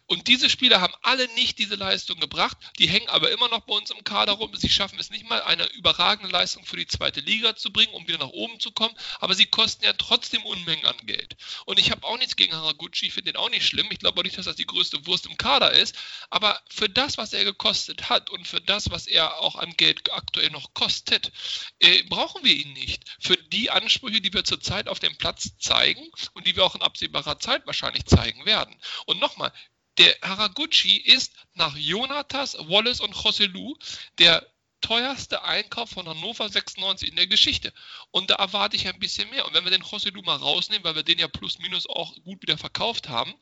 Und 0.05 0.27
diese 0.27 0.49
Spieler 0.49 0.81
haben 0.81 0.93
alle 1.01 1.27
nicht 1.33 1.57
diese 1.57 1.75
Leistung 1.75 2.19
gebracht, 2.19 2.57
die 2.77 2.87
hängen 2.87 3.09
aber 3.09 3.31
immer 3.31 3.49
noch 3.49 3.61
bei 3.61 3.73
uns 3.73 3.89
im 3.89 4.03
Kader 4.03 4.33
rum. 4.33 4.55
Sie 4.55 4.69
schaffen 4.69 4.99
es 4.99 5.09
nicht 5.09 5.27
mal, 5.27 5.41
eine 5.41 5.65
überragende 5.73 6.31
Leistung 6.31 6.65
für 6.65 6.77
die 6.77 6.87
zweite 6.87 7.21
Liga 7.21 7.55
zu 7.55 7.71
bringen, 7.71 7.93
um 7.93 8.07
wieder 8.07 8.19
nach 8.19 8.29
oben 8.29 8.59
zu 8.59 8.71
kommen, 8.71 8.95
aber 9.19 9.33
sie 9.33 9.45
kosten 9.45 9.83
ja 9.83 9.93
trotzdem 9.93 10.45
Unmengen 10.45 10.85
an 10.85 10.97
Geld. 11.03 11.35
Und 11.65 11.79
ich 11.79 11.91
habe 11.91 12.05
auch 12.05 12.17
nichts 12.17 12.35
gegen 12.35 12.53
Haraguchi, 12.53 13.07
ich 13.07 13.13
finde 13.13 13.31
den 13.31 13.39
auch 13.39 13.49
nicht 13.49 13.65
schlimm. 13.65 13.87
Ich 13.91 13.99
glaube 13.99 14.19
auch 14.19 14.23
nicht, 14.23 14.37
dass 14.37 14.45
das 14.45 14.55
die 14.55 14.65
größte 14.65 15.05
Wurst 15.07 15.25
im 15.25 15.37
Kader 15.37 15.71
ist, 15.71 15.95
aber 16.29 16.61
für 16.69 16.89
das, 16.89 17.17
was 17.17 17.33
er 17.33 17.43
gekostet 17.43 18.09
hat 18.09 18.29
und 18.29 18.42
für 18.45 18.61
das, 18.61 18.89
was 18.89 19.07
er 19.07 19.39
auch 19.39 19.55
an 19.55 19.75
Geld 19.77 20.11
aktuell 20.11 20.49
noch 20.49 20.73
kostet, 20.73 21.31
äh, 21.79 22.03
brauchen 22.03 22.43
wir 22.43 22.53
ihn 22.53 22.73
nicht. 22.73 23.03
Für 23.19 23.37
die 23.37 23.69
Ansprüche, 23.69 24.21
die 24.21 24.33
wir 24.33 24.43
zurzeit 24.43 24.87
auf 24.87 24.99
dem 24.99 25.17
Platz 25.17 25.57
zeigen 25.59 26.09
und 26.33 26.47
die 26.47 26.55
wir 26.55 26.65
auch 26.65 26.75
in 26.75 26.81
absehbarer 26.81 27.39
Zeit 27.39 27.65
wahrscheinlich 27.65 28.05
zeigen 28.05 28.45
werden. 28.45 28.75
Und 29.05 29.19
nochmal, 29.19 29.51
der 29.97 30.15
Haraguchi 30.21 30.97
ist 30.97 31.33
nach 31.53 31.75
Jonatas, 31.75 32.57
Wallace 32.57 33.01
und 33.01 33.15
Joselu 33.15 33.75
der 34.17 34.47
teuerste 34.81 35.43
Einkauf 35.43 35.91
von 35.91 36.07
Hannover 36.07 36.49
96 36.49 37.09
in 37.09 37.15
der 37.15 37.27
Geschichte. 37.27 37.73
Und 38.11 38.29
da 38.29 38.35
erwarte 38.35 38.75
ich 38.75 38.87
ein 38.87 38.99
bisschen 38.99 39.29
mehr. 39.29 39.45
Und 39.45 39.53
wenn 39.53 39.63
wir 39.63 39.71
den 39.71 39.83
Joselu 39.83 40.21
mal 40.21 40.35
rausnehmen, 40.35 40.83
weil 40.83 40.95
wir 40.95 41.03
den 41.03 41.19
ja 41.19 41.27
plus 41.27 41.57
minus 41.59 41.87
auch 41.87 42.15
gut 42.23 42.41
wieder 42.41 42.57
verkauft 42.57 43.07
haben, 43.07 43.33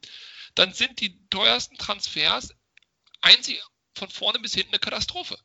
dann 0.55 0.73
sind 0.73 0.99
die 0.99 1.17
teuersten 1.29 1.77
Transfers 1.77 2.53
einzig 3.21 3.61
von 4.01 4.09
vorne 4.09 4.39
bis 4.39 4.55
hinten 4.55 4.71
eine 4.71 4.79
Katastrophe. 4.79 5.37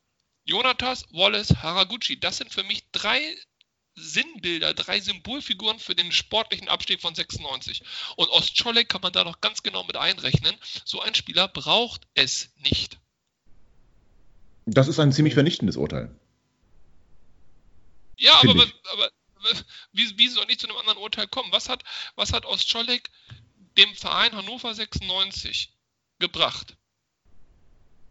Jonatas, 0.45 1.05
Wallace, 1.13 1.57
Haraguchi, 1.63 2.19
das 2.19 2.39
sind 2.39 2.53
für 2.53 2.63
mich 2.63 2.85
drei 2.91 3.37
Sinnbilder, 3.95 4.73
drei 4.73 5.01
Symbolfiguren 5.01 5.79
für 5.79 5.95
den 5.95 6.11
sportlichen 6.11 6.69
Abstieg 6.69 7.01
von 7.01 7.15
96. 7.15 7.83
Und 8.17 8.29
Ostscholek 8.31 8.89
kann 8.89 9.03
man 9.03 9.13
da 9.13 9.25
noch 9.25 9.41
ganz 9.41 9.63
genau 9.63 9.85
mit 9.85 9.97
einrechnen. 9.97 10.57
So 10.85 11.01
ein 11.01 11.15
Spieler 11.15 11.49
braucht 11.49 12.07
es 12.15 12.51
nicht. 12.57 12.99
Das 14.65 14.89
ist 14.89 14.99
ein 15.01 15.13
ziemlich 15.13 15.35
vernichtendes 15.35 15.77
Urteil. 15.77 16.15
Ja, 18.17 18.35
aber, 18.41 18.51
aber, 18.53 18.65
aber, 18.93 19.11
wie, 19.93 20.19
wie 20.19 20.29
soll 20.29 20.47
ich 20.49 20.59
zu 20.59 20.69
einem 20.69 20.79
anderen 20.79 20.99
Urteil 20.99 21.29
kommen? 21.29 21.53
Was 21.53 21.69
hat, 21.69 21.85
was 22.15 22.33
hat 22.33 22.47
Ostscholek 22.47 23.11
dem 23.77 23.95
Verein 23.95 24.33
Hannover 24.33 24.75
96 24.75 25.75
gebracht? 26.19 26.77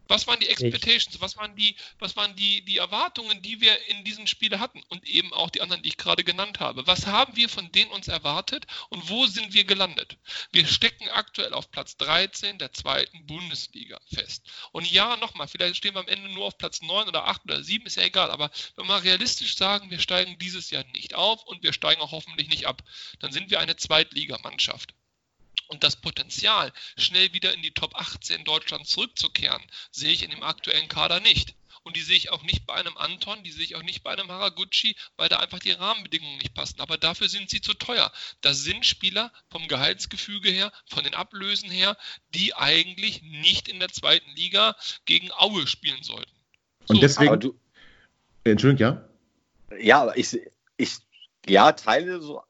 Was 0.08 0.26
waren 0.26 0.40
die 0.40 0.48
Expectations? 0.48 1.20
Was 1.20 1.36
waren 1.36 1.56
die, 1.56 1.76
was 1.98 2.16
waren 2.16 2.34
die, 2.36 2.62
die 2.62 2.78
Erwartungen, 2.78 3.42
die 3.42 3.60
wir 3.60 3.74
in 3.88 4.04
diesen 4.04 4.26
Spiele 4.26 4.60
hatten? 4.60 4.82
Und 4.88 5.06
eben 5.06 5.32
auch 5.32 5.50
die 5.50 5.60
anderen, 5.60 5.82
die 5.82 5.88
ich 5.88 5.96
gerade 5.96 6.24
genannt 6.24 6.60
habe. 6.60 6.86
Was 6.86 7.06
haben 7.06 7.36
wir 7.36 7.48
von 7.48 7.70
denen 7.72 7.90
uns 7.90 8.08
erwartet 8.08 8.66
und 8.88 9.08
wo 9.08 9.26
sind 9.26 9.52
wir 9.52 9.64
gelandet? 9.64 10.16
Wir 10.52 10.66
stecken 10.66 11.08
aktuell 11.08 11.52
auf 11.52 11.70
Platz 11.70 11.96
13 11.96 12.58
der 12.58 12.72
zweiten 12.72 13.26
Bundesliga 13.26 13.98
fest. 14.12 14.44
Und 14.72 14.90
ja, 14.90 15.16
nochmal, 15.16 15.48
vielleicht 15.48 15.76
stehen 15.76 15.94
wir 15.94 16.00
am 16.00 16.08
Ende 16.08 16.28
nur 16.28 16.46
auf 16.46 16.58
Platz 16.58 16.82
9 16.82 17.08
oder 17.08 17.26
8 17.26 17.44
oder 17.44 17.62
7, 17.62 17.86
ist 17.86 17.96
ja 17.96 18.04
egal. 18.04 18.30
Aber 18.30 18.50
wenn 18.76 18.86
wir 18.86 19.02
realistisch 19.02 19.56
sagen, 19.56 19.90
wir 19.90 20.00
steigen 20.00 20.38
dieses 20.38 20.70
Jahr 20.70 20.84
nicht 20.92 21.14
auf 21.14 21.42
und 21.44 21.62
wir 21.62 21.72
steigen 21.72 22.00
auch 22.00 22.12
hoffentlich 22.12 22.48
nicht 22.48 22.66
ab, 22.66 22.82
dann 23.18 23.32
sind 23.32 23.50
wir 23.50 23.60
eine 23.60 23.76
Zweitligamannschaft. 23.76 24.94
Und 25.68 25.82
das 25.82 25.96
Potenzial, 25.96 26.72
schnell 26.96 27.32
wieder 27.32 27.52
in 27.52 27.62
die 27.62 27.72
Top 27.72 27.94
18 27.94 28.44
Deutschlands 28.44 28.90
zurückzukehren, 28.90 29.62
sehe 29.90 30.12
ich 30.12 30.22
in 30.22 30.30
dem 30.30 30.42
aktuellen 30.42 30.88
Kader 30.88 31.20
nicht. 31.20 31.54
Und 31.82 31.96
die 31.96 32.02
sehe 32.02 32.16
ich 32.16 32.30
auch 32.30 32.42
nicht 32.42 32.66
bei 32.66 32.74
einem 32.74 32.96
Anton, 32.96 33.44
die 33.44 33.52
sehe 33.52 33.62
ich 33.62 33.76
auch 33.76 33.82
nicht 33.82 34.02
bei 34.02 34.10
einem 34.10 34.28
Haraguchi, 34.28 34.96
weil 35.16 35.28
da 35.28 35.38
einfach 35.38 35.60
die 35.60 35.70
Rahmenbedingungen 35.70 36.38
nicht 36.38 36.52
passen. 36.52 36.80
Aber 36.80 36.98
dafür 36.98 37.28
sind 37.28 37.48
sie 37.48 37.60
zu 37.60 37.74
teuer. 37.74 38.10
Das 38.40 38.64
sind 38.64 38.84
Spieler 38.84 39.32
vom 39.50 39.68
Gehaltsgefüge 39.68 40.50
her, 40.50 40.72
von 40.88 41.04
den 41.04 41.14
Ablösen 41.14 41.70
her, 41.70 41.96
die 42.34 42.54
eigentlich 42.54 43.22
nicht 43.22 43.68
in 43.68 43.78
der 43.78 43.90
zweiten 43.90 44.28
Liga 44.34 44.74
gegen 45.04 45.30
Aue 45.30 45.68
spielen 45.68 46.02
sollten. 46.02 46.32
So. 46.86 46.94
Und 46.94 47.02
deswegen. 47.02 47.38
Du, 47.38 47.56
Entschuldigung, 48.42 49.08
ja? 49.70 49.78
Ja, 49.78 50.02
aber 50.02 50.16
ich, 50.16 50.36
ich 50.76 50.96
ja, 51.46 51.70
teile 51.70 52.20
so 52.20 52.42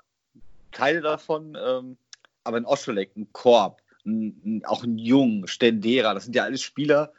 Teile 0.72 1.00
davon. 1.00 1.56
Ähm 1.60 1.98
aber 2.46 2.58
ein 2.58 2.64
Oscholek, 2.64 3.16
ein 3.16 3.32
Korb, 3.32 3.82
ein, 4.04 4.62
auch 4.64 4.84
ein 4.84 4.98
Jung, 4.98 5.46
Stendera, 5.46 6.14
das 6.14 6.24
sind 6.24 6.36
ja 6.36 6.44
alles 6.44 6.62
Spieler, 6.62 7.12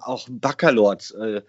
auch 0.00 0.28
ein 0.28 0.40
Baccalord, 0.40 1.14
äh, 1.14 1.42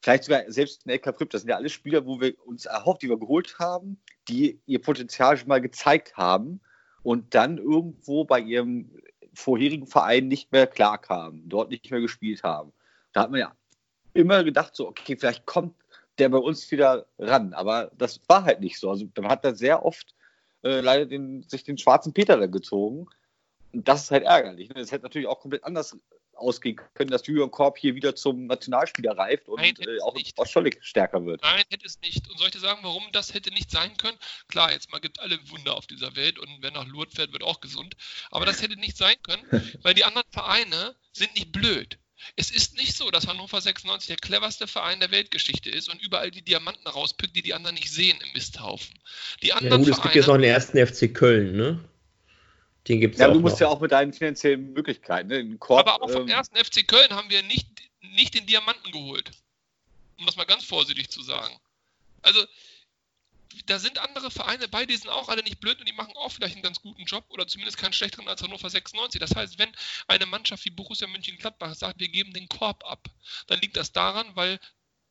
vielleicht 0.00 0.24
sogar 0.24 0.42
selbst 0.46 0.86
ein 0.86 0.90
LK 0.90 1.12
Prip, 1.12 1.30
das 1.30 1.42
sind 1.42 1.50
ja 1.50 1.56
alles 1.56 1.72
Spieler, 1.72 2.06
wo 2.06 2.20
wir 2.20 2.34
uns 2.46 2.66
erhofft, 2.66 3.02
die 3.02 3.08
wir 3.08 3.18
geholt 3.18 3.58
haben, 3.58 4.00
die 4.28 4.60
ihr 4.66 4.80
Potenzial 4.80 5.36
schon 5.36 5.48
mal 5.48 5.60
gezeigt 5.60 6.16
haben 6.16 6.60
und 7.02 7.34
dann 7.34 7.58
irgendwo 7.58 8.24
bei 8.24 8.40
ihrem 8.40 8.90
vorherigen 9.34 9.86
Verein 9.86 10.28
nicht 10.28 10.52
mehr 10.52 10.66
klarkamen, 10.66 11.48
dort 11.48 11.70
nicht 11.70 11.90
mehr 11.90 12.00
gespielt 12.00 12.42
haben. 12.42 12.72
Da 13.12 13.22
hat 13.22 13.30
man 13.30 13.40
ja 13.40 13.56
immer 14.14 14.44
gedacht, 14.44 14.74
so, 14.74 14.88
okay, 14.88 15.16
vielleicht 15.16 15.46
kommt 15.46 15.74
der 16.18 16.28
bei 16.28 16.38
uns 16.38 16.70
wieder 16.70 17.06
ran, 17.18 17.54
aber 17.54 17.90
das 17.96 18.20
war 18.26 18.44
halt 18.44 18.60
nicht 18.60 18.78
so. 18.78 18.90
Also 18.90 19.06
man 19.16 19.30
hat 19.30 19.44
da 19.44 19.54
sehr 19.54 19.84
oft 19.84 20.14
äh, 20.62 20.80
leider 20.80 21.06
den, 21.06 21.42
sich 21.42 21.64
den 21.64 21.78
schwarzen 21.78 22.12
Peter 22.12 22.36
da 22.36 22.46
gezogen. 22.46 23.06
Und 23.72 23.86
das 23.86 24.04
ist 24.04 24.10
halt 24.10 24.24
ärgerlich. 24.24 24.68
Ne? 24.68 24.76
Das 24.76 24.92
hätte 24.92 25.04
natürlich 25.04 25.28
auch 25.28 25.40
komplett 25.40 25.64
anders 25.64 25.96
ausgehen 26.38 26.80
können, 26.94 27.10
dass 27.10 27.26
Julian 27.26 27.50
Korb 27.50 27.78
hier 27.78 27.94
wieder 27.94 28.14
zum 28.14 28.46
Nationalspieler 28.46 29.16
reift 29.16 29.48
und 29.48 29.60
Nein, 29.60 29.74
äh, 29.80 30.00
auch 30.02 30.14
nicht. 30.14 30.38
Schollig 30.48 30.78
stärker 30.82 31.24
wird. 31.26 31.42
Nein, 31.42 31.64
hätte 31.68 31.86
es 31.86 32.00
nicht. 32.00 32.28
Und 32.30 32.38
soll 32.38 32.46
ich 32.46 32.52
dir 32.52 32.60
sagen, 32.60 32.80
warum 32.82 33.02
das 33.12 33.34
hätte 33.34 33.50
nicht 33.52 33.70
sein 33.70 33.96
können? 33.96 34.16
Klar, 34.48 34.72
jetzt 34.72 34.90
mal 34.90 35.00
gibt 35.00 35.20
alle 35.20 35.38
Wunder 35.50 35.76
auf 35.76 35.86
dieser 35.86 36.14
Welt 36.16 36.38
und 36.38 36.48
wer 36.60 36.70
nach 36.70 36.86
Lourdes 36.86 37.14
fährt, 37.14 37.32
wird 37.32 37.42
auch 37.42 37.60
gesund. 37.60 37.96
Aber 38.30 38.46
das 38.46 38.62
hätte 38.62 38.76
nicht 38.76 38.96
sein 38.96 39.16
können, 39.22 39.42
weil 39.82 39.94
die 39.94 40.04
anderen 40.04 40.30
Vereine 40.30 40.94
sind 41.12 41.34
nicht 41.34 41.52
blöd. 41.52 41.98
Es 42.36 42.50
ist 42.50 42.76
nicht 42.76 42.96
so, 42.96 43.10
dass 43.10 43.26
Hannover 43.26 43.60
96 43.60 44.08
der 44.08 44.16
cleverste 44.16 44.66
Verein 44.66 45.00
der 45.00 45.10
Weltgeschichte 45.10 45.70
ist 45.70 45.88
und 45.88 46.02
überall 46.02 46.30
die 46.30 46.42
Diamanten 46.42 46.86
rauspickt, 46.88 47.36
die 47.36 47.42
die 47.42 47.54
anderen 47.54 47.74
nicht 47.74 47.90
sehen 47.90 48.18
im 48.20 48.32
Misthaufen. 48.32 48.98
Die 49.42 49.52
anderen 49.52 49.82
ja, 49.82 49.88
gut, 49.88 49.96
es 49.96 50.02
gibt 50.02 50.14
jetzt 50.14 50.26
noch 50.26 50.34
den 50.34 50.44
ersten 50.44 50.84
FC 50.84 51.12
Köln, 51.14 51.56
ne? 51.56 51.84
Den 52.88 53.00
gibt's 53.00 53.18
ja, 53.18 53.28
du 53.28 53.40
musst 53.40 53.56
noch. 53.56 53.60
ja 53.60 53.68
auch 53.68 53.80
mit 53.80 53.92
deinen 53.92 54.12
finanziellen 54.12 54.72
Möglichkeiten. 54.72 55.28
Ne? 55.28 55.56
Korb, 55.58 55.86
Aber 55.86 56.02
auch 56.02 56.10
vom 56.10 56.22
ähm, 56.22 56.28
ersten 56.28 56.56
FC 56.56 56.86
Köln 56.88 57.10
haben 57.10 57.28
wir 57.28 57.42
nicht, 57.42 57.68
nicht 58.00 58.34
den 58.34 58.46
Diamanten 58.46 58.90
geholt. 58.92 59.30
Um 60.18 60.26
das 60.26 60.36
mal 60.36 60.44
ganz 60.44 60.64
vorsichtig 60.64 61.10
zu 61.10 61.22
sagen. 61.22 61.54
Also, 62.22 62.44
da 63.66 63.78
sind 63.78 63.98
andere 63.98 64.30
Vereine 64.30 64.68
bei, 64.68 64.86
die 64.86 64.96
sind 64.96 65.10
auch 65.10 65.28
alle 65.28 65.42
nicht 65.42 65.60
blöd 65.60 65.78
und 65.78 65.88
die 65.88 65.94
machen 65.94 66.14
auch 66.16 66.32
vielleicht 66.32 66.54
einen 66.54 66.62
ganz 66.62 66.80
guten 66.80 67.04
Job 67.04 67.24
oder 67.28 67.46
zumindest 67.46 67.78
keinen 67.78 67.92
schlechteren 67.92 68.28
als 68.28 68.42
Hannover 68.42 68.70
96. 68.70 69.20
Das 69.20 69.34
heißt, 69.34 69.58
wenn 69.58 69.70
eine 70.06 70.26
Mannschaft 70.26 70.64
wie 70.64 70.70
Borussia 70.70 71.06
Mönchengladbach 71.06 71.74
sagt, 71.74 72.00
wir 72.00 72.08
geben 72.08 72.32
den 72.32 72.48
Korb 72.48 72.84
ab, 72.84 73.08
dann 73.46 73.60
liegt 73.60 73.76
das 73.76 73.92
daran, 73.92 74.26
weil 74.34 74.58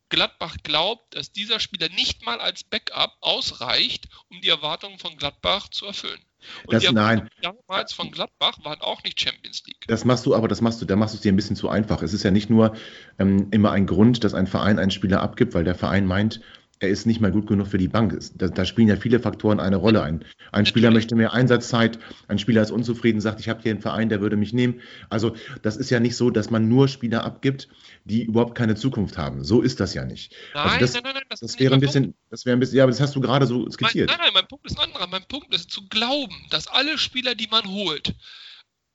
Gladbach 0.08 0.56
glaubt, 0.62 1.14
dass 1.14 1.32
dieser 1.32 1.60
Spieler 1.60 1.88
nicht 1.90 2.24
mal 2.24 2.40
als 2.40 2.64
Backup 2.64 3.16
ausreicht, 3.20 4.08
um 4.30 4.40
die 4.40 4.48
Erwartungen 4.48 4.98
von 4.98 5.16
Gladbach 5.16 5.68
zu 5.68 5.86
erfüllen. 5.86 6.20
Und 6.64 6.74
das, 6.74 6.84
die 6.84 6.92
nein. 6.92 7.28
damals 7.42 7.92
von 7.92 8.10
Gladbach 8.10 8.58
waren 8.62 8.80
auch 8.80 9.02
nicht 9.02 9.20
Champions 9.20 9.64
League. 9.66 9.84
Das 9.88 10.04
machst 10.04 10.24
du, 10.24 10.34
aber 10.34 10.48
das 10.48 10.60
machst 10.60 10.80
du, 10.80 10.86
da 10.86 10.96
machst 10.96 11.14
du 11.14 11.16
es 11.16 11.22
dir 11.22 11.32
ein 11.32 11.36
bisschen 11.36 11.56
zu 11.56 11.68
einfach. 11.68 12.00
Es 12.02 12.12
ist 12.12 12.22
ja 12.22 12.30
nicht 12.30 12.48
nur 12.48 12.76
ähm, 13.18 13.48
immer 13.50 13.72
ein 13.72 13.86
Grund, 13.86 14.24
dass 14.24 14.34
ein 14.34 14.46
Verein 14.46 14.78
einen 14.78 14.92
Spieler 14.92 15.20
abgibt, 15.20 15.54
weil 15.54 15.64
der 15.64 15.74
Verein 15.74 16.06
meint, 16.06 16.40
er 16.80 16.88
ist 16.88 17.06
nicht 17.06 17.20
mal 17.20 17.32
gut 17.32 17.46
genug 17.46 17.68
für 17.68 17.78
die 17.78 17.88
Bank. 17.88 18.18
Da, 18.34 18.48
da 18.48 18.64
spielen 18.64 18.88
ja 18.88 18.96
viele 18.96 19.20
Faktoren 19.20 19.60
eine 19.60 19.76
Rolle 19.76 20.02
ein. 20.02 20.24
Ein 20.52 20.66
Spieler 20.66 20.90
möchte 20.90 21.14
mehr 21.14 21.32
Einsatzzeit, 21.32 21.98
ein 22.28 22.38
Spieler 22.38 22.62
ist 22.62 22.70
unzufrieden, 22.70 23.20
sagt, 23.20 23.40
ich 23.40 23.48
habe 23.48 23.62
hier 23.62 23.72
einen 23.72 23.80
Verein, 23.80 24.08
der 24.08 24.20
würde 24.20 24.36
mich 24.36 24.52
nehmen. 24.52 24.80
Also 25.08 25.34
das 25.62 25.76
ist 25.76 25.90
ja 25.90 26.00
nicht 26.00 26.16
so, 26.16 26.30
dass 26.30 26.50
man 26.50 26.68
nur 26.68 26.88
Spieler 26.88 27.24
abgibt, 27.24 27.68
die 28.04 28.22
überhaupt 28.22 28.54
keine 28.54 28.76
Zukunft 28.76 29.18
haben. 29.18 29.44
So 29.44 29.60
ist 29.60 29.80
das 29.80 29.94
ja 29.94 30.04
nicht. 30.04 30.34
Also 30.54 30.68
nein, 30.68 30.72
also 30.72 30.78
das, 30.80 30.94
nein, 30.94 31.02
nein, 31.04 31.14
nein, 31.14 31.24
das, 31.28 31.40
das 31.40 31.58
wäre 31.58 31.74
ein 31.74 31.80
bisschen, 31.80 32.14
das 32.30 32.46
wäre 32.46 32.56
ein 32.56 32.60
bisschen, 32.60 32.78
ja, 32.78 32.84
aber 32.84 32.92
das 32.92 33.00
hast 33.00 33.14
du 33.16 33.20
gerade 33.20 33.46
so 33.46 33.68
skizziert. 33.70 34.08
Mein, 34.08 34.18
nein, 34.18 34.26
nein, 34.26 34.34
mein 34.34 34.48
Punkt 34.48 34.66
ist 34.66 34.78
ein 34.78 34.84
anderer. 34.84 35.06
Mein 35.08 35.24
Punkt 35.24 35.54
ist 35.54 35.70
zu 35.70 35.88
glauben, 35.88 36.34
dass 36.50 36.68
alle 36.68 36.98
Spieler, 36.98 37.34
die 37.34 37.48
man 37.48 37.66
holt, 37.66 38.14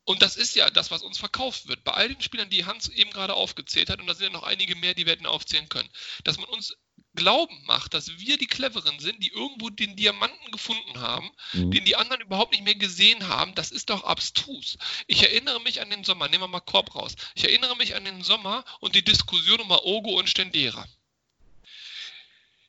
und 0.06 0.22
das 0.22 0.36
ist 0.36 0.56
ja 0.56 0.70
das, 0.70 0.92
was 0.92 1.02
uns 1.02 1.18
verkauft 1.18 1.68
wird. 1.68 1.84
Bei 1.86 1.94
all 1.94 2.10
den 2.10 2.22
Spielern, 2.22 2.50
die 2.50 2.66
Hans 2.66 2.90
eben 2.90 3.12
gerade 3.12 3.36
aufgezählt 3.36 3.90
hat, 3.90 4.02
und 4.02 4.08
da 4.08 4.14
sind 4.14 4.28
ja 4.28 4.34
noch 4.34 4.44
einige 4.44 4.76
mehr, 4.76 4.94
die 4.94 5.06
wir 5.06 5.14
hätten 5.14 5.26
aufzählen 5.26 5.70
können, 5.70 5.90
dass 6.26 6.38
man 6.38 6.50
uns 6.50 6.76
glauben 7.16 7.58
macht, 7.66 7.94
dass 7.94 8.18
wir 8.20 8.38
die 8.38 8.48
Cleveren 8.48 9.00
sind, 9.00 9.24
die 9.24 9.32
irgendwo 9.32 9.70
den 9.70 9.96
Diamanten 9.96 10.52
gefunden 10.52 11.00
haben, 11.00 11.30
mhm. 11.54 11.72
den 11.72 11.86
die 11.86 11.96
anderen 11.96 12.22
überhaupt 12.22 12.52
nicht 12.52 12.64
mehr 12.64 12.76
gesehen 12.76 13.28
haben, 13.28 13.56
das 13.56 13.72
ist 13.72 13.90
doch 13.90 14.04
abstrus. 14.04 14.78
Ich 15.08 15.24
erinnere 15.24 15.62
mich 15.62 15.82
an 15.82 15.90
den 15.90 16.04
Sommer, 16.04 16.28
nehmen 16.28 16.44
wir 16.44 16.48
mal 16.48 16.60
Korb 16.60 16.96
raus. 16.96 17.16
Ich 17.36 17.44
erinnere 17.44 17.76
mich 17.78 17.96
an 17.96 18.06
den 18.06 18.24
Sommer 18.24 18.64
und 18.80 18.96
die 18.96 19.04
Diskussion 19.04 19.62
um 19.62 19.72
Ogo 19.72 20.18
und 20.18 20.30
Stendera. 20.30 20.88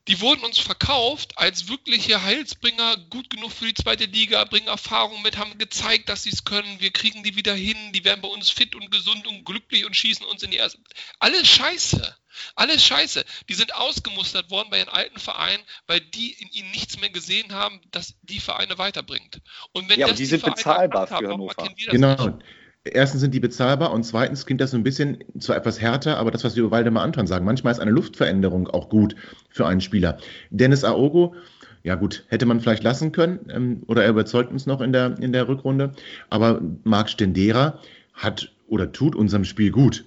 Die 0.09 0.20
wurden 0.20 0.44
uns 0.44 0.59
verkauft 0.59 1.39
als 1.39 1.68
wirkliche 1.68 2.22
Heilsbringer, 2.22 2.98
gut 3.09 3.31
genug 3.31 3.52
für 3.52 3.66
die 3.66 3.74
zweite 3.74 4.05
Liga, 4.05 4.44
bringen 4.44 4.68
Erfahrung 4.68 5.22
mit, 5.22 5.39
haben 5.39 5.56
gezeigt, 5.56 6.09
dass 6.09 6.24
sie 6.24 6.31
es 6.31 6.44
können. 6.44 6.81
Wir 6.81 6.90
kriegen 6.90 7.22
die 7.22 7.36
wieder 7.36 7.55
hin, 7.55 7.76
die 7.93 8.05
werden 8.05 8.20
bei 8.20 8.28
uns 8.28 8.51
fit 8.51 8.74
und 8.74 8.90
gesund 8.90 9.26
und 9.26 9.44
glücklich 9.44 9.86
und 9.86 9.97
schießen 9.97 10.26
uns 10.26 10.43
in 10.43 10.51
die 10.51 10.59
erste. 10.59 10.78
Alles 11.18 11.48
Scheiße. 11.48 12.16
Alles 12.56 12.85
Scheiße. 12.85 13.24
Die 13.48 13.55
sind 13.55 13.74
ausgemustert 13.74 14.51
worden 14.51 14.68
bei 14.70 14.78
ihren 14.78 14.89
alten 14.89 15.18
Vereinen, 15.18 15.62
weil 15.86 16.01
die 16.01 16.32
in 16.32 16.51
ihnen 16.51 16.70
nichts 16.72 17.01
mehr 17.01 17.10
gesehen 17.10 17.52
haben, 17.52 17.81
dass 17.93 18.14
die 18.22 18.40
Vereine 18.40 18.76
weiterbringt. 18.76 19.40
Und 19.72 19.89
wenn 19.89 20.01
ja, 20.01 20.06
das 20.06 20.12
aber 20.12 20.16
die, 20.16 20.22
die 20.24 20.28
sind 20.28 20.40
Vereine 20.40 20.56
bezahlbar 20.56 21.06
für 21.06 21.14
haben, 21.14 21.28
Hannover. 21.28 21.68
Genau. 21.76 22.26
Nicht? 22.26 22.44
Erstens 22.85 23.20
sind 23.23 23.32
die 23.32 23.40
bezahlbar 23.40 23.93
und 23.93 24.05
zweitens 24.05 24.47
klingt 24.47 24.61
das 24.61 24.73
so 24.73 24.77
ein 24.77 24.82
bisschen 24.82 25.19
zwar 25.39 25.56
etwas 25.56 25.81
härter, 25.81 26.19
aber 26.19 26.31
das, 26.31 26.44
was 26.44 26.55
wir 26.55 26.65
über 26.65 26.73
Waldemar 26.73 27.02
Anton 27.02 27.27
sagen, 27.27 27.44
manchmal 27.44 27.73
ist 27.73 27.81
eine 27.81 27.90
Luftveränderung 27.90 28.69
auch 28.69 28.89
gut 28.89 29.16
für 29.48 29.66
einen 29.66 29.81
Spieler. 29.81 30.19
Dennis 30.51 30.85
Aogo, 30.85 31.35
ja 31.82 31.94
gut, 31.94 32.24
hätte 32.28 32.47
man 32.47 32.61
vielleicht 32.61 32.82
lassen 32.82 33.12
können 33.12 33.40
ähm, 33.51 33.82
oder 33.86 34.05
er 34.05 34.11
überzeugt 34.11 34.51
uns 34.51 34.66
noch 34.66 34.81
in 34.81 34.93
der, 34.93 35.19
in 35.19 35.32
der 35.32 35.48
Rückrunde, 35.48 35.93
aber 36.31 36.61
Marc 36.85 37.09
Stendera 37.09 37.81
hat 38.12 38.52
oder 38.69 38.93
tut 38.93 39.15
unserem 39.15 39.44
Spiel 39.44 39.70
gut. 39.70 40.05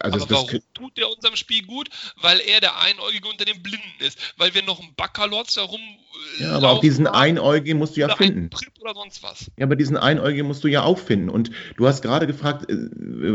Also 0.00 0.24
aber 0.24 0.30
warum 0.30 0.60
tut 0.74 0.96
der 0.96 1.10
unserem 1.10 1.36
Spiel 1.36 1.64
gut? 1.64 1.88
Weil 2.20 2.40
er 2.40 2.60
der 2.60 2.80
Einäugige 2.80 3.28
unter 3.28 3.44
den 3.44 3.62
Blinden 3.62 3.92
ist. 4.00 4.18
Weil 4.36 4.54
wir 4.54 4.62
noch 4.62 4.80
einen 4.80 4.94
Backerlotz 4.94 5.54
darum. 5.54 5.80
Äh, 6.38 6.44
ja, 6.44 6.52
aber 6.56 6.70
auch 6.70 6.80
diesen 6.80 7.06
Einäugigen 7.06 7.78
musst 7.78 7.96
du 7.96 8.00
ja 8.00 8.14
finden. 8.14 8.50
Oder 8.80 8.94
sonst 8.94 9.22
was. 9.22 9.50
Ja, 9.56 9.66
aber 9.66 9.76
diesen 9.76 9.96
Einäugigen 9.96 10.46
musst 10.46 10.64
du 10.64 10.68
ja 10.68 10.82
auch 10.82 10.98
finden. 10.98 11.28
Und 11.28 11.50
du 11.76 11.86
hast 11.86 12.02
gerade 12.02 12.26
gefragt, 12.26 12.70
äh, 12.70 12.74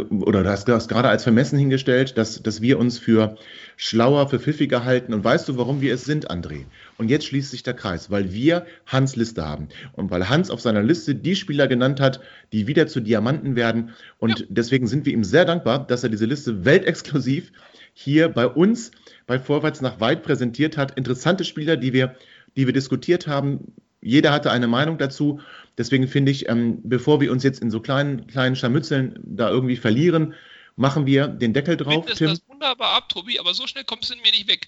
oder 0.09 0.43
du 0.43 0.49
hast, 0.49 0.67
hast 0.67 0.87
gerade 0.87 1.09
als 1.09 1.23
vermessen 1.23 1.57
hingestellt, 1.57 2.17
dass, 2.17 2.41
dass 2.41 2.61
wir 2.61 2.79
uns 2.79 2.99
für 2.99 3.37
schlauer, 3.75 4.29
für 4.29 4.39
pfiffiger 4.39 4.83
halten. 4.83 5.13
Und 5.13 5.23
weißt 5.23 5.47
du, 5.47 5.57
warum 5.57 5.81
wir 5.81 5.93
es 5.93 6.05
sind, 6.05 6.29
André? 6.29 6.65
Und 6.97 7.09
jetzt 7.09 7.27
schließt 7.27 7.51
sich 7.51 7.63
der 7.63 7.75
Kreis, 7.75 8.09
weil 8.09 8.33
wir 8.33 8.65
Hans 8.85 9.15
Liste 9.15 9.45
haben. 9.45 9.67
Und 9.93 10.09
weil 10.09 10.29
Hans 10.29 10.49
auf 10.49 10.61
seiner 10.61 10.81
Liste 10.81 11.13
die 11.13 11.35
Spieler 11.35 11.67
genannt 11.67 11.99
hat, 11.99 12.19
die 12.51 12.67
wieder 12.67 12.87
zu 12.87 12.99
Diamanten 12.99 13.55
werden. 13.55 13.91
Und 14.17 14.39
ja. 14.39 14.45
deswegen 14.49 14.87
sind 14.87 15.05
wir 15.05 15.13
ihm 15.13 15.23
sehr 15.23 15.45
dankbar, 15.45 15.85
dass 15.85 16.03
er 16.03 16.09
diese 16.09 16.25
Liste 16.25 16.65
weltexklusiv 16.65 17.51
hier 17.93 18.29
bei 18.29 18.47
uns 18.47 18.91
bei 19.27 19.39
Vorwärts 19.39 19.81
nach 19.81 19.99
Weit 19.99 20.23
präsentiert 20.23 20.77
hat. 20.77 20.97
Interessante 20.97 21.43
Spieler, 21.43 21.77
die 21.77 21.93
wir, 21.93 22.15
die 22.55 22.65
wir 22.65 22.73
diskutiert 22.73 23.27
haben. 23.27 23.73
Jeder 24.01 24.31
hatte 24.31 24.51
eine 24.51 24.67
Meinung 24.67 24.97
dazu. 24.97 25.39
Deswegen 25.77 26.07
finde 26.07 26.31
ich, 26.31 26.49
ähm, 26.49 26.79
bevor 26.83 27.21
wir 27.21 27.31
uns 27.31 27.43
jetzt 27.43 27.61
in 27.61 27.69
so 27.69 27.79
kleinen, 27.79 28.25
kleinen 28.27 28.55
Scharmützeln 28.55 29.19
da 29.23 29.49
irgendwie 29.49 29.77
verlieren, 29.77 30.33
machen 30.75 31.05
wir 31.05 31.27
den 31.27 31.53
Deckel 31.53 31.77
drauf. 31.77 32.05
Ich 32.07 32.17
finde 32.17 32.33
das 32.33 32.47
wunderbar 32.47 32.95
ab, 32.95 33.09
Tobi, 33.09 33.39
aber 33.39 33.53
so 33.53 33.67
schnell 33.67 33.83
kommst 33.83 34.09
du 34.09 34.15
mir 34.15 34.31
nicht 34.31 34.47
weg. 34.47 34.67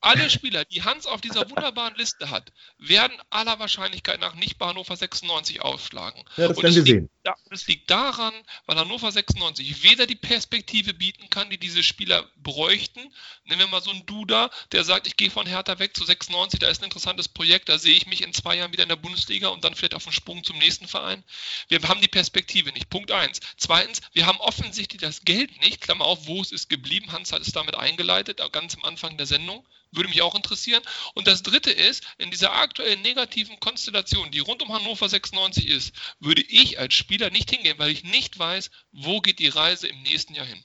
Alle 0.00 0.30
Spieler, 0.30 0.64
die 0.64 0.82
Hans 0.82 1.06
auf 1.06 1.20
dieser 1.20 1.50
wunderbaren 1.50 1.94
Liste 1.96 2.30
hat, 2.30 2.52
werden 2.78 3.16
aller 3.28 3.58
Wahrscheinlichkeit 3.58 4.20
nach 4.20 4.34
nicht 4.34 4.58
bei 4.58 4.66
Hannover 4.66 4.96
96 4.96 5.60
aufschlagen. 5.60 6.24
Ja, 6.36 6.48
das 6.48 6.62
werden 6.62 6.74
wir 6.74 6.82
sehen. 6.82 7.10
Da, 7.22 7.34
das 7.50 7.66
liegt 7.66 7.90
daran, 7.90 8.32
weil 8.64 8.78
Hannover 8.78 9.12
96 9.12 9.82
weder 9.82 10.06
die 10.06 10.14
Perspektive 10.14 10.94
bieten 10.94 11.28
kann, 11.28 11.50
die 11.50 11.58
diese 11.58 11.82
Spieler 11.82 12.26
bräuchten. 12.36 13.00
Nehmen 13.44 13.60
wir 13.60 13.66
mal 13.66 13.82
so 13.82 13.90
einen 13.90 14.06
Duda, 14.06 14.50
der 14.72 14.84
sagt, 14.84 15.06
ich 15.06 15.16
gehe 15.16 15.30
von 15.30 15.46
Hertha 15.46 15.78
weg 15.78 15.94
zu 15.94 16.02
96, 16.02 16.60
da 16.60 16.68
ist 16.68 16.80
ein 16.80 16.86
interessantes 16.86 17.28
Projekt, 17.28 17.68
da 17.68 17.78
sehe 17.78 17.94
ich 17.94 18.06
mich 18.06 18.22
in 18.22 18.32
zwei 18.32 18.56
Jahren 18.56 18.72
wieder 18.72 18.84
in 18.84 18.88
der 18.88 18.96
Bundesliga 18.96 19.48
und 19.48 19.64
dann 19.64 19.74
vielleicht 19.74 19.94
auf 19.94 20.04
den 20.04 20.14
Sprung 20.14 20.44
zum 20.44 20.56
nächsten 20.56 20.88
Verein. 20.88 21.22
Wir 21.68 21.82
haben 21.82 22.00
die 22.00 22.08
Perspektive 22.08 22.72
nicht. 22.72 22.88
Punkt 22.88 23.10
eins. 23.10 23.40
Zweitens, 23.58 24.00
wir 24.14 24.24
haben 24.24 24.38
offensichtlich 24.38 25.02
das 25.02 25.22
Geld 25.22 25.60
nicht. 25.60 25.82
Klammer 25.82 26.06
auf, 26.06 26.26
wo 26.26 26.40
es 26.40 26.52
ist 26.52 26.70
geblieben. 26.70 27.12
Hans 27.12 27.32
hat 27.32 27.42
es 27.42 27.52
damit 27.52 27.74
eingeleitet, 27.74 28.40
ganz 28.52 28.76
am 28.76 28.84
Anfang 28.84 29.18
der 29.18 29.26
Sendung. 29.26 29.66
Würde 29.92 30.08
mich 30.08 30.22
auch 30.22 30.36
interessieren. 30.36 30.82
Und 31.14 31.26
das 31.26 31.42
Dritte 31.42 31.72
ist, 31.72 32.04
in 32.16 32.30
dieser 32.30 32.52
aktuellen 32.52 33.02
negativen 33.02 33.58
Konstellation, 33.58 34.30
die 34.30 34.38
rund 34.38 34.62
um 34.62 34.72
Hannover 34.72 35.08
96 35.08 35.66
ist, 35.66 35.92
würde 36.20 36.42
ich 36.42 36.78
als 36.78 36.94
Spieler 36.94 37.09
nicht 37.10 37.50
hingehen, 37.50 37.78
weil 37.78 37.90
ich 37.90 38.04
nicht 38.04 38.38
weiß, 38.38 38.70
wo 38.92 39.20
geht 39.20 39.38
die 39.38 39.48
Reise 39.48 39.88
im 39.88 40.02
nächsten 40.02 40.34
Jahr 40.34 40.46
hin. 40.46 40.58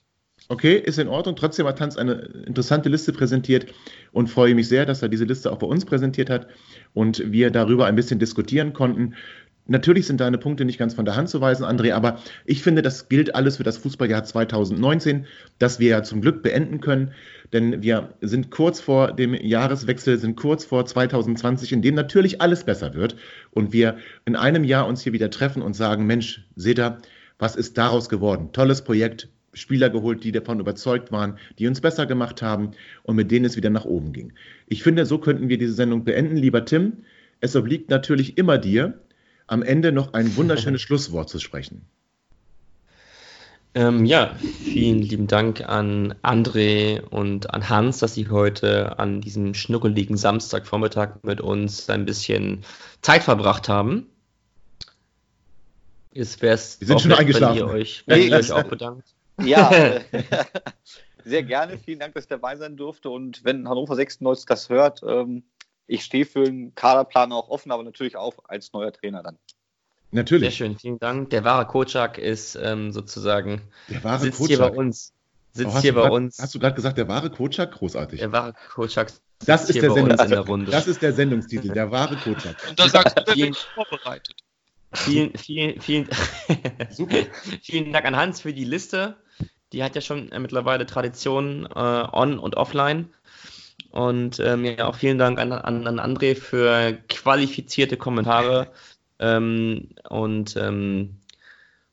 Okay, 0.48 0.76
ist 0.76 1.00
in 1.00 1.08
Ordnung. 1.08 1.36
Trotzdem 1.36 1.66
hat 1.66 1.82
Hans 1.82 1.98
eine 1.98 2.14
interessante 2.46 2.90
Liste 2.90 3.12
präsentiert 3.14 3.74
und 4.12 4.30
freue 4.30 4.54
mich 4.54 4.68
sehr, 4.68 4.86
dass 4.86 5.02
er 5.02 5.10
diese 5.10 5.26
Liste 5.26 5.52
auch 5.52 5.58
bei 5.58 5.66
uns 5.66 5.86
präsentiert 5.86 6.30
hat 6.30 6.48
und 6.94 7.32
wir 7.32 7.50
darüber 7.50 7.88
ein 7.88 7.96
bisschen 7.96 8.20
diskutieren 8.20 8.74
konnten. 8.74 9.16
Natürlich 9.68 10.06
sind 10.06 10.22
deine 10.22 10.38
Punkte 10.38 10.64
nicht 10.64 10.78
ganz 10.78 10.94
von 10.94 11.06
der 11.06 11.16
Hand 11.16 11.30
zu 11.30 11.42
weisen, 11.42 11.66
André, 11.66 11.94
aber 11.94 12.20
ich 12.46 12.62
finde, 12.62 12.84
das 12.84 13.10
gilt 13.10 13.34
alles 13.34 13.58
für 13.58 13.64
das 13.64 13.78
Fußballjahr 13.78 14.24
2019, 14.24 15.26
das 15.58 15.80
wir 15.80 15.90
ja 15.90 16.04
zum 16.04 16.22
Glück 16.22 16.44
beenden 16.44 16.80
können, 16.80 17.14
denn 17.54 17.82
wir 17.82 18.14
sind 18.22 18.52
kurz 18.52 18.80
vor 18.80 19.14
dem 19.14 19.34
Jahreswechsel, 19.34 20.18
sind 20.18 20.36
kurz 20.36 20.66
vor 20.66 20.86
2020, 20.86 21.72
in 21.72 21.82
dem 21.82 21.96
natürlich 21.96 22.42
alles 22.42 22.64
besser 22.64 22.94
wird 22.94 23.16
und 23.52 23.74
wir 23.74 23.98
in 24.26 24.36
einem 24.36 24.64
Jahr 24.64 24.88
uns 24.88 25.02
hier 25.02 25.14
wieder 25.14 25.30
treffen 25.30 25.62
und 25.62 25.74
sagen, 25.74 26.06
Mensch, 26.06 26.48
seht 26.56 26.80
ihr, 26.80 26.98
was 27.38 27.56
ist 27.56 27.78
daraus 27.78 28.10
geworden? 28.10 28.52
Tolles 28.54 28.84
Projekt, 28.84 29.30
Spieler 29.54 29.90
geholt, 29.90 30.24
die 30.24 30.32
davon 30.32 30.60
überzeugt 30.60 31.12
waren, 31.12 31.38
die 31.60 31.68
uns 31.68 31.82
besser 31.82 32.06
gemacht 32.06 32.42
haben 32.42 32.72
und 33.04 33.16
mit 33.16 33.32
denen 33.32 33.46
es 33.46 33.56
wieder 33.56 33.70
nach 33.70 33.86
oben 33.86 34.12
ging. 34.14 34.34
Ich 34.68 34.84
finde, 34.84 35.06
so 35.06 35.18
könnten 35.18 35.50
wir 35.50 35.58
diese 35.58 35.74
Sendung 35.74 36.04
beenden. 36.04 36.36
Lieber 36.36 36.66
Tim, 36.66 37.04
es 37.40 37.56
obliegt 37.56 37.90
natürlich 37.90 38.38
immer 38.38 38.58
dir, 38.58 39.00
am 39.48 39.64
Ende 39.64 39.92
noch 39.92 40.14
ein 40.14 40.36
wunderschönes 40.36 40.82
Schlusswort 40.84 41.30
zu 41.30 41.40
sprechen. 41.40 41.86
Ähm, 43.78 44.06
ja, 44.06 44.34
vielen 44.36 45.00
lieben 45.00 45.28
Dank 45.28 45.60
an 45.68 46.16
André 46.24 47.02
und 47.02 47.54
an 47.54 47.68
Hans, 47.68 48.00
dass 48.00 48.14
sie 48.14 48.30
heute 48.30 48.98
an 49.00 49.20
diesem 49.20 49.54
schnuckeligen 49.54 50.16
Samstagvormittag 50.16 51.24
mit 51.24 51.42
uns 51.42 51.90
ein 51.90 52.06
bisschen 52.06 52.64
Zeit 53.02 53.24
verbracht 53.24 53.68
haben. 53.68 54.10
Jetzt 56.14 56.42
wäre 56.42 56.56
es 56.56 56.80
Wir 56.80 56.88
sind 56.88 57.02
schon 57.02 57.12
eingeschlafen. 57.12 57.60
wenn 57.60 57.68
ihr 57.68 57.68
euch, 57.68 58.04
wenn 58.06 58.22
ihr 58.22 58.38
euch 58.38 58.50
auch 58.54 58.64
bedankt. 58.64 59.14
Ja, 59.44 59.70
sehr 61.26 61.44
gerne. 61.44 61.78
Vielen 61.78 62.00
Dank, 62.00 62.14
dass 62.14 62.24
ich 62.24 62.30
dabei 62.30 62.56
sein 62.56 62.78
durfte. 62.78 63.10
Und 63.10 63.44
wenn 63.44 63.68
Hannover 63.68 63.98
96 63.98 64.46
das 64.46 64.70
hört, 64.70 65.04
ähm, 65.06 65.44
ich 65.86 66.06
stehe 66.06 66.26
für 66.26 66.46
den 66.46 66.74
Kaderplan 66.76 67.34
auch 67.34 67.50
offen, 67.50 67.74
aber 67.74 67.84
natürlich 67.84 68.16
auch 68.16 68.36
als 68.46 68.72
neuer 68.72 68.94
Trainer 68.94 69.22
dann. 69.22 69.38
Natürlich. 70.16 70.50
Sehr 70.50 70.68
schön, 70.68 70.80
vielen 70.80 71.00
Dank. 71.00 71.30
Der 71.32 71.44
wahre 71.44 71.68
Kocak 71.68 72.18
ist 72.18 72.56
ähm, 72.56 72.92
sozusagen 72.92 73.62
der 73.90 74.04
wahre 74.04 74.22
sitzt 74.22 74.38
Kocak. 74.38 74.50
hier 74.50 74.60
bei 74.60 74.70
uns. 74.70 75.14
Sitzt 75.52 75.80
hier 75.80 75.94
bei 75.94 76.02
grad, 76.02 76.12
uns. 76.12 76.40
Hast 76.40 76.56
du 76.56 76.60
gerade 76.60 76.76
gesagt, 76.76 76.98
der 76.98 77.08
wahre 77.08 77.30
Kocak? 77.30 77.72
Großartig. 77.74 78.20
Der 78.20 78.32
wahre 78.32 78.54
Kocak 78.74 79.12
das 79.46 79.70
ist 79.70 79.82
der 79.82 79.92
Sendungstitel. 79.92 80.66
Das 80.72 80.88
ist 80.88 81.02
der 81.02 81.14
Sendungstitel, 81.14 81.74
der 81.74 81.92
wahre 81.92 82.16
Kocak. 82.16 82.56
Und 82.70 82.80
da 82.80 82.88
sagst 82.88 83.18
du, 83.18 83.32
vielen, 83.34 83.54
vorbereitet. 83.54 84.36
Vielen, 84.94 85.38
vielen, 85.38 85.82
vielen, 85.82 86.08
vielen 87.62 87.92
Dank 87.92 88.06
an 88.06 88.16
Hans 88.16 88.42
für 88.42 88.54
die 88.54 88.64
Liste. 88.64 89.18
Die 89.74 89.84
hat 89.84 89.96
ja 89.96 90.02
schon 90.02 90.32
äh, 90.32 90.40
mittlerweile 90.40 90.86
Tradition 90.86 91.66
äh, 91.66 92.08
on 92.14 92.40
und 92.40 92.56
offline. 92.56 93.14
Und 93.92 94.40
ähm, 94.40 94.64
ja, 94.64 94.86
auch 94.86 94.96
vielen 94.96 95.18
Dank 95.18 95.40
an, 95.40 95.52
an, 95.52 95.86
an 95.86 96.00
André 96.00 96.36
für 96.36 96.98
qualifizierte 97.10 97.98
Kommentare. 97.98 98.72
Ähm, 99.20 99.90
und 100.10 100.56
ähm, 100.58 101.18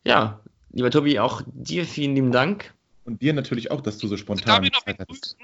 ja, 0.05 0.41
lieber 0.73 0.91
Tobi, 0.91 1.19
auch 1.19 1.43
dir 1.47 1.85
vielen 1.85 2.15
lieben 2.15 2.33
Dank. 2.33 2.73
Und 3.05 3.23
dir 3.23 3.33
natürlich 3.33 3.71
auch, 3.71 3.81
dass 3.81 3.99
du 3.99 4.09
so 4.09 4.17
spontan 4.17 4.65
Zeit 4.65 4.99
hattest. 4.99 5.37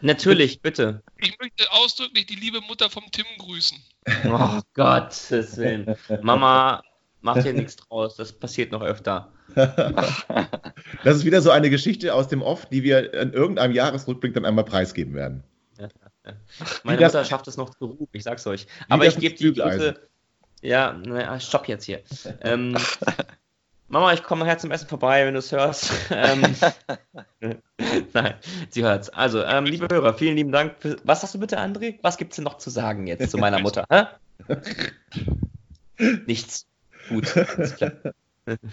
Natürlich, 0.00 0.60
bitte. 0.60 1.02
Ich 1.18 1.38
möchte 1.38 1.70
ausdrücklich 1.72 2.26
die 2.26 2.36
liebe 2.36 2.60
Mutter 2.62 2.88
vom 2.90 3.04
Tim 3.10 3.26
grüßen. 3.38 3.78
Oh 4.24 4.60
Gottes 4.74 5.56
Willen. 5.56 5.96
Mama, 6.22 6.82
macht 7.20 7.42
hier 7.42 7.52
nichts 7.52 7.76
draus. 7.76 8.16
Das 8.16 8.32
passiert 8.32 8.70
noch 8.72 8.82
öfter. 8.82 9.32
das 9.56 11.16
ist 11.16 11.24
wieder 11.24 11.42
so 11.42 11.50
eine 11.50 11.70
Geschichte 11.70 12.14
aus 12.14 12.28
dem 12.28 12.40
Off, 12.40 12.66
die 12.66 12.82
wir 12.82 13.12
in 13.14 13.32
irgendeinem 13.32 13.72
Jahresrückblick 13.72 14.32
dann 14.34 14.44
einmal 14.44 14.64
preisgeben 14.64 15.14
werden. 15.14 15.42
Meine 16.84 17.00
Mutter 17.00 17.24
schafft 17.24 17.48
es 17.48 17.56
noch 17.56 17.70
zu 17.70 17.86
rufen, 17.86 18.08
ich 18.12 18.24
sag's 18.24 18.46
euch. 18.46 18.66
Aber 18.88 19.06
ich 19.06 19.16
gebe 19.18 19.34
die 19.34 19.52
Grüße. 19.52 19.94
Ja, 20.62 20.92
naja, 20.92 21.38
stopp 21.40 21.68
jetzt 21.68 21.84
hier. 21.84 22.02
Ähm, 22.40 22.76
Mama, 23.88 24.12
ich 24.12 24.24
komme 24.24 24.44
nachher 24.44 24.58
zum 24.58 24.72
Essen 24.72 24.88
vorbei, 24.88 25.24
wenn 25.24 25.34
du 25.34 25.38
es 25.38 25.52
hörst. 25.52 25.92
ähm, 26.10 26.42
Nein, 28.12 28.34
sie 28.70 28.82
hört's. 28.82 29.10
Also, 29.10 29.44
ähm, 29.44 29.64
liebe 29.64 29.86
Hörer, 29.88 30.14
vielen 30.14 30.36
lieben 30.36 30.50
Dank. 30.50 30.76
Für, 30.80 30.96
was 31.04 31.22
hast 31.22 31.34
du 31.34 31.38
bitte, 31.38 31.60
André? 31.60 31.98
Was 32.02 32.16
gibt's 32.16 32.36
denn 32.36 32.44
noch 32.44 32.58
zu 32.58 32.70
sagen 32.70 33.06
jetzt 33.06 33.30
zu 33.30 33.38
meiner 33.38 33.60
Mutter? 33.60 33.86
Nichts. 36.26 36.66
Gut. 37.08 37.32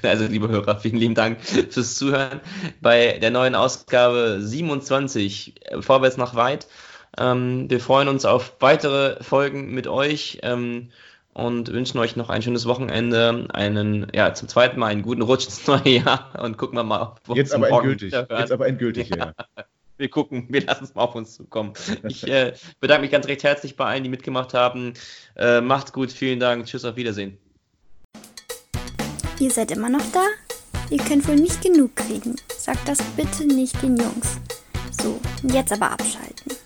Also, 0.01 0.26
liebe 0.26 0.49
Hörer, 0.49 0.80
vielen 0.80 0.97
lieben 0.97 1.15
Dank 1.15 1.41
fürs 1.41 1.95
Zuhören 1.95 2.41
bei 2.81 3.19
der 3.19 3.31
neuen 3.31 3.53
Ausgabe 3.55 4.39
27 4.39 5.61
Vorwärts 5.80 6.18
nach 6.18 6.34
weit. 6.35 6.68
Ähm, 7.18 7.69
wir 7.69 7.80
freuen 7.80 8.07
uns 8.07 8.26
auf 8.26 8.55
weitere 8.60 9.22
Folgen 9.23 9.73
mit 9.73 9.88
euch 9.88 10.39
ähm, 10.41 10.89
und 11.34 11.72
wünschen 11.72 11.97
euch 11.99 12.15
noch 12.15 12.30
ein 12.30 12.41
schönes 12.41 12.65
Wochenende, 12.65 13.47
einen, 13.53 14.07
ja, 14.14 14.34
zum 14.34 14.47
zweiten 14.47 14.80
Mal 14.80 14.88
einen 14.88 15.01
guten 15.01 15.22
Rutsch 15.22 15.45
ins 15.45 15.68
neue 15.68 15.89
Jahr 15.89 16.31
und 16.41 16.57
gucken 16.57 16.77
wir 16.77 16.84
mal, 16.84 17.15
wo 17.26 17.34
Jetzt 17.34 17.53
aber 17.53 17.69
endgültig. 17.69 18.14
Jetzt 18.14 18.51
aber 18.51 18.68
endgültig, 18.68 19.10
ja. 19.10 19.18
ja. 19.27 19.34
Wir 19.95 20.10
gucken, 20.10 20.47
wir 20.49 20.65
lassen 20.65 20.85
es 20.85 20.95
mal 20.95 21.03
auf 21.03 21.14
uns 21.14 21.35
zukommen. 21.35 21.73
Ich 22.10 22.27
äh, 22.27 22.53
bedanke 22.80 23.03
mich 23.03 23.11
ganz 23.11 23.27
recht 23.27 23.43
herzlich 23.43 23.76
bei 23.76 23.85
allen, 23.85 24.03
die 24.03 24.10
mitgemacht 24.10 24.55
haben. 24.55 24.93
Äh, 25.35 25.61
macht's 25.61 25.93
gut, 25.93 26.11
vielen 26.11 26.39
Dank, 26.39 26.65
tschüss, 26.65 26.84
auf 26.84 26.95
Wiedersehen. 26.95 27.38
Ihr 29.39 29.51
seid 29.51 29.69
immer 29.69 29.89
noch 29.89 30.03
da? 30.11 30.26
Ihr 30.89 30.97
könnt 30.97 31.27
wohl 31.27 31.35
nicht 31.35 31.61
genug 31.61 31.95
kriegen. 31.95 32.35
Sagt 32.57 32.88
das 32.88 33.01
bitte 33.15 33.45
nicht 33.45 33.81
den 33.84 33.95
Jungs. 33.95 34.39
So, 34.91 35.22
jetzt 35.43 35.72
aber 35.72 35.91
abschalten. 35.91 36.62